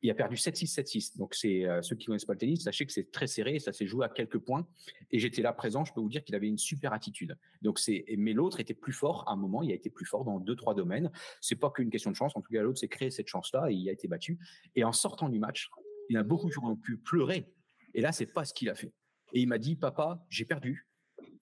Il 0.00 0.08
a 0.12 0.14
perdu 0.14 0.36
7-6, 0.36 0.72
7-6. 0.72 1.18
Donc 1.18 1.34
c'est 1.34 1.64
euh, 1.64 1.82
ceux 1.82 1.96
qui 1.96 2.06
connaissent 2.06 2.24
pas 2.24 2.34
le 2.34 2.38
tennis, 2.38 2.62
sachez 2.62 2.86
que 2.86 2.92
c'est 2.92 3.10
très 3.10 3.26
serré, 3.26 3.58
ça 3.58 3.72
s'est 3.72 3.86
joué 3.86 4.04
à 4.04 4.08
quelques 4.08 4.38
points. 4.38 4.64
Et 5.10 5.18
j'étais 5.18 5.42
là 5.42 5.52
présent, 5.52 5.84
je 5.84 5.92
peux 5.92 6.00
vous 6.00 6.08
dire 6.08 6.22
qu'il 6.22 6.36
avait 6.36 6.46
une 6.46 6.56
super 6.56 6.92
attitude. 6.92 7.36
Donc 7.62 7.80
c'est, 7.80 8.04
mais 8.16 8.32
l'autre 8.32 8.60
était 8.60 8.74
plus 8.74 8.92
fort 8.92 9.24
à 9.26 9.32
un 9.32 9.36
moment. 9.36 9.64
Il 9.64 9.72
a 9.72 9.74
été 9.74 9.90
plus 9.90 10.06
fort 10.06 10.24
dans 10.24 10.38
deux 10.38 10.54
trois 10.54 10.76
domaines. 10.76 11.10
C'est 11.40 11.56
pas 11.56 11.70
qu'une 11.70 11.90
question 11.90 12.12
de 12.12 12.16
chance. 12.16 12.36
En 12.36 12.42
tout 12.42 12.52
cas, 12.52 12.62
l'autre 12.62 12.78
s'est 12.78 12.86
créé 12.86 13.10
cette 13.10 13.26
chance-là 13.26 13.72
et 13.72 13.74
il 13.74 13.88
a 13.88 13.92
été 13.92 14.06
battu. 14.06 14.38
Et 14.76 14.84
en 14.84 14.92
sortant 14.92 15.28
du 15.28 15.40
match, 15.40 15.68
il 16.08 16.16
a 16.16 16.22
beaucoup 16.22 16.48
pu 16.80 16.96
pleurer 16.96 17.52
et 17.94 18.00
là, 18.00 18.12
c'est 18.12 18.26
pas 18.26 18.44
ce 18.44 18.54
qu'il 18.54 18.70
a 18.70 18.74
fait. 18.74 18.92
Et 19.32 19.40
il 19.40 19.48
m'a 19.48 19.58
dit, 19.58 19.76
papa, 19.76 20.24
j'ai 20.28 20.44
perdu, 20.44 20.86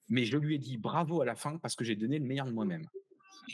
mais 0.07 0.25
je 0.25 0.37
lui 0.37 0.55
ai 0.55 0.57
dit 0.57 0.77
bravo 0.77 1.21
à 1.21 1.25
la 1.25 1.35
fin 1.35 1.57
parce 1.57 1.75
que 1.75 1.83
j'ai 1.83 1.95
donné 1.95 2.19
le 2.19 2.25
meilleur 2.25 2.45
de 2.45 2.51
moi-même. 2.51 2.85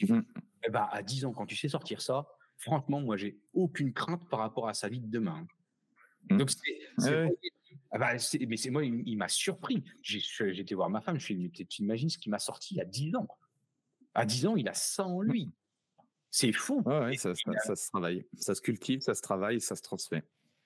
Mmh. 0.02 0.20
Et 0.66 0.70
bah, 0.70 0.90
à 0.92 1.04
10 1.04 1.26
ans, 1.26 1.34
quand 1.34 1.46
tu 1.46 1.56
sais 1.56 1.70
sortir 1.70 2.02
ça, 2.02 2.28
franchement, 2.58 3.00
moi, 3.00 3.18
j'ai 3.18 3.40
aucune 3.54 3.94
crainte 3.94 4.28
par 4.30 4.40
rapport 4.40 4.68
à 4.68 4.74
sa 4.74 4.90
vie 4.90 5.00
de 5.00 5.08
demain. 5.08 5.48
Mmh. 6.30 6.38
Donc, 6.38 6.50
c'est, 6.50 7.30
ah 7.92 7.98
bah, 7.98 8.14
mais 8.48 8.58
c'est 8.58 8.70
moi, 8.70 8.84
il, 8.84 9.18
m'a 9.18 9.28
surpris. 9.28 9.84
J'ai, 10.02 10.22
été 10.60 10.76
voir 10.76 10.90
ma 10.90 11.02
femme, 11.02 11.20
je 11.20 11.26
suis 11.26 11.36
dit, 11.36 11.66
tu 11.66 11.84
imagines 11.84 12.10
ce 12.10 12.18
qui 12.18 12.30
m'a 12.30 12.40
sorti 12.40 12.80
à 12.82 12.86
10 12.86 13.16
ans? 13.16 13.28
À 14.14 14.26
10 14.26 14.48
ans, 14.48 14.56
il 14.56 14.68
a 14.68 14.74
ça 14.74 15.06
en 15.06 15.22
lui. 15.22 15.52
C'est 16.30 16.52
fou. 16.52 16.84
ça, 17.18 17.34
ça, 17.64 17.76
se 17.76 17.90
travaille. 17.90 18.26
Ça 18.36 18.54
se 18.56 18.62
cultive, 18.62 19.00
ça 19.00 19.14
se 19.14 19.22
travaille, 19.22 19.62
ça 19.62 19.76
se 19.76 19.82
transmet. 19.82 20.24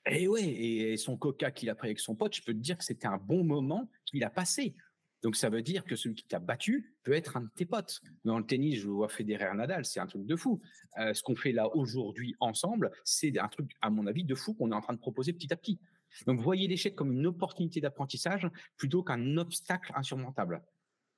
Et 0.08 0.28
ouais, 0.28 0.44
et 0.44 0.98
son 0.98 1.16
coca 1.16 1.52
qu'il 1.52 1.70
a 1.70 1.76
pris 1.76 1.90
avec 1.90 2.00
son 2.00 2.16
pote, 2.16 2.36
je 2.36 2.42
peux 2.42 2.54
te 2.54 2.60
dire 2.60 2.78
que 2.78 2.84
c'était 2.84 3.08
un 3.08 3.18
bon 3.18 3.44
moment 3.44 3.90
qu'il 4.06 4.24
a 4.24 4.30
passé. 4.30 4.76
Donc 5.22 5.36
ça 5.36 5.50
veut 5.50 5.62
dire 5.62 5.84
que 5.86 5.96
celui 5.96 6.16
qui 6.16 6.26
t'a 6.26 6.40
battu 6.40 6.96
peut 7.04 7.14
être 7.14 7.38
un 7.38 7.42
de 7.42 7.50
tes 7.56 7.66
potes. 7.66 8.02
Dans 8.26 8.40
le 8.40 8.46
tennis, 8.46 8.80
je 8.80 8.88
vois 8.88 9.08
Federer 9.08 9.54
Nadal, 9.54 9.86
c'est 9.86 10.00
un 10.00 10.08
truc 10.08 10.26
de 10.26 10.36
fou. 10.36 10.60
Euh, 10.98 11.14
ce 11.14 11.22
qu'on 11.22 11.36
fait 11.36 11.52
là 11.52 11.74
aujourd'hui 11.76 12.36
ensemble, 12.40 12.92
c'est 13.06 13.38
un 13.38 13.48
truc, 13.48 13.72
à 13.82 13.90
mon 13.90 14.08
avis, 14.08 14.24
de 14.24 14.34
fou 14.34 14.54
qu'on 14.56 14.72
est 14.72 14.76
en 14.76 14.82
train 14.82 14.94
de 14.94 15.00
proposer 15.00 15.34
petit 15.34 15.54
à 15.54 15.56
petit. 15.56 15.80
Donc 16.26 16.40
voyez 16.42 16.68
l'échec 16.68 16.96
comme 16.96 17.12
une 17.12 17.28
opportunité 17.28 17.80
d'apprentissage 17.80 18.48
plutôt 18.78 19.04
qu'un 19.04 19.38
obstacle 19.38 19.94
insurmontable. 19.96 20.64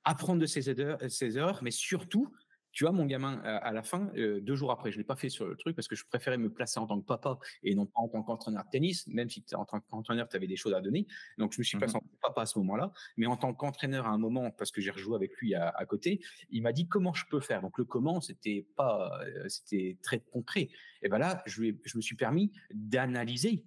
Apprendre 0.04 0.40
de 0.40 0.46
ses 0.46 0.68
erreurs, 0.68 1.00
erreurs 1.22 1.62
mais 1.62 1.70
surtout 1.70 2.30
tu 2.74 2.84
vois, 2.84 2.92
mon 2.92 3.06
gamin, 3.06 3.38
à 3.44 3.72
la 3.72 3.82
fin, 3.84 4.10
euh, 4.16 4.40
deux 4.40 4.56
jours 4.56 4.72
après, 4.72 4.90
je 4.90 4.98
l'ai 4.98 5.04
pas 5.04 5.14
fait 5.14 5.28
sur 5.28 5.46
le 5.46 5.56
truc 5.56 5.76
parce 5.76 5.86
que 5.86 5.94
je 5.94 6.04
préférais 6.04 6.38
me 6.38 6.50
placer 6.50 6.80
en 6.80 6.86
tant 6.86 7.00
que 7.00 7.06
papa 7.06 7.38
et 7.62 7.74
non 7.76 7.86
pas 7.86 8.00
en 8.00 8.08
tant 8.08 8.22
qu'entraîneur 8.22 8.64
de 8.64 8.70
tennis, 8.70 9.06
même 9.06 9.30
si 9.30 9.44
en 9.54 9.64
tant 9.64 9.80
qu'entraîneur, 9.80 10.28
tu 10.28 10.36
avais 10.36 10.48
des 10.48 10.56
choses 10.56 10.74
à 10.74 10.80
donner. 10.80 11.06
Donc, 11.38 11.52
je 11.52 11.60
me 11.60 11.64
suis 11.64 11.78
placé 11.78 11.94
en 11.94 12.00
tant 12.00 12.06
que 12.06 12.20
papa 12.20 12.42
à 12.42 12.46
ce 12.46 12.58
moment-là. 12.58 12.92
Mais 13.16 13.26
en 13.26 13.36
tant 13.36 13.54
qu'entraîneur 13.54 14.06
à 14.06 14.10
un 14.10 14.18
moment, 14.18 14.50
parce 14.50 14.72
que 14.72 14.80
j'ai 14.80 14.90
rejoué 14.90 15.14
avec 15.14 15.36
lui 15.36 15.54
à, 15.54 15.72
côté, 15.86 16.20
il 16.50 16.62
m'a 16.62 16.72
dit 16.72 16.88
comment 16.88 17.14
je 17.14 17.24
peux 17.30 17.40
faire. 17.40 17.62
Donc, 17.62 17.78
le 17.78 17.84
comment, 17.84 18.20
c'était 18.20 18.66
pas, 18.76 19.20
euh, 19.24 19.48
c'était 19.48 19.96
très 20.02 20.18
concret. 20.18 20.68
Et 21.02 21.08
ben 21.08 21.18
là, 21.18 21.44
je, 21.46 21.72
je 21.84 21.96
me 21.96 22.02
suis 22.02 22.16
permis 22.16 22.50
d'analyser 22.72 23.64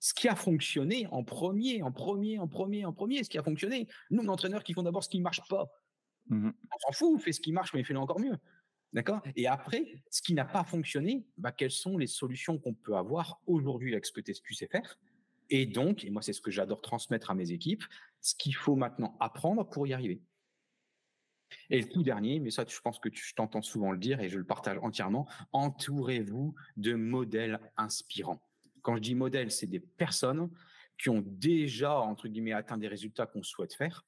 ce 0.00 0.14
qui 0.14 0.28
a 0.28 0.34
fonctionné 0.34 1.06
en 1.10 1.22
premier, 1.22 1.82
en 1.82 1.92
premier, 1.92 2.38
en 2.38 2.48
premier, 2.48 2.86
en 2.86 2.94
premier, 2.94 3.24
ce 3.24 3.28
qui 3.28 3.36
a 3.36 3.42
fonctionné. 3.42 3.88
Nous, 4.10 4.26
entraîneurs 4.26 4.64
qui 4.64 4.72
font 4.72 4.82
d'abord 4.82 5.04
ce 5.04 5.10
qui 5.10 5.18
ne 5.18 5.24
marche 5.24 5.42
pas. 5.48 5.70
Mmh 6.28 6.50
On 6.50 6.78
s'en 6.78 6.92
fout, 6.92 7.20
fais 7.20 7.32
ce 7.32 7.40
qui 7.40 7.52
marche, 7.52 7.74
mais 7.74 7.84
fais-le 7.84 7.98
encore 7.98 8.20
mieux. 8.20 8.36
D'accord? 8.92 9.20
Et 9.36 9.46
après, 9.46 10.02
ce 10.10 10.22
qui 10.22 10.34
n'a 10.34 10.46
pas 10.46 10.64
fonctionné, 10.64 11.26
bah, 11.36 11.52
quelles 11.52 11.70
sont 11.70 11.98
les 11.98 12.06
solutions 12.06 12.58
qu'on 12.58 12.74
peut 12.74 12.96
avoir 12.96 13.40
aujourd'hui 13.46 13.92
avec 13.92 14.06
ce 14.06 14.12
que 14.12 14.20
tu 14.20 14.54
sais 14.54 14.66
faire? 14.66 14.98
Et 15.50 15.66
donc, 15.66 16.04
et 16.04 16.10
moi, 16.10 16.22
c'est 16.22 16.32
ce 16.32 16.40
que 16.40 16.50
j'adore 16.50 16.80
transmettre 16.80 17.30
à 17.30 17.34
mes 17.34 17.52
équipes, 17.52 17.84
ce 18.20 18.34
qu'il 18.34 18.54
faut 18.54 18.76
maintenant 18.76 19.16
apprendre 19.20 19.68
pour 19.68 19.86
y 19.86 19.92
arriver. 19.92 20.22
Et 21.70 21.80
le 21.80 21.88
tout 21.88 22.02
dernier, 22.02 22.40
mais 22.40 22.50
ça, 22.50 22.64
je 22.66 22.80
pense 22.80 22.98
que 22.98 23.08
tu, 23.08 23.34
t'entends 23.34 23.62
souvent 23.62 23.92
le 23.92 23.98
dire 23.98 24.20
et 24.20 24.28
je 24.28 24.38
le 24.38 24.44
partage 24.44 24.78
entièrement, 24.82 25.26
entourez-vous 25.52 26.54
de 26.76 26.94
modèles 26.94 27.60
inspirants. 27.76 28.42
Quand 28.82 28.96
je 28.96 29.02
dis 29.02 29.14
modèles, 29.14 29.50
c'est 29.50 29.66
des 29.66 29.80
personnes 29.80 30.50
qui 30.98 31.10
ont 31.10 31.22
déjà, 31.24 31.98
entre 31.98 32.28
guillemets, 32.28 32.52
atteint 32.52 32.76
des 32.76 32.88
résultats 32.88 33.26
qu'on 33.26 33.42
souhaite 33.42 33.74
faire, 33.74 34.04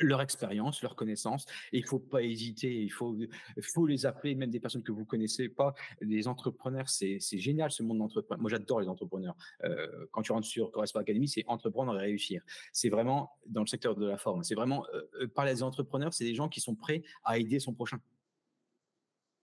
leur 0.00 0.20
expérience, 0.20 0.82
leur 0.82 0.96
connaissance. 0.96 1.46
Et 1.72 1.78
il 1.78 1.86
faut 1.86 1.98
pas 1.98 2.22
hésiter. 2.22 2.82
Il 2.82 2.90
faut, 2.90 3.16
faut 3.62 3.86
les 3.86 4.06
appeler, 4.06 4.34
même 4.34 4.50
des 4.50 4.60
personnes 4.60 4.82
que 4.82 4.92
vous 4.92 5.04
connaissez 5.04 5.48
pas. 5.48 5.74
Les 6.00 6.28
entrepreneurs, 6.28 6.88
c'est, 6.88 7.18
c'est 7.20 7.38
génial 7.38 7.70
ce 7.70 7.82
monde 7.82 7.98
d'entrepreneurs. 7.98 8.40
Moi, 8.40 8.50
j'adore 8.50 8.80
les 8.80 8.88
entrepreneurs. 8.88 9.36
Euh, 9.64 10.06
quand 10.12 10.22
tu 10.22 10.32
rentres 10.32 10.46
sur 10.46 10.70
Correspond 10.70 11.00
Academy, 11.00 11.28
c'est 11.28 11.44
entreprendre 11.46 11.94
et 11.96 11.98
réussir. 11.98 12.42
C'est 12.72 12.88
vraiment 12.88 13.30
dans 13.46 13.60
le 13.60 13.66
secteur 13.66 13.96
de 13.96 14.06
la 14.06 14.18
forme. 14.18 14.42
C'est 14.42 14.54
vraiment 14.54 14.84
euh, 14.94 15.02
euh 15.22 15.28
parler 15.28 15.52
des 15.54 15.62
entrepreneurs, 15.62 16.12
c'est 16.12 16.24
des 16.24 16.34
gens 16.34 16.48
qui 16.48 16.60
sont 16.60 16.74
prêts 16.74 17.02
à 17.24 17.38
aider 17.38 17.60
son 17.60 17.74
prochain. 17.74 18.00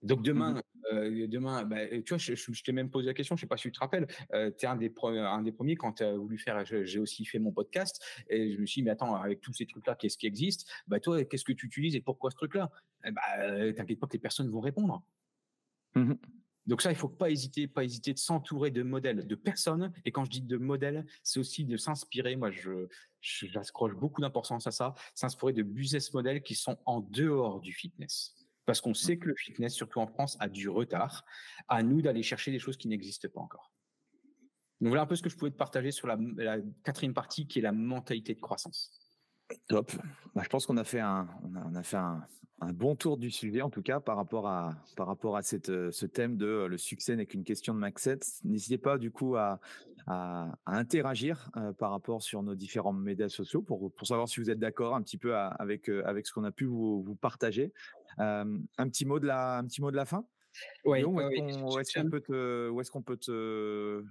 Donc 0.02 0.22
demain, 0.22 0.54
mmh 0.54 0.62
euh, 0.92 1.26
demain, 1.26 1.64
bah, 1.64 1.86
tu 1.88 2.14
vois, 2.14 2.18
je, 2.18 2.62
t'ai 2.62 2.72
même 2.72 2.90
posé 2.90 3.06
la 3.06 3.14
question, 3.14 3.36
je 3.36 3.42
sais 3.42 3.46
pas 3.46 3.56
si 3.56 3.64
tu 3.64 3.72
te 3.72 3.80
rappelles, 3.80 4.06
euh, 4.32 4.50
tu 4.56 4.64
es 4.64 4.68
un 4.68 4.76
des, 4.76 4.92
un 5.02 5.42
des 5.42 5.52
premiers 5.52 5.76
quand 5.76 5.94
tu 5.94 6.04
as 6.04 6.16
voulu 6.16 6.38
faire, 6.38 6.64
j'ai 6.64 6.98
aussi 6.98 7.24
fait 7.24 7.38
mon 7.38 7.52
podcast 7.52 8.02
et 8.28 8.52
je 8.52 8.60
me 8.60 8.66
suis 8.66 8.80
dit, 8.80 8.84
mais 8.84 8.92
attends, 8.92 9.14
avec 9.14 9.40
tous 9.40 9.52
ces 9.52 9.66
trucs-là, 9.66 9.96
qu'est-ce 9.96 10.18
qui 10.18 10.26
existe? 10.26 10.70
Bah 10.86 11.00
toi, 11.00 11.24
qu'est-ce 11.24 11.44
que 11.44 11.52
tu 11.52 11.66
utilises 11.66 11.96
et 11.96 12.00
pourquoi 12.00 12.30
ce 12.30 12.36
truc-là? 12.36 12.70
Eh 13.04 13.10
bah, 13.10 13.22
T'inquiète 13.74 13.98
pas 13.98 14.06
que 14.06 14.12
les 14.12 14.18
personnes 14.18 14.50
vont 14.50 14.60
répondre. 14.60 15.02
Mmh 15.94 16.14
Donc 16.66 16.82
ça, 16.82 16.90
il 16.90 16.96
faut 16.96 17.08
pas 17.08 17.30
hésiter, 17.30 17.66
pas 17.66 17.84
hésiter 17.84 18.12
de 18.12 18.18
s'entourer 18.18 18.70
de 18.70 18.82
modèles, 18.82 19.26
de 19.26 19.34
personnes. 19.34 19.92
Et 20.04 20.12
quand 20.12 20.24
je 20.24 20.30
dis 20.30 20.40
de 20.42 20.56
modèles, 20.56 21.06
c'est 21.22 21.40
aussi 21.40 21.64
de 21.64 21.76
s'inspirer. 21.76 22.36
Moi, 22.36 22.50
je, 22.50 22.86
j'accroche 23.20 23.94
beaucoup 23.94 24.20
d'importance 24.20 24.66
à 24.66 24.70
ça. 24.70 24.94
S'inspirer 25.14 25.52
de 25.52 25.62
business 25.62 26.12
models 26.12 26.42
qui 26.42 26.54
sont 26.54 26.78
en 26.84 27.00
dehors 27.00 27.60
du 27.60 27.72
fitness 27.72 28.45
parce 28.66 28.80
qu'on 28.80 28.94
sait 28.94 29.16
que 29.16 29.28
le 29.28 29.34
fitness, 29.36 29.72
surtout 29.74 30.00
en 30.00 30.06
France, 30.06 30.36
a 30.40 30.48
du 30.48 30.68
retard. 30.68 31.24
À 31.68 31.82
nous 31.82 32.02
d'aller 32.02 32.22
chercher 32.22 32.50
des 32.50 32.58
choses 32.58 32.76
qui 32.76 32.88
n'existent 32.88 33.28
pas 33.32 33.40
encore. 33.40 33.72
Donc 34.80 34.88
voilà 34.88 35.02
un 35.02 35.06
peu 35.06 35.16
ce 35.16 35.22
que 35.22 35.30
je 35.30 35.36
pouvais 35.36 35.50
te 35.50 35.56
partager 35.56 35.90
sur 35.90 36.06
la, 36.06 36.18
quatrième 36.84 37.14
partie 37.14 37.46
qui 37.46 37.60
est 37.60 37.62
la 37.62 37.72
mentalité 37.72 38.34
de 38.34 38.40
croissance. 38.40 39.05
Top. 39.68 39.92
Bah, 40.34 40.42
je 40.44 40.48
pense 40.48 40.66
qu'on 40.66 40.76
a 40.76 40.84
fait 40.84 41.00
un, 41.00 41.28
on 41.44 41.74
a, 41.74 41.82
fait 41.82 41.96
un, 41.96 42.26
bon 42.72 42.96
tour 42.96 43.16
du 43.16 43.30
sujet 43.30 43.62
en 43.62 43.70
tout 43.70 43.82
cas 43.82 44.00
par 44.00 44.16
rapport 44.16 44.48
à 44.48 44.74
par 44.96 45.06
rapport 45.06 45.36
à 45.36 45.42
cette, 45.42 45.66
ce 45.66 46.06
thème 46.06 46.36
de 46.36 46.66
le 46.68 46.78
succès 46.78 47.16
n'est 47.16 47.26
qu'une 47.26 47.44
question 47.44 47.74
de 47.74 47.80
mindset. 47.80 48.20
N'hésitez 48.44 48.78
pas 48.78 48.98
du 48.98 49.10
coup 49.10 49.36
à, 49.36 49.60
à, 50.06 50.48
interagir 50.66 51.50
euh, 51.56 51.72
par 51.72 51.90
rapport 51.90 52.22
sur 52.22 52.42
nos 52.42 52.54
différents 52.54 52.92
médias 52.92 53.28
sociaux 53.28 53.62
pour, 53.62 53.92
pour 53.92 54.06
savoir 54.06 54.28
si 54.28 54.40
vous 54.40 54.50
êtes 54.50 54.58
d'accord 54.58 54.94
un 54.94 55.02
petit 55.02 55.18
peu 55.18 55.36
avec 55.36 55.88
euh, 55.88 56.02
avec 56.06 56.26
ce 56.26 56.32
qu'on 56.32 56.44
a 56.44 56.52
pu 56.52 56.64
vous, 56.64 57.02
vous 57.02 57.16
partager. 57.16 57.72
Euh, 58.18 58.58
un 58.78 58.88
petit 58.88 59.04
mot 59.04 59.18
de 59.18 59.26
la, 59.26 59.58
un 59.58 59.64
petit 59.64 59.80
mot 59.80 59.90
de 59.90 59.96
la 59.96 60.04
fin? 60.04 60.24
Oui. 60.84 61.04
Où 61.04 61.20
est-ce 61.20 62.00
qu'on 62.00 62.08
peut 62.08 62.20
te, 62.20 62.70
où 62.70 62.80
est-ce 62.80 62.90
qu'on 62.90 63.02
peut 63.02 63.16
te, 63.16 64.04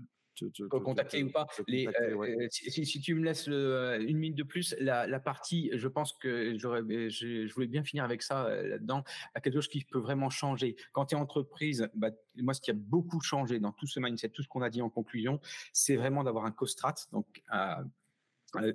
contacter 0.70 1.24
ou 1.24 1.32
pas. 1.32 1.48
Les, 1.68 1.88
euh, 1.88 2.48
si, 2.50 2.86
si, 2.86 3.02
tu 3.02 3.16
me 3.16 3.24
laisses 3.24 3.48
le, 3.48 3.98
une 4.02 4.18
minute 4.18 4.38
de 4.38 4.44
plus, 4.44 4.76
la, 4.80 5.08
la 5.08 5.20
partie, 5.20 5.70
je 5.74 5.88
pense 5.88 6.14
que 6.14 6.58
j'aurais, 6.58 6.82
je, 7.10 7.52
voulais 7.54 7.68
bien 7.68 7.84
finir 7.84 8.04
avec 8.04 8.22
ça 8.22 8.46
euh, 8.46 8.68
là-dedans, 8.68 9.04
à 9.34 9.42
quelque 9.42 9.56
chose 9.56 9.68
qui 9.68 9.84
peut 9.84 10.00
vraiment 10.00 10.30
changer. 10.30 10.76
Quand 10.94 11.08
tu 11.08 11.16
es 11.16 11.18
entreprise, 11.18 11.90
bah, 11.96 12.12
moi, 12.38 12.54
ce 12.54 12.62
qui 12.62 12.72
a 12.72 12.76
beaucoup 12.76 13.22
changé 13.22 13.60
dans 13.60 13.72
tout 13.72 13.88
ce 13.88 14.00
mindset, 14.00 14.30
tout 14.30 14.44
ce 14.44 14.48
qu'on 14.48 14.62
a 14.62 14.70
dit 14.70 14.82
en 14.82 14.90
conclusion, 14.90 15.40
c'est 15.74 15.96
vraiment 15.96 16.24
d'avoir 16.24 16.46
un 16.46 16.52
co-strat, 16.52 16.96
donc 17.12 17.44
euh, 17.54 17.84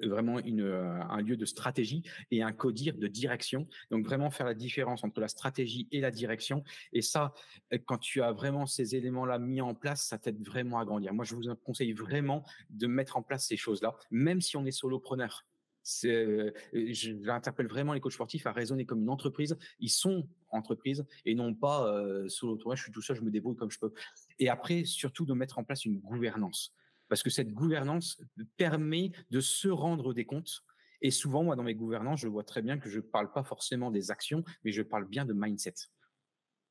vraiment 0.03 0.39
une, 0.39 0.63
euh, 0.63 1.03
un 1.03 1.21
lieu 1.21 1.37
de 1.37 1.45
stratégie 1.45 2.03
et 2.31 2.43
un 2.43 2.53
codir 2.53 2.97
de 2.97 3.07
direction. 3.07 3.69
Donc 3.91 4.05
vraiment 4.05 4.31
faire 4.31 4.47
la 4.47 4.55
différence 4.55 5.05
entre 5.05 5.21
la 5.21 5.29
stratégie 5.29 5.89
et 5.93 6.01
la 6.01 6.11
direction. 6.11 6.63
Et 6.93 7.03
ça, 7.03 7.35
euh, 7.73 7.79
quand 7.85 7.99
tu 7.99 8.23
as 8.23 8.33
vraiment 8.33 8.67
ces 8.67 8.95
éléments-là 8.97 9.39
mis 9.39 9.61
en 9.61 9.75
place, 9.75 10.07
ça 10.07 10.19
t'aide 10.19 10.45
vraiment 10.45 10.79
à 10.79 10.85
grandir. 10.85 11.13
Moi, 11.15 11.25
je 11.25 11.35
vous 11.35 11.43
conseille 11.65 11.93
vraiment 11.93 12.45
de 12.71 12.87
mettre 12.87 13.17
en 13.17 13.23
place 13.23 13.47
ces 13.47 13.57
choses-là, 13.57 13.97
même 14.11 14.41
si 14.41 14.57
on 14.57 14.65
est 14.65 14.73
solopreneur. 14.73 15.45
C'est, 15.83 16.53
j'interpelle 16.73 17.67
vraiment 17.67 17.95
les 17.95 18.01
coachs 18.01 18.13
sportifs 18.13 18.47
à 18.47 18.53
raisonner 18.53 18.85
comme 18.85 19.01
une 19.01 19.09
entreprise. 19.09 19.57
Ils 19.81 19.89
sont 19.89 20.29
entreprise 20.51 21.07
et 21.25 21.35
non 21.35 21.55
pas 21.55 21.87
euh, 21.87 22.29
solopreneur. 22.29 22.77
Je 22.77 22.83
suis 22.85 22.93
tout 22.93 23.03
seul, 23.03 23.17
je 23.17 23.23
me 23.23 23.31
débrouille 23.31 23.57
comme 23.57 23.71
je 23.71 23.79
peux. 23.79 23.93
Et 24.39 24.49
après, 24.49 24.85
surtout 24.85 25.25
de 25.25 25.33
mettre 25.33 25.59
en 25.59 25.65
place 25.65 25.85
une 25.85 25.99
gouvernance 25.99 26.75
parce 27.11 27.23
que 27.23 27.29
cette 27.29 27.53
gouvernance 27.53 28.23
permet 28.57 29.11
de 29.31 29.41
se 29.41 29.69
rendre 29.69 30.15
des 30.15 30.25
comptes. 30.25 30.63
Et 31.03 31.11
souvent, 31.11 31.43
moi, 31.43 31.57
dans 31.57 31.65
mes 31.65 31.75
gouvernances, 31.75 32.21
je 32.21 32.29
vois 32.29 32.45
très 32.45 32.63
bien 32.63 32.79
que 32.79 32.89
je 32.89 32.99
ne 32.99 33.03
parle 33.03 33.33
pas 33.33 33.43
forcément 33.43 33.91
des 33.91 34.11
actions, 34.11 34.45
mais 34.65 34.71
je 34.71 34.83
parle 34.83 35.07
bien 35.07 35.27
de 35.27 35.33
mindset. 35.35 35.75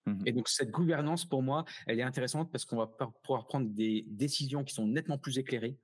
Mmh 0.06 0.24
Et 0.26 0.32
donc, 0.32 0.48
cette 0.48 0.72
gouvernance, 0.72 1.26
pour 1.26 1.44
moi, 1.44 1.66
elle 1.88 2.00
est 2.00 2.04
intéressante 2.04 2.52
parce 2.52 2.64
qu'on 2.64 2.78
va 2.78 2.88
pouvoir 2.88 3.48
prendre 3.48 3.70
des 3.70 4.06
décisions 4.08 4.64
qui 4.64 4.74
sont 4.74 4.88
nettement 4.88 5.18
plus 5.18 5.38
éclairées. 5.38 5.78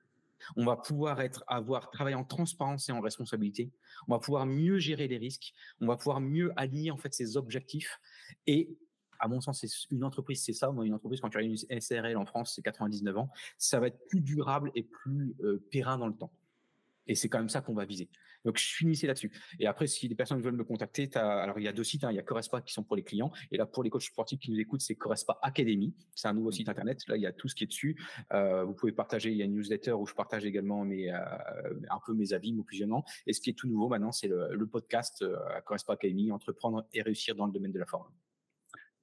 On 0.55 0.63
va 0.63 0.77
pouvoir 0.77 1.19
être, 1.19 1.43
avoir, 1.47 1.89
travailler 1.91 2.15
en 2.15 2.23
transparence 2.23 2.87
et 2.87 2.93
en 2.93 3.01
responsabilité. 3.01 3.73
On 4.07 4.13
va 4.13 4.19
pouvoir 4.19 4.45
mieux 4.45 4.77
gérer 4.77 5.09
les 5.09 5.17
risques. 5.17 5.53
On 5.81 5.87
va 5.87 5.97
pouvoir 5.97 6.21
mieux 6.21 6.53
aligner, 6.55 6.91
en 6.91 6.97
fait, 6.97 7.13
ses 7.13 7.35
objectifs. 7.35 7.99
Et 8.47 8.77
à 9.19 9.27
mon 9.27 9.41
sens, 9.41 9.59
c'est 9.61 9.91
une 9.91 10.03
entreprise, 10.03 10.43
c'est 10.43 10.53
ça. 10.53 10.71
Moi, 10.71 10.85
une 10.85 10.93
entreprise, 10.93 11.21
quand 11.21 11.29
tu 11.29 11.37
as 11.37 11.41
une 11.41 11.57
SRL 11.57 12.17
en 12.17 12.25
France, 12.25 12.53
c'est 12.55 12.61
99 12.61 13.17
ans, 13.17 13.29
ça 13.57 13.79
va 13.79 13.87
être 13.87 13.99
plus 14.07 14.21
durable 14.21 14.71
et 14.75 14.83
plus 14.83 15.35
euh, 15.43 15.63
périn 15.71 15.97
dans 15.97 16.07
le 16.07 16.15
temps. 16.15 16.31
Et 17.07 17.15
c'est 17.15 17.29
quand 17.29 17.37
même 17.37 17.49
ça 17.49 17.61
qu'on 17.61 17.73
va 17.73 17.85
viser. 17.85 18.09
Donc, 18.45 18.59
je 18.59 18.75
finissais 18.75 19.07
là-dessus. 19.07 19.31
Et 19.59 19.65
après, 19.65 19.87
si 19.87 20.07
des 20.07 20.15
personnes 20.15 20.39
veulent 20.39 20.55
me 20.55 20.63
contacter, 20.63 21.09
alors 21.15 21.57
il 21.57 21.65
y 21.65 21.67
a 21.67 21.73
deux 21.73 21.83
sites. 21.83 22.03
Hein. 22.03 22.11
il 22.11 22.15
y 22.15 22.19
a 22.19 22.23
Correspa 22.23 22.61
qui 22.61 22.73
sont 22.73 22.83
pour 22.83 22.95
les 22.95 23.03
clients. 23.03 23.31
Et 23.51 23.57
là, 23.57 23.65
pour 23.65 23.83
les 23.83 23.89
coachs 23.89 24.03
sportifs 24.03 24.39
qui 24.39 24.51
nous 24.51 24.59
écoutent, 24.59 24.81
c'est 24.81 24.95
Correspa 24.95 25.39
Academy. 25.41 25.93
C'est 26.13 26.27
un 26.27 26.33
nouveau 26.33 26.51
site 26.51 26.69
internet. 26.69 27.01
Là, 27.07 27.17
il 27.17 27.23
y 27.23 27.25
a 27.25 27.33
tout 27.33 27.47
ce 27.47 27.55
qui 27.55 27.63
est 27.63 27.67
dessus. 27.67 27.99
Euh, 28.33 28.63
vous 28.63 28.73
pouvez 28.73 28.91
partager. 28.91 29.31
Il 29.31 29.37
y 29.37 29.41
a 29.41 29.45
une 29.45 29.55
newsletter 29.55 29.93
où 29.93 30.05
je 30.05 30.13
partage 30.13 30.45
également 30.45 30.85
mes, 30.85 31.11
euh, 31.11 31.19
un 31.89 31.99
peu 32.05 32.13
mes 32.13 32.33
avis, 32.33 32.53
mon 32.53 32.63
fusionnement. 32.63 33.03
Et 33.25 33.33
ce 33.33 33.41
qui 33.41 33.49
est 33.49 33.53
tout 33.53 33.67
nouveau 33.67 33.89
maintenant, 33.89 34.11
c'est 34.11 34.27
le, 34.27 34.53
le, 34.53 34.67
podcast 34.67 35.25
à 35.49 35.61
Correspa 35.61 35.93
Academy, 35.93 36.31
entreprendre 36.31 36.87
et 36.93 37.01
réussir 37.01 37.35
dans 37.35 37.45
le 37.45 37.51
domaine 37.51 37.71
de 37.71 37.79
la 37.79 37.85
forme. 37.85 38.07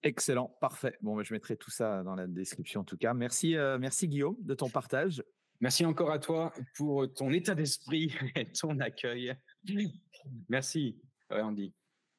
Excellent, 0.03 0.49
parfait. 0.61 0.97
Bon, 1.01 1.17
bah, 1.17 1.23
je 1.25 1.33
mettrai 1.33 1.57
tout 1.57 1.71
ça 1.71 2.03
dans 2.03 2.15
la 2.15 2.27
description 2.27 2.81
en 2.81 2.85
tout 2.85 2.97
cas. 2.97 3.15
Merci, 3.15 3.57
euh, 3.57 3.79
merci 3.79 4.09
Guillaume 4.09 4.37
de 4.41 4.55
ton 4.55 4.69
partage. 4.69 5.23
Merci 5.61 5.85
encore 5.85 6.11
à 6.11 6.19
toi 6.19 6.53
pour 6.77 7.13
ton 7.15 7.31
état 7.31 7.55
d'esprit 7.55 8.13
et 8.37 8.51
ton 8.51 8.81
accueil. 8.81 9.37
Merci, 10.49 11.01
Andy. 11.31 11.73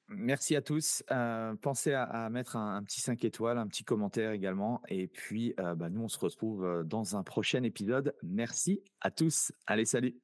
Merci 0.07 0.55
à 0.55 0.61
tous. 0.61 1.03
Euh, 1.11 1.55
pensez 1.55 1.93
à, 1.93 2.29
mettre 2.29 2.55
un, 2.55 2.83
petit 2.83 3.01
5 3.01 3.23
étoiles, 3.25 3.57
un 3.57 3.67
petit 3.67 3.83
commentaire 3.83 4.31
également. 4.31 4.81
Et 4.87 5.07
puis, 5.07 5.53
euh, 5.59 5.75
bah, 5.75 5.89
nous, 5.89 6.03
on 6.03 6.07
se 6.07 6.19
retrouve 6.19 6.83
dans 6.85 7.17
un 7.17 7.23
prochain 7.23 7.63
épisode. 7.63 8.15
Merci 8.21 8.81
à 9.01 9.11
tous. 9.11 9.51
Allez, 9.65 9.85
salut. 9.85 10.15